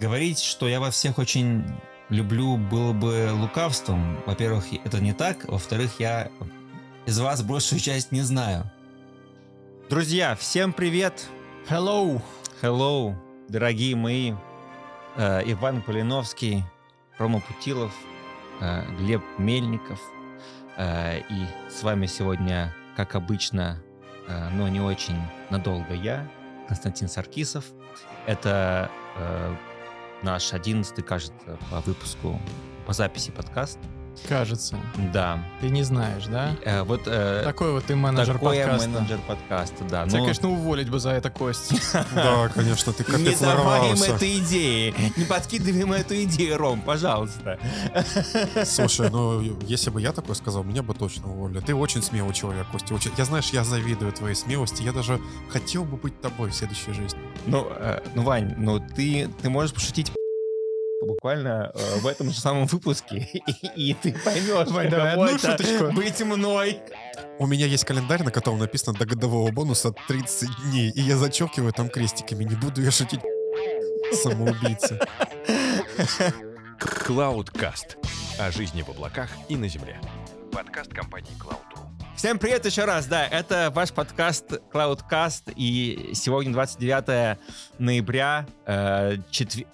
Говорить, 0.00 0.38
что 0.38 0.68
я 0.68 0.78
вас 0.78 0.94
всех 0.94 1.18
очень 1.18 1.64
люблю, 2.08 2.56
было 2.56 2.92
бы 2.92 3.30
лукавством. 3.32 4.22
Во-первых, 4.26 4.66
это 4.84 5.00
не 5.00 5.12
так. 5.12 5.44
Во-вторых, 5.48 5.98
я 5.98 6.30
из 7.04 7.18
вас 7.18 7.42
большую 7.42 7.80
часть 7.80 8.12
не 8.12 8.20
знаю. 8.20 8.70
Друзья, 9.90 10.36
всем 10.36 10.72
привет! 10.72 11.26
Hello! 11.68 12.22
Hello, 12.62 13.12
дорогие 13.48 13.96
мои. 13.96 14.34
Э, 15.16 15.42
Иван 15.44 15.82
Полиновский, 15.82 16.62
Рома 17.18 17.40
Путилов, 17.40 17.92
э, 18.60 18.84
Глеб 18.98 19.22
Мельников. 19.36 19.98
Э, 20.76 21.18
и 21.28 21.46
с 21.68 21.82
вами 21.82 22.06
сегодня, 22.06 22.72
как 22.96 23.16
обычно, 23.16 23.82
э, 24.28 24.48
но 24.50 24.68
не 24.68 24.80
очень 24.80 25.20
надолго 25.50 25.92
я, 25.92 26.30
Константин 26.68 27.08
Саркисов. 27.08 27.64
Это 28.26 28.90
э, 29.16 29.56
наш 30.22 30.52
одиннадцатый, 30.52 31.02
кажется, 31.02 31.58
по 31.70 31.80
выпуску, 31.80 32.40
по 32.86 32.92
записи 32.92 33.30
подкаст. 33.30 33.78
Кажется. 34.28 34.76
Да. 35.12 35.42
Ты 35.60 35.70
не 35.70 35.82
знаешь, 35.82 36.24
да? 36.26 36.54
Э, 36.64 36.82
вот 36.82 37.02
э, 37.06 37.42
Такой 37.44 37.72
вот 37.72 37.84
ты 37.84 37.96
менеджер 37.96 38.34
такой 38.34 38.56
я 38.56 38.66
подкаста. 38.66 38.88
менеджер 38.90 39.18
подкаста, 39.26 39.84
да. 39.84 40.06
Тебя, 40.06 40.18
Ну, 40.18 40.24
конечно, 40.24 40.50
уволить 40.50 40.88
бы 40.90 40.98
за 40.98 41.10
это, 41.10 41.30
Кость. 41.30 41.72
Да, 42.14 42.48
конечно, 42.48 42.92
ты 42.92 43.04
не 43.04 43.12
капец 43.12 43.38
давай 43.40 43.90
им 43.92 44.02
этой 44.02 44.38
идеи, 44.38 44.94
не 45.16 45.24
подкидывай 45.24 45.80
им 45.80 45.92
эту 45.92 46.22
идею, 46.24 46.58
Ром, 46.58 46.80
пожалуйста. 46.80 47.58
Слушай, 48.64 49.10
ну 49.10 49.40
если 49.66 49.90
бы 49.90 50.00
я 50.00 50.12
такое 50.12 50.34
сказал, 50.34 50.64
меня 50.64 50.82
бы 50.82 50.94
точно 50.94 51.30
уволили. 51.30 51.60
Ты 51.60 51.74
очень 51.74 52.02
смелый 52.02 52.34
человек, 52.34 52.66
Костя. 52.72 52.94
очень- 52.94 53.12
Я 53.16 53.24
знаешь, 53.24 53.50
я 53.50 53.64
завидую 53.64 54.12
твоей 54.12 54.34
смелости. 54.34 54.82
Я 54.82 54.92
даже 54.92 55.20
хотел 55.50 55.84
бы 55.84 55.96
быть 55.96 56.20
тобой 56.20 56.50
в 56.50 56.54
следующей 56.54 56.92
жизни. 56.92 57.18
Ну, 57.46 57.66
э, 57.70 58.00
ну, 58.14 58.22
Вань, 58.22 58.54
ну 58.56 58.78
ты, 58.80 59.28
ты 59.42 59.50
можешь 59.50 59.72
пошутить 59.74 60.12
буквально 61.08 61.72
э, 61.74 61.98
в 62.00 62.06
этом 62.06 62.30
же 62.30 62.38
самом 62.38 62.66
выпуске, 62.66 63.16
и, 63.18 63.66
и 63.90 63.94
ты 63.94 64.12
поймешь, 64.24 64.68
Вань, 64.68 64.90
давай 64.90 65.10
каково 65.10 65.26
одну 65.26 65.38
шуточку. 65.38 65.92
быть 65.92 66.20
мной. 66.20 66.80
У 67.38 67.46
меня 67.46 67.66
есть 67.66 67.84
календарь, 67.84 68.22
на 68.22 68.30
котором 68.30 68.58
написано 68.58 68.96
до 68.98 69.06
годового 69.06 69.50
бонуса 69.50 69.92
30 70.06 70.48
дней, 70.70 70.90
и 70.90 71.00
я 71.00 71.16
зачеркиваю 71.16 71.72
там 71.72 71.88
крестиками. 71.88 72.44
Не 72.44 72.54
буду 72.54 72.82
я 72.82 72.90
шутить. 72.90 73.20
Самоубийца. 74.22 75.00
Cloudcast. 76.80 77.96
О 78.38 78.50
жизни 78.52 78.82
в 78.82 78.88
облаках 78.90 79.30
и 79.48 79.56
на 79.56 79.68
земле. 79.68 80.00
Подкаст 80.52 80.92
компании 80.92 81.30
Cloud.ru. 81.38 81.78
Всем 82.16 82.38
привет 82.38 82.66
еще 82.66 82.84
раз, 82.84 83.06
да, 83.06 83.24
это 83.26 83.70
ваш 83.72 83.92
подкаст 83.92 84.60
Cloudcast, 84.72 85.52
и 85.54 86.10
сегодня 86.14 86.52
29 86.52 87.38
ноября, 87.78 88.44
э, 88.66 89.18
четве- 89.30 89.66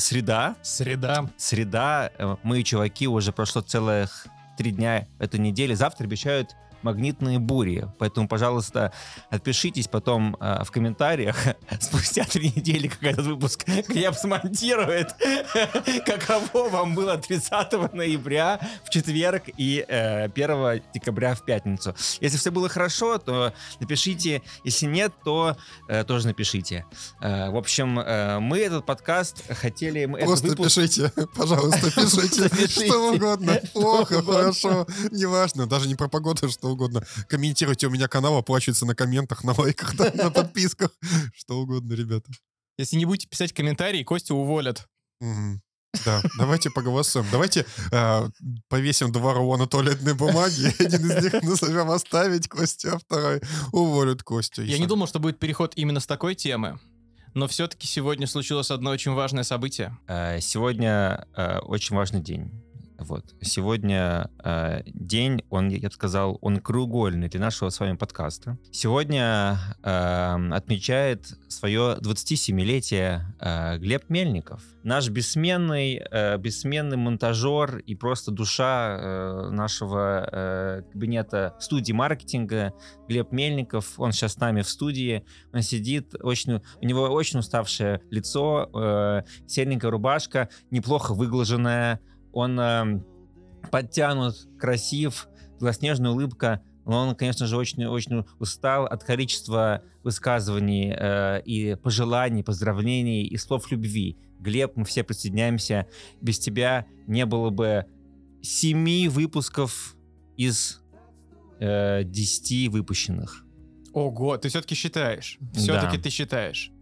среда, 0.00 0.56
Среда. 0.62 1.30
среда, 1.36 2.10
э, 2.18 2.36
мы, 2.42 2.62
чуваки, 2.62 3.06
уже 3.06 3.32
прошло 3.32 3.62
целых 3.62 4.26
три 4.56 4.72
дня 4.72 5.06
этой 5.18 5.38
недели. 5.38 5.74
Завтра 5.74 6.04
обещают 6.04 6.56
магнитные 6.82 7.38
бури. 7.38 7.88
Поэтому, 7.98 8.28
пожалуйста, 8.28 8.92
отпишитесь 9.30 9.88
потом 9.88 10.36
э, 10.40 10.64
в 10.64 10.70
комментариях 10.70 11.36
спустя 11.80 12.24
три 12.24 12.52
недели, 12.54 12.88
как 12.88 13.02
этот 13.02 13.26
выпуск 13.26 13.64
Глеб 13.88 14.14
смонтирует, 14.14 15.14
каково 16.06 16.68
вам 16.68 16.94
было 16.94 17.16
30 17.16 17.92
ноября 17.92 18.60
в 18.84 18.90
четверг 18.90 19.44
и 19.56 19.84
э, 19.86 20.24
1 20.24 20.82
декабря 20.94 21.34
в 21.34 21.44
пятницу. 21.44 21.94
Если 22.20 22.38
все 22.38 22.50
было 22.50 22.68
хорошо, 22.68 23.18
то 23.18 23.52
напишите. 23.80 24.42
Если 24.64 24.86
нет, 24.86 25.12
то 25.24 25.56
э, 25.88 26.04
тоже 26.04 26.26
напишите. 26.26 26.86
Э, 27.20 27.50
в 27.50 27.56
общем, 27.56 27.98
э, 27.98 28.38
мы 28.40 28.58
этот 28.58 28.86
подкаст 28.86 29.42
хотели... 29.54 30.04
мы 30.06 30.20
Просто 30.20 30.48
выпуск- 30.48 30.76
пишите, 30.80 31.12
пожалуйста, 31.34 31.90
пишите. 31.90 32.68
Что 32.68 33.12
угодно. 33.12 33.60
Плохо, 33.72 34.22
хорошо, 34.22 34.86
неважно. 35.10 35.66
Даже 35.66 35.88
не 35.88 35.94
про 35.94 36.08
погоду, 36.08 36.48
что 36.48 36.69
угодно. 36.70 37.04
Комментируйте 37.28 37.86
у 37.86 37.90
меня 37.90 38.08
канал, 38.08 38.36
оплачивается 38.36 38.86
на 38.86 38.94
комментах, 38.94 39.44
на 39.44 39.52
лайках, 39.58 39.96
да, 39.96 40.10
на 40.14 40.30
подписках. 40.30 40.90
Что 41.34 41.60
угодно, 41.60 41.92
ребята. 41.94 42.30
Если 42.78 42.96
не 42.96 43.04
будете 43.04 43.28
писать 43.28 43.52
комментарии, 43.52 44.02
Костю 44.02 44.36
уволят. 44.36 44.86
Да, 46.04 46.22
давайте 46.38 46.70
поголосуем. 46.70 47.26
Давайте 47.32 47.66
э, 47.90 48.28
повесим 48.68 49.10
два 49.12 49.34
рулона 49.34 49.66
туалетной 49.66 50.14
бумаги. 50.14 50.72
Один 50.78 51.10
из 51.10 51.24
них 51.24 51.42
назовем 51.42 51.90
оставить 51.90 52.48
Костю, 52.48 52.94
а 52.94 52.98
второй 52.98 53.40
уволят 53.72 54.22
Костю. 54.22 54.62
Я 54.62 54.78
не 54.78 54.86
думал, 54.86 55.08
что 55.08 55.18
будет 55.18 55.38
переход 55.38 55.72
именно 55.76 56.00
с 56.00 56.06
такой 56.06 56.34
темы. 56.34 56.78
Но 57.34 57.46
все-таки 57.48 57.86
сегодня 57.86 58.26
случилось 58.26 58.70
одно 58.70 58.90
очень 58.90 59.12
важное 59.12 59.44
событие. 59.44 59.96
Э, 60.06 60.40
Сегодня 60.40 61.26
э, 61.36 61.58
очень 61.58 61.96
важный 61.96 62.20
день. 62.20 62.50
Вот. 63.00 63.34
Сегодня 63.40 64.30
э, 64.44 64.82
день, 64.86 65.42
он, 65.48 65.68
я 65.68 65.88
бы 65.88 65.94
сказал, 65.94 66.38
он 66.42 66.58
краеугольный 66.58 67.28
для 67.28 67.40
нашего 67.40 67.70
с 67.70 67.80
вами 67.80 67.96
подкаста. 67.96 68.58
Сегодня 68.70 69.58
э, 69.82 70.50
отмечает 70.52 71.26
свое 71.48 71.96
27-летие 72.00 73.22
э, 73.40 73.78
Глеб 73.78 74.10
Мельников. 74.10 74.62
Наш 74.82 75.08
бессменный, 75.08 76.02
э, 76.10 76.36
бессменный 76.36 76.98
монтажер 76.98 77.78
и 77.78 77.94
просто 77.94 78.30
душа 78.32 78.98
э, 78.98 79.50
нашего 79.50 80.28
э, 80.30 80.82
кабинета 80.92 81.56
студии 81.58 81.92
маркетинга 81.92 82.74
Глеб 83.08 83.32
Мельников. 83.32 83.98
Он 83.98 84.12
сейчас 84.12 84.34
с 84.34 84.36
нами 84.36 84.60
в 84.60 84.68
студии. 84.68 85.24
Он 85.54 85.62
сидит, 85.62 86.14
очень, 86.20 86.60
у 86.80 86.84
него 86.84 87.04
очень 87.04 87.38
уставшее 87.38 88.02
лицо, 88.10 88.68
э, 88.74 89.22
серенькая 89.46 89.90
рубашка, 89.90 90.50
неплохо 90.70 91.14
выглаженная. 91.14 92.00
Он 92.32 92.58
э, 92.60 93.02
подтянут, 93.70 94.34
красив, 94.58 95.28
белоснежная 95.60 96.10
улыбка. 96.10 96.60
Но 96.86 97.08
он, 97.08 97.14
конечно 97.14 97.46
же, 97.46 97.56
очень-очень 97.56 98.24
устал 98.38 98.86
от 98.86 99.04
количества 99.04 99.82
высказываний 100.02 100.92
э, 100.96 101.42
и 101.42 101.76
пожеланий, 101.76 102.42
поздравлений 102.42 103.26
и 103.26 103.36
слов 103.36 103.70
любви. 103.70 104.16
Глеб, 104.40 104.72
мы 104.76 104.84
все 104.84 105.04
присоединяемся. 105.04 105.86
Без 106.20 106.38
тебя 106.38 106.86
не 107.06 107.26
было 107.26 107.50
бы 107.50 107.86
семи 108.42 109.08
выпусков 109.08 109.94
из 110.36 110.82
э, 111.60 112.02
выпущенных. 112.70 113.44
Ого, 113.92 114.36
ты 114.38 114.48
все-таки 114.48 114.74
считаешь. 114.74 115.38
Все-таки 115.52 115.96
Да. 115.96 116.02
ты 116.02 116.10
считаешь. 116.10 116.72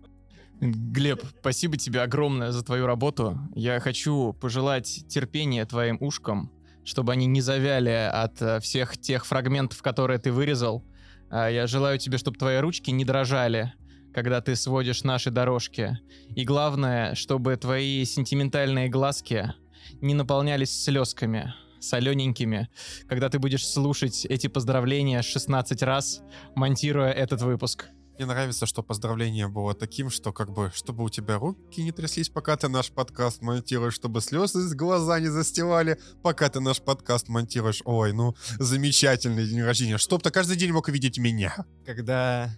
Глеб, 0.60 1.22
спасибо 1.40 1.76
тебе 1.76 2.02
огромное 2.02 2.50
за 2.50 2.64
твою 2.64 2.86
работу. 2.86 3.38
Я 3.54 3.78
хочу 3.78 4.32
пожелать 4.32 5.04
терпения 5.08 5.64
твоим 5.64 5.98
ушкам, 6.00 6.50
чтобы 6.84 7.12
они 7.12 7.26
не 7.26 7.40
завяли 7.40 7.90
от 7.90 8.42
э, 8.42 8.58
всех 8.58 8.98
тех 8.98 9.24
фрагментов, 9.24 9.82
которые 9.82 10.18
ты 10.18 10.32
вырезал. 10.32 10.84
А 11.30 11.48
Я 11.48 11.68
желаю 11.68 11.98
тебе, 11.98 12.18
чтобы 12.18 12.38
твои 12.38 12.58
ручки 12.58 12.90
не 12.90 13.04
дрожали, 13.04 13.72
когда 14.12 14.40
ты 14.40 14.56
сводишь 14.56 15.04
наши 15.04 15.30
дорожки. 15.30 15.98
И 16.34 16.44
главное, 16.44 17.14
чтобы 17.14 17.56
твои 17.56 18.04
сентиментальные 18.04 18.88
глазки 18.88 19.54
не 20.00 20.14
наполнялись 20.14 20.72
слезками, 20.82 21.54
солененькими, 21.78 22.68
когда 23.08 23.28
ты 23.28 23.38
будешь 23.38 23.64
слушать 23.64 24.24
эти 24.24 24.48
поздравления 24.48 25.22
16 25.22 25.82
раз, 25.84 26.20
монтируя 26.56 27.12
этот 27.12 27.42
выпуск. 27.42 27.90
Мне 28.18 28.26
нравится, 28.26 28.66
что 28.66 28.82
поздравление 28.82 29.46
было 29.46 29.74
таким, 29.74 30.10
что 30.10 30.32
как 30.32 30.50
бы, 30.50 30.72
чтобы 30.74 31.04
у 31.04 31.08
тебя 31.08 31.38
руки 31.38 31.80
не 31.80 31.92
тряслись, 31.92 32.28
пока 32.28 32.56
ты 32.56 32.66
наш 32.66 32.90
подкаст 32.90 33.42
монтируешь, 33.42 33.94
чтобы 33.94 34.20
слезы 34.20 34.58
из 34.58 34.74
глаза 34.74 35.20
не 35.20 35.28
застилали, 35.28 36.00
пока 36.20 36.48
ты 36.48 36.58
наш 36.58 36.82
подкаст 36.82 37.28
монтируешь. 37.28 37.80
Ой, 37.84 38.12
ну, 38.12 38.34
замечательный 38.58 39.46
день 39.46 39.62
рождения. 39.62 39.98
Чтоб 39.98 40.20
ты 40.20 40.32
каждый 40.32 40.56
день 40.56 40.72
мог 40.72 40.88
видеть 40.88 41.16
меня. 41.18 41.64
когда, 41.86 42.50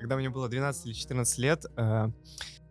когда 0.00 0.16
мне 0.16 0.30
было 0.30 0.48
12 0.48 0.86
или 0.86 0.94
14 0.94 1.38
лет, 1.38 1.66
э, 1.76 2.08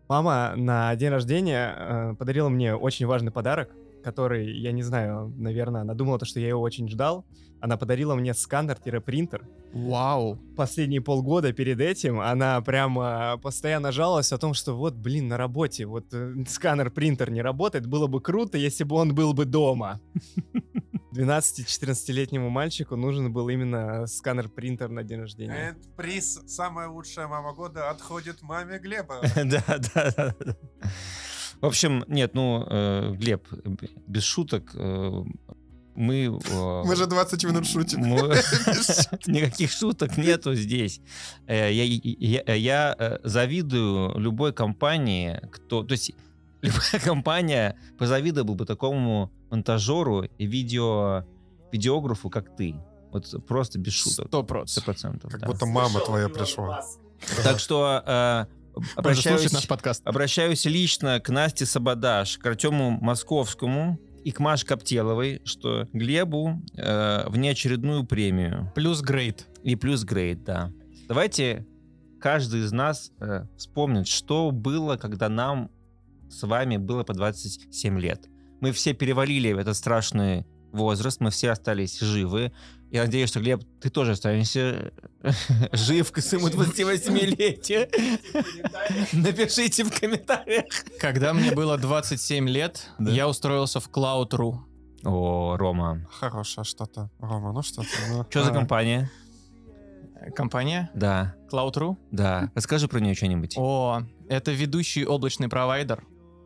мама 0.09 0.53
на 0.55 0.95
день 0.95 1.09
рождения 1.09 1.75
э, 1.77 2.15
подарила 2.17 2.49
мне 2.49 2.73
очень 2.73 3.05
важный 3.05 3.31
подарок, 3.31 3.69
который, 4.03 4.59
я 4.59 4.71
не 4.71 4.81
знаю, 4.81 5.31
наверное, 5.37 5.81
она 5.81 5.93
думала, 5.93 6.17
то, 6.17 6.25
что 6.25 6.39
я 6.39 6.47
его 6.47 6.61
очень 6.61 6.89
ждал. 6.89 7.27
Она 7.63 7.77
подарила 7.77 8.13
мне 8.13 8.33
сканер-принтер. 8.33 9.47
Вау. 9.71 10.37
Последние 10.57 10.99
полгода 10.99 11.53
перед 11.53 11.79
этим 11.79 12.19
она 12.19 12.59
прямо 12.59 13.39
постоянно 13.41 13.93
жаловалась 13.93 14.33
о 14.33 14.37
том, 14.37 14.53
что 14.53 14.75
вот, 14.75 14.95
блин, 14.95 15.29
на 15.29 15.37
работе 15.37 15.85
вот 15.85 16.13
э, 16.13 16.43
сканер-принтер 16.45 17.31
не 17.31 17.41
работает, 17.41 17.87
было 17.87 18.07
бы 18.07 18.19
круто, 18.19 18.57
если 18.57 18.83
бы 18.83 18.97
он 18.97 19.15
был 19.15 19.33
бы 19.33 19.45
дома. 19.45 20.01
12-14-летнему 21.13 22.49
мальчику 22.49 22.97
нужен 22.97 23.31
был 23.31 23.47
именно 23.47 24.07
сканер-принтер 24.07 24.89
на 24.89 25.05
день 25.05 25.21
рождения. 25.21 25.77
приз 25.95 26.41
«Самая 26.45 26.89
лучшая 26.89 27.29
мама 27.29 27.53
года» 27.53 27.89
отходит 27.89 28.41
маме 28.41 28.77
Глеба. 28.77 29.21
Да, 29.35 29.63
да, 29.95 30.13
да. 30.17 30.35
В 31.61 31.65
общем, 31.65 32.03
нет, 32.09 32.33
ну, 32.33 32.67
э, 32.69 33.13
Глеб, 33.13 33.47
без 34.05 34.23
шуток, 34.23 34.71
э, 34.75 35.23
мы... 35.95 36.39
э, 36.49 36.83
Мы 36.85 36.95
же 36.95 37.05
20 37.07 37.43
минут 37.45 37.67
шутим. 37.67 37.99
мы- 38.01 38.35
Никаких 39.27 39.71
шуток 39.71 40.17
нету 40.17 40.55
здесь. 40.55 41.01
Э, 41.47 41.71
Я, 41.71 41.83
я- 41.83 42.55
я, 42.55 42.95
э, 42.97 43.19
завидую 43.23 44.17
любой 44.17 44.53
компании, 44.53 45.39
кто... 45.51 45.83
То 45.83 45.93
есть 45.93 46.11
любая 46.61 46.99
компания 47.03 47.77
позавидовала 47.97 48.55
бы 48.55 48.65
такому 48.65 49.31
монтажеру 49.51 50.23
и 50.23 50.45
видео, 50.45 51.25
видеографу, 51.71 52.29
как 52.29 52.55
ты. 52.55 52.75
Вот 53.11 53.45
просто 53.45 53.77
без 53.79 53.93
шуток. 53.93 54.27
Сто 54.27 54.65
Сто 54.65 54.81
процентов. 54.81 55.31
Как 55.31 55.41
да. 55.41 55.47
будто 55.47 55.65
мама 55.65 55.99
твоя 55.99 56.29
пришла. 56.29 56.83
Так 57.43 57.59
что 57.59 58.01
э, 58.05 58.45
обращаюсь, 58.95 59.51
наш 59.51 59.67
подкаст. 59.67 60.01
обращаюсь 60.05 60.65
лично 60.65 61.19
к 61.19 61.29
Насте 61.29 61.65
Сабадаш, 61.65 62.37
к 62.39 62.45
Артему 62.45 62.89
Московскому 62.89 63.99
и 64.23 64.31
к 64.31 64.39
Маше 64.39 64.65
Коптеловой, 64.65 65.41
что 65.43 65.87
Глебу 65.93 66.61
э, 66.75 67.29
внеочередную 67.29 68.05
премию. 68.05 68.71
Плюс 68.75 69.01
грейд. 69.01 69.47
И 69.63 69.75
плюс 69.75 70.03
грейд, 70.03 70.43
да. 70.43 70.71
Давайте 71.07 71.65
каждый 72.21 72.61
из 72.61 72.71
нас 72.71 73.11
э, 73.19 73.45
вспомнит, 73.57 74.07
что 74.07 74.51
было, 74.51 74.97
когда 74.97 75.29
нам 75.29 75.69
с 76.29 76.43
вами 76.43 76.77
было 76.77 77.03
по 77.03 77.13
27 77.13 77.99
лет. 77.99 78.29
Мы 78.61 78.71
все 78.71 78.93
перевалили 78.93 79.51
в 79.51 79.57
этот 79.57 79.75
страшный 79.75 80.45
возраст, 80.73 81.21
мы 81.21 81.29
все 81.31 81.51
остались 81.51 81.99
живы. 81.99 82.51
Я 82.91 83.03
надеюсь, 83.03 83.29
что, 83.29 83.39
Глеб, 83.39 83.63
ты 83.81 83.89
тоже 83.89 84.11
останешься 84.11 84.91
жив 85.71 86.11
к 86.11 86.19
своему 86.21 86.47
28-летию. 86.49 87.87
Напишите 89.13 89.83
в 89.83 89.99
комментариях. 89.99 90.65
Когда 90.99 91.33
мне 91.33 91.51
было 91.51 91.77
27 91.77 92.47
лет, 92.49 92.89
Да. 92.99 93.11
я 93.11 93.27
устроился 93.27 93.79
в 93.79 93.89
Cloud.ru. 93.89 94.57
О, 95.05 95.57
Рома. 95.57 96.07
Хорошее 96.11 96.63
что-то. 96.65 97.09
Рома, 97.19 97.51
ну 97.51 97.61
что-то. 97.61 97.87
ну. 98.09 98.25
Что 98.29 98.43
за 98.43 98.51
А. 98.51 98.53
компания? 98.53 99.11
Э, 100.21 100.31
Компания 100.31 100.89
Да, 100.93 101.35
Cloud.ru. 101.51 101.97
да. 102.11 102.51
Расскажи 102.55 102.87
про 102.87 102.99
нее 102.99 103.13
что-нибудь. 103.15 103.55
О, 103.57 104.03
это 104.29 104.51
ведущий 104.51 105.05
облачный 105.05 105.49
провайдер 105.49 106.05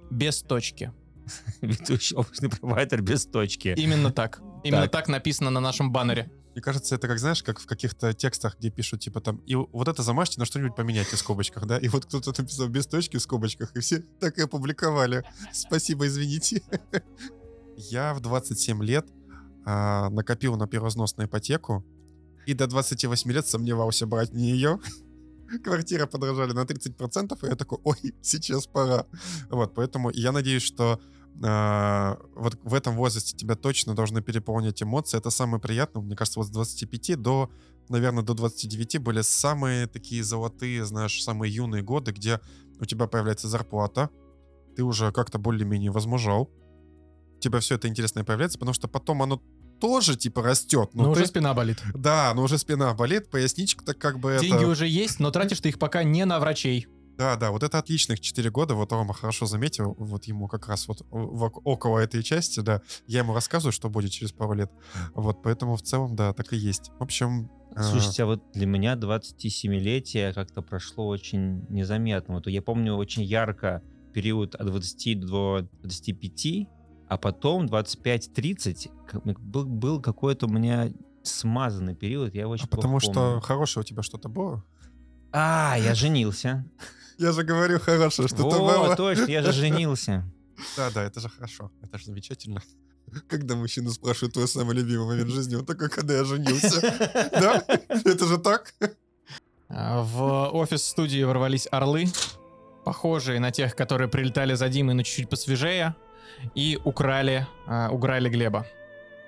без 0.09 0.41
точки. 0.41 0.91
Ведущий 1.61 2.15
облачный 2.15 2.49
провайдер 2.49 3.01
без 3.01 3.25
точки. 3.25 3.73
Именно 3.77 4.11
так. 4.11 4.41
Именно 4.63 4.83
Так. 4.83 4.91
так 4.91 5.07
написано 5.07 5.49
на 5.49 5.59
нашем 5.59 5.91
баннере. 5.91 6.31
Мне 6.53 6.61
кажется, 6.63 6.95
это 6.95 7.07
как, 7.07 7.19
знаешь, 7.19 7.43
как 7.43 7.59
в 7.59 7.67
каких-то 7.67 8.13
текстах, 8.13 8.57
где 8.57 8.71
пишут, 8.71 9.01
типа 9.01 9.21
там, 9.21 9.37
и 9.45 9.53
вот 9.53 9.87
это 9.87 10.01
замажьте 10.01 10.39
на 10.39 10.45
что-нибудь 10.45 10.75
поменяйте 10.75 11.15
в 11.15 11.19
скобочках, 11.19 11.67
да? 11.67 11.77
И 11.77 11.87
вот 11.87 12.05
кто-то 12.05 12.33
написал 12.41 12.67
без 12.67 12.87
точки 12.87 13.17
в 13.17 13.21
скобочках, 13.21 13.75
и 13.75 13.79
все 13.79 13.99
так 14.19 14.39
и 14.39 14.41
опубликовали. 14.41 15.23
Спасибо, 15.53 16.07
извините. 16.07 16.63
Я 17.77 18.15
в 18.15 18.21
27 18.21 18.83
лет 18.83 19.05
а, 19.65 20.09
накопил 20.09 20.55
на 20.55 20.65
первознос 20.67 21.15
на 21.17 21.25
ипотеку, 21.25 21.85
и 22.47 22.53
до 22.55 22.65
28 22.65 23.31
лет 23.31 23.45
сомневался 23.47 24.07
брать 24.07 24.33
не 24.33 24.49
ее. 24.49 24.79
Квартира 25.63 26.07
подорожали 26.07 26.53
на 26.53 26.61
30%, 26.61 27.45
и 27.45 27.49
я 27.49 27.55
такой, 27.55 27.77
ой, 27.83 28.15
сейчас 28.21 28.65
пора. 28.67 29.05
Вот, 29.49 29.75
поэтому 29.75 30.09
я 30.09 30.31
надеюсь, 30.31 30.63
что 30.63 30.99
а, 31.43 32.17
вот 32.35 32.57
в 32.63 32.73
этом 32.73 32.95
возрасте 32.95 33.35
тебя 33.35 33.55
точно 33.55 33.95
должны 33.95 34.21
переполнять 34.21 34.81
эмоции. 34.81 35.17
Это 35.17 35.29
самое 35.29 35.61
приятное. 35.61 36.01
Мне 36.01 36.15
кажется, 36.15 36.39
вот 36.39 36.47
с 36.47 36.51
25 36.51 37.21
до, 37.21 37.49
наверное, 37.89 38.23
до 38.23 38.33
29 38.33 38.99
были 38.99 39.21
самые 39.21 39.87
такие 39.87 40.23
золотые, 40.23 40.85
знаешь, 40.85 41.21
самые 41.21 41.53
юные 41.53 41.83
годы, 41.83 42.11
где 42.11 42.39
у 42.79 42.85
тебя 42.85 43.07
появляется 43.07 43.47
зарплата, 43.47 44.09
ты 44.75 44.83
уже 44.83 45.11
как-то 45.11 45.39
более-менее 45.39 45.91
возмужал, 45.91 46.49
у 47.35 47.39
тебя 47.39 47.59
все 47.59 47.75
это 47.75 47.87
интересное 47.87 48.23
появляется, 48.23 48.57
потому 48.59 48.73
что 48.73 48.87
потом 48.87 49.21
оно 49.23 49.41
тоже 49.79 50.15
типа 50.15 50.41
растет. 50.41 50.89
Но 50.93 51.03
Ну, 51.03 51.11
уже 51.11 51.21
ты- 51.21 51.27
спина 51.27 51.53
болит. 51.53 51.81
Да, 51.93 52.33
но 52.35 52.43
уже 52.43 52.57
спина 52.57 52.93
болит, 52.93 53.29
поясничка-то 53.29 53.93
как 53.93 54.19
бы 54.19 54.37
Деньги 54.41 54.57
это... 54.57 54.67
уже 54.67 54.87
есть, 54.87 55.19
но 55.19 55.29
тратишь 55.31 55.59
ты 55.61 55.69
их 55.69 55.77
пока 55.79 56.03
не 56.03 56.25
на 56.25 56.39
врачей. 56.39 56.87
Да, 57.17 57.35
да, 57.35 57.51
вот 57.51 57.63
это 57.63 57.79
отличных 57.79 58.19
4 58.19 58.51
года, 58.51 58.75
вот 58.75 58.91
Рома 58.91 59.13
хорошо 59.13 59.47
заметил, 59.47 59.95
вот 59.97 60.25
ему 60.25 60.47
как 60.47 60.67
раз 60.67 60.87
вот 60.87 61.05
около 61.09 61.99
этой 61.99 62.21
части, 62.21 62.59
да, 62.59 62.81
я 63.07 63.19
ему 63.19 63.33
рассказываю, 63.33 63.71
что 63.71 63.89
будет 63.89 64.11
через 64.11 64.31
пару 64.31 64.53
лет, 64.53 64.71
вот, 65.15 65.41
поэтому 65.41 65.75
в 65.75 65.81
целом, 65.81 66.15
да, 66.15 66.33
так 66.33 66.53
и 66.53 66.57
есть. 66.57 66.91
В 66.99 67.03
общем... 67.03 67.49
э, 67.75 67.81
Слушайте, 67.81 68.23
а 68.23 68.25
вот 68.27 68.43
для 68.53 68.67
меня 68.67 68.93
27-летие 68.95 70.33
как-то 70.33 70.61
прошло 70.61 71.07
очень 71.07 71.65
незаметно. 71.69 72.35
Вот 72.35 72.47
я 72.47 72.61
помню 72.61 72.93
очень 72.95 73.23
ярко 73.23 73.81
период 74.13 74.55
от 74.55 74.67
20 74.67 75.19
до 75.19 75.67
25, 75.81 76.67
а 77.09 77.17
потом 77.17 77.65
25-30 77.65 78.91
как 79.07 79.23
бы 79.23 79.33
был, 79.39 79.65
был 79.65 80.01
какой-то 80.01 80.45
у 80.45 80.49
меня 80.49 80.91
смазанный 81.23 81.95
период, 81.95 82.33
я 82.35 82.41
его 82.41 82.51
очень 82.51 82.65
а 82.65 82.67
потому 82.67 82.99
плохо 82.99 83.11
что 83.11 83.13
помню. 83.13 83.41
хорошее 83.41 83.81
у 83.81 83.85
тебя 83.85 84.03
что-то 84.03 84.29
было? 84.29 84.63
А, 85.31 85.75
я 85.77 85.93
женился. 85.93 86.65
Я 87.17 87.31
же 87.31 87.43
говорю, 87.43 87.79
хорошее 87.79 88.27
что-то 88.27 88.59
было. 88.59 88.95
точно, 88.95 89.25
я 89.25 89.41
же 89.41 89.51
женился. 89.51 90.23
Да, 90.75 90.89
да, 90.91 91.03
это 91.03 91.19
же 91.19 91.29
хорошо, 91.29 91.71
это 91.83 91.97
же 91.97 92.05
замечательно. 92.05 92.61
Когда 93.29 93.55
мужчина 93.55 93.89
спрашивает 93.91 94.33
твой 94.33 94.47
самый 94.47 94.75
любимый 94.75 95.07
момент 95.07 95.29
жизни, 95.29 95.55
он 95.55 95.65
такой, 95.65 95.89
когда 95.89 96.15
я 96.15 96.23
женился. 96.25 96.81
Да? 97.31 97.63
Это 97.87 98.25
же 98.25 98.37
так? 98.37 98.73
А, 99.69 100.01
В 100.01 100.49
офис 100.53 100.83
студии 100.83 101.23
ворвались 101.23 101.67
орлы, 101.71 102.05
похожие 102.83 103.39
на 103.39 103.51
тех, 103.51 103.75
которые 103.75 104.09
прилетали 104.09 104.55
за 104.55 104.67
Димой, 104.69 104.93
но 104.93 105.03
чуть-чуть 105.03 105.29
посвежее, 105.29 105.95
и 106.53 106.79
украли, 106.83 107.47
а, 107.65 107.89
уграли 107.89 108.29
Глеба. 108.29 108.65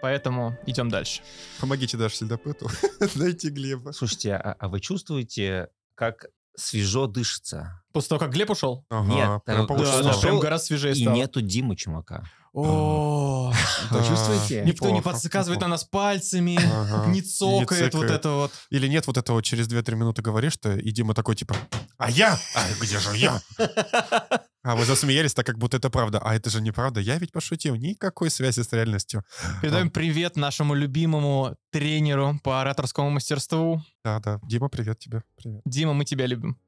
Поэтому 0.02 0.58
идем 0.66 0.90
дальше. 0.90 1.22
Помогите 1.60 1.98
даже 1.98 2.16
следопыту 2.16 2.70
найти 3.16 3.50
Глеба. 3.50 3.92
Слушайте, 3.94 4.34
а, 4.34 4.56
а 4.60 4.68
вы 4.68 4.80
чувствуете, 4.80 5.70
как 5.96 6.28
свежо 6.56 7.08
дышится? 7.08 7.82
После 7.94 8.10
того, 8.10 8.20
как 8.20 8.32
Глеб 8.32 8.50
ушел? 8.50 8.86
Нет, 8.92 9.44
прям 9.46 9.66
да, 9.68 10.02
да, 10.04 10.14
прям 10.22 10.40
гораздо 10.40 10.66
свежее 10.68 10.94
И 10.94 11.02
стало. 11.02 11.16
нету 11.16 11.42
Димы 11.42 11.76
Чумака. 11.76 12.26
О, 12.54 13.54
Вы 13.92 14.06
чувствуете? 14.08 14.64
никто 14.66 14.90
не 14.90 15.02
подсказывает 15.02 15.62
на 15.62 15.66
неплохо. 15.68 15.70
нас 15.70 15.84
пальцами, 15.84 16.60
Ага. 16.62 17.08
не 17.12 17.22
цокает 17.22 17.94
вот 17.94 18.10
это 18.10 18.30
вот. 18.32 18.52
Или 18.70 18.88
нет 18.88 19.08
вот 19.08 19.18
этого 19.18 19.42
через 19.44 19.68
2-3 19.68 19.96
минуты 19.96 20.22
говоришь 20.22 20.58
ты, 20.58 20.80
и 20.80 20.92
Дима 20.92 21.14
такой 21.14 21.36
типа, 21.36 21.56
а 21.98 22.10
я? 22.10 22.38
А 22.56 22.66
где 22.82 23.00
же 23.00 23.16
я? 23.16 23.42
А 24.62 24.76
вы 24.76 24.84
засмеялись 24.84 25.34
так, 25.34 25.46
как 25.46 25.58
будто 25.58 25.78
это 25.78 25.90
правда. 25.90 26.20
А 26.20 26.36
это 26.36 26.50
же 26.50 26.62
неправда. 26.62 27.00
Я 27.00 27.18
ведь 27.18 27.32
пошутил. 27.32 27.76
Никакой 27.76 28.30
связи 28.30 28.60
с 28.62 28.74
реальностью. 28.74 29.24
Передаем 29.62 29.90
привет 29.90 30.36
нашему 30.36 30.74
любимому 30.74 31.56
тренеру 31.72 32.38
по 32.44 32.60
ораторскому 32.60 33.10
мастерству. 33.10 33.82
Да, 34.04 34.20
да. 34.20 34.42
Дима, 34.44 34.68
привет 34.68 35.00
тебе. 35.00 35.24
Привет. 35.38 35.62
Дима, 35.66 35.94
мы 35.94 36.04
тебя 36.04 36.26
любим. 36.26 36.60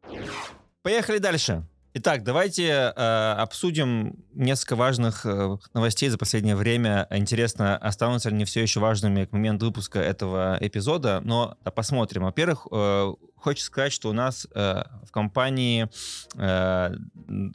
Поехали 0.84 1.18
дальше. 1.18 1.68
Итак, 1.94 2.24
давайте 2.24 2.64
э, 2.64 3.34
обсудим 3.38 4.24
несколько 4.34 4.78
важных 4.78 5.26
э, 5.26 5.58
новостей 5.74 6.08
за 6.08 6.18
последнее 6.18 6.56
время. 6.56 7.06
Интересно, 7.12 7.76
останутся 7.76 8.30
ли 8.30 8.36
они 8.36 8.46
все 8.46 8.62
еще 8.62 8.80
важными 8.80 9.26
к 9.26 9.34
моменту 9.34 9.66
выпуска 9.66 10.00
этого 10.00 10.58
эпизода, 10.62 11.20
но 11.26 11.58
да, 11.66 11.72
посмотрим. 11.72 12.24
Во-первых, 12.24 12.66
э, 12.72 13.14
хочется 13.36 13.66
сказать, 13.66 13.92
что 13.92 14.10
у 14.10 14.14
нас 14.14 14.48
э, 14.56 14.84
в 15.06 15.12
компании 15.12 15.90
э, 16.38 16.96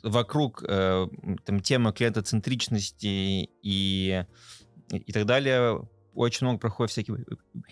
вокруг 0.02 0.62
э, 0.68 1.06
там, 1.46 1.60
темы 1.60 1.94
клиентоцентричности 1.94 3.48
и, 3.62 4.22
и 4.92 5.12
так 5.12 5.24
далее 5.24 5.80
очень 6.16 6.46
много 6.46 6.58
проходит 6.58 6.90
всяких 6.90 7.16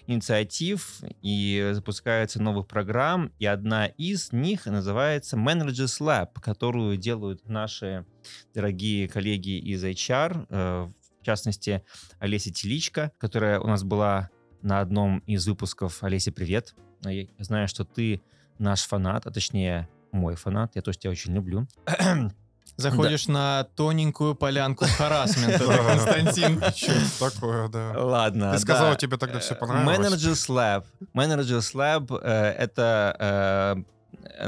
инициатив 0.06 1.00
и 1.22 1.70
запускается 1.72 2.40
новых 2.42 2.66
программ, 2.66 3.32
и 3.38 3.46
одна 3.46 3.86
из 3.86 4.32
них 4.32 4.66
называется 4.66 5.36
Managers 5.36 6.00
Lab, 6.00 6.40
которую 6.40 6.96
делают 6.96 7.48
наши 7.48 8.06
дорогие 8.54 9.08
коллеги 9.08 9.58
из 9.58 9.82
HR, 9.82 10.46
э, 10.48 10.92
в 11.20 11.24
частности, 11.24 11.82
Олеся 12.18 12.52
Теличко, 12.52 13.10
которая 13.18 13.58
у 13.58 13.66
нас 13.66 13.82
была 13.82 14.30
на 14.60 14.80
одном 14.80 15.18
из 15.20 15.46
выпусков. 15.46 16.02
Олеся, 16.02 16.32
привет. 16.32 16.74
Я 17.02 17.26
знаю, 17.38 17.66
что 17.66 17.84
ты 17.84 18.22
наш 18.58 18.82
фанат, 18.82 19.26
а 19.26 19.30
точнее 19.30 19.88
мой 20.12 20.36
фанат, 20.36 20.76
я 20.76 20.82
тоже 20.82 20.98
тебя 20.98 21.10
очень 21.10 21.34
люблю. 21.34 21.66
Заходишь 22.76 23.28
на 23.28 23.64
тоненькую 23.76 24.34
полянку 24.34 24.84
харасмента, 24.86 25.66
да, 25.66 25.78
Константин. 25.78 26.62
Что 26.74 27.30
такое, 27.30 27.68
да. 27.68 27.92
Ладно. 27.96 28.52
Ты 28.52 28.58
сказал, 28.58 28.90
да. 28.90 28.96
тебе 28.96 29.16
тогда 29.16 29.38
все 29.38 29.54
Э, 29.54 29.56
понравилось. 29.56 29.98
Managers 29.98 30.48
Lab. 30.48 30.84
Managers 31.14 31.74
Lab 31.74 32.20
э, 32.20 32.50
это, 32.58 33.84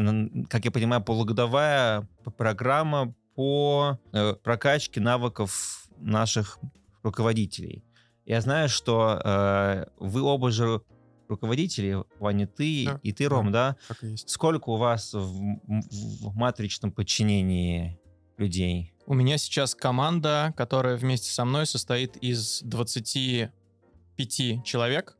э, 0.00 0.44
как 0.48 0.64
я 0.64 0.70
понимаю, 0.70 1.02
полугодовая 1.02 2.08
программа 2.36 3.14
по 3.34 3.98
прокачке 4.42 5.00
навыков 5.00 5.86
наших 5.98 6.58
руководителей. 7.02 7.84
Я 8.24 8.40
знаю, 8.40 8.68
что 8.68 9.20
э, 9.24 9.86
вы 9.98 10.22
оба 10.22 10.50
же 10.50 10.82
руководители, 11.28 12.02
Ваня, 12.18 12.46
ты 12.46 12.84
Да, 12.86 13.00
и 13.02 13.12
ты, 13.12 13.28
Ром, 13.28 13.52
да? 13.52 13.76
Так 13.88 14.02
и 14.02 14.08
есть. 14.08 14.28
Сколько 14.28 14.70
у 14.70 14.76
вас 14.76 15.12
в, 15.12 15.58
в 15.66 16.36
матричном 16.36 16.90
подчинении 16.90 17.98
людей? 18.38 18.92
У 19.06 19.14
меня 19.14 19.38
сейчас 19.38 19.74
команда, 19.74 20.52
которая 20.56 20.96
вместе 20.96 21.30
со 21.30 21.44
мной 21.44 21.66
состоит 21.66 22.16
из 22.16 22.60
25 22.62 24.64
человек. 24.64 25.16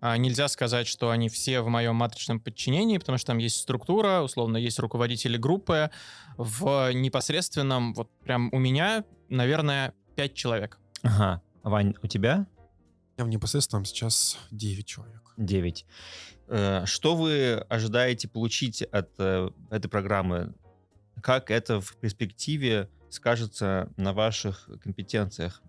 А, 0.00 0.16
Нельзя 0.16 0.48
сказать, 0.48 0.86
что 0.86 1.10
они 1.10 1.28
все 1.28 1.60
в 1.60 1.68
моем 1.68 1.96
матричном 1.96 2.40
подчинении, 2.40 2.98
потому 2.98 3.18
что 3.18 3.28
там 3.28 3.38
есть 3.38 3.56
структура, 3.56 4.22
условно, 4.22 4.56
есть 4.56 4.78
руководители 4.78 5.36
группы. 5.36 5.90
В 6.36 6.92
непосредственном, 6.92 7.94
вот 7.94 8.10
прям 8.24 8.50
у 8.52 8.58
меня, 8.58 9.04
наверное, 9.28 9.94
пять 10.14 10.34
человек. 10.34 10.78
Ага. 11.02 11.42
Вань, 11.62 11.94
у 12.02 12.06
тебя 12.06 12.46
Я 13.18 13.24
в 13.24 13.28
непосредственном 13.28 13.84
сейчас 13.84 14.38
9 14.50 14.86
человек. 14.86 15.22
9. 15.36 15.86
Что 16.84 17.16
вы 17.16 17.54
ожидаете 17.68 18.28
получить 18.28 18.82
от 18.82 19.10
э, 19.18 19.50
этой 19.70 19.88
программы? 19.88 20.54
Как 21.22 21.50
это 21.50 21.80
в 21.80 21.96
перспективе 21.96 22.88
скажется 23.10 23.92
на 23.96 24.12
ваших 24.12 24.68
компетенциях 24.82 25.62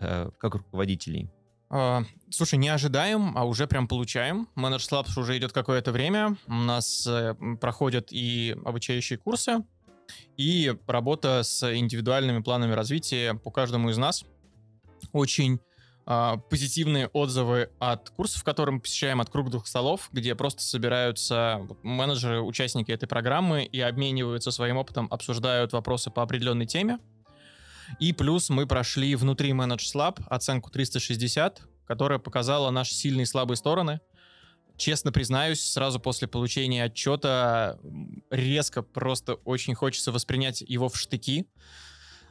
э, 0.00 0.30
как 0.38 0.54
руководителей? 0.54 1.30
А, 1.68 2.04
Слушай, 2.30 2.58
не 2.58 2.68
ожидаем, 2.68 3.36
а 3.36 3.44
уже 3.44 3.66
прям 3.66 3.88
получаем. 3.88 4.48
Manage 4.56 4.90
Labs 4.90 5.18
уже 5.18 5.36
идет 5.36 5.52
какое-то 5.52 5.92
время. 5.92 6.36
У 6.46 6.54
нас 6.54 7.06
э, 7.06 7.34
проходят 7.60 8.08
и 8.10 8.56
обучающие 8.64 9.18
курсы, 9.18 9.64
и 10.36 10.74
работа 10.86 11.42
с 11.42 11.74
индивидуальными 11.74 12.40
планами 12.40 12.72
развития 12.72 13.34
по 13.34 13.50
каждому 13.50 13.90
из 13.90 13.98
нас. 13.98 14.24
Очень 15.12 15.60
позитивные 16.06 17.08
отзывы 17.08 17.70
от 17.80 18.10
курсов, 18.10 18.44
которые 18.44 18.76
мы 18.76 18.80
посещаем, 18.80 19.20
от 19.20 19.28
круглых 19.28 19.66
столов, 19.66 20.08
где 20.12 20.36
просто 20.36 20.62
собираются 20.62 21.66
менеджеры, 21.82 22.42
участники 22.42 22.92
этой 22.92 23.08
программы 23.08 23.64
и 23.64 23.80
обмениваются 23.80 24.52
своим 24.52 24.76
опытом, 24.76 25.08
обсуждают 25.10 25.72
вопросы 25.72 26.10
по 26.10 26.22
определенной 26.22 26.66
теме. 26.66 27.00
И 27.98 28.12
плюс 28.12 28.50
мы 28.50 28.66
прошли 28.66 29.16
внутри 29.16 29.50
Manage 29.50 29.94
Lab 29.94 30.22
оценку 30.28 30.70
360, 30.70 31.62
которая 31.86 32.20
показала 32.20 32.70
наши 32.70 32.94
сильные 32.94 33.24
и 33.24 33.26
слабые 33.26 33.56
стороны. 33.56 34.00
Честно 34.76 35.10
признаюсь, 35.10 35.60
сразу 35.60 35.98
после 35.98 36.28
получения 36.28 36.84
отчета 36.84 37.78
резко 38.30 38.82
просто 38.82 39.34
очень 39.34 39.74
хочется 39.74 40.12
воспринять 40.12 40.60
его 40.60 40.88
в 40.88 40.96
штыки, 40.96 41.48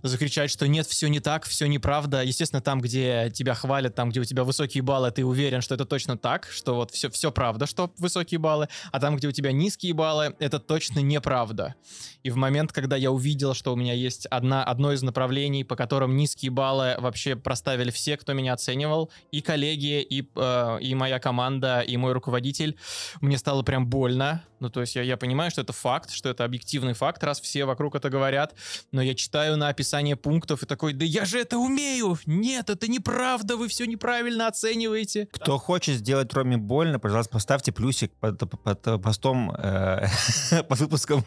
закричать, 0.07 0.51
что 0.51 0.67
нет, 0.67 0.87
все 0.87 1.07
не 1.07 1.19
так, 1.19 1.45
все 1.45 1.67
неправда. 1.67 2.23
Естественно, 2.23 2.61
там, 2.61 2.81
где 2.81 3.31
тебя 3.33 3.53
хвалят, 3.53 3.95
там, 3.95 4.09
где 4.09 4.19
у 4.19 4.23
тебя 4.23 4.43
высокие 4.43 4.83
баллы, 4.83 5.11
ты 5.11 5.25
уверен, 5.25 5.61
что 5.61 5.75
это 5.75 5.85
точно 5.85 6.17
так, 6.17 6.47
что 6.51 6.75
вот 6.75 6.91
все, 6.91 7.09
все 7.09 7.31
правда, 7.31 7.65
что 7.65 7.91
высокие 7.97 8.39
баллы, 8.39 8.67
а 8.91 8.99
там, 8.99 9.15
где 9.15 9.27
у 9.27 9.31
тебя 9.31 9.51
низкие 9.51 9.93
баллы, 9.93 10.35
это 10.39 10.59
точно 10.59 10.99
неправда. 10.99 11.75
И 12.23 12.29
в 12.29 12.35
момент, 12.35 12.71
когда 12.71 12.95
я 12.95 13.11
увидел, 13.11 13.53
что 13.53 13.73
у 13.73 13.75
меня 13.75 13.93
есть 13.93 14.25
одна, 14.27 14.63
одно 14.63 14.91
из 14.91 15.01
направлений, 15.03 15.63
по 15.63 15.75
которым 15.75 16.15
низкие 16.15 16.51
баллы 16.51 16.95
вообще 16.97 17.35
проставили 17.35 17.91
все, 17.91 18.17
кто 18.17 18.33
меня 18.33 18.53
оценивал, 18.53 19.11
и 19.31 19.41
коллеги, 19.41 20.01
и, 20.01 20.27
э, 20.35 20.77
и 20.81 20.95
моя 20.95 21.19
команда, 21.19 21.81
и 21.81 21.97
мой 21.97 22.13
руководитель, 22.13 22.77
мне 23.21 23.37
стало 23.37 23.63
прям 23.63 23.87
больно. 23.87 24.43
Ну, 24.59 24.69
то 24.69 24.81
есть 24.81 24.95
я, 24.95 25.03
я 25.03 25.17
понимаю, 25.17 25.51
что 25.51 25.61
это 25.61 25.73
факт, 25.73 26.11
что 26.11 26.29
это 26.29 26.43
объективный 26.43 26.93
факт, 26.93 27.23
раз 27.23 27.41
все 27.41 27.65
вокруг 27.65 27.95
это 27.95 28.09
говорят, 28.09 28.55
но 28.91 29.01
я 29.01 29.13
читаю 29.13 29.57
на 29.57 29.67
описание 29.67 29.94
пунктов 30.15 30.63
и 30.63 30.65
такой, 30.65 30.93
да 30.93 31.05
я 31.05 31.25
же 31.25 31.39
это 31.39 31.57
умею! 31.57 32.17
Нет, 32.25 32.69
это 32.69 32.87
неправда, 32.87 33.57
вы 33.57 33.67
все 33.67 33.85
неправильно 33.85 34.47
оцениваете. 34.47 35.27
Кто 35.31 35.57
хочет 35.57 35.95
сделать 35.95 36.33
Роме 36.33 36.57
больно, 36.57 36.99
пожалуйста, 36.99 37.33
поставьте 37.33 37.71
плюсик 37.71 38.11
под, 38.19 38.39
под, 38.39 38.61
под 38.61 39.01
постом, 39.01 39.51
э, 39.51 40.07
под 40.69 40.79
выпуском, 40.79 41.25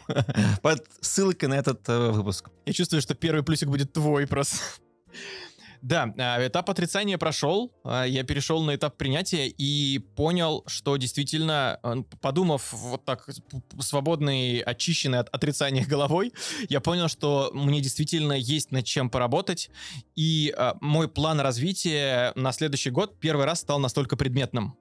под 0.61 0.85
ссылкой 1.01 1.49
на 1.49 1.55
этот 1.55 1.87
э, 1.89 2.11
выпуск. 2.11 2.49
Я 2.65 2.73
чувствую, 2.73 3.01
что 3.01 3.15
первый 3.15 3.43
плюсик 3.43 3.69
будет 3.69 3.93
твой 3.93 4.27
просто. 4.27 4.57
Да, 5.81 6.13
а, 6.17 6.45
этап 6.45 6.69
отрицания 6.69 7.17
прошел, 7.17 7.71
а, 7.83 8.03
я 8.03 8.23
перешел 8.23 8.61
на 8.63 8.75
этап 8.75 8.97
принятия 8.97 9.47
и 9.47 9.99
понял, 9.99 10.63
что 10.67 10.97
действительно, 10.97 11.79
а, 11.81 12.03
подумав 12.21 12.73
вот 12.73 13.05
так 13.05 13.29
свободный, 13.79 14.59
очищенный 14.59 15.19
от 15.19 15.29
отрицания 15.29 15.85
головой, 15.85 16.33
я 16.67 16.81
понял, 16.81 17.07
что 17.07 17.51
мне 17.53 17.79
действительно 17.79 18.33
есть 18.33 18.71
над 18.71 18.85
чем 18.85 19.09
поработать, 19.09 19.69
и 20.15 20.53
мой 20.81 21.07
план 21.07 21.39
развития 21.39 22.33
на 22.35 22.51
следующий 22.51 22.89
год 22.89 23.19
первый 23.19 23.45
раз 23.45 23.61
стал 23.61 23.79
настолько 23.79 24.17
предметным. 24.17 24.75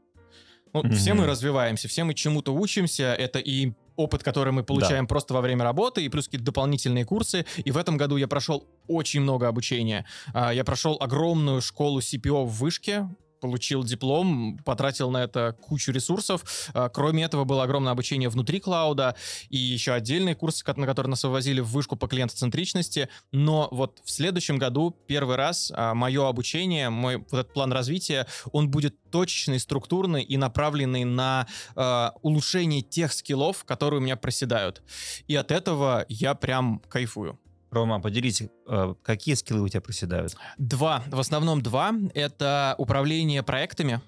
Ну, 0.73 0.91
Все 0.93 1.15
мы 1.15 1.27
развиваемся, 1.27 1.89
все 1.89 2.05
мы 2.05 2.15
чему-то 2.15 2.53
учимся, 2.53 3.15
это 3.15 3.39
и 3.39 3.73
опыт, 3.99 4.23
который 4.23 4.53
мы 4.53 4.63
получаем 4.63 5.07
просто 5.07 5.35
во 5.35 5.41
время 5.41 5.65
работы, 5.65 6.05
и 6.05 6.09
плюс 6.09 6.27
какие-то 6.27 6.47
дополнительные 6.47 7.05
курсы. 7.05 7.45
И 7.59 7.71
в 7.71 7.77
этом 7.77 7.97
году 7.97 8.17
я 8.17 8.29
прошел 8.29 8.65
очень 8.87 9.21
много 9.21 9.49
обучения. 9.49 10.07
А, 10.33 10.55
Я 10.55 10.65
прошел 10.65 10.97
огромную 11.01 11.61
школу 11.61 11.99
CPO 11.99 12.45
в 12.45 12.59
Вышке, 12.61 13.09
получил 13.41 13.85
диплом, 13.85 14.59
потратил 14.65 15.11
на 15.11 15.25
это 15.25 15.57
кучу 15.61 15.93
ресурсов. 15.93 16.71
А, 16.75 16.89
Кроме 16.89 17.25
этого, 17.25 17.45
было 17.45 17.63
огромное 17.63 17.93
обучение 17.93 18.29
внутри 18.29 18.61
клауда 18.61 19.15
и 19.49 19.57
еще 19.57 19.93
отдельные 19.93 20.35
курсы, 20.35 20.65
на 20.77 20.87
которые 20.87 21.11
нас 21.11 21.25
вывозили 21.25 21.61
в 21.61 21.69
вышку 21.69 21.97
по 21.97 22.09
клиентоцентричности. 22.09 23.09
Но 23.33 23.69
вот 23.71 24.01
в 24.05 24.11
следующем 24.11 24.59
году 24.59 24.97
первый 25.07 25.37
раз 25.37 25.73
мое 25.77 26.29
обучение, 26.29 26.91
мой 26.91 27.17
вот 27.17 27.33
этот 27.33 27.53
план 27.53 27.73
развития, 27.73 28.27
он 28.53 28.71
будет 28.71 28.97
точечный, 29.11 29.59
структурный 29.59 30.23
и 30.23 30.37
направленный 30.37 31.05
на 31.05 31.47
э, 31.77 32.11
улучшение 32.23 32.83
тех 32.83 33.13
скиллов, 33.13 33.65
которые 33.65 34.01
у 34.01 34.03
меня 34.03 34.17
проседают. 34.17 34.83
И 35.27 35.35
от 35.35 35.51
этого 35.51 36.05
я 36.09 36.35
прям 36.35 36.81
кайфую. 36.89 37.39
Рома, 37.71 38.01
поделись, 38.01 38.43
э, 38.67 38.95
какие 39.03 39.35
скиллы 39.35 39.63
у 39.63 39.69
тебя 39.69 39.81
проседают? 39.81 40.37
Два, 40.57 41.03
в 41.07 41.21
основном 41.21 41.63
два. 41.63 41.93
Это 42.15 42.75
управление 42.79 43.43
проектами. 43.43 44.01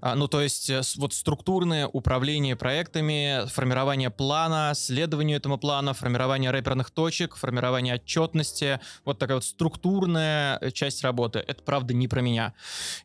А, 0.00 0.14
Ну, 0.14 0.28
то 0.28 0.40
есть, 0.40 0.70
э, 0.70 0.82
вот 0.96 1.14
структурное 1.14 1.86
управление 1.86 2.56
проектами, 2.56 3.46
формирование 3.48 4.10
плана, 4.10 4.72
следование 4.74 5.36
этому 5.36 5.58
плану, 5.58 5.94
формирование 5.94 6.50
рэперных 6.50 6.90
точек, 6.90 7.36
формирование 7.36 7.94
отчетности. 7.94 8.80
Вот 9.04 9.18
такая 9.18 9.36
вот 9.36 9.44
структурная 9.44 10.58
э, 10.60 10.70
часть 10.70 11.02
работы. 11.02 11.38
Это, 11.38 11.62
правда, 11.62 11.94
не 11.94 12.08
про 12.08 12.20
меня. 12.20 12.54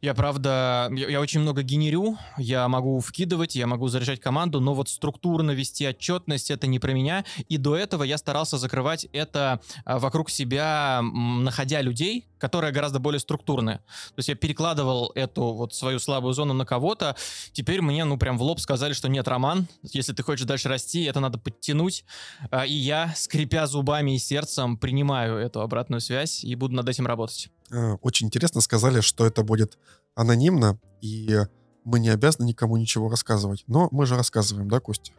Я, 0.02 0.14
правда, 0.14 0.90
я, 0.92 1.10
я 1.10 1.22
очень 1.22 1.42
много 1.42 1.62
генерю, 1.62 2.18
я 2.38 2.68
могу 2.68 3.00
вкидывать, 3.00 3.56
я 3.56 3.68
могу 3.68 3.88
заряжать 3.88 4.20
команду, 4.20 4.60
но 4.60 4.74
вот 4.74 4.90
структурно 4.90 5.52
вести 5.52 5.88
отчетность— 5.88 6.52
это 6.52 6.68
не 6.68 6.80
про 6.80 6.92
меня. 6.92 7.26
И 7.50 7.58
до 7.58 7.76
этого 7.76 8.04
я 8.04 8.18
старался 8.18 8.58
закрывать 8.58 9.06
это 9.14 9.62
а, 9.86 10.00
вокруг 10.00 10.30
себя, 10.30 11.02
находя 11.02 11.82
людей, 11.82 12.26
которые 12.46 12.72
гораздо 12.72 13.00
более 13.00 13.20
структурные. 13.20 13.78
То 13.78 14.18
есть 14.18 14.30
я 14.30 14.36
перекладывал 14.36 15.12
эту 15.16 15.54
вот 15.54 15.74
свою 15.74 15.98
слабую 15.98 16.34
зону 16.36 16.54
на 16.54 16.64
кого-то. 16.64 17.16
Теперь 17.54 17.82
мне, 17.82 18.06
ну, 18.06 18.20
прям 18.20 18.38
в 18.38 18.44
лоб 18.44 18.60
сказали, 18.60 18.94
что 18.94 19.10
нет, 19.10 19.28
Роман, 19.28 19.68
если 19.82 20.14
ты 20.14 20.22
хочешь 20.22 20.46
дальше 20.46 20.70
расти, 20.70 21.06
это 21.06 21.20
надо 21.20 21.40
подтянуть. 21.40 22.06
А, 22.52 22.64
И 22.68 22.74
я, 22.74 23.12
скрипя 23.16 23.66
зубами 23.66 24.14
и 24.16 24.20
сердцем, 24.20 24.78
принимаю 24.78 25.38
эту 25.38 25.62
обратную 25.62 26.02
связь 26.02 26.44
и 26.44 26.54
буду 26.54 26.76
над 26.76 26.88
этим 26.88 27.08
работать. 27.08 27.50
Э, 27.72 27.94
Очень 28.04 28.28
интересно 28.28 28.62
сказали, 28.62 29.02
что 29.02 29.26
это 29.26 29.44
будет 29.44 29.80
анонимно, 30.14 30.78
и 31.02 31.40
мы 31.84 32.00
не 32.00 32.10
обязаны 32.10 32.46
никому 32.46 32.78
ничего 32.78 33.10
рассказывать. 33.10 33.64
Но 33.66 33.88
мы 33.92 34.06
же 34.06 34.16
рассказываем, 34.16 34.70
да, 34.70 34.80
Костя? 34.80 35.14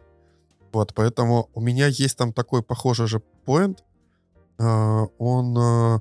Вот, 0.72 0.94
поэтому 0.94 1.50
у 1.54 1.60
меня 1.60 1.88
есть 1.88 2.16
там 2.16 2.32
такой 2.32 2.62
похожий 2.62 3.08
же 3.08 3.18
поинт. 3.44 3.82
Э, 4.58 5.06
Он 5.18 5.56
э, 5.58 6.00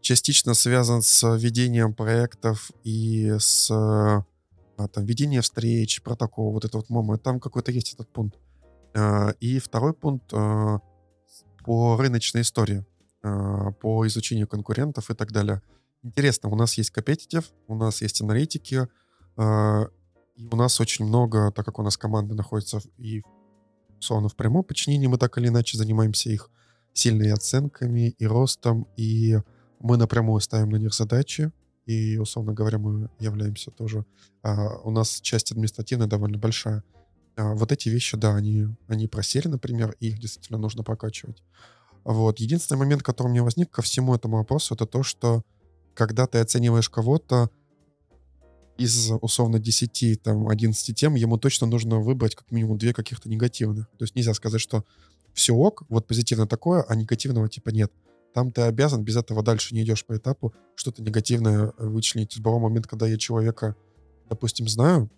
частично 0.00 0.54
связан 0.54 1.02
с 1.02 1.36
ведением 1.36 1.94
проектов 1.94 2.70
и 2.84 3.34
с 3.38 3.70
а, 3.70 4.24
там, 4.92 5.04
ведением 5.04 5.42
встреч, 5.42 6.02
протокол, 6.02 6.52
вот 6.52 6.64
это 6.64 6.76
вот 6.76 6.90
момо. 6.90 7.18
Там 7.18 7.40
какой-то 7.40 7.72
есть 7.72 7.94
этот 7.94 8.08
пункт. 8.12 8.38
Э, 8.94 9.32
И 9.40 9.58
второй 9.58 9.92
пункт 9.92 10.32
э, 10.32 10.78
по 11.64 11.96
рыночной 11.96 12.42
истории, 12.42 12.86
по 13.20 14.06
изучению 14.06 14.46
конкурентов 14.46 15.10
и 15.10 15.14
так 15.14 15.32
далее. 15.32 15.60
Интересно, 16.02 16.48
у 16.48 16.54
нас 16.54 16.74
есть 16.78 16.90
компетитив, 16.90 17.50
у 17.66 17.74
нас 17.74 18.00
есть 18.00 18.22
аналитики, 18.22 18.86
и 19.36 20.46
у 20.50 20.56
нас 20.56 20.80
очень 20.80 21.04
много, 21.04 21.50
так 21.50 21.66
как 21.66 21.78
у 21.78 21.82
нас 21.82 21.98
команды 21.98 22.34
находятся 22.34 22.80
и 22.96 23.22
условно 23.98 24.28
в 24.28 24.36
прямом 24.36 24.64
подчинении, 24.64 25.08
мы 25.08 25.18
так 25.18 25.36
или 25.38 25.48
иначе 25.48 25.76
занимаемся 25.76 26.30
их 26.30 26.50
сильными 26.92 27.30
оценками 27.30 28.10
и 28.10 28.26
ростом, 28.26 28.86
и 28.96 29.38
мы 29.80 29.96
напрямую 29.96 30.40
ставим 30.40 30.70
на 30.70 30.76
них 30.76 30.94
задачи, 30.94 31.52
и, 31.86 32.18
условно 32.18 32.52
говоря, 32.52 32.78
мы 32.78 33.08
являемся 33.18 33.70
тоже... 33.70 34.04
а, 34.42 34.78
у 34.84 34.90
нас 34.90 35.20
часть 35.22 35.52
административная 35.52 36.06
довольно 36.06 36.36
большая. 36.36 36.84
А, 37.36 37.54
вот 37.54 37.72
эти 37.72 37.88
вещи, 37.88 38.16
да, 38.16 38.34
они, 38.34 38.66
они 38.88 39.06
просели, 39.06 39.48
например, 39.48 39.96
и 40.00 40.08
их 40.08 40.18
действительно 40.18 40.58
нужно 40.58 40.82
прокачивать. 40.82 41.42
Вот. 42.04 42.40
Единственный 42.40 42.78
момент, 42.78 43.02
который 43.02 43.28
у 43.28 43.30
меня 43.30 43.42
возник 43.42 43.70
ко 43.70 43.80
всему 43.80 44.14
этому 44.14 44.36
вопросу, 44.36 44.74
это 44.74 44.86
то, 44.86 45.02
что 45.02 45.42
когда 45.94 46.26
ты 46.26 46.38
оцениваешь 46.38 46.90
кого-то, 46.90 47.50
из, 48.78 49.10
условно, 49.20 49.58
10, 49.58 50.22
там, 50.22 50.48
11 50.48 50.96
тем, 50.96 51.16
ему 51.16 51.36
точно 51.36 51.66
нужно 51.66 51.98
выбрать 51.98 52.36
как 52.36 52.50
минимум 52.52 52.78
две 52.78 52.94
каких-то 52.94 53.28
негативных. 53.28 53.88
То 53.98 54.04
есть 54.04 54.14
нельзя 54.14 54.32
сказать, 54.34 54.60
что 54.60 54.84
все 55.34 55.52
ок, 55.52 55.82
вот 55.88 56.06
позитивно 56.06 56.46
такое, 56.46 56.82
а 56.82 56.94
негативного 56.94 57.48
типа 57.48 57.70
нет. 57.70 57.92
Там 58.34 58.52
ты 58.52 58.62
обязан, 58.62 59.04
без 59.04 59.16
этого 59.16 59.42
дальше 59.42 59.74
не 59.74 59.82
идешь 59.82 60.04
по 60.04 60.16
этапу, 60.16 60.54
что-то 60.74 61.02
негативное 61.02 61.72
вычленить. 61.78 62.34
В 62.34 62.36
любой 62.38 62.60
момент, 62.60 62.86
когда 62.86 63.06
я 63.06 63.16
человека, 63.18 63.74
допустим, 64.28 64.68
знаю, 64.68 65.10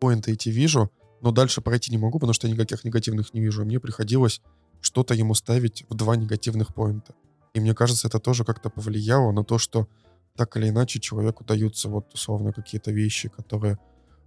поинты 0.00 0.32
эти 0.32 0.48
вижу, 0.48 0.90
но 1.20 1.30
дальше 1.30 1.60
пройти 1.60 1.90
не 1.90 1.98
могу, 1.98 2.18
потому 2.18 2.32
что 2.32 2.46
я 2.46 2.52
никаких 2.52 2.84
негативных 2.84 3.32
не 3.34 3.40
вижу. 3.40 3.64
Мне 3.64 3.80
приходилось 3.80 4.42
что-то 4.80 5.14
ему 5.14 5.34
ставить 5.34 5.84
в 5.88 5.94
два 5.94 6.16
негативных 6.16 6.74
поинта. 6.74 7.14
И 7.54 7.60
мне 7.60 7.74
кажется, 7.74 8.08
это 8.08 8.18
тоже 8.18 8.44
как-то 8.44 8.68
повлияло 8.68 9.32
на 9.32 9.44
то, 9.44 9.58
что 9.58 9.88
так 10.36 10.56
или 10.56 10.68
иначе 10.68 11.00
человеку 11.00 11.44
даются 11.44 11.88
вот 11.88 12.12
условно 12.12 12.52
какие-то 12.52 12.90
вещи, 12.90 13.28
которые, 13.28 13.78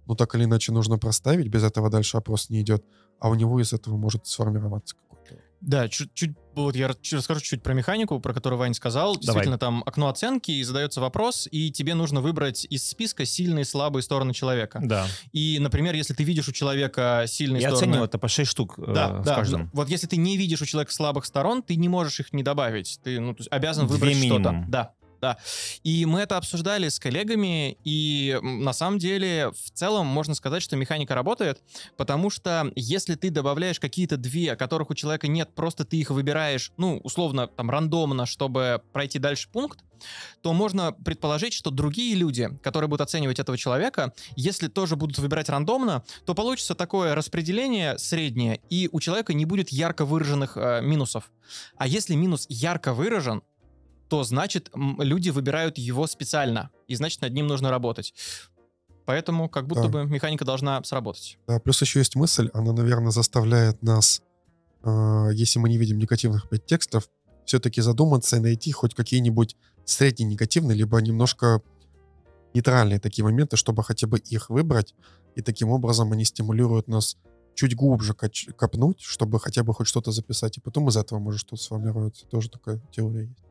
ну 0.08 0.14
так 0.16 0.34
или 0.34 0.44
иначе 0.44 0.72
нужно 0.72 0.98
проставить, 0.98 1.48
без 1.48 1.62
этого 1.62 1.90
дальше 1.90 2.16
опрос 2.16 2.50
не 2.50 2.62
идет, 2.62 2.84
а 3.20 3.28
у 3.28 3.34
него 3.34 3.60
из 3.60 3.72
этого 3.72 3.96
может 3.96 4.26
сформироваться 4.26 4.96
какой-то 4.96 5.36
Да, 5.60 5.88
чуть-чуть, 5.88 6.32
вот 6.54 6.76
я 6.76 6.88
чуть- 7.00 7.14
расскажу 7.14 7.40
чуть-чуть 7.40 7.62
про 7.64 7.74
механику, 7.74 8.20
про 8.20 8.32
которую 8.32 8.58
Вань 8.60 8.74
сказал. 8.74 9.16
Действительно, 9.16 9.58
там 9.58 9.82
окно 9.86 10.08
оценки, 10.08 10.52
и 10.52 10.62
задается 10.62 11.00
вопрос, 11.00 11.48
и 11.50 11.70
тебе 11.72 11.94
нужно 11.94 12.20
выбрать 12.20 12.64
из 12.70 12.88
списка 12.88 13.24
сильные 13.24 13.62
и 13.62 13.64
слабые 13.64 14.02
стороны 14.04 14.32
человека. 14.32 14.80
Да. 14.82 15.06
И, 15.32 15.58
например, 15.60 15.94
если 15.94 16.14
ты 16.14 16.22
видишь 16.22 16.48
у 16.48 16.52
человека 16.52 17.24
сильные 17.26 17.60
Я 17.60 17.70
стороны... 17.70 17.90
оценил 17.90 18.04
это 18.04 18.18
по 18.18 18.28
6 18.28 18.48
штук 18.50 18.78
э, 18.78 18.92
Да, 18.94 19.08
в 19.20 19.24
да. 19.24 19.34
каждом. 19.34 19.62
ну, 19.64 19.70
Вот 19.72 19.88
если 19.88 20.06
ты 20.06 20.16
не 20.16 20.36
видишь 20.36 20.62
у 20.62 20.64
человека 20.64 20.92
слабых 20.92 21.24
сторон, 21.24 21.62
ты 21.62 21.74
не 21.76 21.88
можешь 21.88 22.20
их 22.20 22.32
не 22.32 22.42
добавить. 22.44 23.00
Ты 23.02 23.18
ну, 23.20 23.34
то 23.34 23.40
есть 23.40 23.52
обязан 23.52 23.86
Две 23.88 23.96
выбрать 23.96 24.16
что-то. 24.24 24.64
Да. 24.68 24.92
Да. 25.20 25.36
И 25.82 26.06
мы 26.06 26.20
это 26.20 26.36
обсуждали 26.36 26.88
с 26.88 26.98
коллегами, 26.98 27.76
и 27.84 28.38
на 28.42 28.72
самом 28.72 28.98
деле 28.98 29.50
в 29.50 29.70
целом 29.72 30.06
можно 30.06 30.34
сказать, 30.34 30.62
что 30.62 30.76
механика 30.76 31.14
работает, 31.14 31.60
потому 31.96 32.30
что 32.30 32.70
если 32.76 33.14
ты 33.14 33.30
добавляешь 33.30 33.80
какие-то 33.80 34.16
две, 34.16 34.54
которых 34.56 34.90
у 34.90 34.94
человека 34.94 35.26
нет, 35.26 35.54
просто 35.54 35.84
ты 35.84 35.96
их 35.96 36.10
выбираешь, 36.10 36.72
ну, 36.76 37.00
условно, 37.02 37.48
там, 37.48 37.70
рандомно, 37.70 38.26
чтобы 38.26 38.80
пройти 38.92 39.18
дальше 39.18 39.48
пункт, 39.50 39.80
то 40.42 40.52
можно 40.52 40.92
предположить, 40.92 41.52
что 41.52 41.70
другие 41.70 42.14
люди, 42.14 42.48
которые 42.62 42.88
будут 42.88 43.00
оценивать 43.02 43.40
этого 43.40 43.58
человека, 43.58 44.12
если 44.36 44.68
тоже 44.68 44.96
будут 44.96 45.18
выбирать 45.18 45.48
рандомно, 45.48 46.04
то 46.24 46.34
получится 46.34 46.74
такое 46.74 47.14
распределение 47.14 47.98
среднее, 47.98 48.60
и 48.70 48.88
у 48.92 49.00
человека 49.00 49.34
не 49.34 49.44
будет 49.44 49.70
ярко 49.70 50.04
выраженных 50.04 50.56
э, 50.56 50.80
минусов. 50.82 51.30
А 51.76 51.86
если 51.86 52.14
минус 52.14 52.46
ярко 52.48 52.94
выражен, 52.94 53.42
то 54.08 54.24
значит 54.24 54.70
люди 54.74 55.30
выбирают 55.30 55.78
его 55.78 56.06
специально, 56.06 56.70
и 56.86 56.94
значит 56.94 57.20
над 57.20 57.32
ним 57.32 57.46
нужно 57.46 57.70
работать. 57.70 58.14
Поэтому 59.04 59.48
как 59.48 59.66
будто 59.66 59.82
Да. 59.82 59.88
бы 59.88 60.04
механика 60.04 60.44
должна 60.44 60.82
сработать. 60.84 61.38
Да, 61.46 61.58
плюс 61.60 61.80
еще 61.80 61.98
есть 62.00 62.14
мысль, 62.16 62.50
она, 62.52 62.72
наверное, 62.72 63.10
заставляет 63.10 63.82
нас, 63.82 64.22
э, 64.82 65.30
если 65.32 65.58
мы 65.58 65.68
не 65.68 65.78
видим 65.78 65.98
негативных 65.98 66.48
подтекстов, 66.48 67.08
все-таки 67.46 67.80
задуматься 67.80 68.36
и 68.36 68.40
найти 68.40 68.72
хоть 68.72 68.94
какие-нибудь 68.94 69.56
средние 69.86 70.28
негативные, 70.28 70.76
либо 70.76 71.00
немножко 71.00 71.62
нейтральные 72.52 73.00
такие 73.00 73.24
моменты, 73.24 73.56
чтобы 73.56 73.82
хотя 73.82 74.06
бы 74.06 74.18
их 74.18 74.50
выбрать, 74.50 74.94
и 75.36 75.40
таким 75.42 75.70
образом 75.70 76.12
они 76.12 76.24
стимулируют 76.24 76.88
нас 76.88 77.16
чуть 77.54 77.74
глубже 77.74 78.14
копнуть, 78.14 79.00
чтобы 79.00 79.40
хотя 79.40 79.62
бы 79.62 79.72
хоть 79.74 79.86
что-то 79.86 80.12
записать, 80.12 80.58
и 80.58 80.60
потом 80.60 80.88
из 80.88 80.96
этого 80.96 81.18
может 81.18 81.40
что-то 81.40 81.62
сформируется. 81.62 82.26
Тоже 82.26 82.50
такая 82.50 82.80
теория 82.92 83.22
есть. 83.28 83.47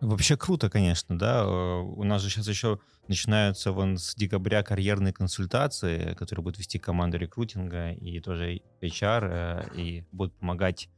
Вообще 0.00 0.36
круто, 0.36 0.68
конечно, 0.68 1.18
да. 1.18 1.42
Э, 1.44 1.80
У 1.80 2.04
нас 2.04 2.22
же 2.22 2.30
сейчас 2.30 2.48
еще 2.48 2.78
начинаются 3.08 3.72
вон 3.72 3.98
с 3.98 4.14
декабря 4.14 4.62
карьерные 4.62 5.12
консультации, 5.12 6.14
которые 6.14 6.42
будут 6.42 6.58
вести 6.58 6.78
команда 6.78 7.16
рекрутинга 7.18 7.92
и 7.92 8.20
тоже 8.20 8.60
HR, 8.82 9.28
э, 9.30 9.76
и 9.76 10.04
будут 10.12 10.34
помогать 10.34 10.88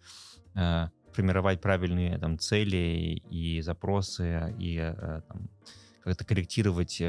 э, 0.55 0.89
формировать 1.13 1.61
правильные 1.61 2.19
там 2.19 2.39
цели 2.39 3.23
и 3.31 3.61
запросы, 3.63 4.55
и 4.59 4.79
там, 5.29 5.49
как-то 6.05 6.25
корректировать 6.25 7.01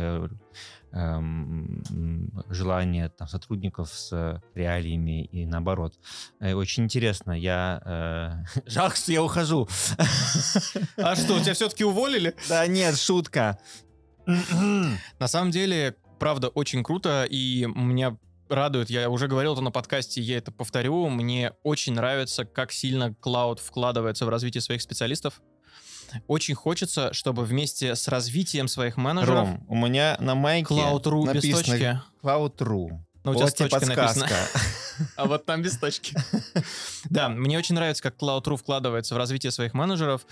эм, 0.97 1.83
м, 1.89 2.43
желания 2.49 3.09
там, 3.09 3.27
сотрудников 3.27 3.89
с 3.89 4.41
реалиями 4.55 5.25
и 5.25 5.45
наоборот. 5.45 5.93
Э, 6.39 6.53
Очень 6.53 6.85
интересно. 6.85 7.31
Я... 7.31 8.43
э, 8.55 8.61
Жалко, 8.65 8.95
что 8.95 9.11
я 9.11 9.23
ухожу. 9.23 9.67
А 10.97 11.15
что, 11.15 11.39
тебя 11.39 11.53
все-таки 11.53 11.83
уволили? 11.83 12.35
Да 12.49 12.65
нет, 12.67 12.97
шутка. 12.97 13.59
На 14.25 15.27
самом 15.27 15.51
деле, 15.51 15.95
правда, 16.19 16.49
очень 16.49 16.83
круто, 16.83 17.25
и 17.29 17.65
меня 17.65 18.17
радует, 18.49 18.89
я 18.89 19.09
уже 19.09 19.27
говорил 19.27 19.53
это 19.53 19.61
на 19.61 19.71
подкасте, 19.71 20.21
я 20.21 20.37
это 20.37 20.51
повторю, 20.51 21.09
мне 21.09 21.53
очень 21.63 21.93
нравится, 21.93 22.45
как 22.45 22.71
сильно 22.71 23.13
клауд 23.15 23.59
вкладывается 23.59 24.25
в 24.25 24.29
развитие 24.29 24.61
своих 24.61 24.81
специалистов. 24.81 25.41
Очень 26.27 26.55
хочется, 26.55 27.13
чтобы 27.13 27.43
вместе 27.43 27.95
с 27.95 28.07
развитием 28.07 28.67
своих 28.67 28.97
менеджеров 28.97 29.47
Ром, 29.49 29.65
у 29.67 29.75
меня 29.75 30.17
на 30.19 30.35
майке 30.35 30.73
Cloud.ru 30.73 31.25
без 31.33 31.43
написано 31.43 31.63
точки. 31.63 32.01
Cloud.ru. 32.23 32.99
Ну, 33.23 33.31
у 33.31 33.35
тебя 33.35 33.47
с 33.47 33.53
точкой 33.53 33.85
написано. 33.85 34.29
А 35.15 35.25
вот 35.25 35.45
там 35.45 35.61
без 35.61 35.77
точки. 35.77 36.15
Да, 37.09 37.29
мне 37.29 37.57
очень 37.57 37.75
нравится, 37.75 38.01
как 38.01 38.17
Cloud.ru 38.17 38.57
вкладывается 38.57 39.13
в 39.15 39.17
развитие 39.17 39.51
своих 39.51 39.73
менеджеров. 39.73 40.25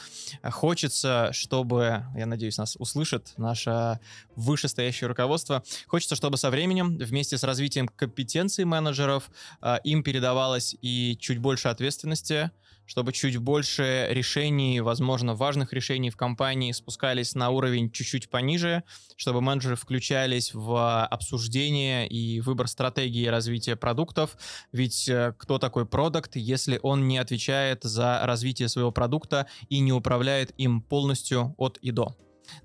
Хочется, 0.43 1.29
чтобы, 1.31 2.03
я 2.15 2.25
надеюсь, 2.25 2.57
нас 2.57 2.75
услышит 2.77 3.33
наше 3.37 3.99
вышестоящее 4.35 5.07
руководство, 5.07 5.63
хочется, 5.87 6.15
чтобы 6.15 6.37
со 6.37 6.49
временем, 6.49 6.97
вместе 6.97 7.37
с 7.37 7.43
развитием 7.43 7.87
компетенций 7.87 8.65
менеджеров, 8.65 9.29
а, 9.61 9.75
им 9.83 10.03
передавалось 10.03 10.75
и 10.81 11.17
чуть 11.19 11.37
больше 11.37 11.67
ответственности, 11.67 12.51
чтобы 12.85 13.13
чуть 13.13 13.37
больше 13.37 14.07
решений, 14.09 14.81
возможно, 14.81 15.35
важных 15.35 15.73
решений 15.73 16.09
в 16.09 16.17
компании 16.17 16.71
спускались 16.71 17.35
на 17.35 17.49
уровень 17.49 17.91
чуть-чуть 17.91 18.29
пониже, 18.29 18.83
чтобы 19.15 19.41
менеджеры 19.41 19.75
включались 19.75 20.53
в 20.53 21.05
обсуждение 21.05 22.07
и 22.07 22.41
выбор 22.41 22.67
стратегии 22.67 23.27
развития 23.27 23.75
продуктов. 23.75 24.37
Ведь 24.71 25.07
э, 25.09 25.33
кто 25.37 25.59
такой 25.59 25.85
продукт, 25.85 26.35
если 26.35 26.79
он 26.83 27.07
не 27.07 27.17
отвечает 27.17 27.83
за 27.83 28.21
развитие 28.23 28.69
своего 28.69 28.91
продукта 28.91 29.47
и 29.69 29.79
не 29.79 29.93
управляет 29.93 30.53
им 30.57 30.81
полностью 30.81 31.55
от 31.57 31.77
и 31.77 31.91
до? 31.91 32.15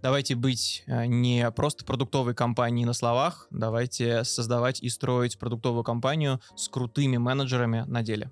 Давайте 0.02 0.34
быть 0.34 0.82
э, 0.86 1.06
не 1.06 1.50
просто 1.50 1.84
продуктовой 1.84 2.34
компанией 2.34 2.84
на 2.84 2.92
словах, 2.92 3.46
давайте 3.50 4.24
создавать 4.24 4.82
и 4.82 4.88
строить 4.88 5.38
продуктовую 5.38 5.84
компанию 5.84 6.40
с 6.56 6.68
крутыми 6.68 7.16
менеджерами 7.16 7.84
на 7.86 8.02
деле. 8.02 8.30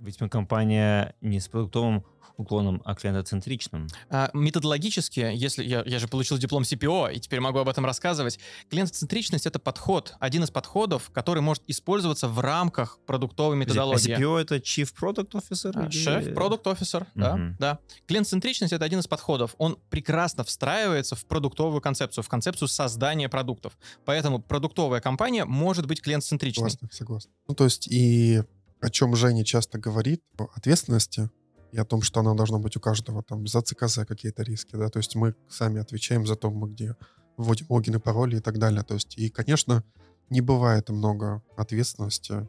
Ведь 0.00 0.20
мы 0.20 0.28
компания 0.28 1.14
не 1.20 1.40
с 1.40 1.48
продуктовым 1.48 2.04
уклоном, 2.36 2.80
а 2.86 2.94
клиентоцентричным. 2.94 3.86
А, 4.08 4.30
методологически, 4.32 5.30
если 5.34 5.62
я, 5.62 5.82
я 5.84 5.98
же 5.98 6.08
получил 6.08 6.38
диплом 6.38 6.62
CPO 6.62 7.12
и 7.12 7.20
теперь 7.20 7.38
могу 7.40 7.58
об 7.58 7.68
этом 7.68 7.84
рассказывать, 7.84 8.38
клиентоцентричность 8.70 9.44
это 9.44 9.58
подход, 9.58 10.14
один 10.20 10.42
из 10.44 10.50
подходов, 10.50 11.10
который 11.10 11.42
может 11.42 11.62
использоваться 11.66 12.28
в 12.28 12.40
рамках 12.40 12.98
продуктовой 13.04 13.56
А 13.56 13.58
методологии. 13.58 14.16
CPO 14.16 14.38
это 14.40 14.56
Chief 14.56 14.88
Product 14.98 15.32
Officer? 15.32 15.72
А, 15.74 15.82
или- 15.84 15.90
Шеф, 15.90 16.34
продукт 16.34 16.66
офисер, 16.66 17.06
да, 17.14 17.36
Мгм. 17.36 17.56
да. 17.58 17.78
Клиент-центричность 18.06 18.72
это 18.72 18.86
один 18.86 19.00
из 19.00 19.06
подходов. 19.06 19.54
Он 19.58 19.76
прекрасно 19.90 20.42
встраивается 20.42 21.16
в 21.16 21.26
продуктовую 21.26 21.82
концепцию, 21.82 22.24
в 22.24 22.28
концепцию 22.30 22.68
создания 22.68 23.28
продуктов. 23.28 23.76
Поэтому 24.06 24.40
продуктовая 24.40 25.02
компания 25.02 25.44
может 25.44 25.84
быть 25.86 26.00
клиент-центричной. 26.00 26.70
Согласен, 26.70 26.88
согласен. 26.90 27.30
Ну, 27.48 27.54
то 27.54 27.64
есть 27.64 27.86
и 27.88 28.44
о 28.80 28.90
чем 28.90 29.16
Женя 29.16 29.44
часто 29.44 29.78
говорит, 29.78 30.22
о 30.38 30.48
ответственности 30.54 31.30
и 31.72 31.78
о 31.78 31.84
том, 31.84 32.02
что 32.02 32.20
она 32.20 32.34
должна 32.34 32.58
быть 32.58 32.76
у 32.76 32.80
каждого, 32.80 33.22
там, 33.22 33.46
за 33.46 33.60
ЦКЗ 33.60 34.00
какие-то 34.06 34.42
риски, 34.42 34.76
да, 34.76 34.88
то 34.88 34.98
есть 34.98 35.14
мы 35.14 35.34
сами 35.48 35.80
отвечаем 35.80 36.26
за 36.26 36.36
то, 36.36 36.50
мы 36.50 36.68
где 36.68 36.96
вводим 37.36 37.66
логины, 37.68 38.00
пароли 38.00 38.36
и 38.36 38.40
так 38.40 38.58
далее, 38.58 38.82
то 38.82 38.94
есть, 38.94 39.16
и, 39.16 39.30
конечно, 39.30 39.84
не 40.30 40.40
бывает 40.40 40.88
много 40.88 41.42
ответственности, 41.56 42.48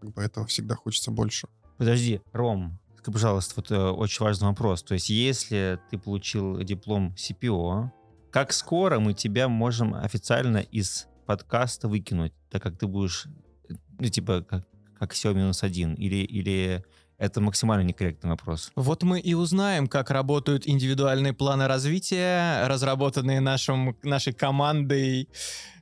как 0.00 0.12
бы 0.12 0.22
этого 0.22 0.46
всегда 0.46 0.74
хочется 0.74 1.10
больше. 1.10 1.48
Подожди, 1.76 2.20
Ром, 2.32 2.78
скажи, 2.98 3.12
пожалуйста, 3.12 3.54
вот 3.56 3.70
э, 3.70 3.76
очень 3.76 4.24
важный 4.24 4.48
вопрос. 4.48 4.82
То 4.82 4.94
есть, 4.94 5.08
если 5.08 5.78
ты 5.90 5.98
получил 5.98 6.58
диплом 6.62 7.14
CPO, 7.16 7.90
как 8.30 8.52
скоро 8.52 9.00
мы 9.00 9.14
тебя 9.14 9.48
можем 9.48 9.94
официально 9.94 10.58
из 10.58 11.06
подкаста 11.26 11.88
выкинуть, 11.88 12.32
так 12.50 12.62
как 12.62 12.78
ты 12.78 12.86
будешь, 12.86 13.26
э, 13.68 13.74
ну, 13.98 14.08
типа, 14.08 14.42
как, 14.42 14.66
как 15.00 15.14
SEO 15.14 15.32
минус 15.34 15.62
один, 15.62 15.94
или, 15.94 16.16
или 16.16 16.84
это 17.16 17.40
максимально 17.40 17.82
некорректный 17.84 18.30
вопрос? 18.30 18.70
Вот 18.76 19.02
мы 19.02 19.18
и 19.18 19.32
узнаем, 19.34 19.88
как 19.88 20.10
работают 20.10 20.68
индивидуальные 20.68 21.32
планы 21.32 21.66
развития, 21.66 22.66
разработанные 22.68 23.40
нашим, 23.40 23.96
нашей 24.02 24.34
командой. 24.34 25.28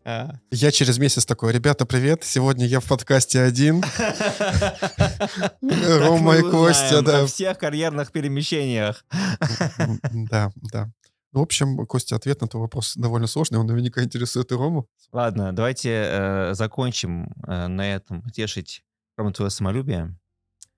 э, 0.05 0.29
Я 0.53 0.71
через 0.71 0.99
месяц 0.99 1.27
такой, 1.27 1.53
ребята, 1.53 1.85
привет, 1.85 2.23
сегодня 2.23 2.65
я 2.65 2.79
в 2.79 2.85
подкасте 2.85 3.41
один, 3.41 3.83
Рома 5.61 6.37
и 6.37 6.43
Костя, 6.43 7.03
да. 7.03 7.27
Всех 7.27 7.59
карьерных 7.59 8.13
перемещениях. 8.13 9.05
Да, 10.31 10.53
да. 10.73 10.91
Ну, 11.33 11.41
В 11.41 11.43
общем, 11.43 11.87
Костя, 11.87 12.17
ответ 12.17 12.41
на 12.41 12.49
твой 12.49 12.63
вопрос 12.63 12.95
довольно 12.97 13.27
сложный, 13.27 13.59
он 13.59 13.67
наверняка 13.67 14.03
интересует 14.03 14.51
и 14.51 14.55
Рому. 14.55 14.87
Ладно, 15.13 15.53
давайте 15.53 15.91
э, 15.91 16.55
закончим 16.55 17.31
э, 17.47 17.67
на 17.67 17.95
этом. 17.95 18.23
Тешить, 18.31 18.83
Рома, 19.19 19.33
твое 19.33 19.51
самолюбие. 19.51 20.17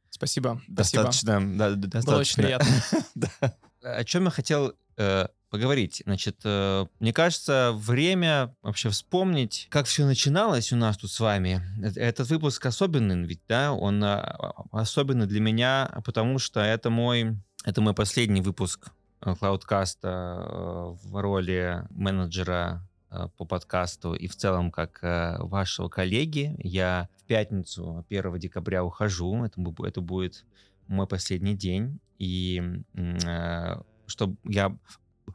Спасибо, 0.08 0.60
спасибо. 0.72 1.02
Достаточно, 1.04 1.58
да, 1.58 1.70
д- 1.70 1.76
Было 1.76 2.16
очень 2.18 2.42
достаточно. 2.42 2.42
приятно. 2.42 2.82
Да. 3.82 3.96
О 3.96 4.04
чем 4.04 4.24
я 4.24 4.30
хотел 4.30 4.74
э, 4.96 5.26
поговорить. 5.50 6.02
Значит, 6.06 6.40
э, 6.44 6.86
мне 7.00 7.12
кажется, 7.12 7.72
время 7.74 8.54
вообще 8.62 8.88
вспомнить, 8.90 9.68
как 9.70 9.86
все 9.86 10.04
начиналось 10.06 10.72
у 10.72 10.76
нас 10.76 10.96
тут 10.96 11.10
с 11.10 11.20
вами. 11.20 11.62
Э- 11.82 11.92
Этот 12.00 12.28
выпуск 12.30 12.64
особенный, 12.66 13.26
ведь, 13.26 13.40
да, 13.48 13.72
он 13.72 14.02
а, 14.04 14.52
особенный 14.72 15.26
для 15.26 15.40
меня, 15.40 16.00
потому 16.04 16.38
что 16.38 16.60
это 16.60 16.88
мой, 16.90 17.36
это 17.64 17.80
мой 17.82 17.94
последний 17.94 18.40
выпуск 18.42 18.88
э, 19.22 19.34
Cloudcast 19.40 19.98
э, 20.02 20.96
в 21.02 21.20
роли 21.20 21.84
менеджера 21.90 22.82
э, 22.82 22.89
по 23.36 23.44
подкасту 23.44 24.14
и 24.14 24.26
в 24.28 24.36
целом 24.36 24.70
как 24.70 25.02
э, 25.02 25.36
вашего 25.38 25.88
коллеги. 25.88 26.54
Я 26.58 27.08
в 27.18 27.24
пятницу 27.24 28.04
1 28.08 28.38
декабря 28.38 28.84
ухожу. 28.84 29.44
Это, 29.44 29.60
это 29.84 30.00
будет 30.00 30.44
мой 30.86 31.06
последний 31.06 31.54
день. 31.54 32.00
И 32.18 32.62
чтобы 34.06 34.36
я 34.44 34.76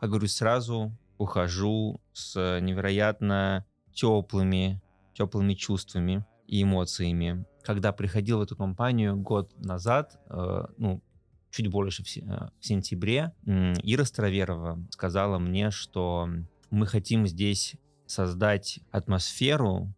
говорю 0.02 0.28
сразу, 0.28 0.92
ухожу 1.18 2.00
с 2.14 2.60
невероятно 2.60 3.66
теплыми, 3.94 4.82
теплыми 5.14 5.54
чувствами 5.54 6.26
и 6.48 6.64
эмоциями. 6.64 7.46
Когда 7.64 7.92
приходил 7.92 8.40
в 8.40 8.42
эту 8.42 8.56
компанию 8.56 9.16
год 9.18 9.52
назад, 9.58 10.20
э, 10.30 10.66
ну, 10.78 11.02
чуть 11.50 11.68
больше 11.68 12.04
в, 12.04 12.10
се- 12.10 12.22
э, 12.22 12.50
в 12.60 12.66
сентябре, 12.66 13.34
Ира 13.46 14.06
Староверова 14.06 14.80
сказала 14.92 15.40
мне, 15.40 15.72
что 15.72 16.30
мы 16.70 16.88
хотим 16.88 17.28
здесь 17.28 17.76
создать 18.06 18.80
атмосферу, 18.92 19.94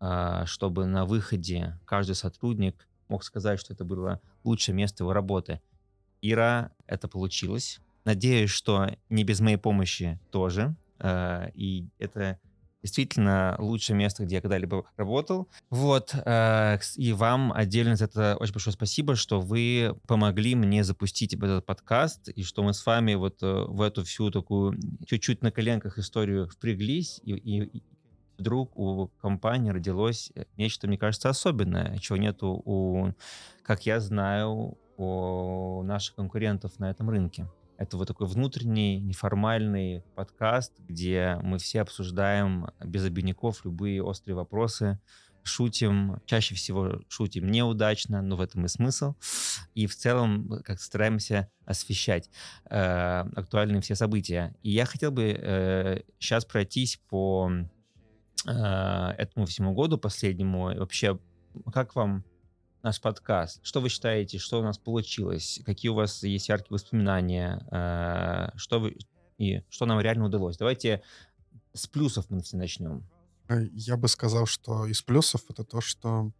а, 0.00 0.46
чтобы 0.46 0.86
на 0.86 1.04
выходе 1.04 1.78
каждый 1.84 2.14
сотрудник 2.14 2.88
мог 3.08 3.24
сказать, 3.24 3.60
что 3.60 3.72
это 3.74 3.84
было 3.84 4.20
лучшее 4.44 4.74
место 4.74 5.04
его 5.04 5.12
работы. 5.12 5.60
Ира, 6.22 6.72
это 6.86 7.08
получилось. 7.08 7.80
Надеюсь, 8.04 8.50
что 8.50 8.88
не 9.08 9.24
без 9.24 9.40
моей 9.40 9.58
помощи 9.58 10.18
тоже. 10.30 10.74
Э, 10.98 11.50
И 11.54 11.88
это 11.98 12.38
действительно 12.82 13.56
лучшее 13.58 13.96
место, 13.96 14.24
где 14.24 14.36
я 14.36 14.40
когда-либо 14.40 14.84
работал. 14.96 15.48
Вот. 15.70 16.14
э, 16.14 16.78
И 16.96 17.12
вам 17.12 17.52
отдельно 17.52 17.96
за 17.96 18.04
это 18.06 18.36
очень 18.40 18.52
большое 18.54 18.74
спасибо, 18.74 19.14
что 19.16 19.40
вы 19.40 19.96
помогли 20.06 20.54
мне 20.54 20.84
запустить 20.84 21.34
этот 21.34 21.64
подкаст, 21.64 22.28
и 22.28 22.42
что 22.42 22.62
мы 22.62 22.74
с 22.74 22.84
вами 22.84 23.14
вот 23.14 23.42
э, 23.42 23.64
в 23.68 23.80
эту 23.80 24.04
всю 24.04 24.30
такую 24.30 24.78
чуть-чуть 25.06 25.42
на 25.42 25.50
коленках 25.50 25.98
историю 25.98 26.48
впряглись, 26.48 27.20
и, 27.24 27.32
и- 27.32 27.64
и 27.78 27.82
вдруг 28.38 28.76
у 28.76 29.08
компании 29.20 29.70
родилось 29.70 30.32
э, 30.34 30.44
нечто, 30.56 30.88
мне 30.88 30.98
кажется, 30.98 31.28
особенное, 31.28 31.98
чего 31.98 32.16
нету 32.18 32.60
у, 32.64 33.12
как 33.62 33.86
я 33.86 34.00
знаю, 34.00 34.76
у 34.96 35.82
наших 35.84 36.16
конкурентов 36.16 36.78
на 36.78 36.90
этом 36.90 37.08
рынке. 37.10 37.46
Это 37.82 37.96
вот 37.96 38.06
такой 38.06 38.28
внутренний, 38.28 39.00
неформальный 39.00 40.04
подкаст, 40.14 40.72
где 40.78 41.36
мы 41.42 41.58
все 41.58 41.80
обсуждаем 41.80 42.68
без 42.78 43.04
обиняков 43.04 43.64
любые 43.64 44.04
острые 44.04 44.36
вопросы, 44.36 45.00
шутим, 45.42 46.20
чаще 46.24 46.54
всего 46.54 47.00
шутим 47.08 47.50
неудачно, 47.50 48.22
но 48.22 48.36
в 48.36 48.40
этом 48.40 48.66
и 48.66 48.68
смысл. 48.68 49.16
И 49.74 49.88
в 49.88 49.96
целом 49.96 50.62
как 50.64 50.80
стараемся 50.80 51.50
освещать 51.64 52.30
э, 52.70 53.24
актуальные 53.34 53.80
все 53.80 53.96
события. 53.96 54.54
И 54.62 54.70
я 54.70 54.84
хотел 54.84 55.10
бы 55.10 56.04
сейчас 56.20 56.44
пройтись 56.44 57.00
по 57.08 57.50
э, 58.46 58.50
этому 59.18 59.46
всему 59.46 59.74
году 59.74 59.98
последнему. 59.98 60.66
Вообще, 60.66 61.18
как 61.72 61.96
вам 61.96 62.22
наш 62.82 63.00
подкаст? 63.00 63.60
Что 63.62 63.80
вы 63.80 63.88
считаете, 63.88 64.38
что 64.38 64.60
у 64.60 64.62
нас 64.62 64.78
получилось? 64.78 65.60
Какие 65.64 65.90
у 65.90 65.94
вас 65.94 66.22
есть 66.22 66.48
яркие 66.48 66.68
воспоминания? 66.70 67.64
Э, 67.70 68.56
что 68.56 68.80
вы 68.80 68.96
и 69.38 69.62
что 69.70 69.86
нам 69.86 70.00
реально 70.00 70.26
удалось? 70.26 70.56
Давайте 70.56 71.02
с 71.72 71.86
плюсов 71.86 72.26
мы 72.28 72.42
все 72.42 72.56
начнем. 72.56 73.04
Э, 73.48 73.66
Я 73.72 73.96
бы 73.96 74.08
сказал, 74.08 74.46
что 74.46 74.86
из 74.86 75.02
плюсов 75.02 75.42
это 75.48 75.64
то, 75.64 75.80
что 75.80 76.32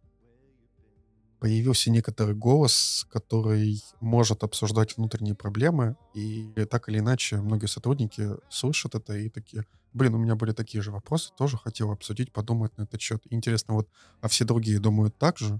появился 1.39 1.91
некоторый 1.91 2.35
голос, 2.35 3.05
который 3.09 3.81
может 3.99 4.43
обсуждать 4.43 4.95
внутренние 4.95 5.35
проблемы, 5.35 5.97
и 6.13 6.47
так 6.69 6.87
или 6.87 6.99
иначе 6.99 7.37
многие 7.37 7.65
сотрудники 7.65 8.29
слышат 8.49 8.95
это 8.95 9.17
и 9.17 9.27
такие, 9.27 9.65
блин, 9.91 10.15
у 10.15 10.17
меня 10.17 10.35
были 10.35 10.53
такие 10.53 10.81
же 10.81 10.91
вопросы, 10.91 11.33
тоже 11.37 11.57
хотел 11.57 11.91
обсудить, 11.91 12.31
подумать 12.31 12.77
на 12.77 12.83
этот 12.83 13.01
счет. 13.01 13.21
Интересно, 13.29 13.73
вот, 13.73 13.89
а 14.21 14.29
все 14.29 14.45
другие 14.45 14.79
думают 14.79 15.17
так 15.17 15.37
же? 15.37 15.59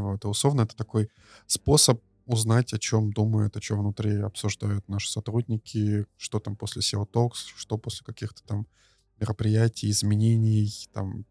Вот, 0.00 0.24
и 0.24 0.28
условно 0.28 0.62
это 0.62 0.76
такой 0.76 1.10
способ 1.46 2.02
узнать, 2.26 2.72
о 2.72 2.78
чем 2.78 3.12
думают, 3.12 3.56
о 3.56 3.60
чем 3.60 3.80
внутри 3.80 4.16
обсуждают 4.18 4.88
наши 4.88 5.10
сотрудники, 5.10 6.06
что 6.16 6.38
там 6.38 6.56
после 6.56 6.82
SEO 6.82 7.06
Talks, 7.10 7.52
что 7.56 7.78
после 7.78 8.04
каких-то 8.04 8.42
там 8.44 8.66
мероприятий, 9.18 9.90
изменений, 9.90 10.88
там, 10.92 11.20
и 11.20 11.24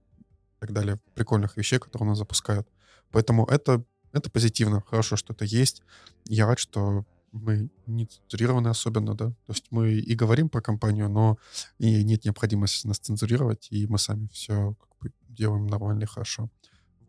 так 0.59 0.73
далее, 0.73 0.97
прикольных 1.13 1.57
вещей, 1.57 1.79
которые 1.79 2.07
у 2.07 2.09
нас 2.09 2.17
запускают. 2.17 2.67
Поэтому 3.11 3.45
это, 3.45 3.83
это 4.11 4.29
позитивно, 4.29 4.81
хорошо, 4.81 5.15
что 5.15 5.33
это 5.33 5.45
есть. 5.45 5.81
Я 6.25 6.45
рад, 6.45 6.59
что 6.59 7.05
мы 7.31 7.69
не 7.87 8.07
цензурированы 8.07 8.67
особенно, 8.67 9.15
да. 9.15 9.27
То 9.29 9.53
есть 9.53 9.65
мы 9.71 9.93
и 9.93 10.15
говорим 10.15 10.49
про 10.49 10.61
компанию, 10.61 11.09
но 11.09 11.37
и 11.79 12.03
нет 12.03 12.25
необходимости 12.25 12.87
нас 12.87 12.99
цензурировать, 12.99 13.67
и 13.71 13.87
мы 13.87 13.97
сами 13.97 14.27
все 14.31 14.75
как 14.79 14.89
бы 14.99 15.13
делаем 15.29 15.67
нормально 15.67 16.03
и 16.03 16.07
хорошо. 16.07 16.49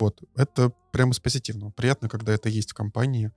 Вот. 0.03 0.21
Это 0.35 0.73
прямо 0.91 1.13
из 1.13 1.21
позитивного. 1.21 1.71
Приятно, 1.71 2.09
когда 2.09 2.33
это 2.33 2.49
есть 2.49 2.73
в 2.73 2.75
компании, 2.75 3.31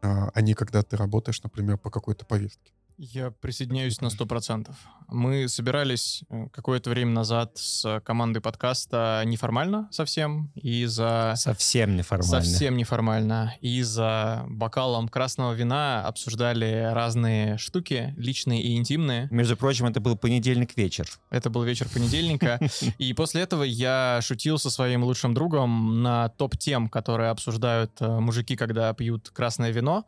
а 0.00 0.30
а 0.32 0.40
не 0.40 0.54
когда 0.54 0.82
ты 0.82 0.96
работаешь, 0.96 1.42
например, 1.42 1.76
по 1.76 1.90
какой-то 1.90 2.24
повестке. 2.24 2.72
Я 3.02 3.30
присоединяюсь 3.30 4.02
на 4.02 4.08
100%. 4.08 4.68
Мы 5.08 5.48
собирались 5.48 6.22
э, 6.28 6.48
какое-то 6.52 6.90
время 6.90 7.12
назад 7.12 7.56
с 7.56 8.02
командой 8.04 8.40
подкаста 8.40 9.22
неформально 9.24 9.88
совсем, 9.90 10.52
и 10.54 10.84
за... 10.84 11.32
Совсем 11.36 11.96
неформально. 11.96 12.42
Совсем 12.42 12.76
неформально. 12.76 13.56
И 13.62 13.80
за 13.80 14.44
бокалом 14.50 15.08
красного 15.08 15.54
вина 15.54 16.06
обсуждали 16.06 16.90
разные 16.92 17.56
штуки, 17.56 18.12
личные 18.18 18.60
и 18.62 18.76
интимные. 18.76 19.28
Между 19.30 19.56
прочим, 19.56 19.86
это 19.86 20.00
был 20.00 20.18
понедельник 20.18 20.76
вечер. 20.76 21.08
Это 21.30 21.48
был 21.48 21.62
вечер 21.62 21.88
понедельника. 21.88 22.60
И 22.98 23.14
после 23.14 23.40
этого 23.40 23.62
я 23.62 24.20
шутил 24.22 24.58
со 24.58 24.68
своим 24.68 25.04
лучшим 25.04 25.32
другом 25.32 26.02
на 26.02 26.28
топ-тем, 26.28 26.90
которые 26.90 27.30
обсуждают 27.30 27.92
э, 28.00 28.20
мужики, 28.20 28.56
когда 28.56 28.92
пьют 28.92 29.30
красное 29.30 29.70
вино. 29.70 30.04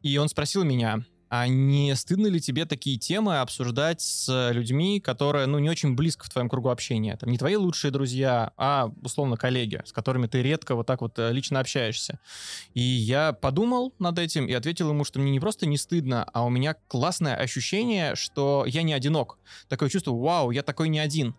И 0.00 0.16
он 0.16 0.30
спросил 0.30 0.64
меня, 0.64 1.04
а 1.34 1.48
не 1.48 1.96
стыдно 1.96 2.26
ли 2.26 2.42
тебе 2.42 2.66
такие 2.66 2.98
темы 2.98 3.38
обсуждать 3.38 4.02
с 4.02 4.50
людьми, 4.52 5.00
которые, 5.00 5.46
ну, 5.46 5.58
не 5.60 5.70
очень 5.70 5.94
близко 5.94 6.26
в 6.26 6.28
твоем 6.28 6.50
кругу 6.50 6.68
общения? 6.68 7.16
Там 7.16 7.30
не 7.30 7.38
твои 7.38 7.56
лучшие 7.56 7.90
друзья, 7.90 8.52
а, 8.58 8.92
условно, 9.02 9.38
коллеги, 9.38 9.80
с 9.82 9.92
которыми 9.92 10.26
ты 10.26 10.42
редко 10.42 10.74
вот 10.74 10.86
так 10.86 11.00
вот 11.00 11.18
э, 11.18 11.32
лично 11.32 11.60
общаешься. 11.60 12.20
И 12.74 12.82
я 12.82 13.32
подумал 13.32 13.94
над 13.98 14.18
этим 14.18 14.44
и 14.44 14.52
ответил 14.52 14.90
ему, 14.90 15.04
что 15.04 15.20
мне 15.20 15.30
не 15.30 15.40
просто 15.40 15.64
не 15.64 15.78
стыдно, 15.78 16.24
а 16.34 16.44
у 16.44 16.50
меня 16.50 16.76
классное 16.88 17.34
ощущение, 17.34 18.14
что 18.14 18.66
я 18.66 18.82
не 18.82 18.92
одинок. 18.92 19.38
Такое 19.70 19.88
чувство, 19.88 20.12
вау, 20.12 20.50
я 20.50 20.62
такой 20.62 20.90
не 20.90 20.98
один. 20.98 21.34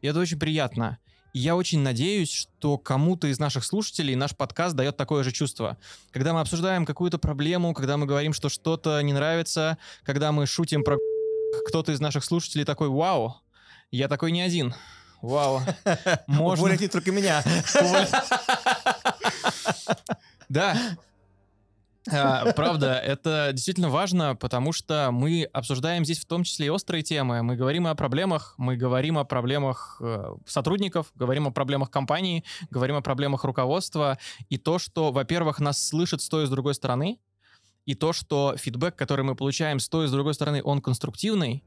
И 0.00 0.06
это 0.06 0.20
очень 0.20 0.38
приятно. 0.38 0.96
Я 1.34 1.56
очень 1.56 1.80
надеюсь, 1.80 2.30
что 2.30 2.78
кому-то 2.78 3.26
из 3.26 3.40
наших 3.40 3.64
слушателей 3.64 4.14
наш 4.14 4.36
подкаст 4.36 4.76
дает 4.76 4.96
такое 4.96 5.24
же 5.24 5.32
чувство. 5.32 5.76
Когда 6.12 6.32
мы 6.32 6.38
обсуждаем 6.38 6.86
какую-то 6.86 7.18
проблему, 7.18 7.74
когда 7.74 7.96
мы 7.96 8.06
говорим, 8.06 8.32
что 8.32 8.48
что-то 8.48 9.00
не 9.02 9.12
нравится, 9.12 9.76
когда 10.04 10.30
мы 10.30 10.46
шутим 10.46 10.84
про 10.84 10.96
кто-то 11.66 11.90
из 11.90 11.98
наших 11.98 12.24
слушателей 12.24 12.64
такой, 12.64 12.88
вау, 12.88 13.34
я 13.90 14.06
такой 14.06 14.30
не 14.30 14.42
один. 14.42 14.76
Вау. 15.22 15.60
Можно... 16.28 16.66
Уволить 16.66 16.80
не 16.80 16.88
только 16.88 17.10
меня. 17.10 17.42
Да. 20.50 20.76
А, 22.10 22.52
Правда, 22.52 22.94
это 22.94 23.50
действительно 23.52 23.88
важно, 23.88 24.36
потому 24.36 24.72
что 24.72 25.10
мы 25.10 25.44
обсуждаем 25.52 26.04
здесь 26.04 26.18
в 26.18 26.26
том 26.26 26.44
числе 26.44 26.66
и 26.66 26.70
острые 26.70 27.02
темы. 27.02 27.42
Мы 27.42 27.56
говорим 27.56 27.86
о 27.86 27.94
проблемах, 27.94 28.54
мы 28.58 28.76
говорим 28.76 29.16
о 29.18 29.24
проблемах 29.24 29.98
э, 30.00 30.34
сотрудников, 30.46 31.12
говорим 31.14 31.46
о 31.46 31.50
проблемах 31.50 31.90
компании, 31.90 32.44
говорим 32.70 32.96
о 32.96 33.00
проблемах 33.00 33.44
руководства. 33.44 34.18
И 34.50 34.58
то, 34.58 34.78
что, 34.78 35.12
во-первых, 35.12 35.60
нас 35.60 35.82
слышат 35.82 36.20
с 36.20 36.28
той 36.28 36.44
и 36.44 36.46
с 36.46 36.50
другой 36.50 36.74
стороны, 36.74 37.18
и 37.86 37.94
то, 37.94 38.12
что 38.12 38.54
фидбэк, 38.56 38.96
который 38.96 39.24
мы 39.24 39.34
получаем 39.34 39.78
с 39.78 39.88
той 39.88 40.06
и 40.06 40.08
с 40.08 40.10
другой 40.12 40.34
стороны, 40.34 40.62
он 40.62 40.80
конструктивный, 40.80 41.64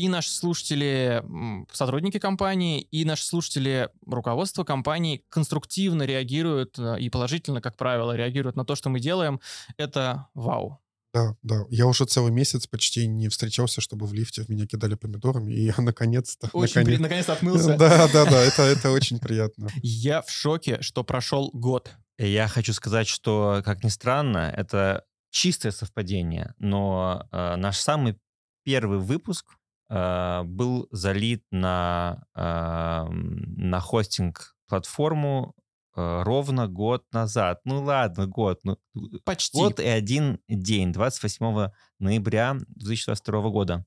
и 0.00 0.08
наши 0.08 0.30
слушатели, 0.30 1.22
сотрудники 1.70 2.18
компании, 2.18 2.80
и 2.80 3.04
наши 3.04 3.22
слушатели, 3.26 3.90
руководство 4.06 4.64
компании 4.64 5.22
конструктивно 5.28 6.04
реагируют 6.04 6.78
э, 6.78 6.98
и 6.98 7.10
положительно, 7.10 7.60
как 7.60 7.76
правило, 7.76 8.16
реагируют 8.16 8.56
на 8.56 8.64
то, 8.64 8.74
что 8.76 8.88
мы 8.88 8.98
делаем. 8.98 9.40
Это 9.76 10.28
вау. 10.32 10.80
Да, 11.12 11.36
да. 11.42 11.66
Я 11.68 11.86
уже 11.86 12.06
целый 12.06 12.32
месяц 12.32 12.66
почти 12.66 13.06
не 13.06 13.28
встречался, 13.28 13.82
чтобы 13.82 14.06
в 14.06 14.14
лифте 14.14 14.42
в 14.42 14.48
меня 14.48 14.66
кидали 14.66 14.94
помидорами, 14.94 15.52
и 15.52 15.64
я 15.66 15.74
наконец-то... 15.76 16.48
Очень 16.54 16.76
наконец- 16.80 16.96
при- 16.96 17.02
наконец-то 17.02 17.32
отмылся. 17.34 17.74
Да, 17.78 18.08
да, 18.10 18.24
да, 18.24 18.40
это, 18.40 18.62
это 18.62 18.90
очень 18.92 19.18
приятно. 19.18 19.68
Я 19.82 20.22
в 20.22 20.30
шоке, 20.30 20.80
что 20.80 21.04
прошел 21.04 21.50
год. 21.52 21.90
Я 22.16 22.48
хочу 22.48 22.72
сказать, 22.72 23.06
что, 23.06 23.60
как 23.66 23.84
ни 23.84 23.90
странно, 23.90 24.50
это 24.56 25.04
чистое 25.30 25.72
совпадение, 25.72 26.54
но 26.58 27.26
э, 27.32 27.56
наш 27.56 27.76
самый 27.78 28.16
первый 28.64 28.98
выпуск 28.98 29.56
э, 29.90 30.42
был 30.44 30.88
залит 30.90 31.44
на, 31.50 32.24
э, 32.34 33.06
на 33.10 33.80
хостинг-платформу 33.80 35.54
э, 35.96 36.22
ровно 36.22 36.68
год 36.68 37.04
назад. 37.12 37.60
Ну 37.64 37.82
ладно, 37.82 38.26
год. 38.26 38.60
Ну, 38.62 38.78
Почти. 39.24 39.58
Год 39.58 39.80
и 39.80 39.86
один 39.86 40.38
день, 40.48 40.92
28 40.92 41.70
ноября 41.98 42.56
2022 42.68 43.50
года. 43.50 43.84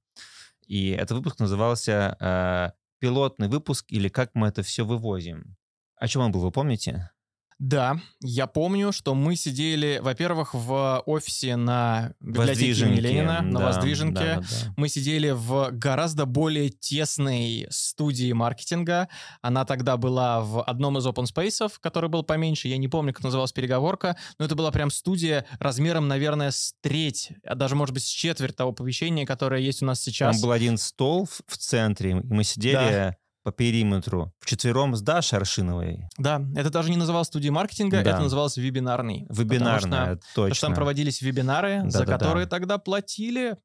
И 0.68 0.90
этот 0.90 1.18
выпуск 1.18 1.40
назывался 1.40 2.18
э, 2.20 2.72
«Пилотный 3.00 3.48
выпуск» 3.48 3.86
или 3.90 4.10
«Как 4.10 4.32
мы 4.34 4.48
это 4.48 4.62
все 4.64 4.86
вывозим». 4.86 5.56
О 5.96 6.08
чем 6.08 6.24
он 6.24 6.32
был, 6.32 6.42
вы 6.42 6.52
помните? 6.52 7.12
Да, 7.60 8.00
я 8.22 8.48
помню, 8.48 8.92
что 8.92 9.16
мы 9.16 9.36
сидели, 9.36 10.00
во-первых, 10.02 10.54
в 10.54 11.02
офисе 11.06 11.56
на 11.56 12.14
библиотеке 12.20 12.82
имени 12.82 13.00
Ленина, 13.00 13.42
на 13.42 13.60
да, 13.60 13.66
Воздвиженке. 13.68 14.14
да, 14.14 14.36
да, 14.36 14.42
да. 14.42 14.74
Мы 14.78 14.90
сидели 14.90 15.32
в 15.32 15.70
гораздо 15.72 16.26
более 16.26 16.70
тесной 16.70 17.68
студии 17.70 18.32
маркетинга. 18.32 19.08
Она 19.42 19.66
тогда 19.66 19.98
была 19.98 20.42
в 20.42 20.62
одном 20.64 20.98
из 20.98 21.06
open 21.08 21.26
space, 21.26 21.72
который 21.80 22.10
был 22.10 22.24
поменьше. 22.24 22.68
Я 22.68 22.78
не 22.78 22.88
помню, 22.88 23.14
как 23.14 23.24
называлась 23.24 23.52
переговорка, 23.52 24.18
но 24.40 24.46
это 24.46 24.56
была 24.56 24.72
прям 24.72 24.90
студия 24.92 25.46
размером, 25.60 26.08
наверное, 26.08 26.52
с 26.52 26.74
треть, 26.82 27.32
а 27.46 27.56
даже, 27.56 27.76
может 27.76 27.94
быть, 27.94 28.04
с 28.04 28.10
четверть 28.10 28.56
того 28.56 28.72
помещения, 28.72 29.26
которое 29.26 29.62
есть 29.62 29.82
у 29.82 29.86
нас 29.86 30.02
сейчас. 30.02 30.36
Там 30.36 30.42
был 30.42 30.52
один 30.52 30.78
стол 30.78 31.26
в, 31.26 31.42
в 31.48 31.58
центре, 31.58 32.12
и 32.12 32.14
мы 32.14 32.44
сидели 32.44 33.16
по 33.44 33.52
периметру 33.52 34.34
вчетвером 34.40 34.96
с 34.96 35.02
Дашей 35.02 35.38
Аршиновой. 35.38 36.08
Да, 36.18 36.42
это 36.56 36.70
даже 36.70 36.90
не 36.90 36.98
называлось 36.98 37.28
студией 37.28 37.52
маркетинга, 37.52 38.02
Да. 38.04 38.12
это 38.12 38.20
называлось 38.22 38.56
вебинарный. 38.58 39.26
Потому 39.28 39.36
что- 39.36 39.44
Вебинарная, 39.44 40.00
Потому 40.16 40.22
точно. 40.36 40.56
что 40.56 40.68
там 40.68 40.76
проводились 40.76 41.22
вебинары, 41.22 41.82
за 41.90 42.00
Да-да-да. 42.00 42.18
которые 42.18 42.48
тогда 42.48 42.78
платили. 42.78 43.58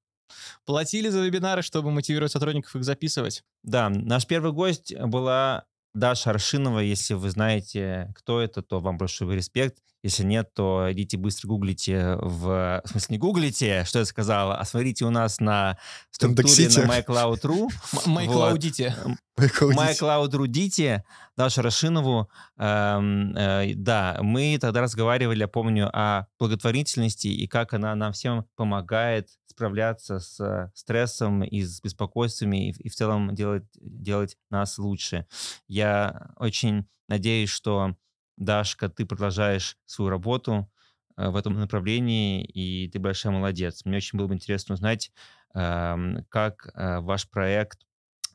Платили 0.66 1.08
за 1.08 1.20
вебинары, 1.24 1.62
чтобы 1.62 1.90
мотивировать 1.90 2.32
сотрудников 2.32 2.76
их 2.76 2.84
записывать. 2.84 3.44
Да, 3.62 3.88
наш 3.88 4.26
первый 4.26 4.52
гость 4.52 4.94
была 4.98 5.64
Даша 5.94 6.30
Аршинова. 6.30 6.80
Если 6.80 7.14
вы 7.14 7.30
знаете, 7.30 8.12
кто 8.14 8.40
это, 8.40 8.60
то 8.62 8.80
вам 8.80 8.98
большой 8.98 9.34
респект. 9.34 9.78
Если 10.08 10.24
нет, 10.24 10.54
то 10.54 10.88
идите 10.90 11.18
быстро 11.18 11.48
гуглите 11.48 12.16
в... 12.16 12.80
В 12.82 12.88
смысле, 12.88 13.14
не 13.14 13.18
гуглите, 13.18 13.84
что 13.84 13.98
я 13.98 14.04
сказала, 14.06 14.56
а 14.56 14.64
смотрите 14.64 15.04
у 15.04 15.10
нас 15.10 15.38
на 15.38 15.76
структуре 16.10 16.46
на 16.86 17.00
MyCloud.ru. 17.00 17.68
М- 18.06 18.12
Майкл 18.12 18.32
Вот. 18.32 18.50
Аудите. 18.52 18.96
Майкл, 19.36 19.70
идите. 19.70 19.80
MyCloud.ru 20.04 20.46
дите, 20.48 21.04
Дашу 21.36 21.60
Рашинову. 21.60 22.30
Эм, 22.56 23.36
э, 23.36 23.74
да, 23.74 24.18
мы 24.22 24.56
тогда 24.58 24.80
разговаривали, 24.80 25.40
я 25.40 25.48
помню, 25.48 25.90
о 25.92 26.26
благотворительности 26.38 27.28
и 27.28 27.46
как 27.46 27.74
она 27.74 27.94
нам 27.94 28.12
всем 28.14 28.46
помогает 28.56 29.28
справляться 29.46 30.20
с 30.20 30.70
стрессом 30.74 31.44
и 31.44 31.60
с 31.62 31.82
беспокойствами 31.82 32.68
и, 32.68 32.72
в- 32.72 32.80
и 32.80 32.88
в 32.88 32.94
целом 32.94 33.34
делать, 33.34 33.64
делать 33.78 34.36
нас 34.50 34.78
лучше. 34.78 35.26
Я 35.66 36.30
очень 36.36 36.86
надеюсь, 37.08 37.50
что, 37.50 37.94
Дашка, 38.38 38.88
ты 38.88 39.04
продолжаешь 39.04 39.76
свою 39.86 40.10
работу 40.10 40.70
э, 41.16 41.28
в 41.28 41.36
этом 41.36 41.58
направлении, 41.58 42.44
и 42.44 42.88
ты 42.88 42.98
большая 42.98 43.32
молодец. 43.32 43.84
Мне 43.84 43.98
очень 43.98 44.18
было 44.18 44.26
бы 44.26 44.34
интересно 44.34 44.74
узнать, 44.74 45.12
эм, 45.54 46.24
как 46.28 46.70
э, 46.74 47.00
ваш 47.00 47.28
проект 47.28 47.80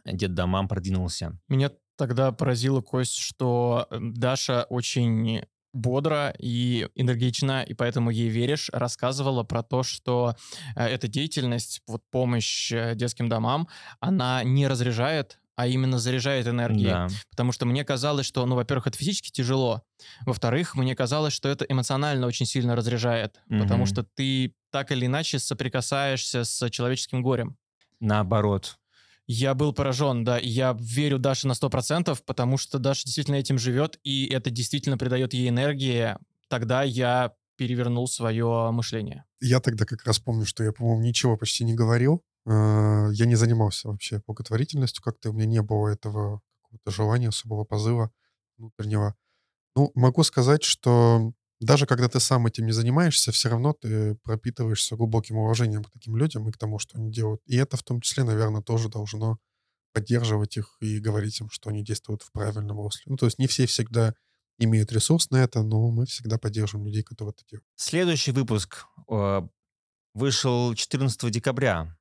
Дед 0.05 0.33
Домам 0.33 0.67
продвинулся. 0.67 1.37
Меня 1.47 1.71
тогда 1.95 2.31
поразило, 2.31 2.81
Кость, 2.81 3.17
что 3.17 3.87
э, 3.89 3.97
Даша 3.99 4.65
очень 4.69 5.43
бодро 5.73 6.33
и 6.37 6.87
энергично, 6.95 7.63
и 7.63 7.73
поэтому 7.73 8.11
ей 8.11 8.29
веришь, 8.29 8.69
рассказывала 8.71 9.43
про 9.43 9.63
то, 9.63 9.83
что 9.83 10.35
э, 10.75 10.85
эта 10.85 11.07
деятельность, 11.07 11.81
вот 11.87 12.03
помощь 12.11 12.71
э, 12.71 12.93
детским 12.95 13.27
домам, 13.27 13.67
она 13.99 14.43
не 14.43 14.67
разряжает, 14.67 15.39
а 15.55 15.67
именно 15.67 15.99
заряжает 15.99 16.47
энергией. 16.47 16.89
Да. 16.89 17.07
Потому 17.29 17.51
что 17.51 17.65
мне 17.65 17.83
казалось, 17.83 18.25
что, 18.25 18.45
ну, 18.45 18.55
во-первых, 18.55 18.87
это 18.87 18.97
физически 18.97 19.29
тяжело. 19.31 19.83
Во-вторых, 20.25 20.75
мне 20.75 20.95
казалось, 20.95 21.33
что 21.33 21.49
это 21.49 21.65
эмоционально 21.65 22.25
очень 22.27 22.45
сильно 22.45 22.75
разряжает. 22.75 23.39
Потому 23.49 23.83
Мгм. 23.83 23.85
что 23.85 24.03
ты 24.03 24.55
так 24.71 24.91
или 24.91 25.05
иначе 25.05 25.39
соприкасаешься 25.39 26.43
с 26.43 26.69
человеческим 26.69 27.21
горем. 27.21 27.57
Наоборот. 27.99 28.77
Я 29.25 29.53
был 29.53 29.71
поражен, 29.71 30.23
да, 30.25 30.37
я 30.37 30.75
верю 30.77 31.17
Даше 31.17 31.47
на 31.47 31.53
100%, 31.53 32.23
потому 32.25 32.57
что 32.57 32.77
Даша 32.77 33.03
действительно 33.05 33.35
этим 33.35 33.57
живет, 33.57 33.97
и 34.03 34.25
это 34.25 34.49
действительно 34.49 34.97
придает 34.97 35.33
ей 35.33 35.47
энергии. 35.47 36.17
Тогда 36.49 36.83
я 36.83 37.31
перевернул 37.55 38.07
свое 38.07 38.69
мышление. 38.71 39.23
Я 39.39 39.59
тогда 39.61 39.85
как 39.85 40.03
раз 40.05 40.19
помню, 40.19 40.45
что 40.45 40.63
я, 40.63 40.73
по-моему, 40.73 41.01
ничего 41.03 41.37
почти 41.37 41.63
не 41.63 41.73
говорил. 41.73 42.21
Э, 42.45 43.09
Я 43.13 43.25
не 43.25 43.35
занимался 43.35 43.87
вообще 43.87 44.21
благотворительностью, 44.25 45.03
как-то 45.03 45.29
у 45.29 45.33
меня 45.33 45.45
не 45.45 45.61
было 45.61 45.89
этого 45.89 46.41
какого-то 46.63 46.91
желания, 46.91 47.29
особого 47.29 47.63
позыва 47.63 48.11
внутреннего. 48.57 49.15
Ну, 49.75 49.91
могу 49.95 50.23
сказать, 50.23 50.63
что 50.63 51.33
даже 51.59 51.85
когда 51.85 52.09
ты 52.09 52.19
сам 52.19 52.45
этим 52.47 52.65
не 52.65 52.71
занимаешься, 52.73 53.31
все 53.31 53.49
равно 53.49 53.73
ты 53.73 54.15
пропитываешься 54.23 54.95
глубоким 54.95 55.37
уважением 55.37 55.83
к 55.83 55.91
таким 55.91 56.17
людям 56.17 56.47
и 56.47 56.51
к 56.51 56.57
тому, 56.57 56.79
что 56.79 56.97
они 56.97 57.11
делают. 57.11 57.41
И 57.45 57.55
это 57.55 57.77
в 57.77 57.83
том 57.83 58.01
числе, 58.01 58.23
наверное, 58.23 58.61
тоже 58.61 58.89
должно 58.89 59.39
поддерживать 59.93 60.57
их 60.57 60.75
и 60.81 60.99
говорить 60.99 61.39
им, 61.39 61.49
что 61.49 61.69
они 61.69 61.83
действуют 61.83 62.23
в 62.23 62.31
правильном 62.31 62.79
русле. 62.79 63.03
Ну, 63.05 63.15
то 63.15 63.25
есть 63.25 63.39
не 63.39 63.47
все 63.47 63.65
всегда 63.65 64.13
имеют 64.59 64.91
ресурс 64.91 65.29
на 65.29 65.37
это, 65.37 65.63
но 65.63 65.89
мы 65.89 66.05
всегда 66.05 66.37
поддерживаем 66.37 66.87
людей, 66.87 67.03
которые 67.03 67.33
это 67.33 67.43
делают. 67.49 67.67
Следующий 67.75 68.31
выпуск 68.31 68.85
э, 69.09 69.41
вышел 70.13 70.73
14 70.73 71.31
декабря, 71.31 71.95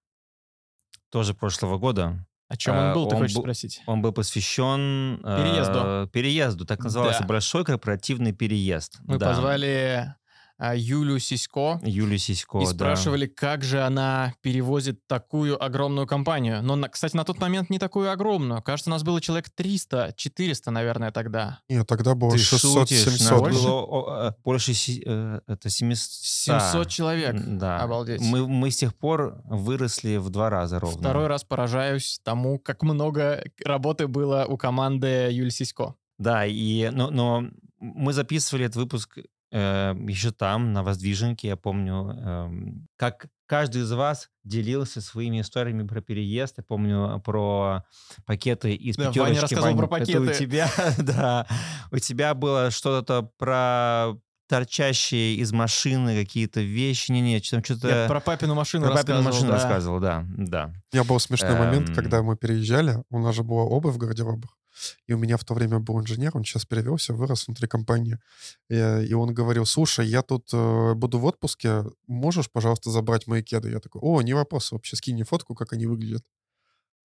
тоже 1.12 1.34
прошлого 1.34 1.76
года. 1.78 2.26
О 2.48 2.56
чем 2.56 2.74
А, 2.74 2.88
он 2.88 2.94
был, 2.94 3.08
ты 3.08 3.14
он 3.14 3.22
хочешь 3.22 3.34
был- 3.36 3.42
спросить? 3.42 3.82
Он 3.86 4.02
был 4.02 4.12
посвящен... 4.12 5.20
э, 5.24 5.36
Переезду. 5.38 6.10
переезду. 6.12 6.64
Так 6.66 6.80
назывался 6.82 7.20
Да. 7.20 7.26
большой 7.26 7.64
корпоративный 7.64 8.32
переезд. 8.32 8.98
Мы 9.04 9.18
Да. 9.18 9.28
позвали 9.30 9.66
а, 10.08 10.16
Юлю 10.74 11.18
Сисько 11.18 11.80
Юлю 11.82 12.18
Сисько, 12.18 12.58
и 12.60 12.64
да. 12.64 12.70
спрашивали, 12.70 13.26
как 13.26 13.64
же 13.64 13.82
она 13.82 14.34
перевозит 14.42 15.06
такую 15.06 15.62
огромную 15.62 16.06
компанию. 16.06 16.62
Но, 16.62 16.80
кстати, 16.88 17.16
на 17.16 17.24
тот 17.24 17.40
момент 17.40 17.70
не 17.70 17.78
такую 17.78 18.10
огромную. 18.10 18.62
Кажется, 18.62 18.90
у 18.90 18.92
нас 18.92 19.02
было 19.02 19.20
человек 19.20 19.50
300, 19.50 20.14
400, 20.16 20.70
наверное, 20.70 21.10
тогда. 21.10 21.60
Нет, 21.68 21.86
тогда 21.86 22.14
было 22.14 22.32
Ты 22.32 22.38
600 22.38 22.88
шутишь, 22.88 23.06
нас 23.06 23.14
700 23.16 23.38
Больше? 23.40 23.62
было 23.62 24.28
э, 24.28 24.32
больше 24.44 24.72
э, 25.04 25.40
это 25.46 25.70
700. 25.70 25.98
700 25.98 26.88
человек. 26.88 27.36
Да. 27.36 27.80
Обалдеть. 27.80 28.20
Мы, 28.20 28.46
мы 28.46 28.70
с 28.70 28.76
тех 28.76 28.94
пор 28.94 29.40
выросли 29.44 30.16
в 30.16 30.30
два 30.30 30.50
раза 30.50 30.78
ровно. 30.78 30.98
Второй 30.98 31.26
раз 31.26 31.44
поражаюсь 31.44 32.20
тому, 32.22 32.58
как 32.58 32.82
много 32.82 33.44
работы 33.64 34.06
было 34.06 34.46
у 34.48 34.56
команды 34.56 35.28
Юли 35.30 35.50
Сисько. 35.50 35.94
Да, 36.18 36.46
и, 36.46 36.90
но, 36.90 37.10
но 37.10 37.48
мы 37.80 38.12
записывали 38.12 38.66
этот 38.66 38.76
выпуск 38.76 39.18
еще 39.56 40.30
там, 40.32 40.72
на 40.72 40.82
Воздвиженке, 40.82 41.48
я 41.48 41.56
помню, 41.56 42.10
эм, 42.10 42.86
как 42.96 43.26
каждый 43.46 43.82
из 43.82 43.92
вас 43.92 44.30
делился 44.44 45.00
своими 45.02 45.42
историями 45.42 45.86
про 45.86 46.00
переезд. 46.00 46.54
Я 46.58 46.64
помню 46.64 47.20
про 47.24 47.84
пакеты 48.24 48.74
из 48.74 48.96
Да, 48.96 49.04
Ваня 49.04 49.12
пятерочки. 49.12 49.40
рассказывал 49.42 49.76
про 49.76 49.98
это 49.98 50.18
у 50.20 50.24
пакеты. 50.24 50.38
тебя, 50.38 50.70
да, 50.98 51.46
у 51.90 51.98
тебя 51.98 52.32
было 52.34 52.70
что-то 52.70 53.30
про 53.38 54.14
торчащие 54.48 55.36
из 55.36 55.52
машины 55.52 56.22
какие-то 56.24 56.60
вещи. 56.60 57.10
Не-не, 57.10 57.40
там 57.40 57.64
что-то... 57.64 57.88
Я 57.88 58.06
про 58.08 58.20
папину 58.20 58.54
машину 58.54 58.86
про 58.86 58.94
папину 58.96 59.22
рассказывал. 59.22 59.32
машину 59.32 59.48
да. 59.48 59.54
рассказывал, 59.54 60.00
да, 60.00 60.24
да. 60.28 60.74
Меня 60.92 61.04
был 61.04 61.18
смешной 61.20 61.58
момент, 61.58 61.88
Эм. 61.90 61.94
когда 61.94 62.22
мы 62.22 62.36
переезжали, 62.36 63.02
у 63.10 63.18
нас 63.18 63.34
же 63.34 63.44
была 63.44 63.62
обувь 63.62 63.94
в 63.94 63.98
гардеробах, 63.98 64.56
и 65.06 65.12
у 65.12 65.18
меня 65.18 65.36
в 65.36 65.44
то 65.44 65.54
время 65.54 65.78
был 65.78 66.00
инженер, 66.00 66.36
он 66.36 66.44
сейчас 66.44 66.64
перевелся, 66.64 67.14
вырос 67.14 67.46
внутри 67.46 67.68
компании, 67.68 68.18
и, 68.68 69.14
он 69.14 69.34
говорил, 69.34 69.66
слушай, 69.66 70.06
я 70.06 70.22
тут 70.22 70.48
э, 70.52 70.94
буду 70.94 71.18
в 71.18 71.24
отпуске, 71.24 71.84
можешь, 72.06 72.50
пожалуйста, 72.50 72.90
забрать 72.90 73.26
мои 73.26 73.42
кеды? 73.42 73.70
Я 73.70 73.80
такой, 73.80 74.00
о, 74.02 74.20
не 74.22 74.34
вопрос, 74.34 74.72
вообще 74.72 74.96
скинь 74.96 75.14
мне 75.14 75.24
фотку, 75.24 75.54
как 75.54 75.72
они 75.72 75.86
выглядят. 75.86 76.24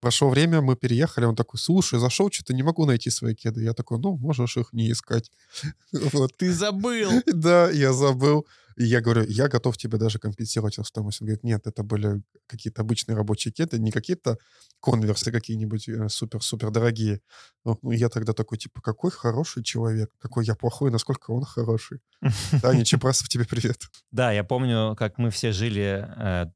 Прошло 0.02 0.30
время, 0.30 0.62
мы 0.62 0.76
переехали, 0.76 1.26
он 1.26 1.36
такой, 1.36 1.60
слушай, 1.60 2.00
зашел, 2.00 2.32
что-то 2.32 2.56
не 2.56 2.64
могу 2.64 2.86
найти 2.86 3.12
свои 3.12 3.36
кеды. 3.36 3.64
Я 3.64 3.74
такой, 3.74 4.00
ну, 4.00 4.18
можешь 4.18 4.58
их 4.58 4.74
не 4.74 4.92
искать. 4.92 5.32
Вот. 6.14 6.36
Ты 6.38 6.52
забыл. 6.52 7.12
Да, 7.34 7.70
я 7.70 7.94
забыл. 7.94 8.48
И 8.78 8.84
я 8.84 9.02
говорю, 9.02 9.26
я 9.28 9.48
готов 9.48 9.78
тебе 9.78 9.98
даже 9.98 10.18
компенсировать 10.18 10.74
эту 10.74 10.86
стоимость. 10.86 11.22
Он 11.22 11.28
говорит, 11.28 11.44
нет, 11.44 11.68
это 11.68 11.84
были 11.84 12.24
какие-то 12.48 12.82
обычные 12.82 13.16
рабочие 13.16 13.52
кеды, 13.52 13.78
не 13.78 13.92
какие-то 13.92 14.38
конверсы 14.80 15.32
какие-нибудь 15.32 15.88
э, 15.88 16.10
супер-супер 16.10 16.72
дорогие. 16.72 17.20
Ну, 17.64 17.78
ну, 17.84 17.92
я 17.92 18.10
тогда 18.10 18.34
такой, 18.34 18.58
типа, 18.58 18.82
какой 18.82 19.12
хороший 19.12 19.64
человек, 19.64 20.10
какой 20.20 20.46
я 20.46 20.56
плохой, 20.56 20.90
насколько 20.90 21.32
он 21.32 21.44
хороший. 21.44 22.00
Таня 22.62 22.86
Чепрасов, 22.86 23.30
тебе 23.30 23.46
привет. 23.46 23.84
Да, 24.12 24.32
я 24.32 24.44
помню, 24.44 24.96
как 24.98 25.20
мы 25.20 25.30
все 25.30 25.52
жили 25.52 26.08
э, 26.18 26.52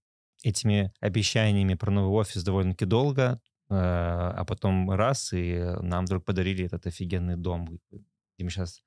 этими 0.50 0.92
обещаниями 1.00 1.74
про 1.74 1.92
новый 1.92 2.12
офис 2.22 2.44
довольно-таки 2.44 2.86
долго, 2.86 3.40
э, 3.70 3.76
а 3.76 4.44
потом 4.46 4.92
раз, 4.92 5.34
и 5.34 5.60
нам 5.82 6.06
вдруг 6.06 6.24
подарили 6.24 6.66
этот 6.66 6.86
офигенный 6.88 7.36
дом, 7.38 7.66
где 7.92 8.44
мы 8.44 8.50
сейчас 8.50 8.82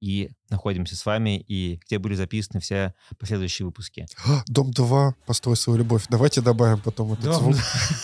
и 0.00 0.30
находимся 0.50 0.94
с 0.96 1.04
вами, 1.06 1.40
и 1.40 1.80
где 1.84 1.98
были 1.98 2.14
записаны 2.14 2.60
все 2.60 2.94
последующие 3.18 3.66
выпуски. 3.66 4.06
Дом 4.46 4.70
2, 4.70 5.14
построй 5.26 5.56
свою 5.56 5.78
любовь. 5.80 6.04
Давайте 6.08 6.40
добавим 6.40 6.80
потом 6.80 7.12
этот 7.14 7.34
звук. 7.34 7.56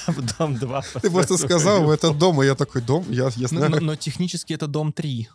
Дом 0.38 0.56
2. 0.56 0.82
Ты 1.02 1.10
просто 1.10 1.36
сказал, 1.36 1.92
это 1.92 2.12
дом, 2.12 2.42
и 2.42 2.46
я 2.46 2.54
такой, 2.56 2.82
дом, 2.82 3.04
я, 3.10 3.24
я 3.36 3.42
Но, 3.42 3.46
знаю. 3.48 3.70
но- 3.70 3.80
но 3.80 3.96
технически 3.96 4.52
это 4.54 4.66
дом 4.66 4.92
3. 4.92 5.28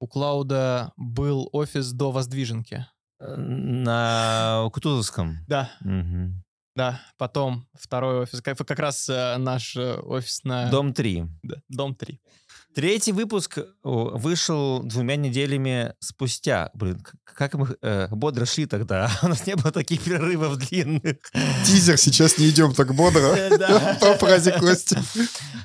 У 0.00 0.06
Клауда 0.06 0.92
был 0.96 1.48
офис 1.52 1.92
до 1.92 2.10
воздвиженки. 2.12 2.86
На 3.18 4.68
Кутузовском. 4.72 5.38
Да, 5.46 5.70
Мгм. 5.80 6.42
Да. 6.74 7.00
Потом 7.18 7.66
второй 7.74 8.20
офис. 8.20 8.40
Как, 8.42 8.56
как 8.58 8.78
раз 8.78 9.08
э, 9.08 9.36
наш 9.38 9.76
э, 9.76 9.96
офис 9.96 10.44
на... 10.44 10.70
Дом 10.70 10.92
3. 10.92 11.24
Да, 11.42 11.56
дом 11.68 11.94
3. 11.94 12.20
Третий 12.72 13.10
выпуск 13.10 13.58
о, 13.82 14.16
вышел 14.16 14.80
двумя 14.84 15.16
неделями 15.16 15.92
спустя. 15.98 16.70
Блин, 16.72 17.02
как 17.24 17.54
мы 17.54 17.76
э, 17.82 18.06
бодро 18.12 18.46
шли 18.46 18.66
тогда. 18.66 19.10
У 19.22 19.26
нас 19.26 19.44
не 19.44 19.56
было 19.56 19.72
таких 19.72 20.02
перерывов 20.02 20.56
длинных. 20.56 21.16
Тизер, 21.64 21.96
сейчас 21.96 22.38
не 22.38 22.48
идем 22.48 22.72
так 22.72 22.94
бодро. 22.94 23.20
Э. 23.40 23.98
По 24.00 24.14
фразе 24.14 24.52
Кости. 24.52 24.96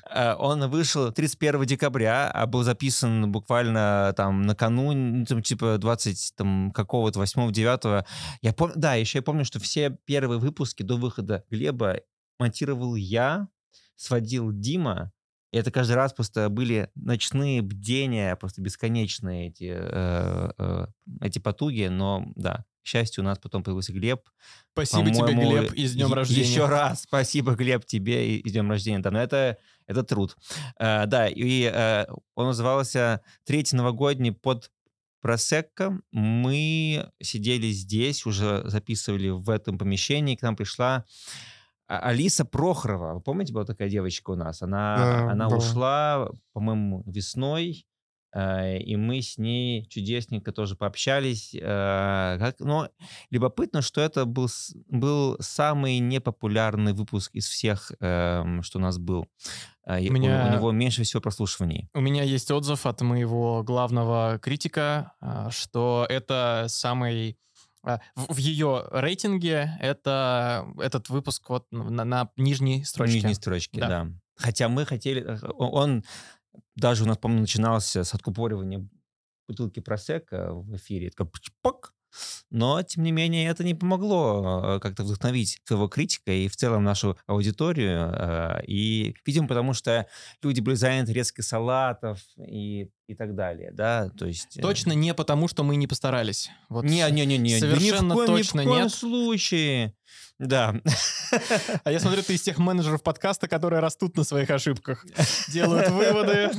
Э, 0.10 0.34
Он 0.40 0.68
вышел 0.70 1.12
31 1.12 1.66
декабря, 1.66 2.32
а 2.32 2.48
был 2.48 2.64
записан 2.64 3.32
буквально 3.32 4.14
там 4.18 4.42
накануне, 4.42 5.20
ну, 5.20 5.26
там, 5.26 5.44
типа 5.44 5.78
20 5.78 6.34
там 6.36 6.72
какого-то 6.72 7.22
8-9. 7.22 8.06
Я 8.42 8.54
помню, 8.54 8.74
да, 8.78 8.96
еще 8.96 9.20
я 9.20 9.22
помню, 9.22 9.46
что 9.46 9.60
все 9.60 9.96
первые 10.06 10.40
выпуски 10.40 10.82
до 10.82 10.96
выхода 10.96 11.44
Глеба 11.52 12.00
монтировал 12.40 12.96
я, 12.96 13.48
сводил 13.96 14.52
Дима, 14.52 15.12
и 15.56 15.58
это 15.58 15.72
каждый 15.72 15.94
раз 15.94 16.12
просто 16.12 16.50
были 16.50 16.90
ночные 16.96 17.62
бдения, 17.62 18.36
просто 18.36 18.62
бесконечные 18.62 19.48
эти, 19.48 19.74
э, 19.74 20.52
э, 20.58 20.88
эти 21.22 21.40
потуги, 21.40 21.88
но 21.88 22.26
да, 22.36 22.66
к 22.84 22.88
счастью, 22.88 23.24
у 23.24 23.26
нас 23.26 23.40
потом 23.40 23.64
появился 23.64 23.94
Глеб, 23.94 24.20
Спасибо 24.74 25.12
тебе, 25.12 25.34
Глеб, 25.34 25.72
и 25.72 25.88
с 25.88 25.94
днем 25.94 26.14
рождения. 26.14 26.42
Еще 26.42 26.66
раз 26.66 27.04
спасибо, 27.04 27.56
Глеб, 27.56 27.86
тебе 27.86 28.36
и, 28.36 28.40
и 28.40 28.50
с 28.50 28.52
днем 28.52 28.70
рождения. 28.70 29.00
Да, 29.00 29.12
но 29.12 29.22
это, 29.22 29.58
это 29.88 30.04
труд. 30.04 30.36
Э, 30.78 31.06
да, 31.06 31.30
и 31.30 31.72
э, 31.74 32.06
он 32.34 32.48
назывался 32.48 33.22
«Третий 33.46 33.78
новогодний 33.78 34.34
под 34.34 34.74
Просекко». 35.22 36.02
Мы 36.12 37.10
сидели 37.24 37.72
здесь, 37.72 38.26
уже 38.26 38.62
записывали 38.66 39.30
в 39.30 39.50
этом 39.50 39.78
помещении. 39.78 40.36
К 40.36 40.42
нам 40.42 40.58
пришла 40.58 41.06
Алиса 41.88 42.46
Прохорова. 42.46 43.14
Вы 43.16 43.22
помните, 43.22 43.54
была 43.54 43.66
такая 43.66 43.90
девочка 43.90 44.32
у 44.32 44.36
нас? 44.36 44.62
Она, 44.62 44.96
Да, 44.98 45.32
она 45.32 45.46
была. 45.48 45.58
ушла, 45.58 46.30
по-моему, 46.54 47.04
весной. 47.06 47.86
э, 48.38 48.80
И 48.80 48.98
мы 48.98 49.22
с 49.22 49.38
ней 49.38 49.86
чудесненько 49.88 50.52
тоже 50.52 50.76
пообщались. 50.76 51.56
э, 51.56 52.38
как- 52.38 52.60
Но 52.60 52.90
любопытно, 53.32 53.82
что 53.82 54.02
это 54.02 54.26
был, 54.26 54.50
был 54.90 55.38
самый 55.40 56.00
непопулярный 56.00 56.92
выпуск 56.94 57.34
из 57.34 57.48
всех, 57.48 57.92
эм, 58.02 58.62
что 58.62 58.80
у 58.80 58.82
нас 58.82 58.98
был. 58.98 59.28
Э, 59.88 60.00
У 60.02 60.10
у- 60.10 60.14
меня- 60.14 60.48
У 60.50 60.54
него 60.58 60.72
меньше 60.74 61.04
всего 61.04 61.22
прослушиваний. 61.22 61.88
У 61.94 62.02
меня 62.02 62.24
есть 62.24 62.52
отзыв 62.52 62.86
от 62.86 63.00
моего 63.02 63.64
главного 63.64 64.38
критика, 64.42 65.14
а, 65.22 65.50
что 65.52 66.06
это 66.10 66.66
самый... 66.68 67.38
а, 67.86 68.02
В, 68.16 68.38
ее 68.38 68.88
рейтинге 68.92 69.78
это 69.80 70.68
этот 70.80 71.10
выпуск 71.10 71.50
вот 71.50 71.72
на, 71.72 72.04
на 72.04 72.32
нижней 72.36 72.84
строчке. 72.84 73.16
нижней 73.16 73.34
строчке, 73.36 73.80
Да. 73.80 73.88
да. 73.88 74.12
Хотя 74.36 74.68
мы 74.68 74.86
хотели... 74.86 75.40
Он 75.58 76.04
даже 76.76 77.04
у 77.04 77.08
нас, 77.08 77.18
по-моему, 77.18 77.42
начинался 77.42 78.04
с 78.04 78.14
откупоривания 78.14 78.88
бутылки 79.48 79.80
просека 79.80 80.54
в 80.54 80.76
эфире. 80.76 81.10
Такой 81.10 81.30
пак. 81.62 81.94
Но, 82.50 82.82
тем 82.84 83.04
не 83.04 83.12
менее, 83.12 83.50
это 83.50 83.64
не 83.64 83.74
помогло 83.76 84.76
э, 84.76 84.80
как-то 84.80 85.04
вдохновить 85.04 85.60
своего 85.66 85.88
критика 85.88 86.32
и 86.32 86.48
в 86.48 86.56
целом 86.56 86.84
нашу 86.84 87.18
аудиторию. 87.28 88.10
э, 88.14 88.62
И, 88.68 89.16
видимо, 89.26 89.48
потому 89.48 89.74
что 89.74 90.08
люди 90.42 90.62
были 90.62 90.76
заняты 90.76 91.14
резкой 91.14 91.44
салатов 91.44 92.20
и, 92.38 92.90
и 93.08 93.16
так 93.16 93.36
далее, 93.36 93.72
да, 93.74 94.10
то 94.18 94.26
есть... 94.26 94.58
э, 94.58 94.62
Точно 94.62 94.94
не 94.94 95.14
потому, 95.14 95.48
что 95.48 95.64
мы 95.64 95.76
не 95.76 95.88
постарались. 95.88 96.50
Вот. 96.70 96.86
Не-не-не-не, 96.86 97.60
Совершенно 97.60 98.08
ни 98.08 98.12
в 98.12 98.14
коем, 98.16 98.28
точно 98.28 98.60
ни 98.62 98.66
в 98.66 98.70
коем 98.70 98.84
нет. 98.84 98.94
случае. 98.94 99.94
Да. 100.40 100.76
А 101.84 101.92
я 101.92 102.00
смотрю, 102.00 102.22
ты 102.24 102.36
из 102.36 102.42
тех 102.42 102.58
менеджеров 102.58 103.04
подкаста, 103.04 103.48
которые 103.48 103.80
растут 103.80 104.16
на 104.18 104.24
своих 104.24 104.50
ошибках, 104.50 105.06
делают 105.52 105.90
выводы. 105.90 106.52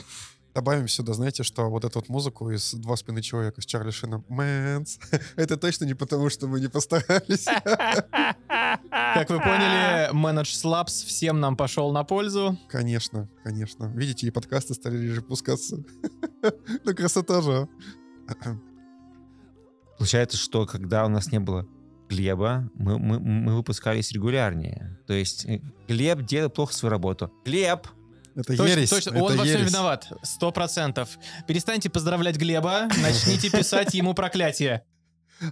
Добавим 0.57 0.89
сюда, 0.89 1.13
знаете, 1.13 1.43
что 1.43 1.69
вот 1.69 1.85
эту 1.85 1.99
вот 1.99 2.09
музыку 2.09 2.51
из 2.51 2.73
«Два 2.73 2.97
спины 2.97 3.21
человека» 3.21 3.61
с 3.61 3.67
Чарли 3.67 3.91
Шином 3.91 4.25
«Мэнс». 4.29 4.99
Это 5.37 5.59
точно 5.59 5.85
не 5.85 5.93
потому, 5.93 6.31
что 6.31 6.47
мы 6.47 6.61
не 6.61 6.69
постарались. 6.69 7.45
Как 7.69 9.29
вы 9.29 9.39
поняли, 9.39 10.15
менедж 10.15 10.55
Слабс 10.55 11.03
всем 11.03 11.41
нам 11.41 11.59
пошел 11.59 11.93
на 11.93 12.05
пользу. 12.05 12.59
Конечно, 12.71 13.29
конечно. 13.45 13.93
Видите, 13.95 14.29
и 14.29 14.31
подкасты 14.31 14.73
стали 14.73 14.97
реже 14.97 15.21
пускаться. 15.21 15.77
Ну, 16.85 16.95
красота 16.95 17.43
же. 17.43 17.69
Получается, 19.99 20.39
что 20.39 20.65
когда 20.65 21.05
у 21.05 21.11
нас 21.11 21.31
не 21.33 21.39
было 21.39 21.67
Глеба, 22.09 22.71
мы, 22.75 22.99
мы, 22.99 23.21
мы 23.21 23.57
выпускались 23.57 24.11
регулярнее. 24.13 24.99
То 25.07 25.13
есть 25.13 25.45
э, 25.45 25.61
Глеб 25.87 26.23
делал 26.23 26.49
плохо 26.49 26.73
свою 26.73 26.93
работу. 26.93 27.31
Глеб! 27.45 27.89
Это 28.37 28.55
Точно, 28.57 28.65
ересь. 28.65 28.91
точно. 28.91 29.11
это 29.11 29.23
Он 29.23 29.37
во 29.37 29.45
всем 29.45 29.59
ересь. 29.61 29.71
виноват. 29.71 30.09
Сто 30.23 30.53
процентов. 30.53 31.19
Перестаньте 31.47 31.89
поздравлять 31.89 32.37
Глеба, 32.37 32.89
начните 33.03 33.51
писать 33.51 33.95
ему 33.95 34.13
проклятие. 34.15 34.85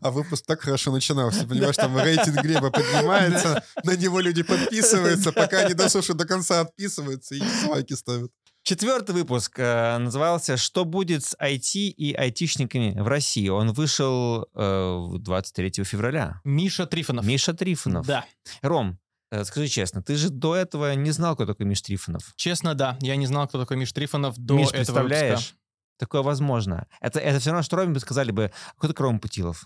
А 0.01 0.11
выпуск 0.11 0.44
так 0.47 0.61
хорошо 0.61 0.92
начинался. 0.92 1.47
Понимаешь, 1.47 1.77
там 1.77 1.97
рейтинг 1.99 2.42
Глеба 2.42 2.70
поднимается, 2.70 3.62
на 3.83 3.97
него 3.97 4.20
люди 4.20 4.42
подписываются, 4.42 5.33
пока 5.33 5.61
они 5.61 5.75
дослушают 5.75 6.18
до 6.18 6.27
конца, 6.27 6.61
отписываются 6.61 7.35
и 7.35 7.42
лайки 7.66 7.94
ставят. 7.94 8.31
Четвертый 8.62 9.14
выпуск 9.14 9.59
э, 9.59 9.99
назывался 9.99 10.57
«Что 10.57 10.87
будет 10.87 11.23
с 11.23 11.37
IT 11.38 11.75
и 11.75 12.14
айтишниками 12.14 12.99
в 12.99 13.07
России?». 13.09 13.49
Он 13.49 13.73
вышел 13.75 14.47
э, 14.55 15.07
23 15.18 15.85
февраля. 15.85 16.40
Миша 16.44 16.87
Трифонов. 16.87 17.27
Миша 17.27 17.53
Трифонов. 17.53 18.07
Да. 18.07 18.25
Ром, 18.62 18.99
скажи 19.42 19.66
честно, 19.68 20.03
ты 20.03 20.14
же 20.16 20.31
до 20.31 20.55
этого 20.55 20.94
не 20.94 21.11
знал, 21.11 21.35
кто 21.35 21.47
такой 21.47 21.66
Миш 21.66 21.83
Трифонов? 21.83 22.33
Честно, 22.37 22.75
да. 22.75 22.97
Я 23.01 23.16
не 23.16 23.27
знал, 23.27 23.49
кто 23.49 23.59
такой 23.59 23.77
Миш 23.77 23.92
Трифонов 23.92 24.37
до 24.38 24.55
Миш, 24.55 24.68
этого 24.68 24.77
представляешь? 24.77 25.33
выпуска. 25.33 25.59
Такое 25.99 26.23
возможно. 26.23 26.87
Это, 27.01 27.20
это 27.20 27.38
все 27.40 27.51
равно, 27.51 27.62
что 27.62 27.77
Роме 27.77 27.94
бы 27.94 28.01
сказали 28.01 28.31
бы, 28.31 28.53
«А 28.75 28.79
кто 28.79 28.88
такой 28.88 29.07
Рома 29.07 29.18
Путилов? 29.20 29.64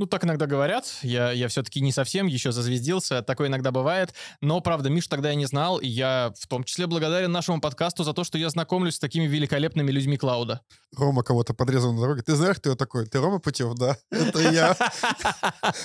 Ну, 0.00 0.06
так 0.06 0.24
иногда 0.24 0.46
говорят. 0.46 0.86
Я, 1.02 1.30
я 1.30 1.46
все-таки 1.48 1.82
не 1.82 1.92
совсем 1.92 2.26
еще 2.26 2.52
зазвездился. 2.52 3.20
Такое 3.20 3.48
иногда 3.48 3.70
бывает. 3.70 4.14
Но, 4.40 4.62
правда, 4.62 4.88
Миш 4.88 5.06
тогда 5.08 5.28
я 5.28 5.34
не 5.34 5.44
знал. 5.44 5.76
И 5.76 5.86
я 5.86 6.32
в 6.40 6.46
том 6.46 6.64
числе 6.64 6.86
благодарен 6.86 7.30
нашему 7.30 7.60
подкасту 7.60 8.02
за 8.02 8.14
то, 8.14 8.24
что 8.24 8.38
я 8.38 8.48
знакомлюсь 8.48 8.94
с 8.94 8.98
такими 8.98 9.26
великолепными 9.26 9.90
людьми 9.90 10.16
Клауда. 10.16 10.62
Рома 10.96 11.22
кого-то 11.22 11.52
подрезал 11.52 11.92
на 11.92 12.00
дороге. 12.00 12.22
Ты 12.22 12.34
знаешь, 12.34 12.56
кто 12.56 12.70
я 12.70 12.76
такой? 12.76 13.04
Ты 13.08 13.18
Рома 13.18 13.40
Путев? 13.40 13.74
Да, 13.74 13.94
это 14.10 14.38
я. 14.38 14.74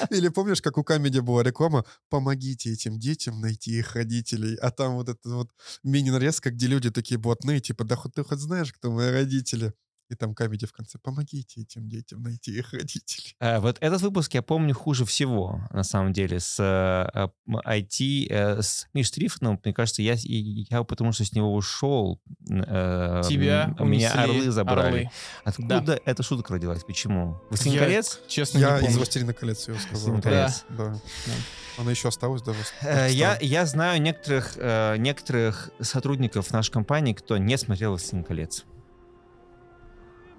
Или 0.10 0.30
помнишь, 0.30 0.62
как 0.62 0.78
у 0.78 0.86
Камеди 0.86 1.20
была 1.20 1.44
реклама 1.44 1.84
«Помогите 2.10 2.72
этим 2.72 2.98
детям 2.98 3.42
найти 3.42 3.80
их 3.80 3.96
родителей», 3.98 4.56
а 4.62 4.72
там 4.72 4.96
вот 4.96 5.10
эта 5.10 5.28
вот 5.28 5.50
мини-нарезка, 5.84 6.52
где 6.52 6.68
люди 6.68 6.90
такие 6.90 7.18
блатные, 7.18 7.60
типа 7.60 7.84
«Да 7.84 7.98
хоть 7.98 8.14
ты 8.14 8.24
хоть 8.24 8.40
знаешь, 8.40 8.72
кто 8.72 8.94
мои 8.94 9.12
родители?» 9.12 9.74
И 10.08 10.14
там 10.16 10.36
Камеди 10.36 10.68
в 10.68 10.72
конце 10.72 11.00
«Помогите 11.00 11.62
этим 11.62 11.90
детям 11.90 12.22
найти 12.22 12.52
их 12.60 12.74
родителей». 12.74 13.36
Э, 13.40 13.60
Вот 13.60 13.78
этот 13.82 14.02
выпуск 14.04 14.36
я 14.36 14.44
помню 14.44 14.76
хуже 14.76 15.04
всего, 15.04 15.62
на 15.72 15.84
самом 15.84 16.14
деле, 16.14 16.40
с 16.40 16.60
м, 16.60 17.58
IT, 17.66 18.28
э, 18.30 18.62
с 18.62 18.88
Миш 18.94 19.10
Трифоном. 19.10 19.60
Мне 19.64 19.74
кажется, 19.74 20.04
я, 20.04 20.14
я 20.20 20.84
потому 20.84 21.12
что 21.12 21.26
с 21.26 21.34
него 21.34 21.52
ушел. 21.56 22.22
э, 22.48 23.22
Тебя 23.28 23.74
м, 23.80 23.90
Меня 23.90 24.12
орлы 24.14 24.52
забрали. 24.52 24.88
орлы. 25.06 25.10
Откуда 25.44 26.00
эта 26.06 26.22
шутка 26.22 26.54
родилась? 26.54 26.84
Почему? 26.84 27.42
Властелин 27.50 27.80
колец? 27.80 28.20
Честно, 28.28 28.60
Я 28.60 28.72
не 28.74 28.78
из 28.78 28.82
помню. 28.84 28.98
«Властелина 28.98 29.34
колец» 29.34 29.68
ее 29.68 29.80
сказал. 29.80 30.12
«Властелин 30.14 30.22
Да, 30.22 30.30
колец». 30.30 30.66
да. 30.70 31.00
Она 31.78 31.92
еще 31.92 32.10
осталась 32.10 32.44
даже. 32.44 32.60
Э, 32.84 33.10
Я, 33.12 33.40
я 33.42 33.66
знаю 33.66 34.00
некоторых, 34.02 34.56
некоторых 35.00 35.72
сотрудников 35.82 36.52
нашей 36.52 36.72
компании, 36.72 37.14
кто 37.14 37.38
не 37.38 37.58
смотрел 37.58 37.90
«Властелин 37.92 38.24
колец». 38.24 38.66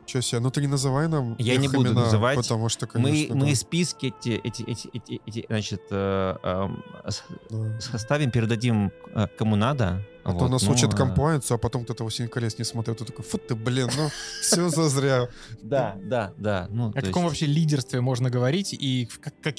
Че 0.07 0.23
себе, 0.23 0.41
ну 0.41 0.51
ты 0.51 0.61
не 0.61 0.69
называй 0.69 1.09
нам 1.09 1.35
Я 1.39 1.55
их 1.55 1.61
не 1.61 1.69
буду 1.69 1.91
имена, 1.91 2.05
называть. 2.05 2.37
потому 2.37 2.69
что, 2.69 2.87
Мы, 2.95 3.03
конечно, 3.11 3.35
мы 3.35 3.47
да, 3.51 3.55
списки 3.57 4.15
эти, 4.17 4.31
эти, 4.31 4.63
эти, 4.63 4.89
эти, 4.93 5.21
эти, 5.27 5.47
значит, 5.49 5.83
э, 5.91 6.69
с- 7.09 7.25
да. 7.51 7.81
составим, 7.81 8.31
передадим 8.31 8.93
э, 9.15 9.27
кому 9.37 9.57
надо. 9.57 10.01
А 10.23 10.31
то 10.33 10.39
Вот, 10.39 10.51
нас 10.51 10.63
ну, 10.63 10.73
учат 10.73 10.95
э, 10.95 10.97
комплайенсу, 10.97 11.55
а 11.55 11.59
потом 11.59 11.85
кто-то 11.85 12.05
«Властелин 12.05 12.29
колец» 12.31 12.57
не 12.59 12.65
смотрел, 12.65 12.95
ты 12.97 13.05
такой, 13.05 13.25
фу 13.25 13.39
ты, 13.39 13.55
блин, 13.57 13.89
ну 13.97 14.09
все 14.43 14.69
зазря. 14.69 15.29
Да, 15.63 15.97
да, 16.01 16.33
да. 16.37 16.69
Ну, 16.71 16.91
О 16.91 16.93
то 16.93 17.03
каком 17.03 17.25
вообще 17.25 17.47
лидерстве 17.47 18.01
можно 18.01 18.31
говорить 18.31 18.73
и 18.75 19.09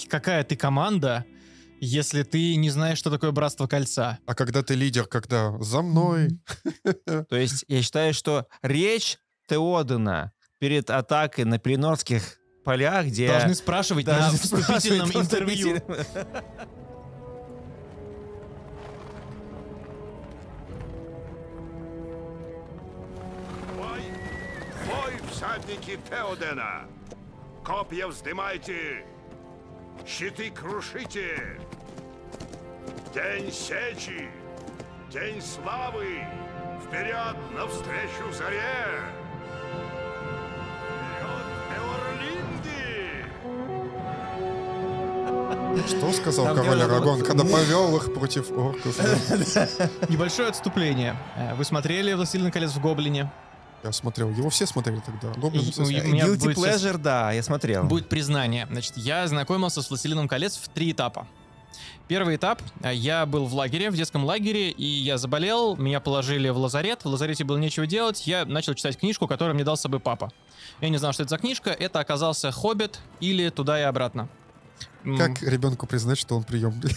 какая 0.10 0.43
ты 0.45 0.56
команда, 0.56 1.26
если 1.82 2.24
ты 2.24 2.56
не 2.56 2.70
знаешь, 2.70 2.98
что 2.98 3.12
такое 3.12 3.32
Братство 3.32 3.68
Кольца? 3.68 4.20
А 4.26 4.34
когда 4.34 4.64
ты 4.64 4.76
лидер, 4.76 5.06
когда 5.08 5.58
за 5.60 5.82
мной, 5.82 6.39
То 7.06 7.36
есть 7.36 7.66
я 7.68 7.82
считаю, 7.82 8.14
что 8.14 8.48
речь 8.62 9.18
Теодена 9.50 10.34
перед 10.60 10.89
атакой 10.89 11.45
на 11.45 11.60
Пеленорских 11.60 12.39
полях, 12.64 13.05
где... 13.05 13.28
Должны 13.28 13.55
спрашивать 13.55 14.08
на 14.08 14.30
вступительном 14.30 15.12
интервью. 15.12 15.82
Бой, 24.86 25.14
всадники 25.32 25.99
Теодена! 26.10 26.88
Копья 27.64 28.08
вздымайте! 28.08 29.05
Щиты 30.05 30.49
крушите! 30.49 31.60
День 33.14 33.51
сечи! 33.51 34.30
День 35.12 35.41
славы! 35.41 36.26
Вперед, 36.86 37.36
навстречу 37.53 38.32
заре! 38.32 39.26
Что 45.86 46.11
сказал 46.13 46.55
король 46.55 46.82
Арагон, 46.82 47.21
когда 47.23 47.43
повел 47.43 47.95
их 47.97 48.13
против 48.13 48.51
орков? 48.51 48.97
Небольшое 50.09 50.49
отступление. 50.49 51.15
Э, 51.36 51.53
Вы 51.55 51.63
смотрели 51.65 52.13
«Властелин 52.13 52.51
колец» 52.51 52.71
в 52.71 52.82
Гоблине? 52.82 53.32
Я 53.84 53.91
смотрел. 53.91 54.30
Его 54.32 54.49
все 54.49 54.65
смотрели 54.65 55.01
тогда. 55.05 55.30
Гоблин 55.39 55.61
И- 55.61 55.65
все 55.71 55.86
смотрели. 55.86 56.23
Guilty 56.23 56.53
сейчас- 56.55 56.84
Pleasure, 56.84 56.97
да, 56.97 57.32
я 57.32 57.43
смотрел. 57.43 57.84
Будет 57.84 58.09
признание. 58.09 58.67
Значит, 58.71 58.97
я 58.97 59.28
знакомился 59.28 59.82
с 59.82 59.89
«Властелином 59.89 60.28
колец» 60.28 60.57
в 60.57 60.67
три 60.69 60.91
этапа. 60.91 61.28
Первый 62.07 62.38
этап. 62.38 62.61
э, 62.84 62.93
Я 62.93 63.25
был 63.25 63.45
в 63.45 63.53
лагере, 63.53 63.91
в 63.91 63.95
детском 63.95 64.23
лагере, 64.25 64.69
и 64.71 64.86
я 64.86 65.17
заболел, 65.17 65.75
меня 65.75 65.99
положили 65.99 66.49
в 66.49 66.57
лазарет, 66.57 67.03
в 67.03 67.07
лазарете 67.07 67.43
было 67.43 67.57
нечего 67.57 67.86
делать, 67.86 68.25
я 68.25 68.45
начал 68.45 68.73
читать 68.73 68.97
книжку, 68.97 69.28
которую 69.28 69.55
мне 69.55 69.63
дал 69.65 69.75
с 69.78 69.82
собой 69.82 69.99
папа. 69.99 70.32
Я 70.82 70.89
не 70.89 70.97
знал, 70.97 71.11
что 71.13 71.23
это 71.23 71.32
за 71.32 71.38
книжка, 71.38 71.69
это 71.69 71.99
оказался 71.99 72.51
«Хоббит» 72.51 72.99
или 73.19 73.49
«Туда 73.49 73.80
и 73.80 73.84
обратно». 73.84 74.28
Как 75.17 75.41
ребенку 75.41 75.88
признать, 75.88 76.17
что 76.17 76.36
он 76.36 76.43
приемный? 76.43 76.91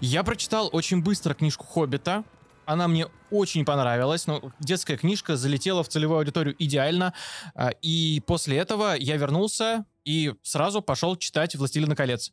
Я 0.00 0.24
прочитал 0.24 0.68
очень 0.72 1.02
быстро 1.02 1.34
книжку 1.34 1.64
«Хоббита». 1.66 2.24
Она 2.64 2.86
мне 2.86 3.06
очень 3.30 3.64
понравилась. 3.64 4.26
Ну, 4.26 4.52
детская 4.60 4.96
книжка 4.96 5.36
залетела 5.36 5.82
в 5.82 5.88
целевую 5.88 6.18
аудиторию 6.18 6.54
идеально. 6.58 7.12
А, 7.54 7.70
И 7.82 8.22
после 8.26 8.56
этого 8.58 8.94
я 8.96 9.16
вернулся 9.16 9.84
и 10.04 10.34
сразу 10.42 10.80
пошел 10.80 11.16
читать 11.16 11.56
«Властелина 11.56 11.96
колец». 11.96 12.32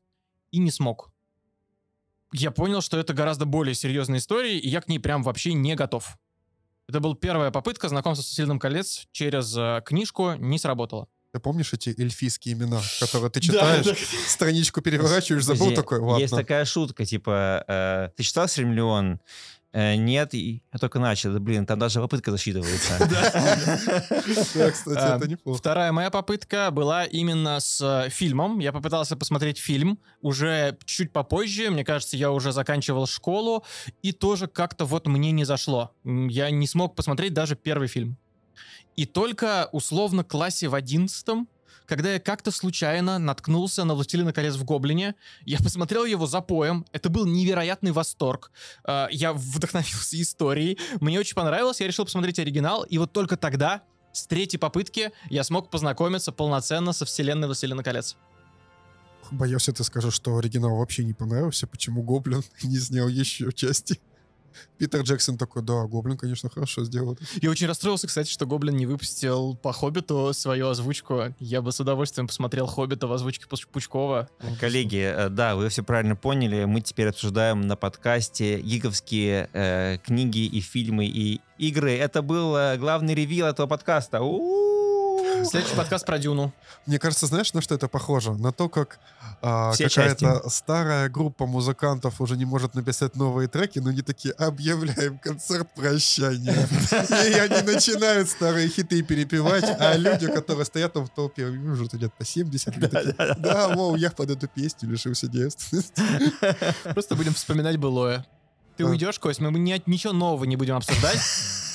И 0.51 0.59
не 0.59 0.71
смог. 0.71 1.11
Я 2.31 2.51
понял, 2.51 2.81
что 2.81 2.99
это 2.99 3.13
гораздо 3.13 3.45
более 3.45 3.73
серьезная 3.73 4.19
история, 4.19 4.57
и 4.57 4.69
я 4.69 4.81
к 4.81 4.87
ней 4.87 4.99
прям 4.99 5.23
вообще 5.23 5.53
не 5.53 5.75
готов. 5.75 6.17
Это 6.87 6.99
была 6.99 7.15
первая 7.15 7.51
попытка 7.51 7.89
знакомства 7.89 8.23
с 8.23 8.27
«Властелином 8.27 8.59
колец» 8.59 9.07
через 9.11 9.55
э, 9.57 9.81
книжку, 9.85 10.33
не 10.33 10.59
сработало. 10.59 11.07
Ты 11.31 11.39
помнишь 11.39 11.73
эти 11.73 11.93
эльфийские 11.97 12.55
имена, 12.55 12.81
которые 12.99 13.29
ты 13.29 13.39
читаешь, 13.39 13.85
страничку 14.27 14.81
переворачиваешь, 14.81 15.43
забыл 15.43 15.65
Подожди, 15.65 15.75
такой, 15.75 15.99
ладно. 15.99 16.21
Есть 16.21 16.35
такая 16.35 16.65
шутка, 16.65 17.05
типа, 17.05 17.63
э, 17.67 18.09
ты 18.15 18.23
читал 18.23 18.47
«Сильмиллион»? 18.47 19.19
Э, 19.71 19.95
нет, 19.95 20.33
и 20.33 20.63
я 20.73 20.79
только 20.79 20.97
начал. 20.97 21.39
Блин, 21.39 21.65
там 21.67 21.77
даже 21.77 21.99
попытка 21.99 22.31
засчитывается. 22.31 22.97
Да, 24.55 24.71
кстати, 24.71 25.15
это 25.15 25.29
неплохо. 25.29 25.59
Вторая 25.59 25.91
моя 25.91 26.09
попытка 26.09 26.71
была 26.71 27.05
именно 27.05 27.59
с 27.59 27.79
э, 27.81 28.09
фильмом. 28.09 28.59
Я 28.59 28.71
попытался 28.71 29.15
посмотреть 29.15 29.59
фильм 29.59 29.99
уже 30.21 30.77
чуть 30.85 31.13
попозже. 31.13 31.69
Мне 31.69 31.83
кажется, 31.83 32.17
я 32.17 32.31
уже 32.31 32.51
заканчивал 32.51 33.05
школу. 33.05 33.63
И 34.01 34.11
тоже 34.11 34.47
как-то 34.47 34.85
вот 34.85 35.07
мне 35.07 35.31
не 35.31 35.45
зашло. 35.45 35.91
Я 36.03 36.49
не 36.49 36.65
смог 36.65 36.95
посмотреть 36.95 37.33
даже 37.33 37.55
первый 37.55 37.87
фильм. 37.87 38.17
И 38.99 39.05
только 39.05 39.69
условно 39.71 40.25
классе 40.25 40.67
в 40.67 40.75
одиннадцатом, 40.75 41.47
когда 41.85 42.11
я 42.11 42.19
как-то 42.19 42.51
случайно 42.51 43.17
наткнулся 43.17 43.85
на 43.85 43.93
«Властелина 43.95 44.33
колец» 44.33 44.55
в 44.55 44.65
Гоблине, 44.65 45.15
я 45.45 45.57
посмотрел 45.59 46.03
его 46.03 46.25
за 46.27 46.41
поем. 46.41 46.85
Это 46.91 47.09
был 47.09 47.25
невероятный 47.25 47.93
восторг. 47.93 48.51
Э, 48.85 49.07
Я 49.09 49.31
вдохновился 49.31 50.21
историей. 50.21 50.77
Мне 50.99 51.17
очень 51.17 51.35
понравилось. 51.35 51.79
Я 51.79 51.87
решил 51.87 52.03
посмотреть 52.03 52.39
оригинал. 52.39 52.83
И 52.83 52.97
вот 52.97 53.13
только 53.13 53.37
тогда 53.37 53.83
с 54.11 54.27
третьей 54.27 54.59
попытки 54.59 55.13
я 55.29 55.45
смог 55.45 55.69
познакомиться 55.69 56.33
полноценно 56.33 56.91
со 56.91 57.05
вселенной 57.05 57.47
«Властелина 57.47 57.83
колец». 57.83 58.17
Боялся, 59.31 59.71
ты 59.71 59.85
скажешь, 59.85 60.13
что 60.13 60.35
оригинал 60.35 60.75
вообще 60.75 61.05
не 61.05 61.13
понравился, 61.13 61.67
почему 61.67 62.03
Гоблин 62.03 62.43
не 62.63 62.77
снял 62.77 63.07
еще 63.07 63.53
части. 63.53 64.01
Питер 64.77 65.01
Джексон 65.01 65.37
такой, 65.37 65.61
да, 65.61 65.83
Гоблин, 65.85 66.17
конечно, 66.17 66.49
хорошо 66.49 66.83
сделал. 66.83 67.17
Я 67.41 67.49
очень 67.49 67.67
расстроился, 67.67 68.07
кстати, 68.07 68.29
что 68.29 68.45
Гоблин 68.45 68.75
не 68.75 68.85
выпустил 68.85 69.55
по 69.55 69.73
«Хоббиту» 69.73 70.31
свою 70.33 70.69
озвучку. 70.69 71.35
Я 71.39 71.61
бы 71.61 71.71
с 71.71 71.79
удовольствием 71.79 72.27
посмотрел 72.27 72.65
«Хоббита» 72.67 73.07
в 73.07 73.13
озвучке 73.13 73.45
Пуч- 73.49 73.67
Пучкова. 73.71 74.29
Коллеги, 74.59 75.01
э, 75.03 75.29
да, 75.29 75.55
вы 75.55 75.69
все 75.69 75.83
правильно 75.83 76.15
поняли. 76.15 76.65
Мы 76.65 76.81
теперь 76.81 77.09
обсуждаем 77.09 77.61
на 77.61 77.75
подкасте 77.75 78.61
гиговские 78.61 79.49
э, 79.53 79.97
книги 80.05 80.45
и 80.45 80.61
фильмы 80.61 81.05
и 81.05 81.41
игры. 81.57 81.91
Это 81.93 82.21
был 82.21 82.55
э, 82.55 82.77
главный 82.77 83.13
ревил 83.13 83.47
этого 83.47 83.67
подкаста. 83.67 84.21
У-у-у. 84.21 84.78
Следующий 85.45 85.75
подкаст 85.75 86.05
про 86.05 86.19
Дюну. 86.19 86.53
Мне 86.85 86.99
кажется, 86.99 87.25
знаешь, 87.27 87.53
на 87.53 87.61
что 87.61 87.75
это 87.75 87.87
похоже? 87.87 88.33
На 88.33 88.51
то, 88.51 88.69
как 88.69 88.99
а, 89.41 89.71
какая-то 89.73 90.49
старая 90.49 91.09
группа 91.09 91.45
музыкантов 91.45 92.19
уже 92.21 92.35
не 92.37 92.45
может 92.45 92.75
написать 92.75 93.15
новые 93.15 93.47
треки, 93.47 93.79
но 93.79 93.89
они 93.89 94.01
такие, 94.01 94.33
объявляем 94.33 95.17
концерт 95.19 95.67
прощания. 95.75 96.67
И 97.29 97.33
они 97.39 97.61
начинают 97.61 98.29
старые 98.29 98.67
хиты 98.69 99.01
перепевать, 99.01 99.65
а 99.79 99.95
люди, 99.95 100.27
которые 100.27 100.65
стоят 100.65 100.93
там 100.93 101.05
в 101.05 101.09
толпе, 101.09 101.43
им 101.47 101.71
уже 101.71 101.87
лет 101.93 102.13
по 102.13 102.25
70, 102.25 102.67
они 102.77 102.87
такие, 102.87 103.15
да, 103.37 103.69
воу, 103.75 103.95
я 103.95 104.11
под 104.11 104.31
эту 104.31 104.47
песню 104.47 104.89
лишился 104.89 105.27
девственности. 105.27 106.01
Просто 106.93 107.15
будем 107.15 107.33
вспоминать 107.33 107.77
былое. 107.77 108.25
Ты 108.77 108.85
уйдешь, 108.85 109.19
Кость, 109.19 109.39
мы 109.41 109.51
ни- 109.51 109.81
ничего 109.85 110.13
нового 110.13 110.45
не 110.45 110.55
будем 110.55 110.75
обсуждать. 110.75 111.19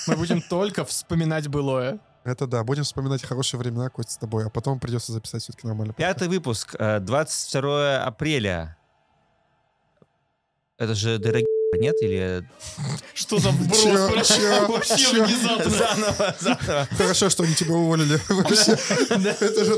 Мы 0.06 0.16
будем 0.16 0.42
только 0.42 0.84
вспоминать 0.84 1.48
былое. 1.48 1.98
Это 2.24 2.46
да, 2.46 2.64
будем 2.64 2.84
вспоминать 2.84 3.22
хорошие 3.22 3.60
времена, 3.60 3.90
Костя, 3.90 4.12
с 4.12 4.16
тобой, 4.16 4.46
а 4.46 4.50
потом 4.50 4.80
придется 4.80 5.12
записать 5.12 5.42
все-таки 5.42 5.66
нормально. 5.66 5.92
Пятый 5.92 6.28
выпуск, 6.28 6.74
э, 6.78 6.98
22 7.00 8.02
апреля. 8.02 8.78
Это 10.78 10.94
же 10.94 11.18
дорогие, 11.18 11.46
нет? 11.78 11.94
Или... 12.00 12.48
Что 13.14 13.38
за 13.38 13.50
вброс? 13.50 13.84
Вообще 13.84 14.96
чё? 14.96 15.24
внезапно. 15.24 15.70
Заново, 15.70 16.36
заново. 16.40 16.88
Хорошо, 16.96 17.28
что 17.28 17.42
они 17.42 17.54
тебя 17.54 17.74
уволили. 17.74 18.18
Это 19.40 19.64
же 19.64 19.74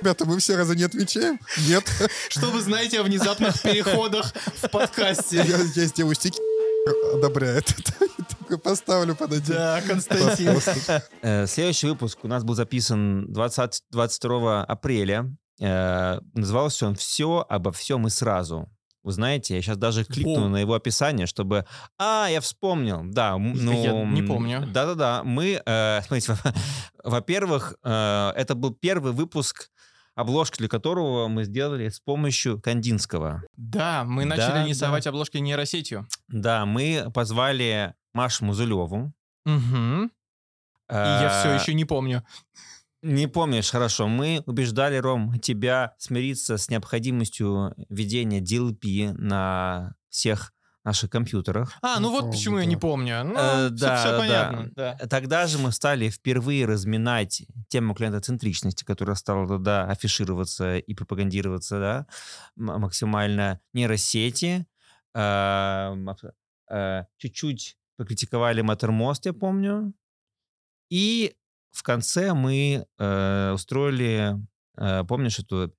Ребята, 0.00 0.26
мы 0.26 0.38
все 0.38 0.56
раза 0.56 0.74
не 0.74 0.84
отвечаем? 0.84 1.40
Нет. 1.68 1.84
Что 2.28 2.50
вы 2.50 2.60
знаете 2.60 3.00
о 3.00 3.02
внезапных 3.02 3.60
переходах 3.62 4.32
в 4.62 4.68
подкасте? 4.68 5.36
Я, 5.38 5.86
сделаю 5.86 6.14
стики, 6.14 6.38
одобряет 7.14 7.70
это. 7.70 7.92
Поставлю 8.62 9.14
под 9.14 9.32
один. 9.32 9.54
Да, 9.56 9.80
Константин. 9.86 10.58
Э, 11.22 11.46
Следующий 11.46 11.88
выпуск 11.88 12.18
у 12.22 12.28
нас 12.28 12.44
был 12.44 12.54
записан 12.54 13.32
20, 13.32 13.82
22 13.90 14.64
апреля. 14.64 15.30
Э, 15.60 16.18
Назывался 16.34 16.86
он 16.86 16.94
«Все 16.94 17.44
обо 17.48 17.72
всем 17.72 18.06
и 18.06 18.10
сразу». 18.10 18.68
Вы 19.02 19.12
знаете, 19.12 19.54
я 19.54 19.62
сейчас 19.62 19.76
даже 19.76 20.04
кликну 20.04 20.46
О. 20.46 20.48
на 20.48 20.56
его 20.56 20.74
описание, 20.74 21.26
чтобы... 21.28 21.64
А, 21.96 22.26
я 22.28 22.40
вспомнил. 22.40 23.02
Да, 23.04 23.38
ну... 23.38 23.82
Я 23.84 24.04
не 24.04 24.22
помню. 24.22 24.66
Да-да-да. 24.66 25.22
Мы, 25.22 25.62
э, 25.64 26.00
смотрите, 26.06 26.32
во- 26.32 26.54
во-первых, 27.10 27.76
э, 27.84 28.32
это 28.34 28.56
был 28.56 28.74
первый 28.74 29.12
выпуск, 29.12 29.70
обложки 30.16 30.58
для 30.58 30.68
которого 30.68 31.28
мы 31.28 31.44
сделали 31.44 31.88
с 31.88 32.00
помощью 32.00 32.60
Кандинского. 32.60 33.44
Да, 33.56 34.02
мы 34.04 34.22
Да, 34.24 34.30
начали 34.30 34.54
да. 34.62 34.66
рисовать 34.66 35.06
обложки 35.06 35.36
нейросетью. 35.36 36.08
Да, 36.26 36.66
мы 36.66 37.08
позвали 37.14 37.94
Машу 38.16 38.46
Музылеву. 38.46 39.12
Угу. 39.44 40.04
И 40.88 40.94
я 40.94 41.28
все 41.40 41.50
Э, 41.50 41.54
еще 41.60 41.74
не 41.74 41.84
помню. 41.84 42.24
Не 43.02 43.26
помнишь, 43.28 43.70
хорошо. 43.70 44.08
Мы 44.08 44.42
убеждали, 44.46 44.96
Ром, 44.96 45.38
тебя 45.38 45.94
смириться 45.98 46.56
с 46.56 46.70
необходимостью 46.70 47.74
ведения 47.90 48.40
DLP 48.40 49.12
на 49.12 49.94
всех 50.08 50.54
наших 50.82 51.10
компьютерах. 51.10 51.72
А, 51.82 52.00
ну 52.00 52.08
не 52.08 52.12
вот 52.12 52.20
помню, 52.20 52.32
почему 52.32 52.56
я 52.58 52.64
да. 52.64 52.70
не 52.70 52.76
помню. 52.76 53.24
Ну, 53.24 53.34
Э, 53.36 53.66
все, 53.68 53.76
да, 53.76 54.04
да. 54.12 54.18
понятно. 54.18 54.70
Да. 54.74 54.94
Тогда 55.10 55.46
же 55.46 55.58
мы 55.58 55.72
стали 55.72 56.08
впервые 56.08 56.64
разминать 56.64 57.42
тему 57.68 57.94
клиентоцентричности, 57.94 58.84
которая 58.84 59.16
стала 59.16 59.46
тогда 59.46 59.84
афишироваться 59.90 60.78
и 60.78 60.94
пропагандироваться 60.94 61.78
да, 61.78 62.06
максимально 62.56 63.60
нейросети. 63.74 64.66
Э, 65.14 65.92
м- 65.92 66.16
э, 66.70 67.04
Чуть-чуть 67.18 67.76
покритиковали 67.96 68.62
Mattermost, 68.62 69.22
я 69.24 69.32
помню. 69.32 69.94
И 70.90 71.34
в 71.70 71.82
конце 71.82 72.34
мы 72.34 72.86
э, 72.98 73.52
устроили, 73.52 74.36
э, 74.76 75.04
помнишь, 75.04 75.38
эту 75.38 75.74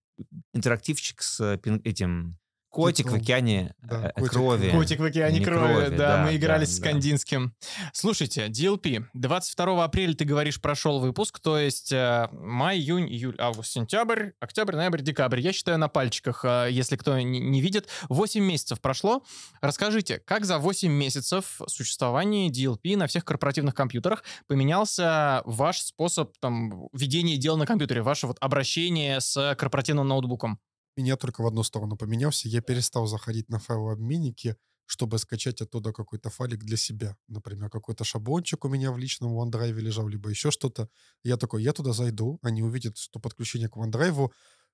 интерактивчик 0.53 1.21
с 1.21 1.39
пин- 1.57 1.81
этим 1.83 2.36
Котик 2.69 3.09
в 3.09 3.15
океане 3.15 3.73
да, 3.81 4.11
э, 4.15 4.19
котик. 4.19 4.31
крови. 4.31 4.69
Котик 4.71 4.99
в 4.99 5.03
океане 5.03 5.39
Не 5.39 5.45
крови, 5.45 5.73
крови, 5.73 5.89
да, 5.95 6.17
да, 6.17 6.23
мы 6.23 6.35
играли 6.35 6.65
да, 6.65 6.65
с 6.65 6.77
да. 6.77 6.87
Скандинским. 6.87 7.53
Слушайте, 7.93 8.47
DLP, 8.47 9.05
22 9.13 9.83
апреля, 9.83 10.13
ты 10.13 10.25
говоришь, 10.25 10.61
прошел 10.61 10.99
выпуск, 10.99 11.39
то 11.39 11.57
есть 11.57 11.91
э, 11.91 12.27
май, 12.31 12.77
июнь, 12.77 13.07
июль, 13.07 13.35
август, 13.39 13.71
сентябрь, 13.71 14.31
октябрь, 14.39 14.75
ноябрь, 14.75 15.01
декабрь. 15.01 15.39
Я 15.39 15.53
считаю 15.53 15.77
на 15.77 15.87
пальчиках, 15.87 16.43
э, 16.43 16.67
если 16.69 16.97
кто 16.97 17.17
не, 17.19 17.39
не 17.39 17.61
видит. 17.61 17.87
8 18.09 18.43
месяцев 18.43 18.81
прошло. 18.81 19.23
Расскажите, 19.61 20.19
как 20.19 20.45
за 20.45 20.59
8 20.59 20.91
месяцев 20.91 21.61
существования 21.67 22.49
DLP 22.49 22.97
на 22.97 23.07
всех 23.07 23.25
корпоративных 23.25 23.75
компьютерах 23.75 24.23
поменялся 24.47 25.41
ваш 25.45 25.81
способ 25.81 26.37
там, 26.39 26.89
ведения 26.93 27.37
дел 27.37 27.57
на 27.57 27.65
компьютере, 27.65 28.01
ваше 28.01 28.27
вот 28.27 28.37
обращение 28.39 29.21
с 29.21 29.55
корпоративным 29.57 30.07
ноутбуком? 30.07 30.59
Меня 30.97 31.15
только 31.15 31.41
в 31.41 31.47
одну 31.47 31.61
сторону 31.61 31.95
поменялся. 31.95 32.49
Я 32.49 32.59
перестал 32.61 33.05
заходить 33.05 33.49
на 33.49 33.59
файлообменники, 33.59 34.57
чтобы 34.87 35.19
скачать 35.19 35.61
оттуда 35.61 35.93
какой-то 35.93 36.31
файлик 36.31 36.63
для 36.63 36.75
себя. 36.75 37.15
Например, 37.27 37.69
какой-то 37.69 38.03
шаблончик 38.03 38.65
у 38.65 38.67
меня 38.67 38.91
в 38.91 38.97
личном 38.97 39.37
OneDrive 39.37 39.79
лежал, 39.79 40.07
либо 40.07 40.29
еще 40.29 40.49
что-то. 40.49 40.89
Я 41.23 41.37
такой, 41.37 41.61
я 41.61 41.71
туда 41.71 41.93
зайду, 41.93 42.39
они 42.41 42.63
увидят, 42.63 42.97
что 42.97 43.19
подключение 43.19 43.69
к 43.69 43.77
OneDrive, 43.77 44.31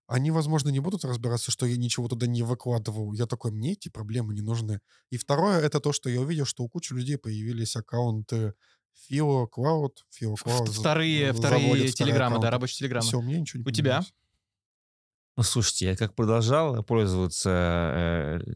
они, 0.08 0.32
возможно, 0.32 0.70
не 0.70 0.80
будут 0.80 1.04
разбираться, 1.04 1.52
что 1.52 1.66
я 1.66 1.76
ничего 1.76 2.08
туда 2.08 2.26
не 2.26 2.44
выкладывал. 2.44 3.12
Я 3.14 3.26
такой, 3.26 3.52
мне 3.52 3.74
эти 3.74 3.90
проблемы 3.90 4.34
не 4.34 4.42
нужны. 4.42 4.80
И 5.10 5.18
второе, 5.18 5.60
это 5.60 5.82
то, 5.82 5.92
что 5.92 6.10
я 6.10 6.22
увидел, 6.22 6.46
что 6.46 6.64
у 6.64 6.70
кучи 6.70 6.94
людей 6.94 7.18
появились 7.18 7.76
аккаунты 7.76 8.54
Фило 8.94 9.48
Клауд, 9.48 10.06
Фило 10.10 10.36
Клауд. 10.36 10.70
Вторые, 10.70 11.34
вторые 11.34 11.92
телеграммы, 11.92 12.40
да, 12.40 12.50
рабочие 12.50 12.80
телеграммы. 12.80 13.08
Все, 13.08 13.22
меня 13.22 13.40
ничего 13.40 13.62
не 13.62 13.68
У 13.68 13.72
тебя? 13.72 14.04
Поменялось. 15.36 15.38
Ну, 15.38 15.44
слушайте, 15.44 15.86
я 15.88 15.96
как 15.96 16.16
продолжал 16.16 16.84
пользоваться 16.84 17.50
э, 17.50 18.54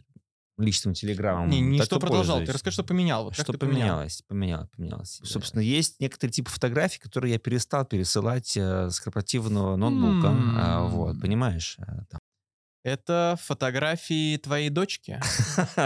личным 0.58 0.94
телеграммом. 0.94 1.50
Не, 1.50 1.62
не 1.62 1.82
что 1.82 2.00
продолжал, 2.00 2.44
ты 2.44 2.52
расскажи, 2.52 2.74
что 2.74 2.84
поменял. 2.84 3.26
Вот 3.26 3.34
Что 3.36 3.54
ты 3.54 3.58
поменял? 3.58 3.80
поменялось? 3.98 4.22
Поменялось, 4.28 4.70
поменялось. 4.76 5.22
Собственно, 5.24 5.62
есть 5.62 6.00
некоторые 6.00 6.32
типы 6.34 6.50
фотографий, 6.50 7.00
которые 7.00 7.34
я 7.34 7.40
перестал 7.40 7.86
пересылать 7.86 8.56
э, 8.58 8.90
с 8.90 9.00
корпоративного 9.00 9.76
ноутбука. 9.76 10.30
А, 10.30 10.86
М. 10.86 10.90
вот, 10.90 11.22
понимаешь? 11.22 11.78
А, 11.80 12.04
там. 12.10 12.20
Это 12.88 13.38
фотографии 13.44 14.38
твоей 14.38 14.70
дочки. 14.70 15.20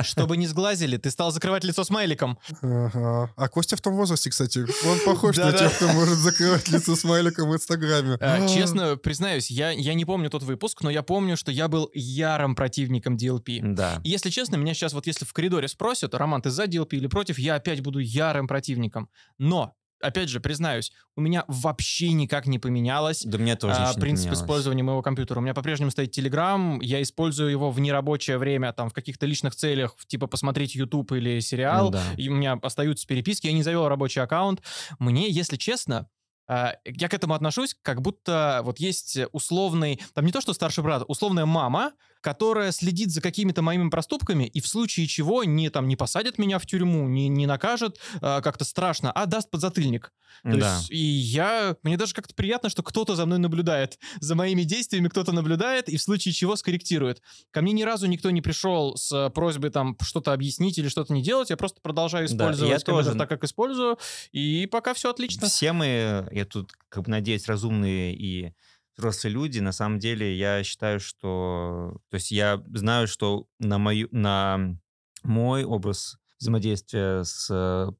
Чтобы 0.03 0.37
не 0.37 0.45
сглазили, 0.45 0.97
ты 0.97 1.09
стал 1.09 1.31
закрывать 1.31 1.63
лицо 1.63 1.83
смайликом. 1.83 2.37
Ага. 2.61 3.33
А 3.35 3.49
Костя 3.49 3.75
в 3.75 3.81
том 3.81 3.95
возрасте, 3.95 4.29
кстати, 4.29 4.59
он 4.59 4.99
похож 5.03 5.35
на 5.37 5.51
тех, 5.51 5.75
кто 5.75 5.87
может 5.87 6.19
закрывать 6.19 6.69
лицо 6.69 6.95
смайликом 6.95 7.49
в 7.49 7.55
Инстаграме. 7.55 8.17
А, 8.21 8.47
Честно 8.47 8.97
признаюсь, 8.97 9.49
я, 9.49 9.71
я 9.71 9.95
не 9.95 10.05
помню 10.05 10.29
тот 10.29 10.43
выпуск, 10.43 10.83
но 10.83 10.91
я 10.91 11.01
помню, 11.01 11.37
что 11.37 11.51
я 11.51 11.67
был 11.67 11.89
ярым 11.95 12.53
противником 12.53 13.15
DLP. 13.15 13.61
Да. 13.73 13.99
Если 14.03 14.29
честно, 14.29 14.57
меня 14.57 14.75
сейчас 14.75 14.93
вот 14.93 15.07
если 15.07 15.25
в 15.25 15.33
коридоре 15.33 15.67
спросят, 15.67 16.13
Роман, 16.13 16.43
ты 16.43 16.51
за 16.51 16.65
DLP 16.65 16.89
или 16.91 17.07
против, 17.07 17.39
я 17.39 17.55
опять 17.55 17.81
буду 17.81 17.97
ярым 17.97 18.47
противником. 18.47 19.09
Но, 19.39 19.73
опять 20.01 20.29
же, 20.29 20.39
признаюсь, 20.39 20.91
у 21.15 21.21
меня 21.21 21.45
вообще 21.47 22.11
никак 22.13 22.47
не 22.47 22.59
поменялось 22.59 23.23
Да 23.23 23.37
мне 23.37 23.55
тоже 23.55 23.75
а, 23.77 23.93
принцип 23.93 24.31
использования 24.31 24.83
моего 24.83 25.01
компьютера. 25.01 25.39
У 25.39 25.41
меня 25.41 25.53
по-прежнему 25.53 25.91
стоит 25.91 26.17
Telegram, 26.17 26.77
я 26.81 27.01
использую 27.01 27.51
его 27.51 27.71
в 27.71 27.79
нерабочее 27.79 28.37
время, 28.37 28.73
там, 28.73 28.89
в 28.89 28.93
каких-то 28.93 29.25
личных 29.25 29.55
целях, 29.55 29.95
типа 30.07 30.27
посмотреть 30.27 30.75
YouTube 30.75 31.11
или 31.13 31.39
сериал, 31.39 31.91
Да. 31.91 32.03
и 32.17 32.29
у 32.29 32.33
меня 32.33 32.59
остаются 32.61 33.07
переписки, 33.07 33.47
я 33.47 33.53
не 33.53 33.63
завел 33.63 33.87
рабочий 33.87 34.19
аккаунт. 34.19 34.61
Мне, 34.99 35.29
если 35.29 35.57
честно, 35.57 36.07
а, 36.47 36.75
я 36.85 37.07
к 37.07 37.13
этому 37.13 37.33
отношусь, 37.33 37.75
как 37.81 38.01
будто 38.01 38.61
вот 38.63 38.79
есть 38.79 39.17
условный, 39.31 40.01
там 40.13 40.25
не 40.25 40.31
то 40.31 40.41
что 40.41 40.53
старший 40.53 40.83
брат, 40.83 41.03
условная 41.07 41.45
мама, 41.45 41.93
которая 42.21 42.71
следит 42.71 43.11
за 43.11 43.21
какими-то 43.21 43.61
моими 43.61 43.89
проступками 43.89 44.45
и 44.45 44.61
в 44.61 44.67
случае 44.67 45.07
чего 45.07 45.43
не, 45.43 45.69
там, 45.69 45.87
не 45.87 45.95
посадит 45.95 46.37
меня 46.37 46.59
в 46.59 46.65
тюрьму, 46.65 47.07
не, 47.07 47.27
не 47.27 47.45
накажет 47.47 47.99
а, 48.21 48.41
как-то 48.41 48.63
страшно, 48.63 49.11
а 49.11 49.25
даст 49.25 49.49
подзатыльник. 49.49 50.13
То 50.43 50.57
Да. 50.57 50.77
есть, 50.77 50.89
и 50.91 50.97
я, 50.97 51.75
мне 51.83 51.97
даже 51.97 52.13
как-то 52.13 52.33
приятно, 52.33 52.69
что 52.69 52.83
кто-то 52.83 53.15
за 53.15 53.25
мной 53.25 53.37
наблюдает. 53.39 53.99
За 54.21 54.35
моими 54.35 54.63
действиями 54.63 55.07
кто-то 55.09 55.31
наблюдает 55.33 55.89
и 55.89 55.97
в 55.97 56.01
случае 56.01 56.33
чего 56.33 56.55
скорректирует. 56.55 57.21
Ко 57.51 57.61
мне 57.61 57.73
ни 57.73 57.83
разу 57.83 58.07
никто 58.07 58.29
не 58.31 58.41
пришел 58.41 58.95
с 58.95 59.11
э, 59.11 59.29
просьбой 59.29 59.71
там 59.71 59.97
что-то 60.01 60.31
объяснить 60.33 60.77
или 60.77 60.87
что-то 60.87 61.13
не 61.13 61.21
делать. 61.21 61.49
Я 61.49 61.57
просто 61.57 61.81
продолжаю 61.81 62.27
Да, 62.27 62.33
использовать 62.33 62.69
я 62.71 62.79
компьютер 62.79 63.05
тоже. 63.13 63.17
так, 63.19 63.29
как 63.29 63.43
использую. 63.43 63.97
И 64.31 64.67
пока 64.71 64.93
все 64.93 65.09
отлично. 65.09 65.47
Все 65.47 65.73
мы, 65.73 66.27
я 66.31 66.45
тут, 66.45 66.71
как 66.89 67.03
бы, 67.03 67.09
надеюсь, 67.11 67.47
разумные 67.47 68.15
и 68.15 68.53
взрослые 69.01 69.33
люди. 69.33 69.59
На 69.59 69.71
самом 69.71 69.99
деле, 69.99 70.35
я 70.37 70.63
считаю, 70.63 70.99
что... 70.99 71.97
То 72.09 72.15
есть 72.15 72.31
я 72.31 72.61
знаю, 72.73 73.07
что 73.07 73.45
на, 73.59 73.77
мою, 73.77 74.07
на 74.11 74.75
мой 75.23 75.63
образ 75.63 76.17
взаимодействия 76.39 77.23
с 77.23 77.47
э, 77.51 77.91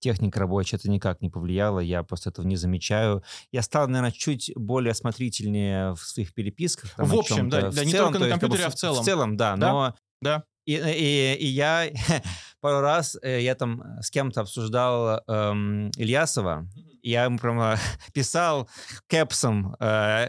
техникой 0.00 0.40
рабочей 0.40 0.76
это 0.76 0.90
никак 0.90 1.20
не 1.22 1.30
повлияло. 1.30 1.80
Я 1.80 2.02
просто 2.02 2.30
этого 2.30 2.46
не 2.46 2.56
замечаю. 2.56 3.22
Я 3.52 3.62
стал, 3.62 3.86
наверное, 3.88 4.10
чуть 4.12 4.52
более 4.56 4.92
осмотрительнее 4.92 5.92
в 5.94 5.98
своих 5.98 6.34
переписках. 6.34 6.90
там, 6.94 7.06
В 7.06 7.14
общем, 7.14 7.48
да, 7.48 7.60
чём-то. 7.62 7.76
да, 7.76 7.82
В 7.82 7.84
не 7.86 7.92
целом, 7.92 8.12
только 8.12 8.18
на 8.18 8.24
то 8.24 8.28
есть, 8.28 8.40
как 8.40 8.50
бы, 8.50 8.56
компьютере, 8.56 8.66
а 8.66 8.70
в- 8.70 8.74
в 8.74 8.76
целом. 8.76 9.02
В 9.02 9.04
целом, 9.04 9.36
да. 9.36 9.56
Да, 9.56 9.72
Но 9.72 9.94
да. 10.20 10.44
и, 10.66 10.74
и, 10.74 11.34
и 11.40 11.46
я 11.46 11.88
пару 12.60 12.80
раз 12.80 13.16
э, 13.22 13.40
я 13.42 13.54
там 13.54 13.82
с 14.02 14.10
кем-то 14.10 14.42
обсуждал 14.42 15.22
эм, 15.26 15.90
Ильясова, 15.96 16.66
я 17.10 17.24
ему 17.24 17.38
прямо 17.38 17.78
писал 18.12 18.68
кэпсом 19.08 19.76
э, 19.80 20.28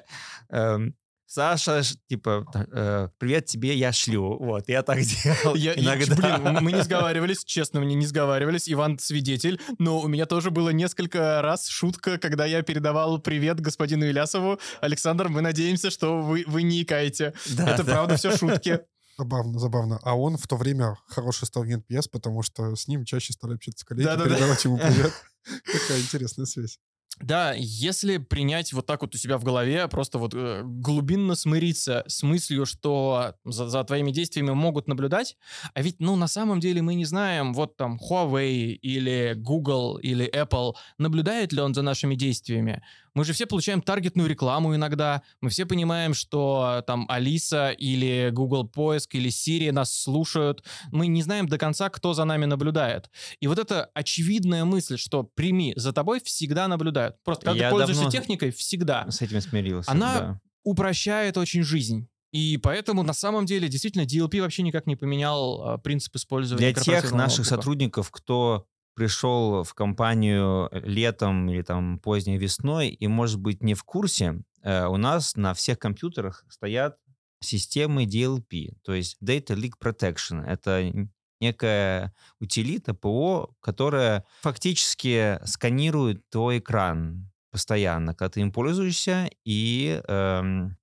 эм, 0.50 0.96
Саша, 1.30 1.82
типа, 2.08 2.46
э, 2.72 3.10
привет 3.18 3.46
тебе, 3.48 3.76
я 3.76 3.92
шлю. 3.92 4.38
Вот, 4.42 4.70
я 4.70 4.82
так 4.82 5.00
делал 5.02 5.56
Я- 5.56 5.74
я- 5.74 5.84
иногда. 5.84 6.38
блин, 6.38 6.58
мы 6.62 6.72
не 6.72 6.82
сговаривались, 6.84 7.44
честно, 7.44 7.82
мы 7.82 7.86
не 7.86 8.06
сговаривались. 8.06 8.70
Иван 8.72 8.98
свидетель, 8.98 9.60
но 9.78 10.00
у 10.00 10.08
меня 10.08 10.26
тоже 10.26 10.52
было 10.52 10.70
несколько 10.70 11.42
раз 11.42 11.68
шутка, 11.68 12.18
когда 12.18 12.46
я 12.46 12.62
передавал 12.62 13.20
привет 13.20 13.60
господину 13.60 14.06
Илясову. 14.06 14.58
Александр, 14.80 15.28
мы 15.28 15.42
надеемся, 15.42 15.92
что 15.92 16.22
вы, 16.22 16.46
вы 16.48 16.64
не 16.64 16.82
икаете. 16.82 17.34
Да, 17.58 17.72
Это 17.72 17.84
да. 17.84 17.92
правда 17.94 18.16
все 18.16 18.36
шутки. 18.36 18.80
Забавно, 19.18 19.60
забавно. 19.60 20.00
А 20.04 20.16
он 20.16 20.38
в 20.38 20.48
то 20.48 20.56
время 20.58 20.96
хороший 21.08 21.46
стал 21.48 21.66
NPS, 21.66 22.10
потому 22.12 22.44
что 22.44 22.76
с 22.76 22.88
ним 22.88 23.04
чаще 23.04 23.34
стали 23.34 23.56
общаться 23.56 23.86
коллеги, 23.86 24.06
Да-да-да. 24.06 24.30
передавать 24.30 24.64
ему 24.64 24.78
привет. 24.78 25.12
Какая 25.66 26.00
интересная 26.00 26.46
связь. 26.46 26.80
Да, 27.20 27.54
если 27.58 28.18
принять 28.18 28.74
вот 28.74 28.86
так 28.86 29.02
вот 29.02 29.16
у 29.16 29.18
себя 29.18 29.40
в 29.40 29.44
голове, 29.44 29.88
просто 29.88 30.20
вот 30.20 30.36
э, 30.36 30.62
глубинно 30.64 31.34
смириться 31.34 32.04
с 32.08 32.22
мыслью, 32.22 32.68
что 32.68 33.34
за, 33.44 33.68
за 33.70 33.84
твоими 33.84 34.12
действиями 34.12 34.52
могут 34.52 34.88
наблюдать, 34.88 35.36
а 35.74 35.82
ведь, 35.82 36.00
ну, 36.00 36.16
на 36.16 36.28
самом 36.28 36.60
деле 36.60 36.84
мы 36.84 36.94
не 36.94 37.06
знаем, 37.06 37.54
вот 37.56 37.76
там 37.76 37.98
Huawei 37.98 38.74
или 38.74 39.34
Google 39.36 39.98
или 39.98 40.30
Apple, 40.32 40.76
наблюдает 41.00 41.54
ли 41.54 41.62
он 41.62 41.74
за 41.74 41.82
нашими 41.82 42.14
действиями. 42.14 42.84
Мы 43.18 43.26
же 43.26 43.34
все 43.34 43.48
получаем 43.48 43.82
таргетную 43.82 44.30
рекламу 44.30 44.76
иногда, 44.76 45.24
мы 45.42 45.50
все 45.50 45.66
понимаем, 45.66 46.14
что 46.14 46.84
там 46.86 47.08
Алиса 47.10 47.72
или 47.72 48.30
Google 48.32 48.68
поиск 48.68 49.16
или 49.16 49.32
Siri 49.32 49.72
нас 49.72 49.92
слушают, 49.92 50.64
мы 50.92 51.08
не 51.08 51.24
знаем 51.24 51.48
до 51.48 51.58
конца, 51.58 51.90
кто 51.90 52.14
за 52.14 52.26
нами 52.26 52.46
наблюдает. 52.46 53.10
И 53.40 53.48
вот 53.48 53.58
эта 53.58 53.90
очевидная 53.96 54.66
мысль, 54.66 55.00
что 55.00 55.24
прими, 55.24 55.74
за 55.76 55.94
тобой 55.94 56.22
всегда 56.24 56.68
наблюдают. 56.68 57.16
Просто 57.24 57.46
когда 57.46 57.64
Я 57.64 57.70
ты 57.72 57.76
пользуешься 57.76 58.12
техникой, 58.12 58.52
всегда 58.52 59.10
С 59.10 59.20
этим 59.24 59.42
смирился. 59.42 59.90
Она- 59.90 60.20
да. 60.20 60.42
упрощает 60.64 61.38
очень 61.40 61.64
жизнь. 61.64 62.08
И 62.32 62.58
поэтому 62.58 63.02
на 63.02 63.14
самом 63.14 63.48
деле 63.48 63.68
действительно 63.68 64.04
DLP 64.04 64.42
вообще 64.42 64.62
никак 64.62 64.86
не 64.86 64.96
поменял 64.96 65.64
а, 65.64 65.78
принцип 65.80 66.16
использования 66.16 66.72
Для 66.72 66.84
тех 66.84 67.12
наших 67.12 67.14
ноутбука. 67.14 67.44
сотрудников, 67.50 68.12
кто 68.12 68.68
пришел 68.98 69.64
в 69.64 69.76
компанию 69.76 70.70
летом 70.72 71.48
или 71.52 71.62
там 71.62 72.00
поздней 72.00 72.40
весной 72.40 72.90
и, 72.90 73.08
может 73.08 73.40
быть, 73.40 73.62
не 73.62 73.76
в 73.76 73.84
курсе, 73.84 74.42
э, 74.64 74.88
у 74.88 74.98
нас 74.98 75.36
на 75.36 75.54
всех 75.54 75.78
компьютерах 75.78 76.44
стоят 76.50 76.98
системы 77.40 78.06
DLP, 78.06 78.74
то 78.84 78.96
есть 78.96 79.18
Data 79.24 79.56
Leak 79.56 79.74
Protection. 79.80 80.44
Это 80.44 80.92
некая 81.40 82.12
утилита 82.40 82.96
ПО, 82.96 83.56
которая 83.60 84.26
фактически 84.42 85.40
сканирует 85.46 86.28
твой 86.32 86.58
экран 86.58 87.32
постоянно, 87.52 88.16
когда 88.16 88.30
ты 88.32 88.42
им 88.42 88.52
пользуешься, 88.52 89.30
и 89.46 90.02
эм, 90.08 90.76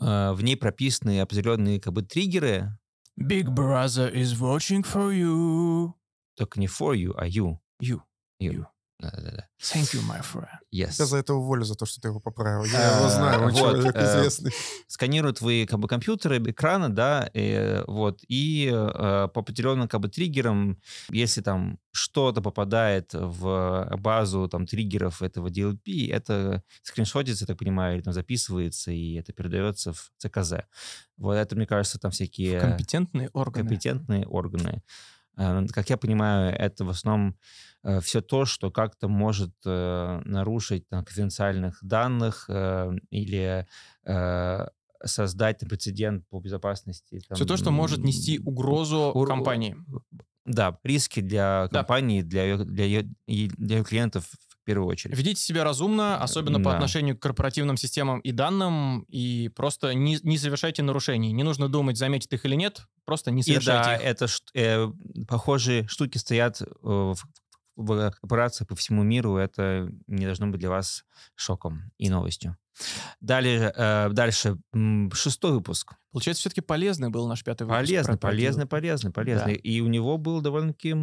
э, 0.00 0.32
в 0.32 0.42
ней 0.42 0.56
прописаны 0.56 1.20
определенные 1.20 1.80
как 1.80 1.92
бы 1.92 2.02
триггеры, 2.02 2.76
Big 3.16 3.46
Brother 3.54 4.12
is 4.12 4.34
watching 4.40 4.82
for 4.82 5.12
you. 5.12 5.94
только 6.40 6.58
не 6.58 6.66
for 6.66 6.96
you, 6.96 7.12
а 7.16 7.28
you. 7.28 7.59
You. 7.80 8.00
You. 8.40 8.66
Да-да-да. 9.00 9.48
Thank 9.58 9.94
you, 9.94 10.02
my 10.02 10.20
friend. 10.20 10.46
Yes. 10.70 10.96
Я 10.98 11.06
за 11.06 11.16
это 11.16 11.32
уволю, 11.32 11.64
за 11.64 11.74
то, 11.74 11.86
что 11.86 12.02
ты 12.02 12.08
его 12.08 12.20
поправил. 12.20 12.64
Я 12.64 12.98
его 12.98 13.08
знаю, 13.08 13.40
он 13.44 13.50
вот, 13.52 13.58
человек 13.58 13.96
э, 13.96 14.02
известный. 14.02 14.52
сканируют 14.88 15.38
твои 15.38 15.64
как 15.64 15.78
бы 15.78 15.88
компьютеры, 15.88 16.36
экраны, 16.38 16.90
да, 16.90 17.30
и, 17.32 17.82
вот, 17.86 18.20
и 18.28 18.68
э, 18.70 19.28
по 19.32 19.40
определенным 19.40 19.88
как 19.88 20.00
бы 20.02 20.08
триггерам, 20.10 20.78
если 21.08 21.40
там 21.40 21.78
что-то 21.92 22.42
попадает 22.42 23.14
в 23.14 23.88
базу 23.98 24.46
там 24.48 24.66
триггеров 24.66 25.22
этого 25.22 25.48
DLP, 25.48 26.12
это 26.12 26.62
скриншотится, 26.82 27.44
я 27.44 27.46
так 27.46 27.58
понимаю, 27.58 27.96
или 27.96 28.02
там 28.02 28.12
записывается, 28.12 28.90
и 28.90 29.14
это 29.14 29.32
передается 29.32 29.94
в 29.94 30.12
ЦКЗ. 30.18 30.52
Вот 31.16 31.36
это, 31.36 31.56
мне 31.56 31.66
кажется, 31.66 31.98
там 31.98 32.10
всякие 32.10 32.60
Компетентные 32.60 33.30
органы. 33.32 33.66
компетентные 33.66 34.26
органы. 34.26 34.82
Э, 35.38 35.64
Как 35.72 35.88
я 35.88 35.96
понимаю, 35.96 36.54
это 36.54 36.84
в 36.84 36.90
основном 36.90 37.38
все 38.02 38.20
то, 38.20 38.44
что 38.44 38.70
как-то 38.70 39.08
может 39.08 39.52
э, 39.64 40.20
нарушить 40.24 40.88
там, 40.88 41.04
конфиденциальных 41.04 41.78
данных 41.82 42.44
э, 42.48 42.90
или 43.10 43.66
э, 44.04 44.66
создать 45.04 45.58
там, 45.58 45.68
прецедент 45.68 46.28
по 46.28 46.40
безопасности. 46.40 47.20
Все 47.32 47.44
то, 47.44 47.56
что 47.56 47.70
может 47.70 48.00
нести 48.00 48.38
угрозу 48.38 49.12
ур- 49.14 49.26
компании. 49.28 49.76
Да, 50.44 50.78
риски 50.84 51.20
для 51.20 51.68
Да. 51.70 51.80
компании, 51.80 52.22
для 52.22 52.44
ее, 52.44 52.56
для 52.64 52.84
ее, 52.84 53.02
для 53.26 53.76
ее 53.78 53.84
клиентов 53.84 54.26
в 54.26 54.64
первую 54.64 54.88
очередь. 54.88 55.16
Ведите 55.16 55.40
себя 55.40 55.64
разумно, 55.64 56.18
особенно 56.22 56.58
по 56.58 56.70
Да. 56.70 56.74
отношению 56.74 57.16
к 57.16 57.20
корпоративным 57.22 57.76
системам 57.78 58.20
и 58.20 58.30
данным, 58.32 59.02
и 59.08 59.48
просто 59.48 59.94
не, 59.94 60.18
не 60.22 60.36
совершайте 60.38 60.82
нарушений. 60.82 61.32
Не 61.32 61.44
нужно 61.44 61.68
думать, 61.68 61.96
заметит 61.96 62.32
их 62.34 62.44
или 62.44 62.56
нет, 62.56 62.82
просто 63.06 63.30
не 63.30 63.40
И 63.42 63.54
да, 63.54 63.60
совершайте 63.60 64.02
их. 64.04 64.10
это 64.10 64.26
э, 64.54 64.88
похожие 65.28 65.86
штуки 65.88 66.18
стоят 66.18 66.60
э, 66.62 66.66
в, 66.82 67.16
в 67.76 68.10
корпорациях 68.20 68.68
по 68.68 68.76
всему 68.76 69.02
миру. 69.02 69.36
Это 69.36 69.90
не 70.06 70.24
должно 70.24 70.48
быть 70.48 70.60
для 70.60 70.70
вас 70.70 71.04
шоком 71.34 71.90
и 71.98 72.10
новостью. 72.10 72.56
Далее, 73.20 73.72
э, 73.74 74.08
дальше, 74.10 74.56
шестой 75.12 75.52
выпуск. 75.52 75.94
Получается, 76.12 76.40
все-таки 76.40 76.60
полезный 76.60 77.10
был 77.10 77.28
наш 77.28 77.44
пятый 77.44 77.64
выпуск. 77.64 77.80
Полезный, 77.80 78.16
полезный, 78.16 78.66
полезный, 78.66 79.10
полезный. 79.10 79.54
И 79.54 79.80
у 79.80 79.86
него 79.88 80.18
был 80.18 80.40
довольно-таки... 80.40 80.94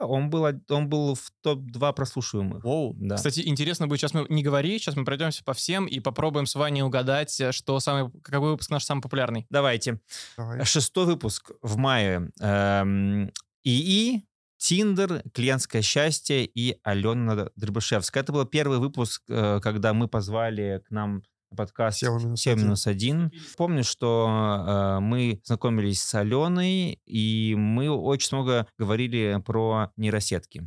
Он 0.00 0.28
был, 0.28 0.44
он 0.70 0.88
был 0.88 1.14
в 1.14 1.30
топ-2 1.42 1.92
прослушиваемых. 1.92 2.64
Воу. 2.64 2.94
Да. 2.98 3.14
Кстати, 3.14 3.42
интересно 3.46 3.86
будет, 3.86 4.00
сейчас 4.00 4.12
мы 4.12 4.26
не 4.28 4.42
говори, 4.42 4.76
сейчас 4.80 4.96
мы 4.96 5.04
пройдемся 5.04 5.44
по 5.44 5.54
всем 5.54 5.86
и 5.86 6.00
попробуем 6.00 6.46
с 6.46 6.56
Ваней 6.56 6.82
угадать, 6.82 7.40
э, 7.40 7.52
что 7.52 7.78
самый, 7.78 8.10
какой 8.22 8.50
выпуск 8.50 8.70
наш 8.70 8.84
самый 8.84 9.02
популярный. 9.02 9.46
Давайте. 9.50 10.00
Давай. 10.36 10.64
Шестой 10.64 11.06
выпуск 11.06 11.52
в 11.62 11.76
мае. 11.76 12.28
Эм, 12.40 13.30
ИИ, 13.62 14.24
Тиндер, 14.64 15.22
клиентское 15.34 15.82
счастье 15.82 16.46
и 16.46 16.78
Алена 16.82 17.48
Дребышевская. 17.54 18.22
Это 18.22 18.32
был 18.32 18.46
первый 18.46 18.78
выпуск, 18.78 19.22
э, 19.28 19.60
когда 19.62 19.92
мы 19.92 20.08
позвали 20.08 20.82
к 20.88 20.90
нам 20.90 21.22
на 21.50 21.56
подкаст 21.58 21.98
Сева 21.98 22.18
минус 22.18 22.40
7 22.40 22.52
один. 22.54 22.64
минус 22.64 22.86
один. 22.86 23.32
Помню, 23.58 23.84
что 23.84 24.26
э, 24.66 25.00
мы 25.00 25.42
знакомились 25.44 26.00
с 26.00 26.14
Аленой, 26.14 26.98
и 27.04 27.54
мы 27.58 27.90
очень 27.90 28.38
много 28.38 28.66
говорили 28.78 29.38
про 29.44 29.92
нейросетки. 29.98 30.62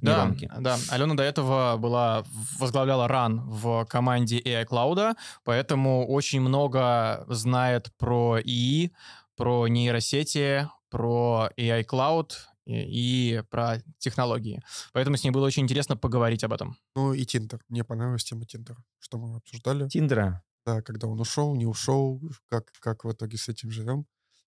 Да, 0.00 0.24
нейронки. 0.24 0.50
да. 0.58 0.78
Алена 0.88 1.14
до 1.14 1.22
этого 1.22 1.76
была, 1.76 2.24
возглавляла 2.58 3.06
RAN 3.06 3.38
в 3.44 3.84
команде 3.84 4.40
AI 4.40 4.66
Cloud, 4.66 5.14
поэтому 5.44 6.08
очень 6.08 6.40
много 6.40 7.26
знает 7.28 7.90
про 7.98 8.40
ИИ, 8.40 8.92
про 9.36 9.68
нейросети, 9.68 10.70
про 10.88 11.50
AI 11.58 11.84
Cloud 11.84 12.30
и, 12.72 13.36
и 13.36 13.42
про 13.50 13.82
технологии. 13.98 14.62
Поэтому 14.92 15.16
с 15.16 15.24
ней 15.24 15.30
было 15.30 15.46
очень 15.46 15.62
интересно 15.62 15.96
поговорить 15.96 16.44
об 16.44 16.52
этом. 16.52 16.76
Ну 16.96 17.12
и 17.12 17.24
Тиндер. 17.24 17.60
Мне 17.68 17.84
понравилась 17.84 18.24
тема 18.24 18.46
Тиндера, 18.46 18.82
что 18.98 19.18
мы 19.18 19.36
обсуждали. 19.36 19.88
Тиндера. 19.88 20.42
Да, 20.64 20.80
когда 20.82 21.08
он 21.08 21.20
ушел, 21.20 21.54
не 21.56 21.66
ушел, 21.66 22.20
как, 22.48 22.70
как 22.80 23.04
в 23.04 23.12
итоге 23.12 23.36
с 23.36 23.48
этим 23.48 23.70
живем. 23.70 24.06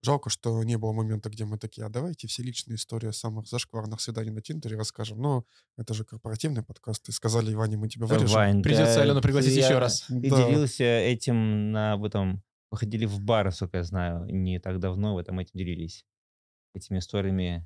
Жалко, 0.03 0.29
что 0.29 0.63
не 0.63 0.77
было 0.77 0.91
момента, 0.91 1.31
где 1.31 1.45
мы 1.45 1.57
такие, 1.57 1.83
а 1.83 1.89
давайте 1.89 2.27
все 2.27 2.43
личные 2.43 2.75
истории 2.75 3.09
самых 3.09 3.47
зашкварных 3.47 3.99
свиданий 3.99 4.29
на 4.29 4.39
Тиндере 4.41 4.77
расскажем. 4.77 5.19
Но 5.19 5.45
это 5.77 5.95
же 5.95 6.05
корпоративный 6.05 6.61
подкаст. 6.61 7.09
И 7.09 7.11
сказали, 7.11 7.51
Иване, 7.51 7.77
мы 7.77 7.89
тебя 7.89 8.05
вырежем. 8.05 8.35
Вань, 8.35 8.61
Придется 8.61 8.95
да, 8.97 9.01
Алену 9.01 9.21
пригласить 9.21 9.53
я- 9.55 9.65
еще 9.65 9.79
раз. 9.79 10.01
Ты 10.07 10.29
Да. 10.29 10.47
делился 10.47 10.83
этим 10.83 11.71
на 11.71 11.97
в 11.97 12.03
этом... 12.05 12.43
Вы 12.69 12.77
ходили 12.77 13.05
в 13.05 13.19
бар, 13.21 13.45
насколько 13.45 13.77
я 13.77 13.83
знаю, 13.83 14.25
не 14.25 14.59
так 14.59 14.79
давно 14.79 15.15
вы 15.15 15.23
там 15.23 15.39
этим 15.39 15.57
делились. 15.57 16.05
Этими 16.75 16.99
историями 16.99 17.65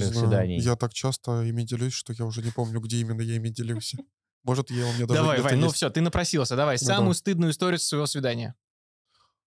первых 0.00 0.12
знаю, 0.14 0.26
свиданий. 0.28 0.58
Я 0.60 0.76
так 0.76 0.92
часто 0.92 1.42
ими 1.42 1.62
делюсь, 1.62 1.92
что 1.94 2.12
я 2.12 2.24
уже 2.26 2.42
не 2.42 2.50
помню, 2.50 2.80
где 2.80 2.98
именно 3.00 3.22
я 3.22 3.36
ими 3.36 3.48
делился. 3.48 3.98
Может, 4.42 4.70
я 4.70 4.86
у 4.86 4.92
меня 4.92 5.06
даже 5.06 5.20
давай, 5.20 5.40
Вань, 5.40 5.56
ну 5.58 5.70
все, 5.70 5.88
ты 5.90 6.00
напросился. 6.00 6.56
Давай, 6.56 6.76
Ну 6.80 6.86
самую 6.86 7.14
стыдную 7.14 7.52
историю 7.52 7.78
своего 7.78 8.06
свидания. 8.06 8.54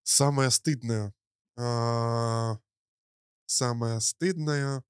Самое 0.04 0.50
стыдное. 0.52 1.14
а, 1.58 2.58
Самое 3.46 4.02
стыдное. 4.02 4.84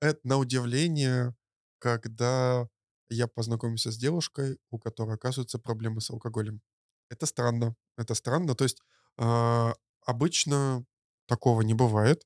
Это 0.00 0.20
на 0.24 0.36
удивление, 0.38 1.34
когда 1.78 2.68
я 3.08 3.28
познакомился 3.28 3.90
с 3.92 3.96
девушкой, 3.96 4.58
у 4.70 4.78
которой, 4.78 5.14
оказывается, 5.14 5.58
проблемы 5.58 6.00
с 6.00 6.10
алкоголем. 6.10 6.60
Это 7.10 7.26
странно. 7.26 7.76
Это 7.96 8.14
странно. 8.14 8.54
То 8.54 8.64
есть 8.64 8.78
а, 9.18 9.74
обычно 10.06 10.84
такого 11.26 11.62
не 11.62 11.74
бывает. 11.74 12.24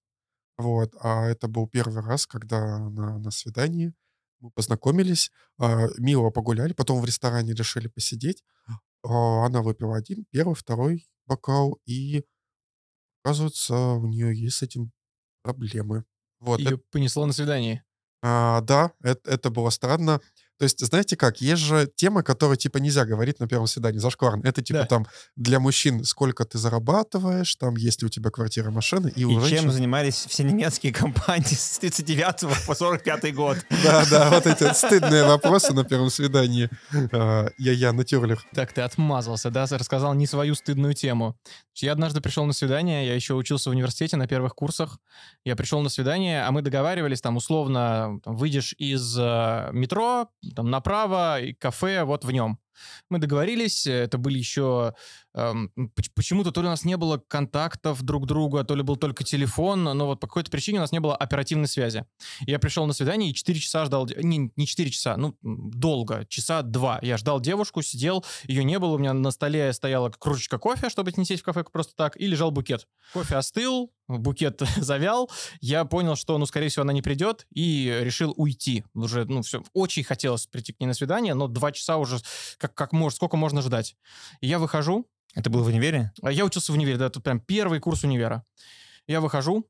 Вот. 0.58 0.94
А 1.00 1.26
это 1.26 1.48
был 1.48 1.68
первый 1.68 2.02
раз, 2.02 2.26
когда 2.26 2.78
на, 2.88 3.18
на 3.18 3.30
свидании 3.30 3.92
мы 4.40 4.50
познакомились, 4.50 5.30
а, 5.58 5.86
мило 5.98 6.30
погуляли, 6.30 6.72
потом 6.72 7.00
в 7.00 7.04
ресторане 7.04 7.52
решили 7.52 7.88
посидеть. 7.88 8.42
А, 9.02 9.46
Она 9.46 9.62
выпила 9.62 9.96
один, 9.96 10.26
первый, 10.30 10.54
второй 10.54 11.06
бокал, 11.26 11.78
и 11.86 12.24
оказывается, 13.22 13.74
у 13.74 14.06
нее 14.06 14.34
есть 14.38 14.56
с 14.58 14.62
этим 14.62 14.92
проблемы. 15.42 16.04
Вот. 16.40 16.60
Ее 16.60 16.78
понесло 16.78 17.26
на 17.26 17.32
свидание. 17.32 17.84
А, 18.22 18.60
да, 18.62 18.92
это, 19.02 19.30
это 19.30 19.50
было 19.50 19.70
странно. 19.70 20.20
То 20.58 20.64
есть, 20.64 20.84
знаете 20.84 21.16
как, 21.16 21.40
есть 21.40 21.62
же 21.62 21.88
тема, 21.96 22.22
которую, 22.22 22.56
типа, 22.56 22.78
нельзя 22.78 23.04
говорить 23.04 23.40
на 23.40 23.46
первом 23.46 23.66
свидании, 23.66 23.98
зашкварно. 23.98 24.46
Это, 24.46 24.62
типа, 24.62 24.80
Да. 24.80 24.86
там, 24.86 25.06
для 25.36 25.60
мужчин, 25.60 26.04
сколько 26.04 26.44
ты 26.44 26.56
зарабатываешь, 26.56 27.54
там, 27.56 27.76
есть 27.76 28.00
ли 28.02 28.06
у 28.06 28.08
тебя 28.08 28.30
квартира, 28.30 28.70
машина, 28.70 29.08
и, 29.08 29.20
И 29.20 29.24
у 29.24 29.32
чем 29.32 29.42
женщин... 29.42 29.70
занимались 29.70 30.26
все 30.28 30.44
немецкие 30.44 30.92
компании 30.92 31.44
с 31.54 31.78
39 31.78 32.66
по 32.66 32.74
45 32.74 33.34
год? 33.34 33.58
Да, 33.84 34.04
да, 34.10 34.30
вот 34.30 34.46
эти 34.46 34.72
стыдные 34.72 35.24
вопросы 35.24 35.72
на 35.74 35.84
первом 35.84 36.10
свидании. 36.10 36.70
А, 37.12 37.48
Я-я, 37.58 37.92
натюрлих. 37.92 38.44
Так, 38.54 38.72
ты 38.72 38.80
отмазался, 38.80 39.50
да? 39.50 39.66
Рассказал 39.70 40.14
не 40.14 40.26
свою 40.26 40.54
стыдную 40.54 40.94
тему. 40.94 41.36
Я 41.74 41.92
однажды 41.92 42.20
пришел 42.22 42.46
на 42.46 42.54
свидание, 42.54 43.06
я 43.06 43.14
еще 43.14 43.34
учился 43.34 43.68
в 43.68 43.72
университете 43.72 44.16
на 44.16 44.26
первых 44.26 44.54
курсах. 44.54 44.98
Я 45.44 45.56
пришел 45.56 45.82
на 45.82 45.90
свидание, 45.90 46.42
а 46.44 46.50
мы 46.50 46.62
договаривались, 46.62 47.20
там, 47.20 47.36
условно, 47.36 48.18
выйдешь 48.24 48.74
из 48.78 49.16
э, 49.18 49.68
метро, 49.72 50.28
там, 50.54 50.70
направо, 50.70 51.40
и 51.40 51.52
кафе 51.52 52.04
вот 52.04 52.24
в 52.24 52.30
нем. 52.30 52.58
Мы 53.08 53.18
договорились, 53.18 53.86
это 53.86 54.18
были 54.18 54.38
еще... 54.38 54.94
эм, 55.34 55.70
поч- 55.94 56.10
почему-то 56.14 56.52
то 56.52 56.60
ли 56.60 56.66
у 56.66 56.70
нас 56.70 56.84
не 56.84 56.96
было 56.96 57.18
контактов 57.18 58.02
друг 58.02 58.26
друга, 58.26 58.64
то 58.64 58.74
ли 58.74 58.82
был 58.82 58.96
только 58.96 59.24
телефон, 59.24 59.84
но 59.84 60.06
вот 60.06 60.20
по 60.20 60.26
какой-то 60.26 60.50
причине 60.50 60.78
у 60.78 60.82
нас 60.82 60.92
не 60.92 61.00
было 61.00 61.16
оперативной 61.16 61.68
связи. 61.68 62.04
Я 62.40 62.58
пришел 62.58 62.86
на 62.86 62.92
свидание 62.92 63.30
и 63.30 63.34
4 63.34 63.58
часа 63.58 63.84
ждал... 63.84 64.06
Не, 64.06 64.52
не 64.56 64.66
4 64.66 64.90
часа, 64.90 65.16
ну, 65.16 65.36
долго, 65.42 66.26
часа 66.28 66.62
два. 66.62 66.98
Я 67.02 67.16
ждал 67.16 67.40
девушку, 67.40 67.82
сидел, 67.82 68.24
ее 68.44 68.64
не 68.64 68.78
было, 68.78 68.94
у 68.94 68.98
меня 68.98 69.12
на 69.12 69.30
столе 69.30 69.72
стояла 69.72 70.10
кружечка 70.10 70.58
кофе, 70.58 70.90
чтобы 70.90 71.12
не 71.16 71.24
сесть 71.24 71.42
в 71.42 71.44
кафе 71.44 71.64
просто 71.64 71.94
так, 71.96 72.20
и 72.20 72.26
лежал 72.26 72.50
букет. 72.50 72.86
Кофе 73.12 73.36
остыл, 73.36 73.90
букет 74.08 74.62
завял, 74.76 75.30
я 75.60 75.84
понял, 75.84 76.16
что, 76.16 76.38
ну, 76.38 76.46
скорее 76.46 76.68
всего, 76.68 76.82
она 76.82 76.92
не 76.92 77.02
придет, 77.02 77.46
и 77.52 77.98
решил 78.02 78.32
уйти. 78.36 78.84
Уже, 78.94 79.24
ну, 79.24 79.42
все, 79.42 79.62
очень 79.72 80.04
хотелось 80.04 80.46
прийти 80.46 80.72
к 80.72 80.80
ней 80.80 80.86
на 80.86 80.94
свидание, 80.94 81.34
но 81.34 81.48
два 81.48 81.72
часа 81.72 81.96
уже, 81.96 82.18
как, 82.58 82.74
как 82.74 82.92
может, 82.92 83.16
сколько 83.16 83.36
можно 83.36 83.62
ждать. 83.62 83.96
И 84.40 84.46
я 84.46 84.58
выхожу, 84.58 85.06
Это 85.34 85.50
было 85.50 85.62
в 85.62 85.66
универе? 85.66 86.12
а 86.22 86.32
Я 86.32 86.44
учился 86.44 86.72
в 86.72 86.74
универе, 86.76 86.96
да, 86.96 87.10
тут 87.10 87.22
прям 87.22 87.40
первый 87.40 87.78
курс 87.80 88.04
универа. 88.04 88.44
Я 89.06 89.20
выхожу, 89.20 89.68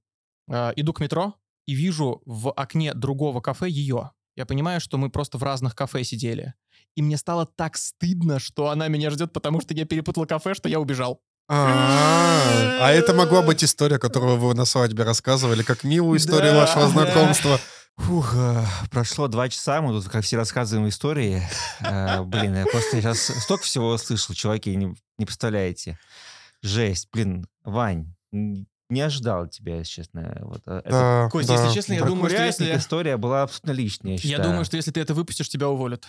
э, 0.49 0.73
иду 0.77 0.93
к 0.93 1.01
метро 1.01 1.35
и 1.67 1.75
вижу 1.75 2.23
в 2.25 2.53
окне 2.53 2.95
другого 2.95 3.41
кафе 3.41 3.69
ее. 3.69 4.13
Я 4.37 4.47
понимаю, 4.47 4.81
что 4.81 4.99
мы 4.99 5.11
просто 5.11 5.39
в 5.39 5.43
разных 5.43 5.75
кафе 5.75 6.05
сидели. 6.05 6.55
И 6.95 7.03
мне 7.03 7.17
стало 7.17 7.47
так 7.47 7.77
стыдно, 7.77 8.39
что 8.39 8.69
она 8.71 8.89
меня 8.89 9.11
ждет, 9.11 9.33
потому 9.33 9.61
что 9.61 9.75
я 9.75 9.85
перепутал 9.87 10.27
кафе, 10.27 10.55
что 10.55 10.69
я 10.69 10.79
убежал. 10.79 11.21
А, 11.49 12.79
а 12.81 12.91
это 12.91 13.15
могла 13.15 13.43
быть 13.43 13.63
история, 13.63 13.99
которую 13.99 14.37
вы 14.37 14.55
на 14.55 14.65
свадьбе 14.65 15.05
рассказывали, 15.05 15.63
как 15.63 15.85
милую 15.85 16.19
историю 16.19 16.53
Да, 16.53 16.61
вашего 16.61 16.83
да. 16.83 16.89
знакомства. 16.89 17.61
Фух, 17.99 18.35
э, 18.35 18.63
прошло 18.91 19.27
два 19.29 19.49
часа, 19.49 19.81
мы 19.81 19.93
тут 19.93 20.11
как 20.11 20.23
все 20.25 20.37
рассказываем 20.37 20.89
истории. 20.89 21.43
Э, 21.81 22.23
Блин, 22.23 22.55
я 22.55 22.67
просто 22.67 23.01
сейчас 23.01 23.21
столько 23.43 23.65
всего 23.65 23.91
услышал, 23.93 24.35
чуваки, 24.35 24.75
не, 24.77 24.95
не 25.19 25.25
представляете. 25.25 25.99
Жесть, 26.63 27.09
блин, 27.13 27.47
Вань, 27.65 28.15
не 28.33 29.01
ожидал 29.01 29.49
тебя, 29.49 29.79
если 29.79 30.03
честно. 30.03 30.37
Вот, 30.43 30.63
э, 30.67 30.81
это 30.85 30.91
Да, 30.91 31.29
Кость, 31.31 31.49
да, 31.49 31.55
если 31.55 31.75
честно, 31.75 31.93
я 31.95 32.01
да. 32.01 32.07
думаю, 32.07 32.29
что 32.29 32.45
если... 32.45 32.77
история 32.77 33.17
была 33.17 33.45
абсолютно 33.45 33.71
лишняя, 33.71 34.19
я 34.23 34.37
Я 34.37 34.43
думаю, 34.43 34.65
что 34.65 34.77
если 34.77 34.91
ты 34.91 35.01
это 35.01 35.15
выпустишь, 35.15 35.49
тебя 35.49 35.69
уволят. 35.69 36.07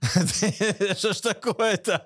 Что 0.02 1.12
ж 1.14 1.20
такое-то? 1.20 2.04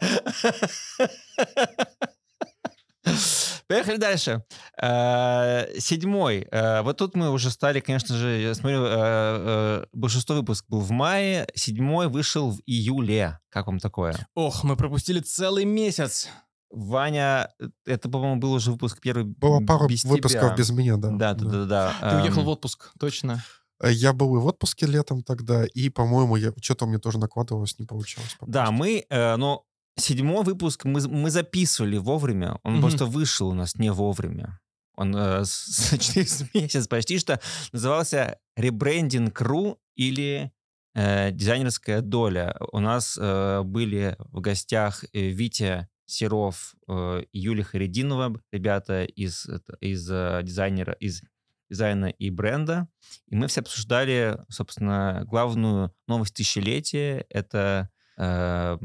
Поехали 3.69 3.97
дальше. 3.97 4.43
Э, 4.81 5.67
Седьмой. 5.79 6.47
Э, 6.51 6.83
Вот 6.83 6.97
тут 6.97 7.17
мы 7.17 7.31
уже 7.31 7.51
стали, 7.51 7.81
конечно 7.81 8.17
же, 8.17 8.41
я 8.41 8.55
смотрю, 8.55 8.85
э, 8.87 9.85
большинство 9.93 10.35
выпуск 10.37 10.65
был 10.69 10.81
в 10.81 10.91
мае, 10.91 11.47
седьмой 11.55 12.09
вышел 12.09 12.51
в 12.53 12.61
июле. 12.67 13.39
Как 13.51 13.67
вам 13.67 13.79
такое? 13.79 14.15
Ох, 14.35 14.65
мы 14.65 14.77
пропустили 14.77 15.21
целый 15.21 15.65
месяц. 15.65 16.29
Ваня, 16.71 17.51
это, 17.87 18.09
по-моему, 18.11 18.41
был 18.41 18.53
уже 18.53 18.73
выпуск 18.73 19.01
первый 19.01 19.25
Было 19.25 19.61
пару 19.65 19.89
без 19.89 20.05
выпусков 20.05 20.31
тебя. 20.49 20.55
без 20.55 20.71
меня, 20.71 20.97
да. 20.97 21.11
Да, 21.11 21.35
да, 21.35 21.47
да, 21.47 21.65
да. 21.65 22.11
Ты 22.11 22.17
уехал 22.23 22.41
Эм, 22.41 22.47
в 22.47 22.49
отпуск, 22.51 22.91
точно. 22.99 23.43
Я 23.83 24.13
был 24.13 24.37
и 24.37 24.39
в 24.41 24.47
отпуске 24.47 24.87
летом 24.87 25.23
тогда, 25.23 25.65
и, 25.65 25.89
по-моему, 25.89 26.37
я 26.37 26.53
что-то 26.61 26.85
у 26.85 26.89
меня 26.89 26.99
тоже 26.99 27.19
накладывалось, 27.19 27.79
не 27.79 27.87
получалось. 27.87 28.37
пока 28.39 28.51
Да, 28.53 28.71
мы, 28.71 29.07
э, 29.09 29.37
но 29.37 29.63
седьмой 29.99 30.45
выпуск 30.45 30.85
мы, 30.85 31.01
мы 31.09 31.31
записывали 31.31 31.97
вовремя, 31.99 32.59
он 32.63 32.75
Мгм. 32.75 32.83
просто 32.83 33.07
вышел 33.07 33.49
у 33.49 33.55
нас 33.55 33.77
не 33.77 33.91
вовремя. 33.93 34.59
Он 34.97 35.15
э, 35.17 35.45
с- 35.45 35.97
через 36.01 36.45
месяц 36.55 36.89
почти 36.89 37.19
что 37.19 37.41
назывался 37.73 38.39
«Ребрендинг 38.57 39.41
РУ» 39.41 39.79
или 39.95 40.51
э, 40.95 41.31
«Дизайнерская 41.31 42.01
доля». 42.01 42.57
У 42.73 42.81
нас 42.81 43.17
э, 43.21 43.63
были 43.63 44.17
в 44.19 44.41
гостях 44.41 45.05
э, 45.13 45.29
Витя 45.29 45.89
Серов 46.07 46.75
э, 46.89 47.23
и 47.33 47.39
Юлия 47.39 47.65
Харидинова, 47.65 48.41
ребята 48.51 49.05
из, 49.05 49.47
из 49.81 50.11
э, 50.11 50.41
дизайнера, 50.43 50.95
из 50.95 51.23
дизайна 51.71 52.07
и 52.07 52.31
бренда. 52.31 52.89
И 53.29 53.37
мы 53.37 53.47
все 53.47 53.61
обсуждали, 53.61 54.39
собственно, 54.49 55.23
главную 55.27 55.93
новость 56.07 56.35
тысячелетия. 56.35 57.27
Это 57.29 57.91
э, 58.17 58.79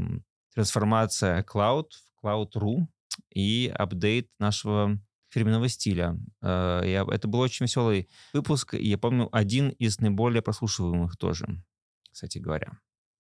трансформация 0.54 1.44
Cloud 1.44 1.88
в 2.22 2.26
Cloud.ru 2.26 2.88
и 3.34 3.72
апдейт 3.76 4.30
нашего 4.40 5.00
фирменного 5.30 5.68
стиля. 5.68 6.18
Э, 6.42 6.82
я- 6.86 7.06
это 7.12 7.28
был 7.28 7.40
очень 7.40 7.66
веселый 7.66 8.10
выпуск, 8.34 8.76
и 8.76 8.88
я 8.88 8.98
помню, 8.98 9.30
один 9.32 9.70
из 9.70 10.00
наиболее 10.00 10.42
прослушиваемых 10.42 11.18
тоже, 11.18 11.48
кстати 12.12 12.38
говоря. 12.38 12.72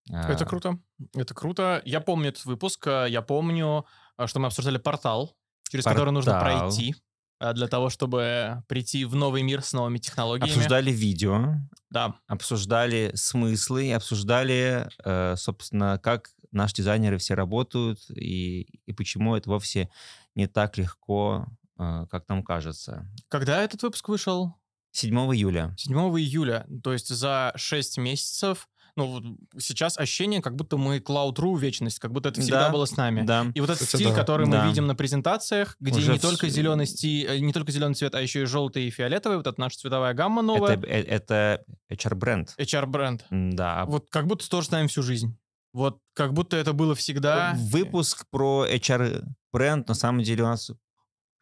Это 0.10 0.44
А, 0.44 0.46
круто. 0.46 0.80
Это 1.16 1.34
круто. 1.34 1.82
Я 1.86 2.02
помню 2.02 2.30
этот 2.30 2.46
выпуск. 2.46 2.86
э, 2.88 3.08
Я 3.10 3.22
помню, 3.22 3.86
э, 4.18 4.28
что 4.28 4.40
мы 4.40 4.48
обсуждали 4.48 4.78
портал, 4.78 5.36
через 5.70 5.86
который 5.86 6.12
нужно 6.12 6.34
Портал. 6.34 6.60
пройти 6.70 6.96
э, 7.40 7.54
для 7.54 7.68
того, 7.68 7.90
чтобы 7.90 8.64
прийти 8.68 9.06
в 9.06 9.16
новый 9.16 9.42
мир 9.44 9.62
с 9.64 9.74
новыми 9.74 9.98
технологиями. 9.98 10.50
Обсуждали 10.52 10.92
видео, 10.92 11.56
Да. 11.90 12.16
обсуждали 12.28 13.12
смыслы, 13.16 13.92
обсуждали, 13.94 14.88
э, 15.04 15.36
собственно, 15.38 15.98
как 16.00 16.30
наши 16.54 16.76
дизайнеры 16.76 17.18
все 17.18 17.34
работают 17.34 18.00
и, 18.10 18.62
и 18.86 18.94
почему 18.94 19.36
это 19.36 19.50
вовсе 19.50 19.90
не 20.36 20.48
так 20.48 20.78
легко, 20.78 21.48
э, 21.78 22.06
как 22.10 22.28
нам 22.30 22.44
кажется. 22.44 23.08
Когда 23.30 23.62
этот 23.64 23.84
выпуск 23.84 24.08
вышел? 24.10 24.54
7 24.92 25.14
июля. 25.34 25.74
7 25.78 25.96
июля. 26.20 26.66
То 26.84 26.94
есть 26.94 27.08
за 27.10 27.52
6 27.56 27.98
месяцев. 27.98 28.68
Ну, 28.96 29.40
сейчас 29.58 29.98
ощущение, 29.98 30.40
как 30.40 30.56
будто 30.56 30.78
мы 30.78 31.00
Cloud.ru 31.00 31.58
вечность, 31.58 31.98
как 31.98 32.12
будто 32.12 32.30
это 32.30 32.42
всегда 32.42 32.68
Да, 32.68 32.70
было 32.72 32.86
с 32.86 32.96
нами. 32.96 33.24
Да. 33.24 33.48
И 33.56 33.60
вот 33.60 33.72
этот 33.72 33.82
Кстати, 33.88 34.04
стиль, 34.04 34.14
да. 34.14 34.20
который 34.20 34.48
Да. 34.48 34.62
мы 34.66 34.70
видим 34.70 34.86
на 34.86 34.94
презентациях, 34.94 35.76
где 35.80 35.98
Уже 35.98 36.12
не 36.12 36.18
вс- 36.20 36.22
только 36.22 36.48
зеленый 36.48 36.86
стиль, 36.86 37.26
э, 37.28 37.40
не 37.40 37.52
только 37.54 37.72
зеленый 37.72 37.96
цвет, 37.96 38.14
а 38.14 38.22
еще 38.22 38.44
и 38.44 38.46
желтый 38.46 38.84
и 38.86 38.92
фиолетовый, 38.92 39.38
вот 39.40 39.48
это 39.48 39.60
наша 39.60 39.80
цветовая 39.80 40.14
гамма 40.14 40.44
новая. 40.44 40.74
Это, 40.78 40.86
э- 40.86 41.02
это 41.06 41.66
HR-бренд. 41.90 42.54
HR-бренд. 42.60 43.26
Да. 43.32 43.86
Вот 43.86 44.12
как 44.12 44.28
будто 44.28 44.48
тоже 44.48 44.68
с 44.68 44.72
нами 44.72 44.86
всю 44.86 45.02
жизнь. 45.02 45.36
Вот 45.74 46.00
как 46.14 46.34
будто 46.34 46.56
это 46.56 46.74
было 46.74 46.96
всегда. 46.96 47.56
Выпуск 47.58 48.26
про 48.30 48.68
HR-бренд 48.68 49.88
на 49.88 49.96
самом 49.96 50.24
деле 50.24 50.44
у 50.44 50.48
нас 50.48 50.72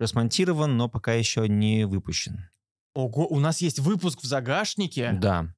смонтирован, 0.04 0.78
но 0.78 0.90
пока 0.90 1.14
еще 1.14 1.48
не 1.48 1.86
выпущен. 1.86 2.50
Ого, 2.94 3.28
у 3.28 3.40
нас 3.40 3.62
есть 3.62 3.80
выпуск 3.80 4.22
в 4.22 4.26
загашнике. 4.26 5.12
Да, 5.14 5.54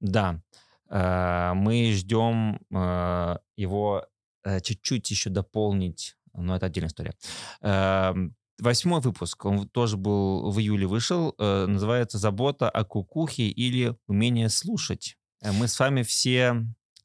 да. 0.00 0.40
Э, 0.88 1.52
Мы 1.54 1.92
ждем 1.92 2.60
э, 2.70 3.36
его 3.56 4.06
э, 4.44 4.60
чуть-чуть 4.60 5.10
еще 5.10 5.30
дополнить, 5.30 6.16
но 6.32 6.56
это 6.56 6.66
отдельная 6.66 6.88
история. 6.88 7.14
Эм, 7.60 8.36
Восьмой 8.60 9.00
выпуск, 9.00 9.46
он 9.46 9.68
тоже 9.68 9.96
был 9.96 10.48
в 10.48 10.60
июле 10.60 10.86
вышел, 10.86 11.34
называется 11.38 12.18
«Забота 12.18 12.70
о 12.70 12.84
кукухе» 12.84 13.48
или 13.48 13.96
«Умение 14.06 14.48
слушать». 14.48 15.16
Мы 15.42 15.66
с 15.66 15.76
вами 15.80 16.04
все 16.04 16.64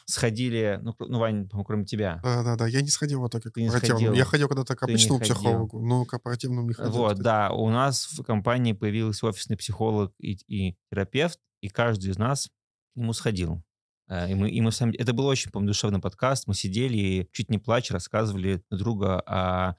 сходили, 0.09 0.79
ну, 0.81 0.95
ну 0.99 1.19
Вань, 1.19 1.49
кроме 1.65 1.85
тебя. 1.85 2.19
Да, 2.23 2.43
да, 2.43 2.55
да. 2.55 2.67
Я 2.67 2.81
не 2.81 2.89
сходил 2.89 3.19
вот 3.19 3.31
так, 3.31 3.45
не 3.55 3.69
корпоративному. 3.69 4.15
Я 4.15 4.25
ходил 4.25 4.47
когда-то 4.47 4.75
к 4.75 4.83
обычному 4.83 5.19
психологу, 5.19 5.79
но 5.79 6.05
к 6.05 6.09
корпоративному 6.09 6.67
не 6.67 6.73
ходил. 6.73 6.91
Вот, 6.91 7.11
кстати. 7.11 7.23
да, 7.23 7.51
у 7.51 7.69
нас 7.69 8.05
в 8.05 8.23
компании 8.23 8.73
появился 8.73 9.27
офисный 9.27 9.57
психолог 9.57 10.13
и, 10.19 10.37
и 10.47 10.75
терапевт, 10.91 11.39
и 11.61 11.69
каждый 11.69 12.11
из 12.11 12.17
нас 12.17 12.47
к 12.93 12.97
нему 12.97 13.13
сходил. 13.13 13.63
Э, 14.07 14.29
И 14.31 14.35
мы, 14.35 14.49
и 14.49 14.59
мы 14.61 14.71
сами... 14.71 14.95
Это 14.95 15.13
был 15.13 15.25
очень, 15.27 15.51
по-моему, 15.51 15.69
душевный 15.69 15.99
подкаст. 15.99 16.47
Мы 16.47 16.55
сидели 16.55 16.97
и 16.97 17.29
чуть 17.31 17.49
не 17.49 17.59
плача 17.59 17.93
рассказывали 17.93 18.63
друг 18.69 18.79
друга 18.81 19.19
о 19.25 19.75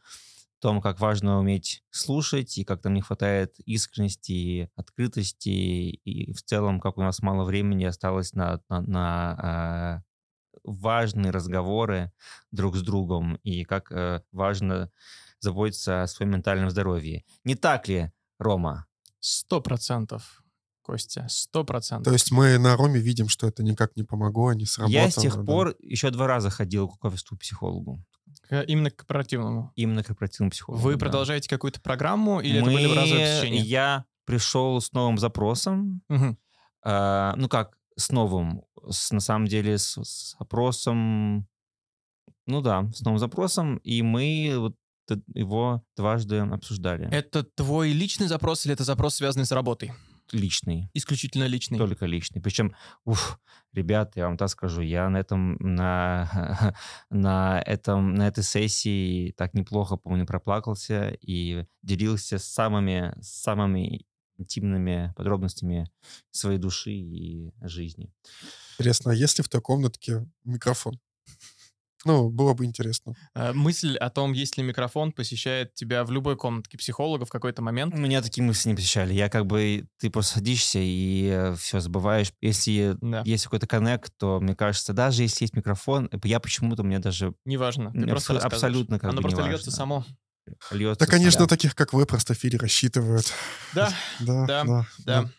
том, 0.61 0.81
как 0.81 1.01
важно 1.01 1.39
уметь 1.39 1.83
слушать, 1.91 2.59
и 2.59 2.65
как 2.65 2.85
нам 2.85 2.95
не 2.95 3.01
хватает 3.01 3.59
искренности, 3.61 4.33
и 4.33 4.69
открытости, 4.77 5.49
и 5.49 6.33
в 6.33 6.43
целом, 6.43 6.81
как 6.81 6.99
у 6.99 7.01
нас 7.01 7.21
мало 7.23 7.45
времени 7.45 7.85
осталось 7.85 8.35
на, 8.35 8.61
на, 8.69 8.81
на, 8.83 10.05
важные 10.65 11.31
разговоры 11.31 12.13
друг 12.51 12.77
с 12.77 12.83
другом, 12.83 13.37
и 13.43 13.65
как 13.65 13.91
э, 13.93 14.23
важно 14.33 14.91
заботиться 15.41 16.03
о 16.03 16.07
своем 16.07 16.33
ментальном 16.33 16.71
здоровье. 16.71 17.25
Не 17.45 17.55
так 17.55 17.89
ли, 17.89 18.11
Рома? 18.39 18.87
Сто 19.21 19.61
процентов, 19.61 20.43
Костя, 20.83 21.27
сто 21.29 21.61
То 21.61 21.67
процентов. 21.67 22.13
есть 22.13 22.31
мы 22.31 22.59
на 22.59 22.77
Роме 22.77 23.01
видим, 23.01 23.29
что 23.29 23.47
это 23.47 23.63
никак 23.63 23.97
не 23.97 24.03
помогло, 24.03 24.53
не 24.53 24.67
сработало. 24.67 25.03
Я 25.03 25.11
с 25.11 25.15
тех 25.15 25.37
да. 25.37 25.43
пор 25.43 25.77
еще 25.81 26.11
два 26.11 26.27
раза 26.27 26.51
ходил 26.51 26.89
к 26.89 27.05
офисному 27.05 27.39
психологу. 27.39 28.03
Э, 28.51 28.65
Именно 28.67 28.91
к 28.91 28.97
корпоративному. 28.97 29.73
Именно 29.77 30.03
к 30.03 30.09
корпоративному 30.09 30.51
психологу. 30.51 30.83
Вы 30.83 30.93
да. 30.93 30.99
продолжаете 30.99 31.49
какую-то 31.49 31.81
программу 31.81 32.41
или 32.41 32.57
это 32.61 32.67
Мы- 32.67 32.73
были 32.73 32.85
разовые 32.87 33.27
посещения? 33.27 33.61
Я 33.61 34.05
пришел 34.25 34.81
с 34.81 34.93
новым 34.93 35.19
запросом. 35.19 36.03
Мгм. 36.09 36.39
а, 36.83 37.35
ну 37.37 37.49
как, 37.49 37.77
с 38.01 38.11
новым? 38.11 38.63
С, 38.89 39.13
на 39.13 39.21
самом 39.21 39.47
деле 39.47 39.79
с, 39.79 40.03
с 40.03 40.37
запросом... 40.39 41.47
Ну 42.47 42.61
да, 42.61 42.91
с 42.93 43.03
новым 43.03 43.19
запросом. 43.19 43.77
И 43.79 44.03
мы 44.03 44.55
вот 44.57 44.75
его 45.35 45.85
дважды 45.97 46.39
обсуждали. 46.39 47.09
Это 47.13 47.45
твой 47.45 47.93
личный 47.93 48.27
запрос 48.27 48.65
или 48.65 48.75
это 48.75 48.85
запрос, 48.85 49.17
связанный 49.17 49.47
с 49.47 49.53
работой? 49.53 49.93
личный. 50.33 50.91
Исключительно 50.95 51.45
личный. 51.45 51.79
Только 51.79 52.07
личный. 52.07 52.41
Причем, 52.41 52.75
уф, 53.05 53.39
ребят, 53.73 54.17
я 54.17 54.27
вам 54.27 54.37
так 54.37 54.49
скажу, 54.49 54.81
я 54.81 55.09
на 55.09 55.19
этом, 55.19 55.57
на, 55.61 56.75
на 57.11 57.63
этом, 57.63 58.15
на 58.15 58.29
этой 58.29 58.45
сессии 58.45 59.33
так 59.33 59.55
неплохо, 59.55 59.97
помню, 59.97 60.27
проплакался 60.27 61.17
и 61.21 61.65
делился 61.83 62.39
с 62.39 62.45
самыми, 62.45 63.15
самыми 63.21 64.05
интимными 64.41 65.13
подробностями 65.17 65.91
своей 66.31 66.59
души 66.59 66.93
и 66.93 67.53
жизни. 67.63 68.13
Интересно, 68.79 69.13
а 69.13 69.15
есть 69.15 69.39
ли 69.39 69.45
в 69.45 69.49
той 69.49 69.61
комнатке 69.61 70.27
микрофон? 70.45 70.99
Ну, 72.07 72.31
было 72.31 72.55
бы 72.55 72.65
интересно. 72.65 73.15
Э, 73.35 73.53
Мысль 73.53 73.97
о 73.99 74.09
том, 74.09 74.33
есть 74.33 74.57
ли 74.57 74.63
микрофон, 74.63 75.13
посещает 75.13 75.75
тебя 75.75 76.03
в 76.05 76.11
любой 76.11 76.35
комнатке 76.35 76.79
психолога 76.79 77.27
в 77.27 77.29
какой-то 77.29 77.61
момент. 77.61 77.95
Меня 77.95 78.23
такие 78.23 78.43
мысли 78.43 78.71
не 78.71 78.75
посещали. 78.75 79.13
Я 79.13 79.29
как 79.29 79.45
бы, 79.47 79.87
ты 79.99 80.09
просто 80.09 80.35
садишься 80.39 80.79
и 80.81 81.53
все 81.59 81.81
забываешь. 81.81 82.33
Если 82.41 82.97
Да. 83.03 83.23
есть 83.27 83.45
какой-то 83.45 83.67
коннект, 83.67 84.15
то, 84.17 84.41
мне 84.41 84.55
кажется, 84.55 84.95
даже 84.95 85.23
если 85.25 85.45
есть 85.45 85.55
микрофон, 85.55 86.09
я 86.25 86.41
почему-то 86.41 86.85
мне 86.85 87.01
даже 87.01 87.35
Неважно. 87.45 87.93
Ты 87.93 87.99
Не, 87.99 88.07
просто 88.07 88.39
абсолютно 88.39 88.99
как 88.99 89.11
Оно 89.11 89.21
бы 89.21 89.29
просто 89.29 89.47
льется 89.47 89.71
само. 89.71 90.07
Льется. 90.71 91.05
Да, 91.05 91.11
конечно, 91.11 91.47
таких, 91.47 91.75
как 91.75 91.93
вы, 91.93 92.07
простофили 92.07 92.57
рассчитывают. 92.57 93.33
Да, 93.75 93.93
Да, 94.21 94.47
Да, 94.47 94.65
да, 94.65 94.87
да. 95.07 95.31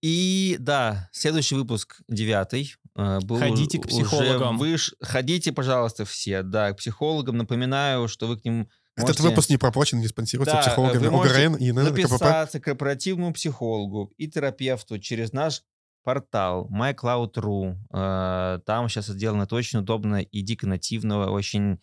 И 0.00 0.56
да, 0.60 1.08
следующий 1.12 1.56
выпуск, 1.56 2.00
девятый, 2.08 2.74
э, 2.96 3.18
был 3.20 3.38
Ходите 3.38 3.78
к 3.80 3.86
уже 3.86 4.04
психологам. 4.04 4.60
выш- 4.62 4.94
Ходите, 5.02 5.50
пожалуйста, 5.52 6.04
все, 6.04 6.42
да, 6.42 6.72
к 6.72 6.76
психологам. 6.76 7.36
Напоминаю, 7.36 8.06
что 8.06 8.28
вы 8.28 8.38
к 8.38 8.44
ним 8.44 8.68
Этот 8.94 9.08
можете 9.08 9.22
выпуск 9.24 9.50
не 9.50 9.56
проплачен, 9.56 9.98
не 9.98 10.06
спонсируется 10.06 10.54
Да, 10.54 10.60
психологами 10.62 11.06
вы 11.06 11.10
можете 11.10 11.48
УГРН 11.48 11.56
и 11.56 11.72
ННКПП. 11.72 12.02
записаться 12.02 12.60
к 12.60 12.64
корпоративному 12.64 13.32
психологу 13.32 14.12
и 14.16 14.28
терапевту 14.28 15.00
через 15.00 15.32
наш 15.32 15.62
портал 16.04 16.68
mycloud.ru. 16.70 17.76
Э, 17.92 18.60
Там 18.64 18.88
сейчас 18.88 19.06
сделано 19.06 19.42
это 19.44 19.56
очень 19.56 19.80
удобно 19.80 20.22
и 20.22 20.42
дико 20.42 20.68
нативно, 20.68 21.28
очень 21.28 21.80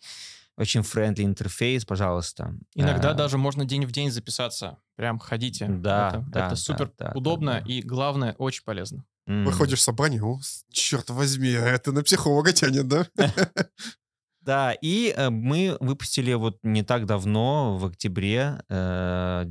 очень 0.56 0.82
friendly 0.82 1.24
интерфейс, 1.24 1.84
пожалуйста. 1.84 2.54
Иногда 2.74 3.12
Э, 3.12 3.14
даже 3.14 3.36
можно 3.36 3.64
день 3.64 3.84
в 3.84 3.92
день 3.92 4.10
записаться. 4.10 4.78
Прям 4.96 5.18
ходите. 5.18 5.66
Да, 5.68 6.08
это, 6.08 6.24
да, 6.28 6.40
это 6.40 6.50
да, 6.50 6.56
супер 6.56 6.92
да, 6.98 7.08
да, 7.08 7.12
удобно 7.14 7.52
да. 7.52 7.58
и, 7.60 7.82
главное, 7.82 8.34
очень 8.38 8.64
полезно. 8.64 9.04
Выходишь 9.26 9.80
в 9.80 9.82
собрание, 9.82 10.22
о, 10.22 10.38
черт 10.70 11.10
возьми, 11.10 11.52
а 11.52 11.66
это 11.66 11.90
на 11.90 12.02
психолога 12.02 12.52
тянет, 12.52 12.88
да? 12.88 13.06
Да, 14.40 14.72
и 14.80 15.12
э, 15.16 15.28
мы 15.28 15.76
выпустили 15.80 16.32
вот 16.34 16.60
не 16.62 16.84
так 16.84 17.04
давно, 17.04 17.76
в 17.78 17.86
октябре, 17.86 18.62
э, 18.68 19.44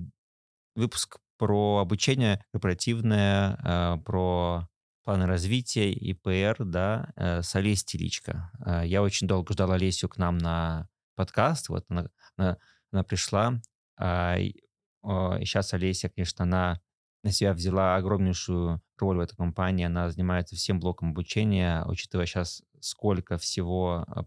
выпуск 0.74 1.18
про 1.38 1.80
обучение 1.80 2.41
корпоративное, 2.53 3.97
про 4.06 4.70
планы 5.03 5.26
развития 5.26 5.91
ИПР, 5.91 6.63
да, 6.64 7.12
с 7.18 7.53
Олесей 7.56 7.86
Теличко. 7.86 8.49
Я 8.86 9.01
очень 9.01 9.28
долго 9.28 9.51
ждал 9.51 9.74
Олесю 9.74 10.08
к 10.08 10.16
нам 10.16 10.38
на 10.38 10.88
подкаст, 11.16 11.70
вот 11.70 11.86
она, 11.89 12.07
она- 12.38 12.57
она 12.91 13.03
пришла, 13.03 13.59
а, 13.97 14.38
и 14.38 14.53
сейчас 15.45 15.74
Олеся, 15.74 16.09
конечно, 16.09 16.43
она 16.43 16.82
на 17.24 17.32
себя 17.32 17.53
взяла 17.53 17.95
огромнейшую 17.95 18.82
роль 18.97 19.18
в 19.18 19.20
этой 19.20 19.36
компании, 19.36 19.86
она 19.86 20.09
занимается 20.11 20.55
всем 20.55 20.80
блоком 20.80 21.11
обучения, 21.11 21.84
учитывая 21.86 22.26
сейчас, 22.26 22.63
сколько 22.80 23.38
всего 23.38 24.05
а, 24.07 24.26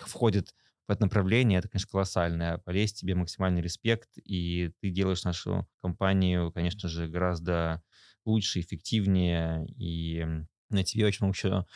входит 0.00 0.54
в 0.88 0.92
это 0.92 1.02
направление, 1.02 1.58
это, 1.58 1.68
конечно, 1.68 1.90
колоссально. 1.90 2.62
Олесь, 2.64 2.92
тебе 2.92 3.14
максимальный 3.14 3.60
респект, 3.60 4.10
и 4.16 4.72
ты 4.80 4.90
делаешь 4.90 5.24
нашу 5.24 5.66
компанию, 5.82 6.52
конечно 6.52 6.88
же, 6.88 7.08
гораздо 7.08 7.82
лучше, 8.24 8.60
эффективнее, 8.60 9.66
и 9.66 10.24
на 10.70 10.84
тебе 10.84 11.06
очень 11.06 11.24
много 11.24 11.36
еще 11.36 11.66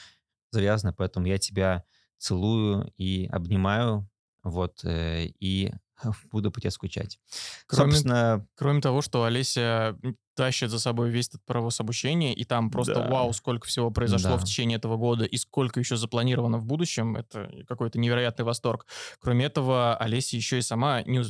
завязано, 0.53 0.93
поэтому 0.93 1.27
я 1.27 1.39
тебя 1.39 1.85
целую 2.21 2.93
и 2.97 3.27
обнимаю, 3.33 4.09
вот, 4.45 4.85
э, 4.85 5.27
и 5.41 5.73
буду 6.33 6.53
по 6.53 6.61
тебе 6.61 6.71
скучать. 6.71 7.19
Кроме- 7.67 7.93
Собственно, 7.93 8.47
Кроме 8.55 8.81
того, 8.81 9.03
что 9.03 9.25
Олеся 9.25 9.97
тащит 10.41 10.71
за 10.71 10.79
собой 10.79 11.11
весь 11.11 11.29
этот 11.29 11.45
паровоз 11.45 11.81
обучения, 11.81 12.33
и 12.33 12.45
там 12.45 12.71
просто 12.71 12.95
Да. 12.95 13.09
вау, 13.11 13.35
сколько 13.35 13.67
всего 13.67 13.91
произошло 13.91 14.31
Да. 14.31 14.37
в 14.39 14.45
течение 14.45 14.79
этого 14.79 14.97
года, 14.97 15.27
и 15.27 15.37
сколько 15.37 15.79
еще 15.81 15.97
запланировано 15.97 16.57
в 16.57 16.65
будущем, 16.65 17.15
это 17.17 17.51
какой-то 17.69 17.99
невероятный 17.99 18.47
восторг. 18.47 18.87
Кроме 19.21 19.45
этого, 19.45 19.95
Олеся 19.99 20.37
еще 20.39 20.57
и 20.57 20.63
сама 20.63 21.03
не 21.03 21.21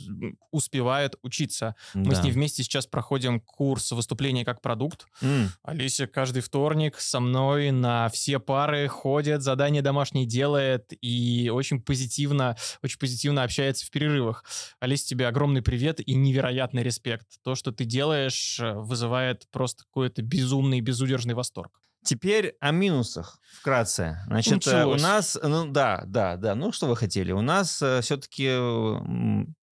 успевает 0.52 1.16
учиться. 1.22 1.74
Мы 1.92 2.14
с 2.14 2.18
да. 2.18 2.24
ней 2.24 2.30
вместе 2.30 2.62
сейчас 2.62 2.86
проходим 2.86 3.40
курс 3.40 3.90
выступления 3.90 4.44
как 4.44 4.60
продукт. 4.62 5.06
М, 5.22 5.48
Олеся 5.64 6.06
каждый 6.06 6.42
вторник 6.42 7.00
со 7.00 7.18
мной 7.18 7.72
на 7.72 8.08
все 8.10 8.38
пары 8.38 8.86
ходит, 8.86 9.42
задания 9.42 9.82
домашние 9.82 10.24
делает 10.24 10.92
и 11.00 11.50
очень 11.52 11.82
позитивно, 11.82 12.56
очень 12.84 12.98
позитивно 13.00 13.42
общается 13.42 13.84
в 13.86 13.90
перерывах. 13.90 14.44
Олеся, 14.78 15.08
тебе 15.08 15.26
огромный 15.26 15.62
привет 15.62 15.98
и 15.98 16.14
невероятный 16.14 16.84
респект. 16.84 17.26
То, 17.42 17.56
что 17.56 17.72
ты 17.72 17.84
делаешь, 17.84 18.60
э, 18.60 18.74
вызывает 19.00 19.48
просто 19.50 19.84
какой-то 19.84 20.22
безумный, 20.22 20.80
безудержный 20.80 21.34
восторг. 21.34 21.80
Теперь 22.02 22.56
о 22.60 22.70
минусах 22.70 23.38
вкратце. 23.58 24.22
Значит, 24.26 24.66
э, 24.66 24.70
у 24.70 24.92
Началось. 24.94 25.02
нас, 25.02 25.38
ну 25.42 25.70
да, 25.70 26.02
да, 26.06 26.36
да, 26.36 26.54
ну 26.54 26.72
что 26.72 26.86
вы 26.86 26.96
хотели? 26.96 27.32
У 27.32 27.42
нас 27.42 27.76
все-таки 27.76 28.48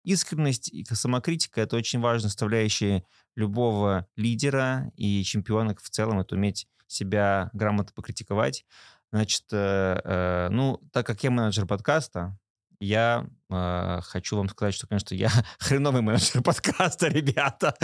искренность 0.05 0.73
и 0.73 0.85
самокритика 0.85 1.61
это 1.61 1.77
очень 1.77 2.01
важная 2.01 2.31
составляющая 2.31 3.05
любого 3.37 4.07
лидера 4.17 4.91
и 4.97 5.23
чемпиона 5.23 5.75
в 5.75 5.91
целом, 5.91 6.21
это 6.21 6.35
уметь 6.35 6.67
себя 6.87 7.51
грамотно 7.53 7.93
покритиковать. 7.95 8.65
Значит, 9.13 9.45
э, 9.53 10.01
э, 10.05 10.49
ну, 10.51 10.81
так 10.93 11.07
как 11.07 11.23
я 11.23 11.31
менеджер 11.31 11.67
подкаста, 11.67 12.39
я 12.81 13.27
э, 13.51 14.01
хочу 14.03 14.37
вам 14.37 14.49
сказать, 14.49 14.75
что, 14.75 14.87
конечно, 14.87 15.15
я 15.15 15.31
хреновый 15.59 16.03
менеджер 16.03 16.43
подкаста, 16.43 17.09
ребята. 17.09 17.75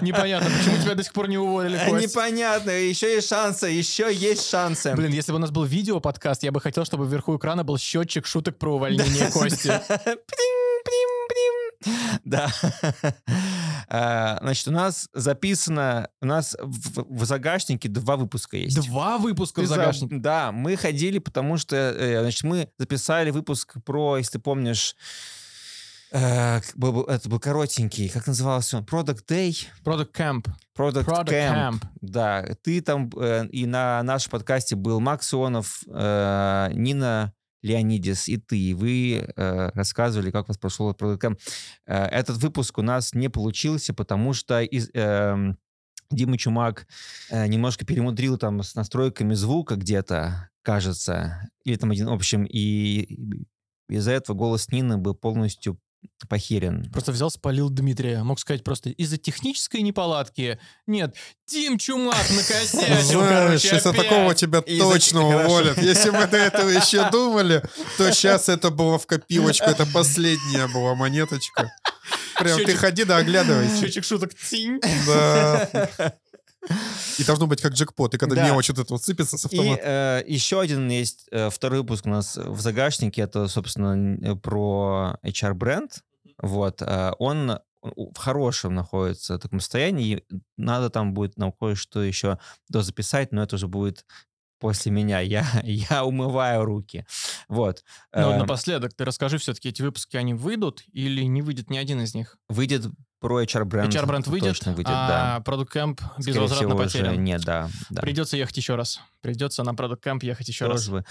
Непонятно, 0.00 0.50
почему 0.50 0.82
тебя 0.82 0.94
до 0.94 1.02
сих 1.02 1.12
пор 1.12 1.28
не 1.28 1.38
уволили, 1.38 1.76
Э, 1.78 1.90
Кость? 1.90 2.10
Непонятно, 2.10 2.70
еще 2.70 3.14
есть 3.14 3.28
шансы, 3.28 3.66
еще 3.66 4.12
есть 4.12 4.48
шансы. 4.48 4.94
Блин, 4.94 5.12
если 5.12 5.32
бы 5.32 5.36
у 5.36 5.40
нас 5.40 5.50
был 5.50 5.64
видео-подкаст, 5.64 6.42
я 6.42 6.52
бы 6.52 6.60
хотел, 6.60 6.84
чтобы 6.84 7.06
вверху 7.06 7.36
экрана 7.36 7.64
был 7.64 7.78
счетчик 7.78 8.26
шуток 8.26 8.58
про 8.58 8.76
увольнение 8.76 9.30
Кости. 9.30 9.68
Плим. 10.04 11.17
Да. 12.24 12.50
А, 13.88 14.38
Значит, 14.42 14.68
у 14.68 14.70
нас 14.72 15.08
записано, 15.14 16.08
у 16.20 16.26
нас 16.26 16.56
в, 16.60 17.04
в 17.08 17.24
загашнике 17.24 17.88
два 17.88 18.16
выпуска 18.16 18.56
есть. 18.56 18.76
Два 18.86 19.16
выпуска 19.18 19.60
в 19.60 19.62
Ты 19.62 19.68
за- 19.68 19.74
загашнике. 19.76 20.16
Да, 20.18 20.52
мы 20.52 20.76
ходили, 20.76 21.18
потому 21.18 21.56
что, 21.56 21.76
э, 21.76 22.20
значит, 22.20 22.42
мы 22.42 22.68
записали 22.78 23.30
выпуск 23.30 23.76
про, 23.84 24.18
если 24.18 24.32
ты 24.32 24.38
помнишь, 24.40 24.94
э, 26.12 26.58
это 26.58 27.28
был 27.28 27.38
коротенький, 27.40 28.08
как 28.10 28.26
назывался 28.26 28.78
он? 28.78 28.84
Product 28.84 29.24
Day? 29.26 29.56
Product 29.84 30.12
Camp. 30.12 30.46
Product, 30.76 31.04
Product 31.06 31.28
Camp. 31.28 31.54
Camp. 31.54 31.82
Да, 32.02 32.44
ты 32.62 32.80
там, 32.82 33.10
э, 33.16 33.46
и 33.52 33.64
на 33.66 34.02
нашем 34.02 34.32
подкасте 34.32 34.76
был 34.76 35.00
Макс 35.00 35.32
Ионов, 35.32 35.82
Нина 35.86 37.32
Леонидис 37.62 38.28
и 38.28 38.36
ты. 38.36 38.74
Вы 38.74 39.32
э, 39.36 39.70
рассказывали, 39.74 40.30
как 40.30 40.44
у 40.44 40.48
вас 40.48 40.58
прошел 40.58 40.90
этот 40.90 41.02
Product 41.02 41.20
Camp. 41.20 41.38
Э, 41.86 42.04
этот 42.04 42.36
выпуск 42.38 42.78
у 42.78 42.82
нас 42.82 43.14
не 43.14 43.28
получился, 43.28 43.94
потому 43.94 44.32
что 44.32 44.60
из, 44.60 44.90
эм, 44.94 45.58
Дима 46.10 46.38
Чумак 46.38 46.86
э, 47.30 47.46
немножко 47.46 47.84
перемудрил 47.84 48.38
там 48.38 48.62
с 48.62 48.74
настройками 48.74 49.34
звука 49.34 49.76
где-то, 49.76 50.50
кажется, 50.62 51.50
или 51.64 51.76
там 51.76 51.90
один, 51.90 52.06
в 52.06 52.12
общем, 52.12 52.44
и 52.44 53.46
из-за 53.88 54.12
этого 54.12 54.36
голос 54.36 54.68
Нины 54.70 54.98
был 54.98 55.14
полностью 55.14 55.78
похерен. 56.28 56.90
Просто 56.92 57.12
взял, 57.12 57.30
спалил 57.30 57.70
Дмитрия. 57.70 58.22
Мог 58.22 58.40
сказать 58.40 58.64
просто 58.64 58.90
из-за 58.90 59.16
технической 59.16 59.82
неполадки. 59.82 60.58
Нет, 60.86 61.14
Дим 61.46 61.78
Чумак 61.78 62.28
накосячил, 62.30 63.20
Знаешь, 63.20 63.64
из-за 63.64 63.92
такого 63.92 64.34
тебя 64.34 64.62
точно 64.62 65.26
уволят. 65.26 65.78
Если 65.78 66.10
мы 66.10 66.26
до 66.26 66.36
этого 66.36 66.68
еще 66.68 67.08
думали, 67.10 67.62
то 67.96 68.12
сейчас 68.12 68.48
это 68.48 68.70
было 68.70 68.98
в 68.98 69.06
копилочку. 69.06 69.66
Это 69.66 69.86
последняя 69.86 70.66
была 70.68 70.94
монеточка. 70.94 71.70
Прям 72.38 72.64
ты 72.64 72.76
ходи 72.76 73.04
да 73.04 73.16
оглядывайся. 73.16 73.76
Счетчик 73.80 74.04
шуток. 74.04 74.32
Тинь. 74.34 74.80
Да. 75.06 76.14
И 77.18 77.24
должно 77.24 77.46
быть 77.46 77.60
как 77.60 77.72
джекпот. 77.72 78.14
И 78.14 78.18
когда 78.18 78.36
Да. 78.36 78.46
мелочь 78.46 78.68
вот 78.68 78.78
это 78.78 78.92
вот 78.92 79.02
сыпется 79.02 79.38
с 79.38 79.44
И 79.46 79.58
автомата. 79.58 79.82
э, 79.84 80.24
еще 80.26 80.60
один 80.60 80.88
есть 80.88 81.26
э, 81.30 81.50
второй 81.50 81.80
выпуск 81.80 82.06
у 82.06 82.10
нас 82.10 82.36
в 82.36 82.60
загашнике. 82.60 83.22
Это, 83.22 83.48
собственно, 83.48 84.36
про 84.36 85.18
HR-бренд. 85.24 86.02
Вот. 86.40 86.82
э, 86.82 87.12
он 87.18 87.58
в 87.82 88.16
хорошем 88.18 88.74
находится 88.74 89.38
таком 89.38 89.60
состоянии. 89.60 90.16
И 90.16 90.24
надо 90.56 90.90
там 90.90 91.14
будет 91.14 91.36
нам 91.38 91.52
кое-что 91.52 92.02
еще 92.02 92.38
дозаписать, 92.68 93.32
но 93.32 93.42
это 93.42 93.56
уже 93.56 93.68
будет 93.68 94.04
после 94.58 94.92
меня. 94.92 95.20
Я, 95.20 95.44
я 95.64 96.04
умываю 96.04 96.64
руки. 96.64 97.06
Вот. 97.48 97.84
Но 98.12 98.20
Э, 98.20 98.32
Ну, 98.32 98.38
напоследок, 98.38 98.94
ты 98.94 99.04
расскажи 99.04 99.38
все-таки, 99.38 99.68
эти 99.68 99.82
выпуски, 99.82 100.16
они 100.16 100.34
выйдут 100.34 100.82
или 100.92 101.22
не 101.22 101.42
выйдет 101.42 101.70
ни 101.70 101.78
один 101.78 102.00
из 102.00 102.14
них? 102.14 102.36
Выйдет 102.48 102.86
про 103.20 103.42
HR-бренд. 103.42 103.92
HR-бренд 103.92 104.26
выйдет, 104.28 104.48
Точно 104.50 104.72
выйдет, 104.72 104.92
а 104.94 105.42
да. 105.44 105.50
Product 105.50 105.68
Camp 105.74 106.00
безвозвратно 106.18 106.56
всего, 106.56 106.74
уже 106.74 106.84
потерян. 106.84 107.24
нет, 107.24 107.40
да. 107.42 107.68
да. 107.90 108.02
Придется 108.02 108.36
ехать 108.36 108.56
еще 108.56 108.76
раз. 108.76 109.00
Придется 109.20 109.64
на 109.64 109.70
Product 109.70 110.00
Camp 110.04 110.20
ехать 110.22 110.48
еще 110.48 110.66
раз. 110.66 110.82
Тоже 110.82 110.92
бы. 110.92 111.04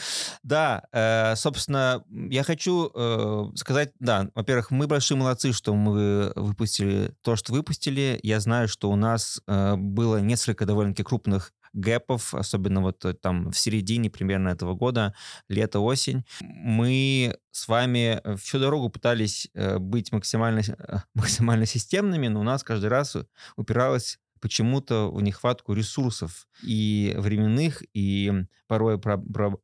Да, 0.43 0.83
э, 0.93 1.35
собственно, 1.35 2.03
я 2.09 2.43
хочу 2.43 2.89
э, 2.93 3.45
сказать, 3.55 3.91
да, 3.99 4.29
во-первых, 4.35 4.71
мы 4.71 4.87
большие 4.87 5.17
молодцы, 5.17 5.51
что 5.51 5.75
мы 5.75 6.31
выпустили 6.35 7.13
то, 7.21 7.35
что 7.35 7.51
выпустили. 7.51 8.19
Я 8.23 8.39
знаю, 8.39 8.69
что 8.69 8.89
у 8.89 8.95
нас 8.95 9.41
э, 9.45 9.75
было 9.75 10.17
несколько 10.17 10.65
довольно-таки 10.65 11.03
крупных 11.03 11.51
гэпов, 11.77 12.33
особенно 12.33 12.81
вот 12.81 13.05
э, 13.05 13.13
там 13.13 13.51
в 13.51 13.57
середине 13.57 14.09
примерно 14.09 14.49
этого 14.49 14.73
года, 14.73 15.13
лето-осень. 15.47 16.25
Мы 16.41 17.37
с 17.51 17.67
вами 17.67 18.19
э, 18.23 18.35
всю 18.35 18.59
дорогу 18.59 18.89
пытались 18.89 19.47
э, 19.53 19.77
быть 19.77 20.11
максимально, 20.11 20.61
максимально 21.13 21.65
системными, 21.65 22.27
но 22.27 22.41
у 22.41 22.43
нас 22.43 22.63
каждый 22.63 22.89
раз 22.89 23.15
упиралось 23.55 24.19
почему-то 24.39 25.11
в 25.11 25.21
нехватку 25.21 25.73
ресурсов 25.73 26.47
и 26.63 27.13
временных, 27.17 27.83
и 27.93 28.31
порой 28.67 28.99
про, 28.99 29.17
про 29.17 29.59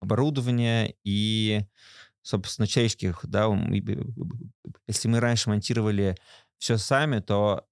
оборудования, 0.00 0.94
и, 1.04 1.62
собственно, 2.22 2.66
человеческих, 2.66 3.20
да, 3.24 3.46
если 4.86 5.08
мы 5.08 5.20
раньше 5.20 5.50
монтировали 5.50 6.16
все 6.58 6.78
сами, 6.78 7.20
то 7.20 7.66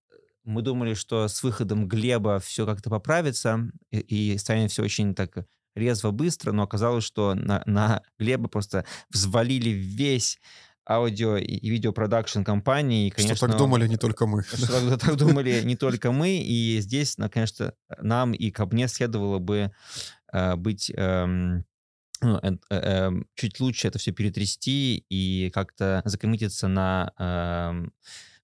мы 0.44 0.62
думали, 0.62 0.94
что 0.94 1.28
с 1.28 1.42
выходом 1.42 1.88
Глеба 1.88 2.38
все 2.38 2.66
как-то 2.66 2.90
поправится, 2.90 3.70
и, 3.90 3.98
и 4.32 4.38
станет 4.38 4.70
все 4.70 4.82
очень 4.82 5.14
так 5.14 5.46
резво, 5.74 6.10
быстро, 6.10 6.52
но 6.52 6.62
оказалось, 6.62 7.04
что 7.04 7.34
на, 7.34 7.62
на 7.66 8.02
Глеба 8.18 8.48
просто 8.48 8.84
взвалили 9.10 9.70
весь 9.70 10.38
аудио 10.88 11.36
и 11.36 11.68
видеопродакшн 11.68 12.42
компании. 12.42 13.08
И, 13.08 13.10
конечно, 13.10 13.36
Что 13.36 13.48
так 13.48 13.56
думали 13.56 13.88
не 13.88 13.96
только 13.96 14.26
мы. 14.26 14.42
что 14.42 14.98
так, 14.98 15.16
думали 15.16 15.62
не 15.64 15.76
только 15.76 16.12
мы, 16.12 16.38
и 16.38 16.78
здесь, 16.80 17.16
конечно, 17.32 17.74
нам 17.98 18.32
и 18.32 18.50
ко 18.50 18.66
мне 18.66 18.88
следовало 18.88 19.38
бы 19.38 19.72
э, 20.32 20.56
быть 20.56 20.90
эм, 20.94 21.64
ну, 22.20 22.38
э, 22.42 22.56
эм, 22.70 23.26
чуть 23.34 23.60
лучше 23.60 23.88
это 23.88 23.98
все 23.98 24.12
перетрясти 24.12 25.04
и 25.08 25.50
как-то 25.50 26.02
закоммититься 26.04 26.68
на 26.68 27.12
эм, 27.18 27.92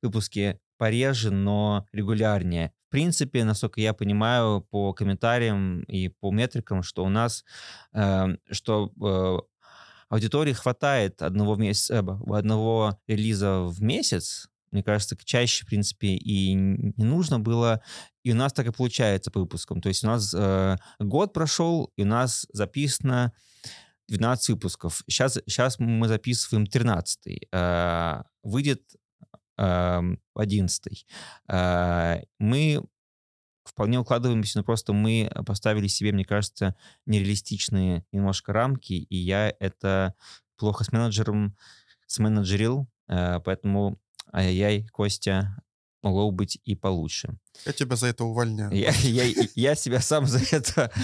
выпуске 0.03 0.61
пореже, 0.81 1.31
но 1.31 1.87
регулярнее. 1.93 2.73
В 2.89 2.91
принципе, 2.91 3.45
насколько 3.45 3.83
я 3.83 3.93
понимаю 3.93 4.63
по 4.63 4.95
комментариям 4.95 5.83
и 5.83 6.09
по 6.09 6.33
метрикам, 6.33 6.83
что 6.83 7.05
у 7.05 7.11
нас, 7.11 7.45
э, 7.93 8.29
что 8.51 8.91
э, 8.99 9.39
аудитории 10.09 10.55
хватает 10.55 11.21
одного, 11.21 11.57
месяца, 11.57 11.97
э, 11.97 12.35
одного 12.35 12.99
релиза 13.07 13.61
в 13.61 13.83
месяц, 13.83 14.49
мне 14.71 14.83
кажется, 14.83 15.19
чаще, 15.23 15.65
в 15.65 15.69
принципе, 15.69 16.15
и 16.15 16.55
не 16.55 17.05
нужно 17.05 17.39
было. 17.39 17.83
И 18.23 18.33
у 18.33 18.35
нас 18.35 18.55
так 18.55 18.67
и 18.67 18.73
получается 18.73 19.31
по 19.31 19.41
выпускам. 19.41 19.83
То 19.83 19.91
есть 19.91 20.03
у 20.03 20.07
нас 20.07 20.33
э, 20.33 20.77
год 20.99 21.35
прошел, 21.35 21.93
и 21.97 22.03
у 22.05 22.07
нас 22.07 22.47
записано 22.55 23.35
12 24.09 24.49
выпусков. 24.51 25.03
Сейчас, 25.07 25.39
сейчас 25.47 25.79
мы 25.79 26.09
записываем 26.09 26.67
13. 26.67 27.49
Э, 27.53 28.23
выйдет 28.43 28.83
э, 28.95 28.99
11. 29.61 31.07
Э, 31.49 32.23
мы 32.39 32.83
вполне 33.65 33.99
укладываемся, 33.99 34.59
но 34.59 34.65
просто 34.65 34.93
мы 34.93 35.31
поставили 35.47 35.87
себе, 35.87 36.13
мне 36.13 36.25
кажется, 36.25 36.75
нереалистичные 37.07 38.05
немножко 38.13 38.53
рамки, 38.53 38.93
и 38.93 39.17
я 39.17 39.55
это 39.61 40.15
плохо 40.57 40.85
с 40.85 40.93
менеджером 40.93 41.57
сменеджерил, 42.07 42.89
э, 43.09 43.41
поэтому 43.41 44.01
ай-яй, 44.33 44.87
Костя, 44.89 45.57
могло 46.03 46.31
быть 46.31 46.59
и 46.65 46.75
получше. 46.75 47.39
Я 47.67 47.73
тебя 47.73 47.97
за 47.97 48.09
это 48.09 48.25
увольняю. 48.25 48.73
Я, 48.73 48.91
я, 49.03 49.25
я 49.55 49.75
себя 49.75 50.01
сам 50.01 50.27
за 50.27 50.41
это... 50.55 50.93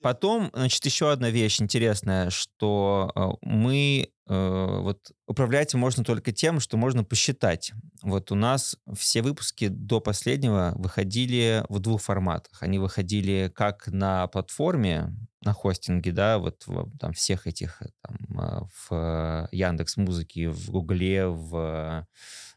Потом, 0.00 0.50
значит, 0.52 0.84
еще 0.84 1.12
одна 1.12 1.30
вещь 1.30 1.60
интересная, 1.60 2.30
что 2.30 3.12
э, 3.14 3.28
мы 3.42 4.11
вот 4.26 5.10
управлять 5.26 5.74
можно 5.74 6.04
только 6.04 6.32
тем, 6.32 6.60
что 6.60 6.76
можно 6.76 7.04
посчитать. 7.04 7.72
Вот 8.02 8.30
у 8.30 8.34
нас 8.34 8.76
все 8.96 9.20
выпуски 9.22 9.68
до 9.68 10.00
последнего 10.00 10.72
выходили 10.76 11.64
в 11.68 11.80
двух 11.80 12.02
форматах. 12.02 12.62
Они 12.62 12.78
выходили 12.78 13.52
как 13.54 13.88
на 13.88 14.26
платформе, 14.28 15.14
на 15.44 15.52
хостинге, 15.52 16.12
да, 16.12 16.38
вот 16.38 16.64
там 17.00 17.12
всех 17.12 17.46
этих 17.46 17.82
там, 18.02 18.68
в 18.88 19.48
Яндекс 19.50 19.96
Музыке, 19.96 20.50
в 20.50 20.70
Гугле, 20.70 21.26
в 21.26 22.06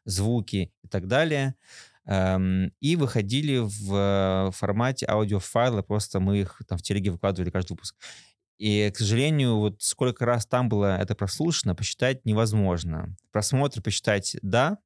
звуки 0.06 0.72
и 0.84 0.88
так 0.88 1.08
далее. 1.08 1.56
Эм, 2.08 2.72
и 2.82 2.96
выходили 2.96 3.58
в 3.58 4.52
формате 4.52 5.08
аудиофайла, 5.10 5.82
просто 5.82 6.20
мы 6.20 6.42
их 6.42 6.62
там 6.68 6.78
в 6.78 6.84
телеге 6.84 7.12
выкладывали 7.12 7.50
каждый 7.50 7.72
выпуск. 7.72 7.96
И, 8.58 8.90
к 8.92 8.98
сожалению, 8.98 9.58
вот 9.58 9.82
сколько 9.82 10.26
раз 10.26 10.46
там 10.46 10.70
было 10.70 10.98
это 10.98 11.16
прослушано, 11.16 11.76
посчитать 11.76 12.26
невозможно. 12.26 13.16
Просмотры 13.32 13.82
посчитать— 13.82 14.38
да, 14.42 14.78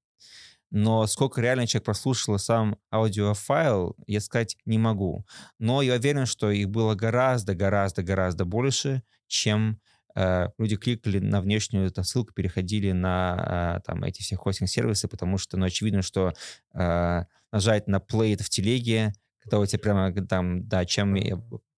но 0.71 1.07
сколько 1.07 1.41
реально 1.41 1.65
человек 1.65 1.85
прослушал 1.85 2.37
сам 2.37 2.77
аудиофайл, 2.91 3.95
я 4.05 4.19
сказать 4.19 4.55
не 4.65 4.77
могу. 4.77 5.25
Но 5.57 5.81
я 5.81 5.95
уверен, 5.95 6.25
что 6.25 6.51
их 6.51 6.69
было 6.69 6.93
гораздо, 6.93 7.55
гораздо, 7.55 8.03
гораздо 8.03 8.45
больше, 8.45 9.01
чем 9.27 9.79
Э, 10.15 10.49
люди 10.57 10.75
кликали 10.75 11.19
на 11.19 11.41
внешнюю 11.41 11.89
там, 11.91 12.03
ссылку, 12.03 12.33
переходили 12.33 12.91
на 12.91 13.77
э, 13.77 13.81
там, 13.85 14.03
эти 14.03 14.21
все 14.21 14.35
хостинг-сервисы, 14.35 15.07
потому 15.07 15.37
что, 15.37 15.57
ну, 15.57 15.65
очевидно, 15.65 16.01
что 16.01 16.33
э, 16.73 17.23
нажать 17.51 17.87
на 17.87 17.97
play 17.97 18.35
в 18.41 18.49
телеге, 18.49 19.13
когда 19.41 19.59
у 19.59 19.65
тебя 19.65 19.79
прямо 19.79 20.11
там, 20.27 20.67
да, 20.67 20.85
чем 20.85 21.15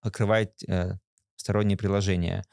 покрывать 0.01 0.63
э, 0.67 0.93
сторонние 1.41 1.77
приложения. 1.77 2.43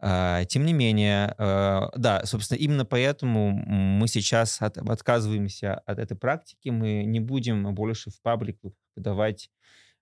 Э, 0.00 0.44
тем 0.48 0.64
не 0.64 0.72
менее, 0.72 1.34
э, 1.36 1.80
да, 1.96 2.24
собственно, 2.24 2.58
именно 2.58 2.84
поэтому 2.84 3.50
мы 3.50 4.08
сейчас 4.08 4.62
от, 4.62 4.78
отказываемся 4.78 5.74
от 5.74 5.98
этой 5.98 6.16
практики, 6.16 6.70
мы 6.70 7.04
не 7.04 7.20
будем 7.20 7.74
больше 7.74 8.10
в 8.10 8.22
паблик 8.22 8.58
выдавать 8.94 9.50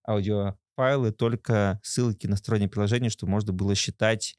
аудиофайлы, 0.07 1.13
только 1.13 1.81
ссылки 1.83 2.27
на 2.27 2.37
сторонние 2.37 2.69
приложения, 2.69 3.09
чтобы 3.09 3.33
можно 3.33 3.53
было 3.53 3.75
считать 3.75 4.37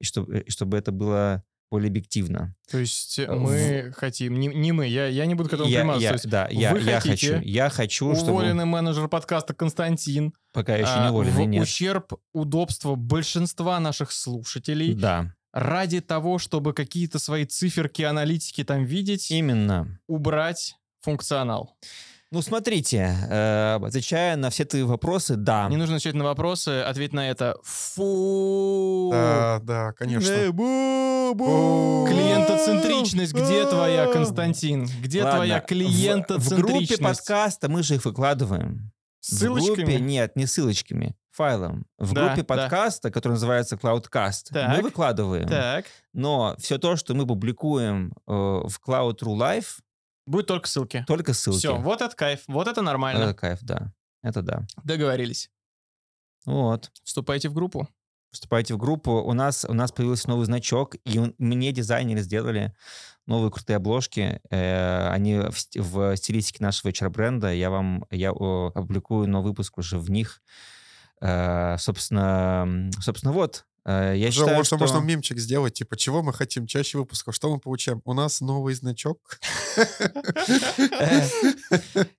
и 0.00 0.04
чтобы, 0.04 0.40
и 0.40 0.50
чтобы 0.50 0.76
это 0.78 0.90
было 0.90 1.44
более 1.72 1.88
объективно. 1.88 2.54
То 2.70 2.78
есть 2.78 3.18
э, 3.18 3.26
мы 3.26 3.90
в... 3.90 3.98
хотим, 3.98 4.38
не, 4.38 4.46
не 4.48 4.72
мы, 4.72 4.86
я, 4.86 5.06
я 5.06 5.24
не 5.24 5.34
буду 5.34 5.48
к 5.48 5.54
этому 5.54 5.70
я, 5.70 5.80
примазываться. 5.80 6.28
Я, 6.28 6.30
да, 6.30 6.48
я, 6.50 6.76
я 6.76 7.00
хочу, 7.00 7.40
я 7.40 7.70
хочу, 7.70 8.14
чтобы... 8.14 8.32
Уволенный 8.32 8.66
менеджер 8.66 9.08
подкаста 9.08 9.54
Константин. 9.54 10.34
Пока 10.52 10.76
еще 10.76 11.00
не 11.00 11.08
уволенный, 11.08 11.44
в 11.44 11.48
нет. 11.48 11.62
ущерб 11.62 12.12
удобства 12.34 12.94
большинства 12.94 13.80
наших 13.80 14.12
слушателей. 14.12 14.92
Да. 14.92 15.34
Ради 15.54 16.00
того, 16.00 16.38
чтобы 16.38 16.74
какие-то 16.74 17.18
свои 17.18 17.46
циферки, 17.46 18.02
аналитики 18.02 18.64
там 18.64 18.84
видеть. 18.84 19.30
Именно. 19.30 19.98
Убрать 20.06 20.76
функционал. 21.00 21.74
Ну, 22.32 22.40
смотрите, 22.40 23.14
э, 23.28 23.78
отвечая 23.82 24.36
на 24.36 24.48
все 24.48 24.64
твои 24.64 24.84
вопросы, 24.84 25.36
да. 25.36 25.68
Не 25.68 25.76
нужно 25.76 25.96
отвечать 25.96 26.14
на 26.14 26.24
вопросы, 26.24 26.80
ответь 26.80 27.12
на 27.12 27.28
это. 27.28 27.56
Фу. 27.62 29.10
Да, 29.12 29.60
да, 29.62 29.92
конечно. 29.92 30.30
Э, 30.32 30.50
бу, 30.50 31.34
бу. 31.34 32.06
Клиентоцентричность, 32.08 33.34
где 33.34 33.66
твоя, 33.66 34.06
Константин? 34.06 34.88
Где 35.02 35.24
Ладно, 35.24 35.36
твоя 35.40 35.60
в- 35.60 35.66
клиентоцентричность? 35.66 36.52
В, 36.52 36.96
группе 36.96 36.96
подкаста 37.04 37.68
мы 37.68 37.82
же 37.82 37.96
их 37.96 38.04
выкладываем. 38.06 38.90
Ссылочками? 39.20 39.74
В 39.74 39.76
группе, 39.76 40.00
нет, 40.00 40.34
не 40.34 40.46
ссылочками, 40.46 41.14
файлом. 41.30 41.84
В 41.98 42.14
Да, 42.14 42.28
группе 42.28 42.42
да. 42.42 42.44
подкаста, 42.44 43.10
который 43.10 43.34
называется 43.34 43.76
Cloudcast, 43.76 44.44
Так. 44.52 44.76
мы 44.78 44.82
выкладываем. 44.82 45.46
Так. 45.48 45.84
Но 46.14 46.56
все 46.58 46.78
то, 46.78 46.96
что 46.96 47.12
мы 47.14 47.26
публикуем 47.26 48.14
э, 48.26 48.32
в 48.32 48.72
Cloud 48.84 49.18
True 49.20 49.36
Life, 49.36 49.80
Будет 50.26 50.46
только 50.46 50.68
ссылки. 50.68 51.04
только 51.06 51.34
ссылки. 51.34 51.58
Все, 51.58 51.76
вот 51.76 52.00
это 52.00 52.14
кайф, 52.14 52.40
вот 52.46 52.68
это 52.68 52.82
нормально. 52.82 53.24
Это 53.24 53.34
кайф, 53.34 53.58
да. 53.62 53.92
Это 54.22 54.42
да. 54.42 54.66
Договорились. 54.84 55.50
Вот. 56.44 56.90
Вступайте 57.04 57.48
в 57.48 57.54
группу. 57.54 57.88
Вступайте 58.30 58.74
в 58.74 58.78
группу. 58.78 59.12
У 59.20 59.32
нас, 59.34 59.64
у 59.68 59.74
нас 59.74 59.92
появился 59.92 60.28
новый 60.30 60.46
значок, 60.46 60.94
и 61.04 61.18
он- 61.18 61.34
мне 61.38 61.70
дизайнеры 61.72 62.22
сделали 62.22 62.74
новые 63.26 63.50
крутые 63.50 63.76
обложки. 63.76 64.40
Э, 64.50 65.08
они 65.08 65.38
в, 65.38 65.56
в 65.76 66.16
стилистике 66.16 66.62
нашего 66.64 66.90
HR-бренда. 66.90 67.52
Я 67.52 67.70
вам 67.70 68.06
я 68.10 68.32
о, 68.32 68.68
опубликую 68.74 69.28
новый 69.28 69.50
выпуск 69.50 69.76
уже 69.78 69.98
в 69.98 70.10
них. 70.10 70.40
Э, 71.20 71.76
собственно, 71.78 72.90
собственно, 73.00 73.32
вот. 73.32 73.66
Э, 73.84 74.14
я 74.16 74.28
Уже 74.28 74.38
считаю, 74.40 74.56
можно, 74.56 74.76
что... 74.76 74.78
можно 74.78 74.98
мемчик 74.98 75.38
сделать, 75.38 75.74
типа, 75.74 75.96
чего 75.96 76.22
мы 76.22 76.32
хотим 76.32 76.66
чаще 76.66 76.98
выпусков, 76.98 77.34
что 77.34 77.50
мы 77.52 77.58
получаем? 77.58 78.00
У 78.04 78.14
нас 78.14 78.40
новый 78.40 78.74
значок. 78.74 79.38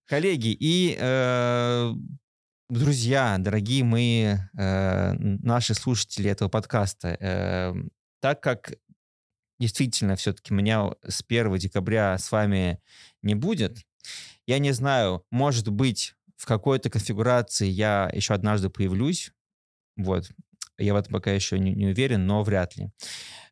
Коллеги 0.06 0.56
и 0.60 0.98
э, 1.00 1.94
друзья, 2.70 3.38
дорогие 3.40 3.84
мои 3.84 4.36
э, 4.58 5.14
наши 5.14 5.74
слушатели 5.74 6.30
этого 6.30 6.50
подкаста, 6.50 7.18
э, 7.20 7.74
так 8.20 8.42
как 8.42 8.74
действительно 9.60 10.16
все-таки 10.16 10.54
меня 10.54 10.92
с 11.08 11.24
1 11.28 11.56
декабря 11.58 12.18
с 12.18 12.32
вами 12.32 12.80
не 13.22 13.36
будет, 13.36 13.78
я 14.46 14.60
не 14.60 14.72
знаю, 14.72 15.26
может 15.32 15.70
быть, 15.70 16.16
в 16.36 16.46
какой-то 16.46 16.90
конфигурации 16.90 17.68
я 17.68 18.10
еще 18.14 18.34
однажды 18.34 18.70
появлюсь, 18.70 19.32
вот, 19.96 20.30
я 20.84 20.94
в 20.94 20.98
этом 20.98 21.14
пока 21.14 21.32
еще 21.32 21.60
не, 21.60 21.74
не 21.74 21.88
уверен, 21.88 22.26
но 22.26 22.44
вряд 22.44 22.76
ли. 22.76 22.92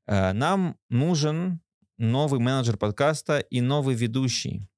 Э, 0.07 0.33
Нам 0.33 0.77
нужен 0.89 1.61
новый 1.97 2.39
менеджер 2.39 2.77
подкаста 2.77 3.39
и 3.39 3.61
новый 3.61 3.95
ведущий. 3.95 4.69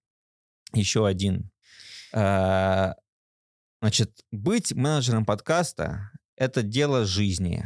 Еще 0.73 1.05
один. 1.05 1.51
Э, 2.13 2.93
Значит, 3.83 4.21
быть 4.31 4.71
менеджером 4.73 5.25
подкаста— 5.25 6.11
это 6.37 6.63
дело 6.63 7.03
жизни. 7.03 7.65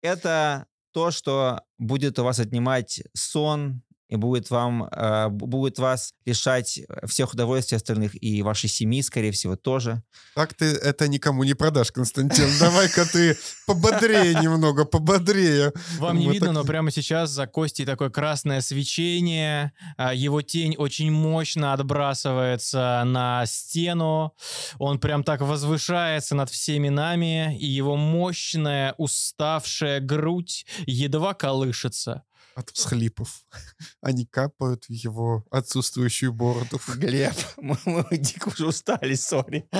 Это 0.00 0.66
то, 0.92 1.10
что 1.10 1.62
будет 1.76 2.20
у 2.20 2.22
вас 2.22 2.38
отнимать 2.38 3.02
сон 3.14 3.82
и 4.14 4.16
будет 4.16 4.50
вам 4.50 4.84
э, 4.84 5.28
будет 5.28 5.78
вас 5.78 6.12
лишать 6.24 6.80
всех 7.06 7.34
удовольствий 7.34 7.76
остальных 7.76 8.20
и 8.22 8.42
вашей 8.42 8.68
семьи, 8.68 9.02
скорее 9.02 9.30
всего, 9.32 9.56
тоже. 9.56 10.02
Так 10.34 10.54
ты 10.54 10.66
это 10.66 11.08
никому 11.08 11.44
не 11.44 11.54
продашь, 11.54 11.92
Константин. 11.92 12.48
Давай-ка 12.60 13.04
ты 13.04 13.36
пободрее 13.66 14.34
немного, 14.34 14.84
пободрее. 14.84 15.72
Вам 15.98 16.18
не 16.18 16.28
видно, 16.28 16.52
но 16.52 16.64
прямо 16.64 16.90
сейчас 16.90 17.30
за 17.30 17.46
Костей 17.46 17.86
такое 17.86 18.10
красное 18.10 18.60
свечение. 18.60 19.72
а, 19.96 20.14
Его 20.14 20.42
тень 20.42 20.76
очень 20.76 21.10
мощно 21.10 21.72
отбрасывается 21.72 23.02
на 23.04 23.44
стену. 23.46 24.32
Он 24.78 24.98
прям 24.98 25.24
так 25.24 25.40
возвышается 25.40 26.34
над 26.34 26.50
всеми 26.50 26.88
нами, 26.88 27.56
и 27.58 27.66
его 27.66 27.96
мощная, 27.96 28.94
уставшая 28.98 30.00
грудь 30.00 30.66
едва 30.86 31.34
колышется. 31.34 32.22
От 32.54 32.70
всхлипов. 32.70 33.44
Они 34.00 34.26
капают 34.26 34.84
в 34.84 34.92
его 34.92 35.44
отсутствующую 35.50 36.32
бороду. 36.32 36.80
Глеб, 36.96 37.34
мы, 37.56 37.76
мы 37.84 38.06
дико 38.12 38.48
уже 38.48 38.66
устали, 38.66 39.14
сори. 39.14 39.68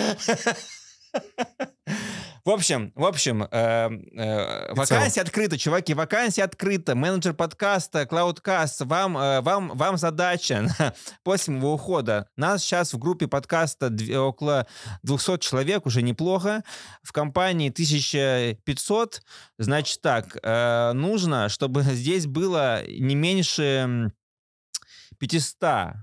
В 2.45 2.51
общем, 2.51 2.92
в 2.95 3.07
общем, 3.07 3.42
э, 3.42 3.47
э, 3.49 4.74
вакансия 4.74 5.22
открыта, 5.22 5.57
чуваки, 5.57 5.95
вакансия 5.95 6.45
открыта. 6.45 6.95
Менеджер 6.95 7.32
подкаста, 7.32 8.03
Cloudcast, 8.03 8.84
вам, 8.84 9.16
э, 9.16 9.40
вам, 9.40 9.70
вам 9.74 9.97
задача 9.97 10.68
после 11.22 11.55
моего 11.55 11.72
ухода. 11.72 12.28
Нас 12.36 12.62
сейчас 12.62 12.92
в 12.92 12.99
группе 12.99 13.28
подкаста 13.28 13.90
около 14.20 14.66
200 15.05 15.38
человек, 15.38 15.86
уже 15.86 16.03
неплохо. 16.03 16.62
В 17.03 17.12
компании 17.12 17.70
1500. 17.70 19.22
Значит 19.57 20.03
так, 20.03 20.36
э, 20.42 20.92
нужно, 20.92 21.49
чтобы 21.49 21.80
здесь 21.95 22.26
было 22.26 22.86
не 22.86 23.14
меньше 23.14 23.62
м, 23.62 24.12
500. 25.18 25.95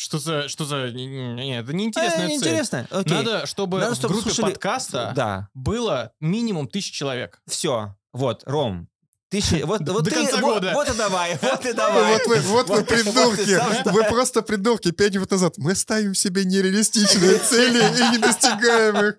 Что 0.00 0.18
за... 0.18 0.48
Что 0.48 0.64
за... 0.64 0.90
не- 0.92 1.58
это 1.58 1.72
неинтересная 1.72 2.26
Э, 2.26 2.28
цель. 2.28 2.36
Интересно. 2.36 2.86
Окей. 2.90 3.12
Надо, 3.16 3.46
чтобы 3.46 3.80
Надо, 3.80 3.94
в 3.94 3.98
чтобы 3.98 4.14
группе 4.14 4.30
слушали- 4.30 4.52
подкаста 4.52 5.12
Да. 5.16 5.48
было 5.54 6.12
минимум 6.20 6.68
тысяч 6.68 6.92
человек. 6.92 7.40
Все. 7.48 7.96
Вот, 8.12 8.42
Ром. 8.46 8.88
Тысячи, 9.28 9.62
вот, 9.62 9.80
вот 9.80 10.04
До 10.04 10.10
ты, 10.10 10.10
конца 10.12 10.36
вот, 10.40 10.54
года. 10.54 10.70
вот 10.72 10.88
и 10.88 10.96
давай, 10.96 11.38
вот 11.42 11.66
и 11.66 11.72
давай. 11.74 12.12
Вот 12.12 12.26
вы, 12.28 12.36
вот 12.40 12.68
вы 12.70 12.84
придурки. 12.84 13.88
Вы 13.90 14.04
просто 14.04 14.40
придурки. 14.42 14.90
Пять 14.92 15.14
минут 15.14 15.30
назад 15.32 15.54
мы 15.58 15.74
ставим 15.74 16.14
себе 16.14 16.44
нереалистичные 16.44 17.38
цели 17.50 17.78
и 17.78 18.12
не 18.12 18.18
достигаем 18.18 18.96
их. 19.04 19.14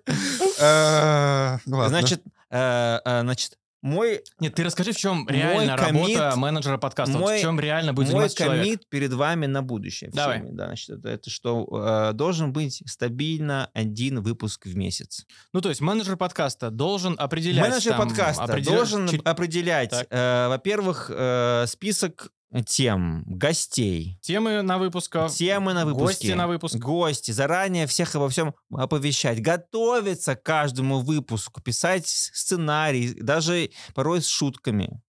А, 0.60 1.58
ладно. 1.66 1.88
Значит, 2.00 2.22
э, 2.50 2.98
э, 3.04 3.20
значит, 3.20 3.52
мой, 3.82 4.22
Нет, 4.40 4.54
ты 4.54 4.62
расскажи, 4.64 4.92
в 4.92 4.96
чем 4.96 5.26
реально 5.28 5.76
коммит- 5.76 6.16
работа 6.16 6.36
менеджера 6.38 6.76
подкаста. 6.78 7.12
Вот 7.14 7.22
мой- 7.22 7.38
в 7.38 7.40
чем 7.40 7.58
реально 7.58 7.92
будет 7.92 8.06
мой 8.06 8.12
заниматься 8.12 8.36
человек. 8.36 8.62
коммит 8.64 8.88
перед 8.88 9.12
вами 9.12 9.46
на 9.46 9.62
будущее. 9.62 10.10
Давай. 10.12 10.38
всеми, 10.40 10.54
да, 10.54 10.66
значит, 10.66 10.90
это, 10.90 11.08
это 11.08 11.30
что 11.30 11.66
э, 12.10 12.12
должен 12.12 12.52
быть 12.52 12.82
стабильно 12.86 13.70
один 13.72 14.20
выпуск 14.20 14.66
в 14.66 14.76
месяц. 14.76 15.24
Ну, 15.52 15.60
то 15.60 15.68
есть 15.70 15.80
менеджер 15.80 16.16
подкаста 16.16 16.70
должен 16.70 17.14
определять... 17.18 17.68
Менеджер 17.70 17.92
там, 17.96 18.08
подкаста 18.08 18.44
определя- 18.44 18.76
должен 18.76 19.08
определять, 19.24 20.06
э, 20.10 20.48
во-первых, 20.48 21.10
э, 21.14 21.64
список 21.66 22.30
тем, 22.66 23.22
гостей, 23.26 24.18
темы 24.22 24.62
на 24.62 24.78
выпусках, 24.78 25.32
темы 25.32 25.72
на 25.72 25.84
выпуске. 25.84 26.04
гости 26.04 26.32
на 26.32 26.48
выпуск. 26.48 26.76
Гости. 26.76 27.30
Заранее 27.30 27.86
всех 27.86 28.14
обо 28.16 28.28
всем 28.28 28.54
оповещать. 28.72 29.40
Готовиться 29.40 30.34
к 30.34 30.42
каждому 30.42 31.00
выпуску. 31.00 31.60
Писать 31.60 32.08
сценарий. 32.08 33.14
Даже 33.14 33.70
порой 33.94 34.20
с 34.20 34.26
шутками. 34.26 35.00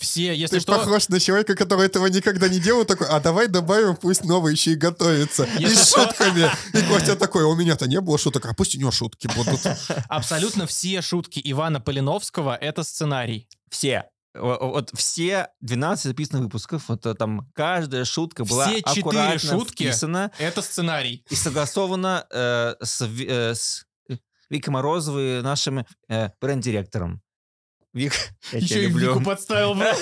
Все, 0.00 0.32
если 0.32 0.56
Ты 0.56 0.62
что... 0.62 0.78
похож 0.78 1.08
на 1.08 1.18
человека, 1.18 1.56
который 1.56 1.86
этого 1.86 2.06
никогда 2.06 2.48
не 2.48 2.60
делал, 2.60 2.84
такой, 2.84 3.08
а 3.08 3.18
давай 3.18 3.48
добавим, 3.48 3.96
пусть 3.96 4.24
новый 4.24 4.52
еще 4.52 4.72
и 4.72 4.76
готовится. 4.76 5.42
И 5.58 5.66
с 5.66 5.88
что- 5.90 6.04
шутками. 6.04 6.48
И 6.72 6.82
Костя 6.88 7.16
такой, 7.16 7.42
«А 7.42 7.48
у 7.48 7.56
меня-то 7.56 7.88
не 7.88 8.00
было 8.00 8.16
шуток, 8.16 8.46
а 8.46 8.54
пусть 8.54 8.76
у 8.76 8.78
него 8.78 8.92
шутки 8.92 9.28
будут. 9.34 9.60
Абсолютно 10.08 10.66
все 10.68 11.02
шутки 11.02 11.40
Ивана 11.44 11.80
Полиновского— 11.80 12.54
это 12.60 12.84
сценарий. 12.84 13.48
Все. 13.70 14.04
Вот 14.40 14.90
все 14.94 15.48
12 15.60 16.04
записанных 16.04 16.44
выпусков, 16.44 16.88
вот 16.88 17.06
э, 17.06 17.14
там 17.14 17.50
каждая 17.54 18.04
шутка 18.04 18.44
была 18.44 18.68
Все 18.68 18.80
аккуратно 18.80 19.38
шутки 19.38 19.84
вписана 19.84 20.30
Это 20.38 20.62
сценарий. 20.62 21.24
и 21.30 21.34
согласована 21.34 22.26
э, 22.30 22.74
с, 22.80 23.02
э, 23.02 23.54
с 23.54 23.86
Викой 24.50 24.72
Морозовой, 24.72 25.42
нашим 25.42 25.84
э, 26.08 26.30
бренд-директором. 26.40 27.22
Вик, 27.98 28.12
я 28.52 28.60
тебя 28.60 28.60
Еще 28.60 28.84
и 28.84 28.86
люблю. 28.86 29.08
Вику 29.14 29.24
подставил, 29.24 29.74
брат. 29.74 29.98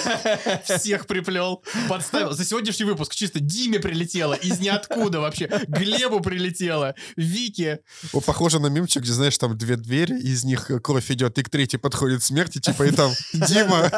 Всех 0.64 1.06
приплел. 1.06 1.64
Подставил. 1.88 2.32
За 2.32 2.44
сегодняшний 2.44 2.84
выпуск 2.84 3.14
чисто 3.14 3.40
Диме 3.40 3.80
прилетело. 3.80 4.34
Из 4.34 4.60
ниоткуда 4.60 5.20
вообще. 5.20 5.48
Глебу 5.66 6.20
прилетело. 6.20 6.94
Вике. 7.16 7.80
О, 8.12 8.20
похоже 8.20 8.58
на 8.58 8.66
мемчик, 8.66 9.02
где, 9.02 9.12
знаешь, 9.12 9.38
там 9.38 9.56
две 9.56 9.76
двери, 9.76 10.18
из 10.20 10.44
них 10.44 10.70
кровь 10.82 11.10
идет, 11.10 11.38
и 11.38 11.42
к 11.42 11.48
третьей 11.48 11.78
подходит 11.78 12.22
смерть, 12.22 12.56
и 12.56 12.60
типа, 12.60 12.82
и 12.84 12.90
там 12.90 13.12
Дима, 13.32 13.90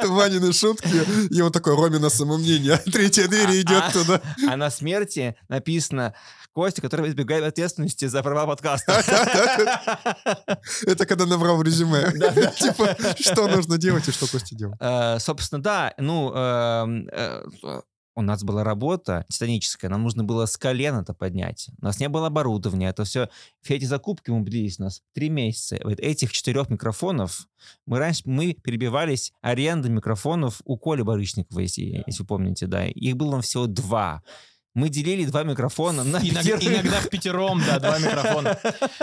Ванины 0.06 0.52
шутки, 0.52 1.34
и 1.34 1.40
он 1.40 1.50
такой, 1.50 1.74
Ромина 1.74 2.10
самомнение, 2.10 2.74
а 2.74 2.78
третья 2.90 3.26
дверь 3.26 3.60
идет 3.60 3.82
А- 3.88 3.90
туда. 3.92 4.22
А 4.48 4.56
на 4.56 4.70
смерти 4.70 5.34
написано 5.48 6.14
Костя, 6.56 6.80
который 6.80 7.10
избегает 7.10 7.44
ответственности 7.44 8.06
за 8.06 8.22
права 8.22 8.46
подкаста. 8.46 8.92
Это 10.86 11.04
когда 11.04 11.26
набрал 11.26 11.58
в 11.58 11.62
резюме. 11.62 12.10
Типа, 12.58 12.96
что 13.20 13.46
нужно 13.46 13.76
делать 13.76 14.08
и 14.08 14.10
что 14.10 14.26
Костя 14.26 14.56
делал. 14.56 14.74
Э, 14.80 15.18
Собственно, 15.18 15.62
да, 15.62 15.92
ну, 15.98 16.32
эм, 16.34 17.08
э, 17.12 17.42
у 18.14 18.22
нас 18.22 18.42
была 18.42 18.64
работа 18.64 19.26
титаническая, 19.28 19.90
нам 19.90 20.02
нужно 20.02 20.24
было 20.24 20.46
с 20.46 20.56
колена 20.56 21.00
это 21.00 21.12
поднять. 21.12 21.68
У 21.82 21.84
нас 21.84 22.00
не 22.00 22.08
было 22.08 22.28
оборудования, 22.28 22.88
это 22.88 23.04
все, 23.04 23.28
все 23.60 23.74
эти 23.74 23.84
закупки 23.84 24.30
мы 24.30 24.42
длились 24.42 24.80
у 24.80 24.84
нас 24.84 25.02
три 25.12 25.28
месяца. 25.28 25.78
Вот 25.84 26.00
этих 26.00 26.32
четырех 26.32 26.70
микрофонов, 26.70 27.48
мы 27.84 27.98
раньше, 27.98 28.22
мы 28.24 28.54
перебивались 28.54 29.34
арендой 29.42 29.90
микрофонов 29.90 30.62
у 30.64 30.78
Коли 30.78 31.02
Барышникова, 31.02 31.60
если, 31.60 32.02
если 32.06 32.22
вы 32.22 32.26
помните, 32.26 32.66
да. 32.66 32.86
Их 32.86 33.14
было 33.14 33.42
всего 33.42 33.66
два. 33.66 34.22
Мы 34.76 34.90
делили 34.90 35.24
два 35.24 35.42
микрофона 35.42 36.04
на 36.04 36.18
Иногда, 36.18 36.42
пятерых. 36.42 36.64
иногда 36.66 37.00
в 37.00 37.08
пятером, 37.08 37.62
да, 37.66 37.78
два 37.78 37.98
микрофона. 38.06 38.58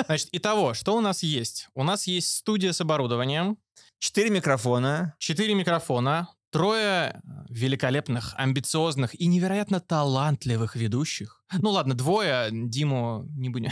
Значит, 0.05 0.29
итого, 0.31 0.75
что 0.75 0.95
у 0.95 1.01
нас 1.01 1.23
есть? 1.23 1.67
У 1.73 1.83
нас 1.83 2.05
есть 2.05 2.29
студия 2.37 2.73
с 2.73 2.79
оборудованием, 2.81 3.57
Четыре 3.97 4.29
микрофона. 4.29 5.15
четыре 5.17 5.55
микрофона, 5.55 6.29
трое 6.51 7.21
великолепных, 7.49 8.35
амбициозных 8.37 9.19
и 9.19 9.25
невероятно 9.25 9.79
талантливых 9.79 10.75
ведущих. 10.75 11.43
Ну 11.57 11.71
ладно, 11.71 11.95
двое, 11.95 12.49
Диму 12.51 13.25
не 13.35 13.49
будем... 13.49 13.71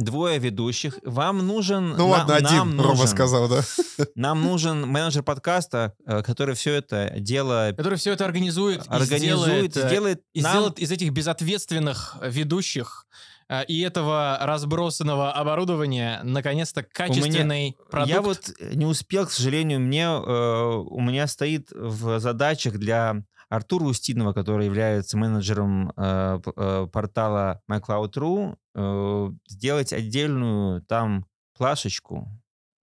Двое 0.00 0.38
ведущих. 0.38 0.98
Вам 1.04 1.46
нужен... 1.46 1.90
Ну 1.90 1.96
на- 1.96 2.04
ладно, 2.06 2.40
нам 2.40 2.68
один, 2.68 2.80
Рома 2.80 2.94
нужен- 2.94 3.06
сказал, 3.06 3.48
да. 3.48 3.62
Нам 4.14 4.42
нужен 4.42 4.88
менеджер 4.88 5.22
подкаста, 5.22 5.94
э, 6.06 6.22
который 6.22 6.54
все 6.54 6.72
это 6.74 7.12
дело 7.18 7.74
Который 7.76 7.98
все 7.98 8.12
это 8.12 8.24
организует, 8.24 8.86
и 8.86 8.88
организует, 8.88 9.74
сделает, 9.74 9.76
э, 9.76 9.88
сделает 9.88 10.22
и 10.32 10.40
нам- 10.40 10.52
сделает 10.52 10.78
из 10.78 10.90
этих 10.90 11.10
безответственных 11.12 12.16
ведущих 12.22 13.06
э, 13.50 13.64
и 13.66 13.80
этого 13.82 14.38
разбросанного 14.40 15.32
оборудования 15.32 16.20
наконец-то 16.22 16.82
качественный 16.82 17.76
продукт. 17.90 18.10
Я 18.10 18.22
вот 18.22 18.50
не 18.72 18.86
успел, 18.86 19.26
к 19.26 19.30
сожалению, 19.32 19.80
мне 19.80 20.04
э, 20.04 20.74
у 20.86 21.00
меня 21.00 21.26
стоит 21.26 21.68
в 21.72 22.18
задачах 22.20 22.78
для 22.78 23.22
Артура 23.50 23.84
Устинова, 23.84 24.32
который 24.32 24.66
является 24.66 25.18
менеджером 25.18 25.92
э, 25.96 26.40
э, 26.56 26.86
портала 26.90 27.60
MyCloud.ru, 27.68 28.56
э, 28.76 29.30
сделать 29.48 29.92
отдельную 29.92 30.82
там 30.82 31.26
плашечку 31.58 32.28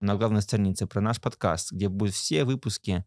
на 0.00 0.14
главной 0.14 0.42
странице 0.42 0.86
про 0.86 1.00
наш 1.00 1.22
подкаст, 1.22 1.72
где 1.72 1.88
будут 1.88 2.14
все 2.14 2.44
выпуски 2.44 3.06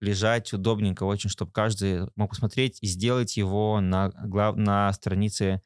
лежать 0.00 0.52
удобненько 0.52 1.02
очень, 1.02 1.28
чтобы 1.28 1.50
каждый 1.50 2.08
мог 2.14 2.30
посмотреть 2.30 2.78
и 2.80 2.86
сделать 2.86 3.36
его 3.36 3.80
на, 3.80 4.10
глав... 4.10 4.54
на 4.54 4.92
странице 4.92 5.62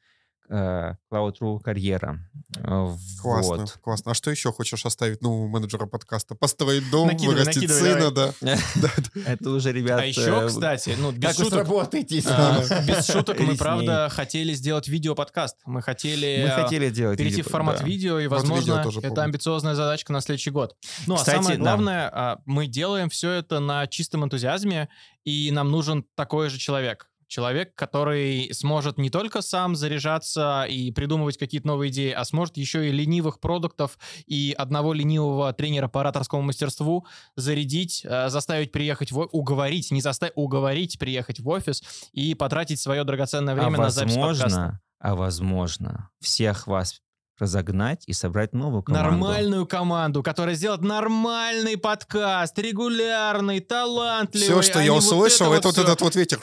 Cloud.ru 0.49 1.59
карьера. 1.59 2.19
Э, 2.57 2.89
Классно, 3.21 3.57
вот. 3.57 3.71
классно. 3.81 4.11
А 4.11 4.13
что 4.13 4.31
еще 4.31 4.51
хочешь 4.51 4.85
оставить, 4.85 5.21
ну, 5.21 5.47
менеджера 5.47 5.85
подкаста? 5.87 6.35
Построить 6.35 6.89
дом, 6.91 7.07
Накидывай, 7.07 7.35
вырастить 7.35 7.69
накидывай, 7.69 7.93
сына, 7.93 8.11
да. 8.75 8.89
Это 9.25 9.49
уже, 9.49 9.71
ребят... 9.71 9.99
А 9.99 10.05
еще, 10.05 10.43
э, 10.43 10.47
кстати, 10.47 10.95
ну, 10.97 11.11
без 11.11 11.35
шуток, 11.35 11.67
а, 11.67 12.81
без 12.83 13.07
шуток 13.07 13.39
мы, 13.39 13.55
правда, 13.55 14.09
хотели 14.11 14.53
сделать 14.53 14.87
видеоподкаст. 14.87 15.57
Мы 15.65 15.81
хотели... 15.81 16.43
Мы 16.43 16.49
э, 16.49 16.63
хотели 16.63 16.89
делать 16.89 17.17
перейти 17.17 17.41
в 17.41 17.47
формат 17.47 17.81
видео, 17.81 18.19
и, 18.19 18.27
возможно, 18.27 18.85
это 19.01 19.23
амбициозная 19.23 19.75
задачка 19.75 20.13
на 20.13 20.21
следующий 20.21 20.51
год. 20.51 20.75
Ну, 21.07 21.15
а 21.15 21.19
самое 21.19 21.57
главное, 21.57 22.09
а, 22.13 22.41
мы 22.45 22.67
делаем 22.67 23.09
все 23.09 23.31
это 23.31 23.59
на 23.59 23.87
чистом 23.87 24.23
энтузиазме, 24.23 24.89
и 25.23 25.49
нам 25.51 25.71
нужен 25.71 26.05
такой 26.15 26.49
же 26.49 26.59
человек. 26.59 27.09
Человек, 27.27 27.73
который 27.75 28.53
сможет 28.53 28.97
не 28.97 29.09
только 29.09 29.41
сам 29.41 29.75
заряжаться 29.75 30.65
и 30.69 30.91
придумывать 30.91 31.37
какие-то 31.37 31.67
новые 31.67 31.91
идеи, 31.91 32.11
а 32.11 32.23
сможет 32.23 32.57
еще 32.57 32.87
и 32.87 32.91
ленивых 32.91 33.39
продуктов 33.39 33.97
и 34.25 34.53
одного 34.57 34.93
ленивого 34.93 35.51
тренера 35.53 35.87
по 35.87 36.01
ораторскому 36.01 36.43
мастерству 36.43 37.05
зарядить, 37.35 38.03
э, 38.05 38.29
заставить 38.29 38.71
приехать, 38.71 39.11
в, 39.11 39.19
уговорить, 39.31 39.91
не 39.91 40.01
заставить, 40.01 40.33
уговорить 40.35 40.99
приехать 40.99 41.39
в 41.39 41.47
офис 41.47 41.83
и 42.11 42.35
потратить 42.35 42.79
свое 42.79 43.03
драгоценное 43.03 43.55
время 43.55 43.77
а 43.77 43.81
на 43.81 43.89
запись 43.89 44.15
подкаста. 44.15 44.43
возможно, 44.43 44.81
а 44.99 45.15
возможно, 45.15 46.09
всех 46.19 46.67
вас 46.67 47.01
разогнать 47.37 48.03
и 48.07 48.13
собрать 48.13 48.53
новую 48.53 48.83
команду. 48.83 49.09
Нормальную 49.11 49.67
команду, 49.67 50.23
которая 50.23 50.55
сделает 50.55 50.81
нормальный 50.81 51.77
подкаст, 51.77 52.57
регулярный, 52.57 53.59
талантливый. 53.59 54.47
Все, 54.47 54.61
что 54.61 54.79
а 54.79 54.83
я 54.83 54.93
услышал, 54.93 55.47
вот 55.47 55.57
это 55.57 55.67
вот 55.67 55.75
всё. 55.75 55.83
этот 55.83 56.01
вот 56.01 56.15
ветер. 56.15 56.39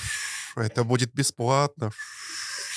Это 0.57 0.85
будет 0.85 1.13
бесплатно. 1.15 1.91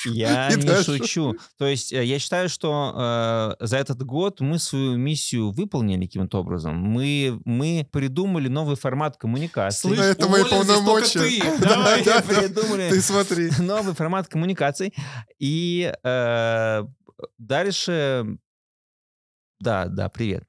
Я 0.05 0.49
И 0.49 0.57
не 0.57 0.63
дальше. 0.63 0.97
шучу. 0.99 1.33
То 1.57 1.65
есть 1.65 1.91
э, 1.91 2.03
я 2.05 2.19
считаю, 2.19 2.47
что 2.47 3.55
э, 3.59 3.65
за 3.65 3.77
этот 3.77 4.03
год 4.03 4.39
мы 4.39 4.59
свою 4.59 4.97
миссию 4.97 5.49
выполнили 5.51 6.05
каким-то 6.05 6.41
образом. 6.41 6.75
Мы, 6.75 7.41
мы 7.43 7.87
придумали 7.91 8.47
новый 8.47 8.75
формат 8.75 9.17
коммуникации. 9.17 9.87
Слышь, 9.87 9.99
Это 9.99 10.27
мои 10.29 10.43
полномочия. 10.43 11.19
ты. 11.21 11.39
Да, 11.59 11.69
Давай. 11.69 12.03
да, 12.03 12.23
Мы 12.27 12.35
придумали 12.35 12.89
Ты 12.91 13.01
смотри. 13.01 13.49
новый 13.59 13.95
формат 13.95 14.27
коммуникаций. 14.27 14.93
И 15.39 15.91
э, 16.03 16.83
дальше 17.39 18.37
Да, 19.59 19.85
да, 19.85 20.09
привет. 20.09 20.43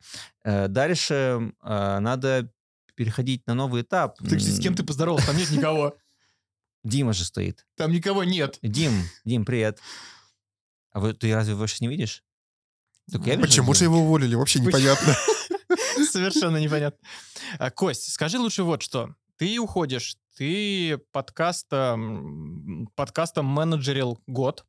Э, 0.45 0.69
Дальше 0.69 1.53
э, 1.63 1.99
надо 2.01 2.51
переходить 2.95 3.47
на 3.47 3.55
новый 3.55 3.83
этап. 3.83 4.19
Ты, 4.19 4.39
с 4.39 4.59
кем 4.61 4.75
ты 4.75 4.83
поздоровался? 4.85 5.29
Там 5.29 5.37
нет 5.39 5.51
никого. 5.51 5.97
Дима 6.87 7.13
же 7.13 7.25
стоит. 7.25 7.67
Там 7.77 7.91
никого 7.91 8.23
нет. 8.23 8.59
Дим, 8.63 8.93
Дим, 9.25 9.45
привет. 9.45 9.81
А 10.93 11.01
вы, 11.01 11.15
ты 11.15 11.35
разве 11.35 11.55
его 11.55 11.67
сейчас 11.67 11.81
не 11.81 11.89
видишь? 11.89 12.23
Только 13.11 13.31
я 13.31 13.35
вижу 13.35 13.49
Почему 13.49 13.75
же 13.75 13.85
его 13.85 13.99
уволили? 13.99 14.37
Вообще 14.37 14.61
непонятно. 14.61 15.17
Совершенно 16.11 16.59
непонятно. 16.59 16.99
А, 17.59 17.73
Кость, 17.73 18.13
скажи 18.13 18.39
лучше 18.39 18.63
вот 18.63 18.83
что. 18.83 19.17
Ты 19.37 19.59
уходишь, 19.59 20.17
ты 20.37 20.99
подкастом, 21.11 22.89
подкастом 22.95 23.47
менеджерил 23.47 24.23
год. 24.29 24.65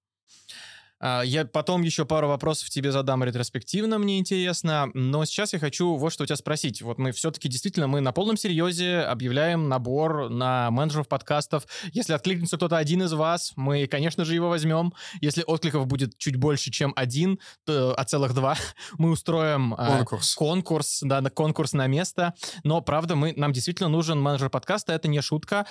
А, 0.99 1.21
Я 1.21 1.45
потом 1.45 1.81
еще 1.81 2.05
пару 2.05 2.27
вопросов 2.27 2.69
тебе 2.69 2.91
задам 2.91 3.23
ретроспективно, 3.23 3.97
мне 3.97 4.19
интересно. 4.19 4.89
Но 4.93 5.25
сейчас 5.25 5.53
я 5.53 5.59
хочу 5.59 5.95
вот 5.95 6.11
что 6.13 6.23
у 6.23 6.25
тебя 6.25 6.35
спросить. 6.35 6.81
Вот 6.81 6.97
мы 6.97 7.11
все-таки 7.11 7.47
действительно, 7.47 7.87
мы 7.87 8.01
на 8.01 8.11
полном 8.11 8.37
серьезе 8.37 8.99
объявляем 8.99 9.69
набор 9.69 10.29
на 10.29 10.71
менеджеров 10.71 11.07
подкастов. 11.07 11.65
Если 11.91 12.13
откликнется 12.13 12.57
кто-то 12.57 12.77
один 12.77 13.03
из 13.03 13.13
вас, 13.13 13.53
мы, 13.55 13.87
конечно 13.87 14.25
же, 14.25 14.33
его 14.33 14.49
возьмем. 14.49 14.93
Если 15.21 15.43
откликов 15.45 15.87
будет 15.87 16.17
чуть 16.17 16.35
больше, 16.35 16.71
чем 16.71 16.93
один, 16.95 17.39
то, 17.65 17.93
а 17.97 18.03
целых 18.03 18.33
два, 18.33 18.55
мы 18.97 19.11
устроим 19.11 19.73
а, 19.77 19.97
Конкурс. 19.97 20.35
конкурс, 20.35 20.99
да, 21.03 21.21
на 21.21 21.29
конкурс 21.29 21.73
на 21.73 21.87
место. 21.87 22.33
Но, 22.63 22.81
правда, 22.81 23.15
мы, 23.15 23.33
нам 23.35 23.51
действительно 23.53 23.89
нужен 23.89 24.19
менеджер 24.19 24.49
подкаста, 24.49 24.93
это 24.93 25.07
не 25.07 25.21
шутка. 25.21 25.65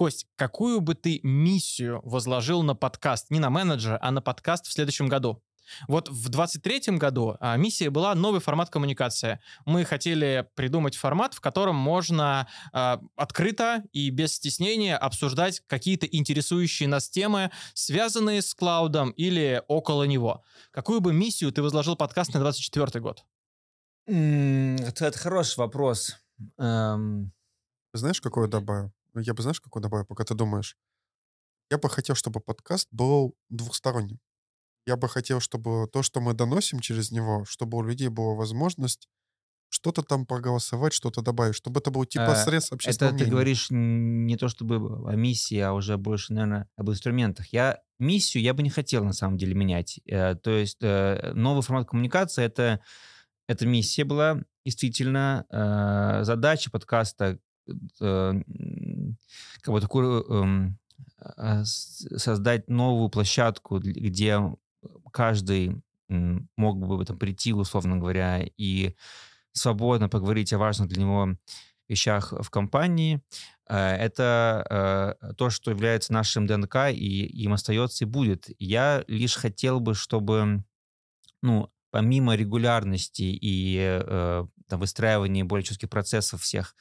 Кость, 0.00 0.26
какую 0.36 0.80
бы 0.80 0.94
ты 0.94 1.20
миссию 1.22 2.00
возложил 2.04 2.62
на 2.62 2.74
подкаст, 2.74 3.26
не 3.28 3.38
на 3.38 3.50
менеджера, 3.50 3.98
а 4.00 4.10
на 4.10 4.22
подкаст 4.22 4.66
в 4.66 4.72
следующем 4.72 5.08
году? 5.08 5.42
Вот 5.88 6.08
в 6.08 6.30
23-м 6.30 6.96
году 6.96 7.36
а, 7.38 7.58
миссия 7.58 7.90
была 7.90 8.14
новый 8.14 8.40
формат 8.40 8.70
коммуникации. 8.70 9.40
Мы 9.66 9.84
хотели 9.84 10.48
придумать 10.54 10.96
формат, 10.96 11.34
в 11.34 11.42
котором 11.42 11.76
можно 11.76 12.48
а, 12.72 12.98
открыто 13.14 13.84
и 13.92 14.08
без 14.08 14.32
стеснения 14.32 14.96
обсуждать 14.96 15.60
какие-то 15.66 16.06
интересующие 16.06 16.88
нас 16.88 17.10
темы, 17.10 17.50
связанные 17.74 18.40
с 18.40 18.54
клаудом 18.54 19.10
или 19.10 19.62
около 19.68 20.04
него. 20.04 20.42
Какую 20.70 21.02
бы 21.02 21.12
миссию 21.12 21.52
ты 21.52 21.60
возложил 21.60 21.94
подкаст 21.94 22.32
на 22.32 22.40
24 22.40 23.02
год? 23.02 23.22
М, 24.06 24.76
Это, 24.76 25.04
это 25.04 25.18
хороший 25.18 25.58
вопрос. 25.58 26.16
Эм, 26.56 27.32
Знаешь, 27.92 28.22
какое 28.22 28.48
добавил? 28.48 28.94
Ну, 29.14 29.20
Я 29.20 29.34
бы, 29.34 29.42
знаешь, 29.42 29.60
какое 29.60 29.82
добавил, 29.82 30.04
пока 30.06 30.24
ты 30.24 30.34
думаешь? 30.34 30.76
Я 31.70 31.78
бы 31.78 31.88
хотел, 31.88 32.14
чтобы 32.16 32.40
подкаст 32.40 32.88
был 32.90 33.34
двухсторонним. 33.48 34.18
Я 34.86 34.96
бы 34.96 35.08
хотел, 35.08 35.40
чтобы 35.40 35.86
то, 35.92 36.02
что 36.02 36.20
мы 36.20 36.34
доносим 36.34 36.80
через 36.80 37.10
него, 37.12 37.44
чтобы 37.44 37.78
у 37.78 37.82
людей 37.82 38.08
была 38.08 38.34
возможность 38.34 39.08
что-то 39.72 40.02
там 40.02 40.26
проголосовать, 40.26 40.92
что-то 40.92 41.22
добавить, 41.22 41.54
чтобы 41.54 41.78
это 41.80 41.92
был 41.92 42.04
типа 42.04 42.32
Э, 42.32 42.44
средств 42.44 42.72
общественного 42.72 43.10
Это 43.10 43.18
ты 43.18 43.24
мнения. 43.24 43.30
говоришь 43.30 43.70
н- 43.70 44.26
не 44.26 44.36
то 44.36 44.48
чтобы 44.48 44.76
о 45.08 45.14
миссии, 45.14 45.58
а 45.58 45.72
уже 45.74 45.96
больше, 45.96 46.32
наверное, 46.32 46.68
об 46.76 46.90
инструментах. 46.90 47.46
Я 47.52 47.78
миссию 48.00 48.42
я 48.42 48.52
бы 48.52 48.64
не 48.64 48.70
хотел 48.70 49.04
на 49.04 49.12
самом 49.12 49.36
деле 49.38 49.54
менять. 49.54 50.00
Э, 50.06 50.34
То 50.34 50.50
есть 50.50 50.78
э, 50.82 51.32
новый 51.34 51.62
формат 51.62 51.88
коммуникации 51.88 52.42
это 52.44 52.80
это 53.46 53.66
миссия 53.66 54.04
была 54.04 54.42
действительно 54.64 55.44
задача 56.24 56.70
подкаста 56.70 57.38
как 59.62 59.74
бы 59.74 59.80
такую 59.80 60.22
эм, 60.30 60.78
с- 61.64 62.06
создать 62.18 62.68
новую 62.68 63.08
площадку, 63.10 63.78
где 63.78 64.40
каждый 65.12 65.82
мог 66.08 66.78
бы 66.78 67.04
там 67.04 67.18
прийти, 67.18 67.52
условно 67.52 67.96
говоря, 67.98 68.44
и 68.56 68.94
свободно 69.52 70.08
поговорить 70.08 70.52
о 70.52 70.58
важных 70.58 70.88
для 70.88 71.02
него 71.02 71.36
вещах 71.88 72.32
в 72.32 72.50
компании. 72.50 73.22
Э, 73.68 73.76
Это 73.96 75.16
э, 75.22 75.34
то, 75.34 75.50
что 75.50 75.70
является 75.72 76.12
нашим 76.12 76.46
ДНК, 76.46 76.90
и 76.90 77.26
им 77.26 77.52
остается 77.54 78.04
и 78.04 78.08
будет. 78.08 78.48
Я 78.58 79.04
лишь 79.08 79.36
хотел 79.36 79.80
бы, 79.80 79.94
чтобы, 79.94 80.64
ну, 81.42 81.70
помимо 81.90 82.36
регулярности 82.36 83.22
и 83.22 83.76
э, 83.80 84.46
там, 84.70 84.80
выстраивания 84.80 85.44
более 85.44 85.64
четких 85.64 85.90
процессов 85.90 86.42
всех, 86.42 86.74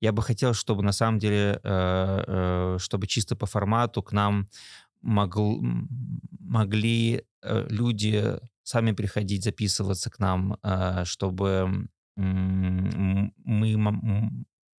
я 0.00 0.12
бы 0.12 0.22
хотел, 0.22 0.54
чтобы 0.54 0.82
на 0.82 0.92
самом 0.92 1.18
деле, 1.18 1.60
э, 1.62 2.24
э, 2.26 2.76
чтобы 2.80 3.06
чисто 3.06 3.36
по 3.36 3.46
формату 3.46 4.02
к 4.02 4.12
нам 4.12 4.48
могл- 5.04 5.60
могли 6.40 7.24
э, 7.42 7.66
люди 7.68 8.38
сами 8.62 8.92
приходить, 8.92 9.44
записываться 9.44 10.10
к 10.10 10.18
нам, 10.18 10.58
чтобы 11.04 11.88
мы 12.16 13.32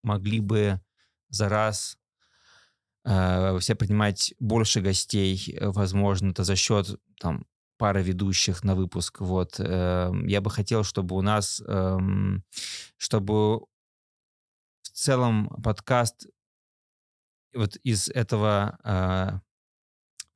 могли 0.03 0.39
бы 0.41 0.79
за 1.29 1.49
раз 1.49 1.97
все 3.03 3.75
принимать 3.75 4.35
больше 4.39 4.81
гостей, 4.81 5.57
возможно, 5.59 6.29
это 6.29 6.43
за 6.43 6.55
счет 6.55 6.99
там 7.19 7.45
пары 7.79 8.03
ведущих 8.03 8.63
на 8.63 8.75
выпуск. 8.75 9.21
Вот 9.21 9.55
э, 9.59 10.11
я 10.25 10.41
бы 10.41 10.51
хотел, 10.51 10.83
чтобы 10.83 11.15
у 11.15 11.21
нас, 11.21 11.63
эм, 11.65 12.43
чтобы 12.97 13.61
в 14.81 14.89
целом 14.93 15.47
подкаст 15.63 16.27
вот 17.53 17.77
из 17.77 18.09
этого 18.09 18.77
э, 18.83 19.39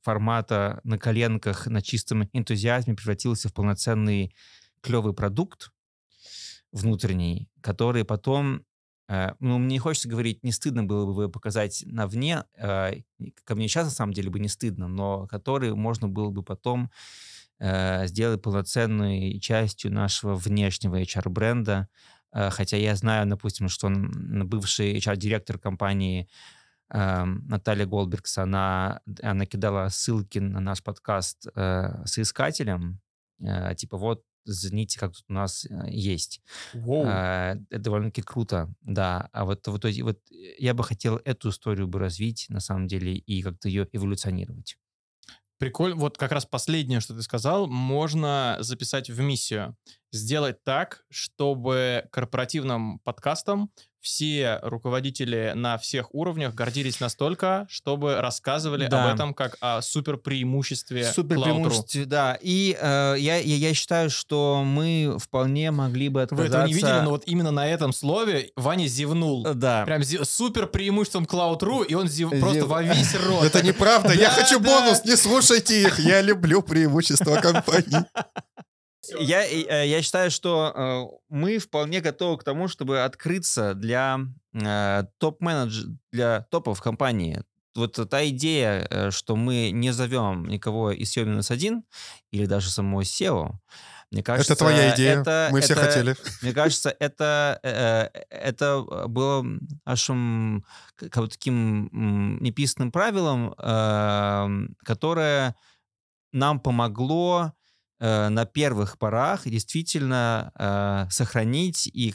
формата 0.01 0.79
на 0.85 0.97
коленках, 0.97 1.67
на 1.67 1.81
чистом 1.81 2.29
энтузиазме 2.31 2.95
превратился 2.95 3.49
в 3.49 3.53
полноценный 3.53 4.33
клевый 4.81 5.13
продукт 5.13 5.71
внутренний, 6.71 7.49
который 7.61 8.05
потом, 8.05 8.65
э, 9.09 9.33
ну, 9.39 9.57
мне 9.57 9.75
не 9.75 9.79
хочется 9.79 10.07
говорить, 10.07 10.43
не 10.45 10.53
стыдно 10.53 10.85
было 10.85 11.13
бы 11.13 11.29
показать 11.29 11.83
на 11.85 12.07
вне, 12.07 12.45
э, 12.57 13.01
ко 13.43 13.55
мне 13.55 13.67
сейчас 13.67 13.85
на 13.85 13.91
самом 13.91 14.13
деле 14.13 14.29
бы 14.29 14.39
не 14.39 14.47
стыдно, 14.47 14.87
но 14.87 15.27
который 15.27 15.75
можно 15.75 16.07
было 16.07 16.29
бы 16.29 16.41
потом 16.41 16.89
сделать 18.05 18.41
полноценной 18.41 19.39
частью 19.39 19.93
нашего 19.93 20.35
внешнего 20.35 21.01
HR-бренда, 21.01 21.87
Э, 22.33 22.49
хотя 22.49 22.77
я 22.77 22.95
знаю, 22.95 23.27
допустим, 23.27 23.69
что 23.69 23.89
бывший 23.89 24.97
HR-директор 24.97 25.59
компании 25.59 26.27
эм, 26.89 27.47
Наталья 27.47 27.85
Голбергс, 27.85 28.37
она, 28.37 29.01
она 29.21 29.45
кидала 29.45 29.89
ссылки 29.89 30.39
на 30.39 30.59
наш 30.59 30.83
подкаст 30.83 31.47
э, 31.55 32.05
соискателям, 32.05 33.01
э, 33.39 33.75
типа 33.75 33.97
вот, 33.97 34.23
взгляните, 34.45 34.99
как 34.99 35.13
тут 35.13 35.25
у 35.29 35.33
нас 35.33 35.65
э, 35.65 35.89
есть. 35.89 36.41
Э, 36.73 37.55
Это 37.69 37.83
довольно-таки 37.83 38.21
круто, 38.23 38.73
да. 38.81 39.29
А 39.31 39.45
вот, 39.45 39.67
вот, 39.67 39.85
вот 39.85 40.19
я 40.59 40.73
бы 40.73 40.83
хотел 40.83 41.17
эту 41.25 41.49
историю 41.49 41.87
бы 41.87 41.99
развить, 41.99 42.45
на 42.49 42.59
самом 42.59 42.87
деле, 42.87 43.13
и 43.15 43.41
как-то 43.41 43.69
ее 43.69 43.87
эволюционировать. 43.91 44.77
Прикольно. 45.63 45.95
Вот 45.95 46.17
как 46.17 46.33
раз 46.33 46.45
последнее, 46.45 46.99
что 46.99 47.13
ты 47.13 47.21
сказал, 47.21 47.67
можно 47.67 48.57
записать 48.59 49.09
в 49.09 49.21
миссию. 49.21 49.77
Сделать 50.11 50.61
так, 50.65 51.05
чтобы 51.09 52.05
корпоративным 52.11 52.99
подкастом 52.99 53.71
все 54.03 54.59
руководители 54.61 55.53
на 55.55 55.77
всех 55.77 56.13
уровнях 56.13 56.53
гордились 56.53 56.99
настолько, 56.99 57.65
чтобы 57.69 58.17
рассказывали 58.21 58.87
Да. 58.87 59.05
об 59.09 59.15
этом 59.15 59.33
как 59.33 59.57
о 59.61 59.81
супер 59.81 60.17
преимуществе 60.17 61.11
Супер 61.11 61.39
преимущество, 61.41 62.05
да. 62.05 62.37
И 62.41 62.77
э, 62.79 63.15
я, 63.17 63.37
я, 63.37 63.55
я 63.55 63.73
считаю, 63.73 64.09
что 64.09 64.63
мы 64.65 65.17
вполне 65.19 65.71
могли 65.71 66.09
бы 66.09 66.19
Вы 66.19 66.23
отказаться... 66.23 66.47
этого 66.57 66.67
не 66.67 66.73
видели, 66.73 66.99
но 67.03 67.09
вот 67.11 67.23
именно 67.25 67.51
на 67.51 67.67
этом 67.67 67.93
слове 67.93 68.51
Ваня 68.57 68.87
зевнул. 68.87 69.43
Да. 69.55 69.85
Прям 69.85 70.01
зе- 70.01 70.25
супер 70.25 70.67
преимуществом 70.67 71.23
Cloud.ru, 71.23 71.85
и 71.85 71.93
он 71.95 72.07
зев... 72.09 72.31
Зев- 72.33 72.39
просто 72.41 72.65
во 72.65 72.83
весь 72.83 73.15
рот. 73.25 73.45
Это 73.45 73.63
неправда, 73.65 74.13
я 74.13 74.29
хочу 74.29 74.59
бонус, 74.59 75.05
не 75.05 75.15
слушайте 75.15 75.81
их, 75.81 75.99
я 75.99 76.21
люблю 76.21 76.61
преимущества 76.61 77.35
компании. 77.37 78.03
Я, 79.19 79.45
э, 79.45 79.87
я 79.87 80.01
считаю, 80.01 80.31
что 80.31 80.71
э, 80.75 81.17
мы 81.29 81.57
вполне 81.57 81.99
готовы 82.01 82.37
к 82.37 82.43
тому, 82.43 82.67
чтобы 82.67 83.03
открыться 83.03 83.73
для 83.73 84.19
э, 84.53 85.03
топ-менедж... 85.17 85.85
для 86.11 86.41
топов 86.49 86.81
компании. 86.81 87.43
Вот 87.75 87.99
та 88.09 88.27
идея, 88.29 89.09
что 89.09 89.35
мы 89.35 89.71
не 89.71 89.91
зовем 89.91 90.45
никого 90.45 90.91
из 90.91 91.17
SEO 91.17 91.25
минус 91.25 91.49
один 91.49 91.83
или 92.31 92.45
даже 92.45 92.69
самого 92.69 93.01
SEO, 93.01 93.53
мне 94.11 94.21
кажется, 94.21 94.53
Это 94.53 94.59
твоя 94.59 94.93
идея, 94.93 95.21
это- 95.21 95.49
мы 95.51 95.61
все 95.61 95.73
это- 95.73 95.81
хотели. 95.81 96.15
Мне 96.43 96.53
кажется, 96.53 96.95
это, 96.99 97.59
это 98.29 98.81
было 99.07 99.43
нашим 99.85 100.63
как 100.95 101.17
бы 101.23 101.27
таким 101.29 101.89
неписанным 102.43 102.91
правилом, 102.91 103.55
эм, 103.57 104.75
которое 104.85 105.55
нам 106.31 106.59
помогло 106.59 107.53
э, 107.99 108.29
на 108.29 108.45
первых 108.45 108.97
порах 108.97 109.45
действительно 109.47 110.51
э, 110.57 111.11
сохранить 111.11 111.87
и 111.87 112.13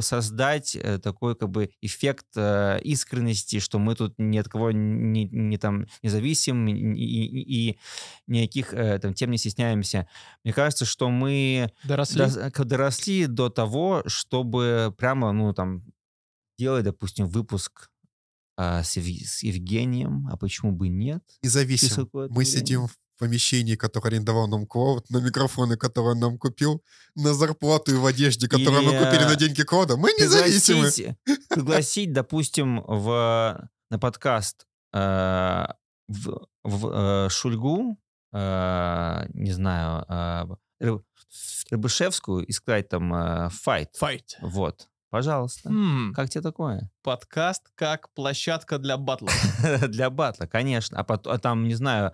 создать 0.00 0.76
э, 0.76 0.98
такой 0.98 1.34
как 1.34 1.48
бы 1.48 1.70
эффект 1.80 2.26
э, 2.36 2.78
искренности, 2.82 3.60
что 3.60 3.78
мы 3.78 3.94
тут 3.94 4.14
ни 4.18 4.36
от 4.36 4.46
кого 4.48 4.72
не, 4.72 5.24
не 5.24 5.56
там 5.56 5.86
не 6.02 6.10
зависим 6.10 6.68
и, 6.68 6.72
и, 6.74 7.70
и 7.70 7.78
никаких 8.26 8.74
э, 8.74 8.98
там 8.98 9.14
тем 9.14 9.30
не 9.30 9.38
стесняемся. 9.38 10.06
Мне 10.44 10.52
кажется, 10.52 10.84
что 10.84 11.08
мы 11.08 11.72
Доросли? 11.84 12.20
дос- 12.20 12.50
к- 12.50 12.64
доросли 12.64 13.26
до 13.26 13.48
того, 13.48 14.02
чтобы 14.06 14.94
прямо, 14.98 15.32
ну, 15.32 15.54
там, 15.54 15.82
делать, 16.58 16.84
допустим, 16.84 17.26
выпуск 17.26 17.88
с, 18.58 18.96
с 18.98 19.42
Евгением, 19.42 20.28
а 20.30 20.36
почему 20.36 20.72
бы 20.72 20.88
нет? 20.90 21.22
Через 21.78 21.94
какое-то 22.04 22.34
Мы 22.34 22.42
время. 22.42 22.58
сидим 22.58 22.86
в 22.86 22.98
помещении, 23.20 23.76
которое 23.76 24.08
арендовал 24.08 24.48
нам 24.48 24.66
Клоуд, 24.66 25.08
на 25.10 25.18
микрофоны, 25.18 25.76
которые 25.76 26.12
он 26.14 26.18
нам 26.20 26.38
купил, 26.38 26.82
на 27.14 27.34
зарплату 27.34 27.92
и 27.92 27.94
в 27.98 28.04
одежде, 28.06 28.48
которую 28.48 28.82
мы 28.82 28.92
Или, 28.92 29.04
купили 29.04 29.24
на 29.24 29.36
деньги 29.36 29.62
Клоуда. 29.62 29.96
Мы 29.96 30.10
независимы. 30.18 30.78
пригласить, 30.90 31.16
пригласить, 31.48 32.12
допустим, 32.12 32.82
в, 32.86 33.68
на 33.90 33.98
подкаст 33.98 34.66
э, 34.92 35.66
в, 36.08 36.46
в, 36.64 36.88
э, 37.26 37.28
Шульгу, 37.30 37.96
э, 38.32 39.26
не 39.34 39.52
знаю, 39.52 40.04
э, 40.08 40.46
Ры- 40.84 41.02
Рыбышевскую 41.70 42.44
и 42.46 42.52
сказать 42.52 42.88
там 42.88 43.14
э, 43.14 43.48
файт. 43.50 43.90
Файт. 43.96 44.38
Вот, 44.40 44.88
пожалуйста. 45.10 45.68
М, 45.68 46.12
Как 46.16 46.30
тебе 46.30 46.42
такое? 46.42 46.90
Подкаст 47.02 47.62
как 47.74 48.12
площадка 48.14 48.78
для 48.78 48.96
батла. 48.96 49.30
Для 49.88 50.10
батла, 50.10 50.46
конечно. 50.46 50.98
А, 50.98 51.04
потом, 51.04 51.32
а 51.32 51.38
там, 51.38 51.68
не 51.68 51.74
знаю... 51.74 52.12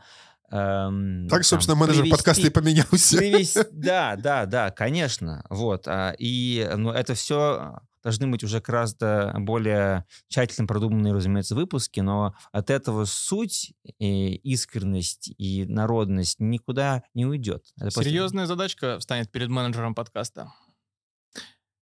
эм, 0.51 1.29
Так, 1.29 1.39
там, 1.41 1.45
собственно, 1.45 1.77
менеджер 1.77 2.03
привести- 2.03 2.11
подкаста 2.17 2.47
и 2.47 2.51
поменялся. 2.51 3.19
Привести- 3.19 3.65
Да, 3.73 4.17
да, 4.17 4.47
да, 4.47 4.71
конечно. 4.71 5.45
Вот. 5.51 5.87
а, 5.89 6.15
И 6.19 6.69
ну, 6.77 6.91
это 6.91 7.15
все 7.15 7.79
должны 8.03 8.29
быть 8.29 8.45
уже 8.45 8.61
гораздо 8.61 9.35
более 9.39 10.05
тщательно 10.29 10.69
продуманные, 10.69 11.13
разумеется, 11.13 11.57
выпуски, 11.57 11.99
но 11.99 12.35
от 12.53 12.71
этого 12.71 13.05
суть, 13.05 13.73
и 13.99 14.37
искренность 14.37 15.33
и 15.39 15.65
народность 15.65 16.39
никуда 16.39 17.03
не 17.15 17.27
уйдет. 17.27 17.65
Это 17.81 17.91
Серьезная 17.91 18.47
задачка 18.47 18.99
встанет 19.01 19.33
перед 19.33 19.49
менеджером 19.49 19.95
подкаста. 19.97 20.53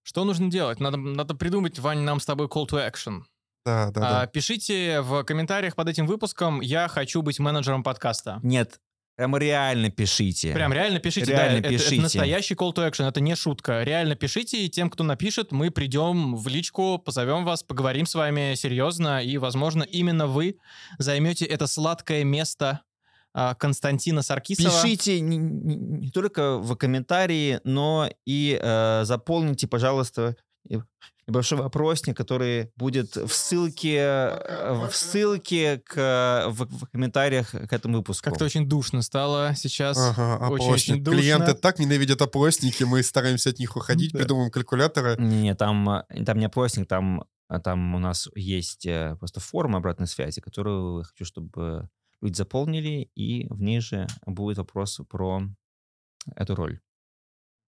Что 0.03 0.25
нужно 0.25 0.51
делать? 0.51 0.81
Надо, 0.81 0.97
надо 0.97 1.35
придумать, 1.35 1.79
Вань, 1.79 2.01
нам 2.01 2.21
с 2.21 2.27
тобой 2.27 2.47
call 2.47 2.67
to 2.69 2.79
action. 2.91 3.23
Да, 3.65 3.91
да, 3.91 4.01
А, 4.07 4.21
да. 4.21 4.27
пишите 4.27 5.01
в 5.01 5.25
комментариях 5.25 5.75
под 5.75 5.89
этим 5.89 6.07
выпуском 6.07 6.61
«Я 6.61 6.87
хочу 6.89 7.23
быть 7.23 7.39
менеджером 7.39 7.83
подкаста». 7.83 8.39
Нет, 8.43 8.79
прямо 9.17 9.39
реально 9.39 9.91
пишите. 9.91 10.53
Прям 10.53 10.71
реально 10.73 10.99
пишите. 10.99 11.31
Реально 11.33 11.63
да, 11.63 11.69
это- 11.69 11.75
Это, 11.75 11.79
пишите. 11.85 12.03
настоящий 12.03 12.55
call 12.55 12.75
to 12.75 12.87
action, 12.91 13.09
это 13.09 13.21
не 13.21 13.35
шутка. 13.35 13.83
Реально 13.83 14.17
пишите, 14.17 14.65
и 14.67 14.69
тем, 14.69 14.91
кто 14.91 15.03
напишет, 15.03 15.51
мы 15.51 15.71
придем 15.71 16.37
в 16.37 16.47
личку, 16.49 16.99
позовем 16.99 17.45
вас, 17.47 17.63
поговорим 17.63 18.05
с 18.05 18.15
вами 18.15 18.55
серьезно, 18.55 19.23
и, 19.25 19.39
возможно, 19.39 19.83
именно 19.83 20.27
вы 20.27 20.59
займете 20.99 21.47
это 21.47 21.67
сладкое 21.67 22.23
место 22.25 22.83
а, 23.33 23.55
Константина 23.55 24.21
Саркисова. 24.23 24.69
Пишите 24.83 25.21
не, 25.21 25.39
не- 25.39 25.75
не 25.77 26.11
только 26.11 26.59
в 26.59 26.77
комментарии, 26.77 27.61
но 27.65 28.09
и 28.27 28.57
э, 28.63 29.05
заполните, 29.05 29.67
пожалуйста, 29.67 30.37
небольшой 31.27 31.59
вопросник, 31.59 32.17
который 32.17 32.71
будет 32.77 33.17
в 33.17 33.33
ссылке, 33.33 33.97
э, 33.97 34.89
в 34.89 34.95
ссылке 34.95 35.79
к, 35.79 36.47
в, 36.49 36.67
в 36.67 36.87
комментариях 36.91 37.51
к 37.51 37.73
этому 37.73 37.99
выпуску. 37.99 38.31
Как-то 38.31 38.45
очень 38.45 38.69
душно 38.69 39.03
стало 39.03 39.55
сейчас. 39.57 39.97
Ага, 39.99 40.49
очень-очень 40.49 40.65
опросник. 40.95 41.03
душно. 41.03 41.21
Клиенты 41.21 41.55
так 41.55 41.79
ненавидят 41.79 42.23
опросники, 42.23 42.85
мы 42.85 43.03
стараемся 43.03 43.51
от 43.51 43.59
них 43.59 43.77
уходить, 43.77 44.13
Да. 44.13 44.19
придумываем 44.19 44.51
калькуляторы. 44.51 45.17
Не, 45.19 45.55
там, 45.55 45.89
э, 45.89 46.25
там 46.25 46.39
не 46.39 46.47
опросник, 46.47 46.89
там, 46.89 47.25
а 47.49 47.61
там 47.61 47.95
у 47.95 47.99
нас 47.99 48.29
есть 48.35 48.87
э, 48.87 49.17
просто 49.19 49.41
форма 49.41 49.79
обратной 49.79 50.07
связи, 50.07 50.41
которую 50.41 50.99
я 50.99 51.05
хочу, 51.05 51.25
чтобы 51.25 51.89
люди 52.21 52.37
заполнили, 52.37 53.11
и 53.15 53.47
в 53.49 53.61
ней 53.61 53.81
же 53.81 54.07
будет 54.27 54.59
вопрос 54.59 55.01
про 55.09 55.43
эту 56.37 56.55
роль. 56.55 56.81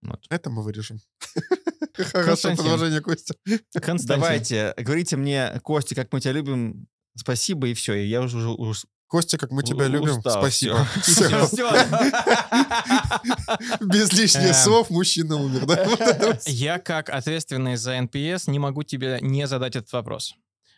Вот. 0.02 0.24
Это 0.30 0.50
мы 0.50 0.62
вырежем. 0.62 0.98
Хорошее 2.04 2.56
предложение, 2.56 3.00
Костя. 3.00 3.34
Константин. 3.74 4.06
Давайте, 4.22 4.74
говорите 4.76 5.16
мне, 5.16 5.60
Костя, 5.62 5.94
как 5.94 6.12
мы 6.12 6.20
тебя 6.20 6.32
любим, 6.32 6.86
спасибо, 7.16 7.68
и 7.68 7.74
все. 7.74 7.94
И 7.94 8.06
я 8.06 8.20
уже, 8.22 8.36
уже, 8.38 8.48
уже 8.50 8.80
Костя, 9.08 9.38
как 9.38 9.50
мы 9.52 9.62
тебя 9.62 9.86
У- 9.86 9.88
любим. 9.88 10.18
устал, 10.18 10.40
Спасибо. 10.42 10.84
всё. 11.02 11.28
Всё. 11.28 11.46
Всё. 11.46 11.70
Без 13.80 14.12
лишних 14.12 14.48
Эм. 14.48 14.54
слов 14.54 14.90
мужчина 14.90 15.36
умер, 15.36 15.66
да? 15.66 16.38
Я, 16.46 16.78
как 16.78 17.08
ответственный 17.10 17.76
за 17.76 17.96
NPS, 17.98 18.50
не 18.50 18.58
могу 18.58 18.82
тебе 18.82 19.18
не 19.20 19.46
задать 19.46 19.76
этот 19.76 19.92
вопрос. 19.92 20.34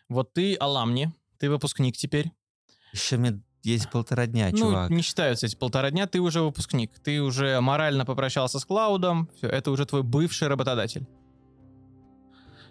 Вот 0.09 0.33
ты 0.33 0.55
аламни, 0.55 1.11
ты 1.39 1.49
выпускник 1.49 1.97
теперь. 1.97 2.31
Еще 2.93 3.17
мне 3.17 3.41
есть 3.69 3.89
полтора 3.89 4.27
дня, 4.27 4.49
ну, 4.51 4.57
чувак. 4.57 4.89
не 4.89 5.01
считаются 5.01 5.45
эти 5.45 5.55
полтора 5.55 5.91
дня, 5.91 6.07
ты 6.07 6.19
уже 6.19 6.41
выпускник. 6.41 6.91
Ты 7.03 7.21
уже 7.21 7.59
морально 7.61 8.05
попрощался 8.05 8.59
с 8.59 8.65
Клаудом, 8.65 9.29
все, 9.37 9.47
это 9.47 9.71
уже 9.71 9.85
твой 9.85 10.03
бывший 10.03 10.47
работодатель. 10.47 11.07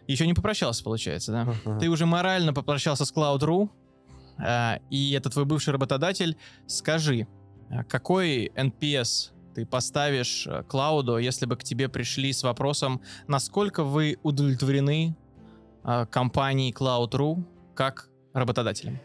Еще 0.06 0.26
не 0.26 0.34
попрощался, 0.34 0.82
получается, 0.82 1.32
да? 1.32 1.42
Ага. 1.64 1.78
Ты 1.78 1.88
уже 1.88 2.06
морально 2.06 2.54
попрощался 2.54 3.04
с 3.04 3.12
Cloud.ru, 3.12 3.68
а, 4.38 4.78
и 4.90 5.12
это 5.12 5.28
твой 5.28 5.44
бывший 5.44 5.70
работодатель. 5.70 6.36
Скажи, 6.66 7.26
а 7.70 7.84
какой 7.84 8.46
NPS 8.56 9.32
ты 9.54 9.66
поставишь 9.66 10.46
э, 10.46 10.62
Клауду, 10.62 11.18
если 11.18 11.44
бы 11.44 11.56
к 11.56 11.64
тебе 11.64 11.88
пришли 11.88 12.32
с 12.32 12.42
вопросом, 12.42 13.02
насколько 13.26 13.84
вы 13.84 14.16
удовлетворены 14.22 15.16
а, 15.82 16.06
компанией 16.06 16.72
Cloud.ru 16.72 17.44
как 17.74 18.08
работодателем? 18.32 18.98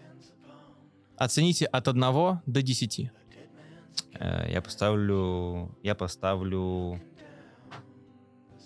Оцените 1.23 1.65
от 1.65 1.87
1 1.87 2.01
до 2.45 2.61
10. 2.61 3.09
Э, 4.19 4.51
Я 4.51 4.61
поставлю... 4.61 5.73
Я 5.81 5.95
поставлю... 5.95 7.01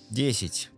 10. 0.10 0.72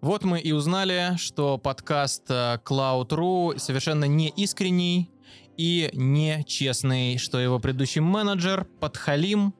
Вот 0.00 0.24
мы 0.24 0.40
и 0.40 0.52
узнали, 0.52 1.16
что 1.16 1.58
подкаст 1.58 2.24
э, 2.28 2.58
Cloud.ru 2.64 3.56
совершенно 3.58 4.06
не 4.06 4.30
искренний 4.30 5.10
и 5.56 5.90
не 5.92 6.42
честный, 6.44 7.18
что 7.18 7.38
его 7.38 7.60
предыдущий 7.60 8.00
менеджер 8.00 8.64
подхалим 8.80 9.54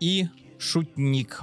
и 0.00 0.28
шутник 0.58 1.42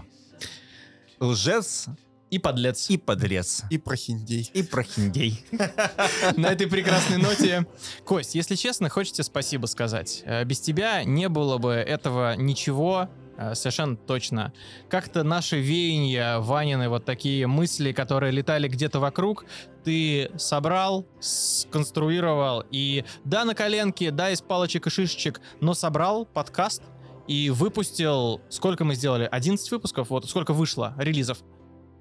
Лжец 1.19 1.89
и 2.33 2.39
подлец. 2.39 2.89
и 2.89 2.97
подлец. 2.97 3.63
И 3.69 3.77
прохиндей. 3.77 4.49
И 4.53 4.63
прохиндей. 4.63 5.45
На 6.37 6.47
этой 6.47 6.67
прекрасной 6.67 7.17
ноте. 7.17 7.67
Кость, 8.05 8.33
если 8.33 8.55
честно, 8.55 8.89
хочется 8.89 9.21
спасибо 9.21 9.67
сказать. 9.67 10.23
Э, 10.25 10.43
Без 10.43 10.59
тебя 10.59 11.03
не 11.03 11.29
было 11.29 11.59
бы 11.59 11.73
этого 11.73 12.35
ничего, 12.35 13.07
э, 13.37 13.53
совершенно 13.53 13.95
точно. 13.95 14.51
Как-то 14.89 15.23
наши 15.23 15.59
веяния, 15.59 16.39
Ванины, 16.39 16.89
вот 16.89 17.05
такие 17.05 17.45
мысли, 17.45 17.91
которые 17.91 18.31
летали 18.31 18.67
где-то 18.67 18.99
вокруг, 18.99 19.45
ты 19.83 20.31
собрал, 20.37 21.05
сконструировал 21.19 22.63
и 22.71 23.05
да 23.25 23.45
на 23.45 23.53
коленке, 23.53 24.09
да 24.09 24.31
из 24.31 24.41
палочек 24.41 24.87
и 24.87 24.89
шишечек, 24.89 25.39
но 25.61 25.75
собрал 25.75 26.25
подкаст 26.25 26.81
и 27.27 27.51
выпустил... 27.51 28.41
Сколько 28.49 28.85
мы 28.85 28.95
сделали? 28.95 29.27
11 29.31 29.69
выпусков? 29.71 30.09
Вот 30.09 30.27
сколько 30.27 30.51
вышло 30.53 30.95
релизов? 30.97 31.37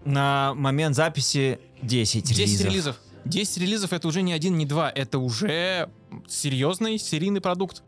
На 0.05 0.55
момент 0.55 0.97
записи 0.97 1.59
10 1.83 2.25
10 2.25 2.39
релизов. 2.39 2.67
релизов. 2.67 2.97
10 3.25 3.59
релизов 3.59 3.93
это 3.93 4.09
уже 4.09 4.23
не 4.23 4.33
один, 4.33 4.57
не 4.59 4.67
два. 4.67 4.91
Это 4.91 5.19
уже 5.19 5.89
серьезный 6.29 6.99
серийный 6.99 7.41
продукт. 7.41 7.83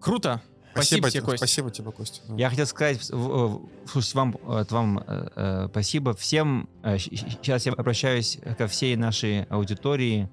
Круто. 0.00 0.42
Спасибо, 0.72 1.08
тебе, 1.08 1.22
Кость. 1.22 1.36
Спасибо 1.38 1.70
тебе, 1.70 1.92
Костя. 1.92 2.20
Да. 2.28 2.34
Я 2.36 2.50
хотел 2.50 2.66
сказать, 2.66 3.00
слушайте, 3.04 4.16
вам, 4.18 4.36
э, 4.44 4.64
вам 4.70 4.98
э, 5.06 5.28
э, 5.36 5.68
спасибо 5.70 6.14
всем. 6.14 6.68
Сейчас 6.82 7.66
я 7.66 7.72
обращаюсь 7.72 8.38
ко 8.58 8.66
всей 8.66 8.96
нашей 8.96 9.44
аудитории. 9.44 10.28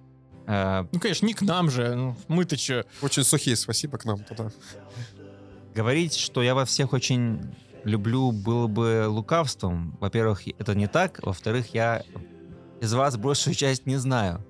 Э, 0.48 0.86
Ну, 0.92 1.00
конечно, 1.00 1.28
не 1.28 1.36
к 1.36 1.44
нам 1.44 1.70
же. 1.70 1.94
Ну, 1.94 2.16
Мы-то 2.28 2.58
че? 2.58 2.86
Очень 3.04 3.24
сухие 3.24 3.56
спасибо 3.56 4.00
к 4.00 4.06
нам 4.06 4.24
туда. 4.24 4.50
Говорить, 5.76 6.16
что 6.16 6.42
я 6.42 6.56
вас 6.56 6.70
всех 6.70 6.92
очень 6.94 7.54
люблю, 7.84 8.32
было 8.32 8.68
бы 8.68 9.06
лукавством. 9.08 9.98
Во-первых, 10.00 10.48
это 10.48 10.76
не 10.76 10.88
так. 10.88 11.20
Во-вторых, 11.24 11.74
я 11.74 12.04
из 12.80 12.94
вас 12.94 13.18
большую 13.18 13.54
часть 13.54 13.86
не 13.86 13.98
знаю. 13.98 14.44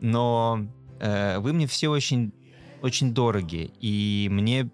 Но 0.00 0.66
э, 0.98 1.38
вы 1.38 1.52
мне 1.52 1.66
все 1.66 1.88
очень, 1.88 2.32
очень 2.82 3.12
дороги. 3.14 3.70
И 3.80 4.28
мне 4.30 4.70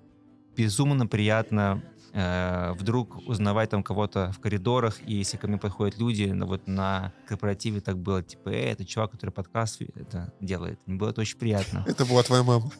безумно 0.56 1.06
приятно 1.06 1.82
э, 2.12 2.73
вдруг 2.78 3.18
узнавать 3.28 3.70
там 3.70 3.82
кого-то 3.82 4.32
в 4.32 4.40
коридорах, 4.40 4.98
и 5.06 5.16
если 5.16 5.36
ко 5.36 5.47
мне 5.48 5.59
подходят 5.59 5.98
люди, 5.98 6.24
ну, 6.24 6.47
вот 6.47 6.66
на 6.66 7.12
корпоративе 7.27 7.81
так 7.81 7.98
было, 7.98 8.23
типа, 8.23 8.48
э, 8.51 8.70
это 8.73 8.85
чувак, 8.86 9.10
который 9.12 9.31
подкаст 9.31 9.82
это 9.94 10.32
делает. 10.40 10.78
Мне 10.86 10.97
было 10.97 11.10
это 11.10 11.20
очень 11.20 11.39
приятно. 11.39 11.85
Это 11.86 12.06
была 12.06 12.23
твоя 12.23 12.43
мама. 12.43 12.70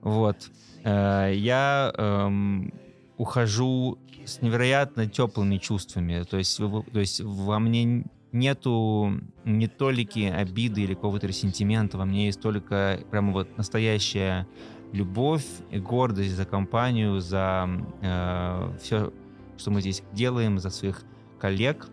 Вот. 0.00 0.36
Э, 0.84 1.32
Я 1.34 1.92
эм, 1.96 2.72
ухожу 3.18 3.98
с 4.24 4.40
невероятно 4.40 5.06
теплыми 5.06 5.58
чувствами. 5.58 6.22
То 6.22 6.38
есть, 6.38 6.56
то 6.58 7.00
есть 7.00 7.20
во 7.20 7.58
мне 7.58 8.04
нету 8.32 9.20
не 9.44 9.66
толики 9.66 10.20
обиды 10.20 10.82
или 10.82 10.94
какого-то 10.94 11.26
ресентимента, 11.26 11.98
во 11.98 12.04
мне 12.04 12.26
есть 12.26 12.40
только 12.40 13.00
прямо 13.10 13.32
вот 13.32 13.56
настоящая 13.56 14.46
любовь 14.92 15.44
и 15.70 15.78
гордость 15.78 16.34
за 16.34 16.44
компанию, 16.46 17.20
за 17.20 17.68
э, 18.00 18.72
все, 18.80 19.12
что 19.56 19.70
мы 19.70 19.80
здесь 19.80 20.02
делаем, 20.12 20.58
за 20.58 20.70
своих 20.70 21.02
коллег. 21.38 21.88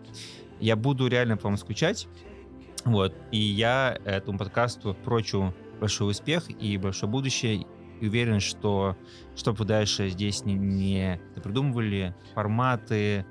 Я 0.60 0.76
буду 0.76 1.06
реально 1.08 1.36
по 1.36 1.48
вам 1.48 1.56
скучать. 1.58 2.08
Вот. 2.84 3.14
И 3.32 3.38
я 3.38 3.98
этому 4.04 4.38
подкасту 4.38 4.96
прочу 5.04 5.52
большой 5.80 6.10
успех 6.10 6.44
и 6.60 6.78
большое 6.78 7.10
будущее. 7.10 7.66
И 8.00 8.06
уверен, 8.08 8.40
что 8.40 8.96
что 9.34 9.52
бы 9.52 9.64
дальше 9.64 10.08
здесь 10.08 10.44
не, 10.44 10.54
не 10.54 11.20
придумывали, 11.42 12.14
форматы 12.34 13.24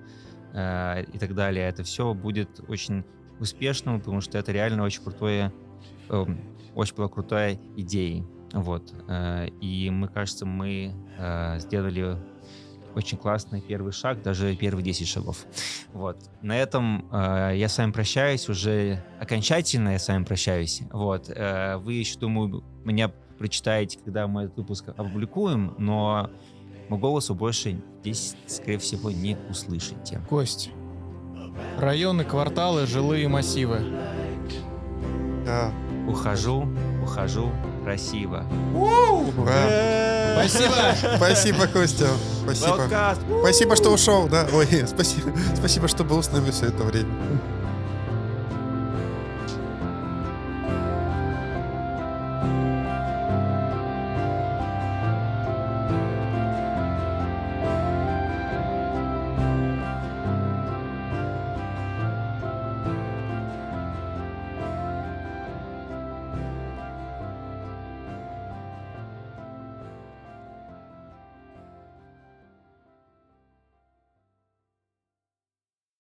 э, 0.53 1.03
и 1.13 1.17
так 1.17 1.33
далее, 1.35 1.67
это 1.67 1.83
все 1.83 2.13
будет 2.13 2.61
очень 2.67 3.03
успешным, 3.39 3.99
потому 3.99 4.21
что 4.21 4.37
это 4.37 4.51
реально 4.51 4.83
очень 4.83 5.03
крутое, 5.03 5.51
э, 6.09 6.25
очень 6.73 6.95
была 6.95 7.07
крутая 7.07 7.59
идея. 7.75 8.25
Вот. 8.53 8.93
Э, 9.07 9.47
и 9.61 9.89
мы, 9.89 10.07
кажется, 10.07 10.45
мы 10.45 10.93
э, 11.17 11.59
сделали 11.59 12.17
очень 12.95 13.17
классный 13.17 13.61
первый 13.61 13.91
шаг, 13.91 14.21
даже 14.21 14.55
первые 14.55 14.83
10 14.83 15.07
шагов. 15.07 15.45
Вот. 15.93 16.17
На 16.41 16.57
этом 16.57 17.07
э, 17.11 17.53
я 17.55 17.67
с 17.67 17.77
вами 17.77 17.91
прощаюсь, 17.91 18.47
уже 18.47 19.03
окончательно 19.19 19.89
я 19.89 19.99
с 19.99 20.07
вами 20.07 20.23
прощаюсь. 20.23 20.81
Вот. 20.91 21.29
Э, 21.29 21.77
вы 21.77 21.93
еще, 21.93 22.17
думаю, 22.17 22.63
меня 22.85 23.11
прочитаете, 23.37 23.99
когда 24.03 24.27
мы 24.27 24.43
этот 24.43 24.57
выпуск 24.57 24.85
опубликуем, 24.89 25.75
но 25.77 26.29
мой 26.89 26.99
голос 26.99 27.29
вы 27.29 27.35
больше 27.35 27.81
здесь, 28.01 28.35
скорее 28.47 28.77
всего, 28.77 29.11
не 29.11 29.37
услышите. 29.49 30.21
Кость. 30.29 30.71
Районы, 31.77 32.23
кварталы, 32.23 32.85
жилые 32.85 33.27
массивы. 33.27 33.79
Да. 35.45 35.71
Ухожу, 36.07 36.67
ухожу 37.03 37.51
красиво. 37.83 38.45
Ура. 38.73 40.35
Спасибо! 40.35 41.17
Спасибо, 41.17 41.67
Костя. 41.67 42.07
Спасибо. 42.43 43.15
Спасибо, 43.41 43.75
что 43.75 43.91
ушел, 43.91 44.27
да. 44.27 44.47
Ой, 44.53 44.67
спасибо. 44.87 45.31
Спасибо, 45.55 45.87
что 45.87 46.03
был 46.03 46.21
с 46.21 46.31
нами 46.31 46.51
все 46.51 46.67
это 46.67 46.83
время. 46.83 47.09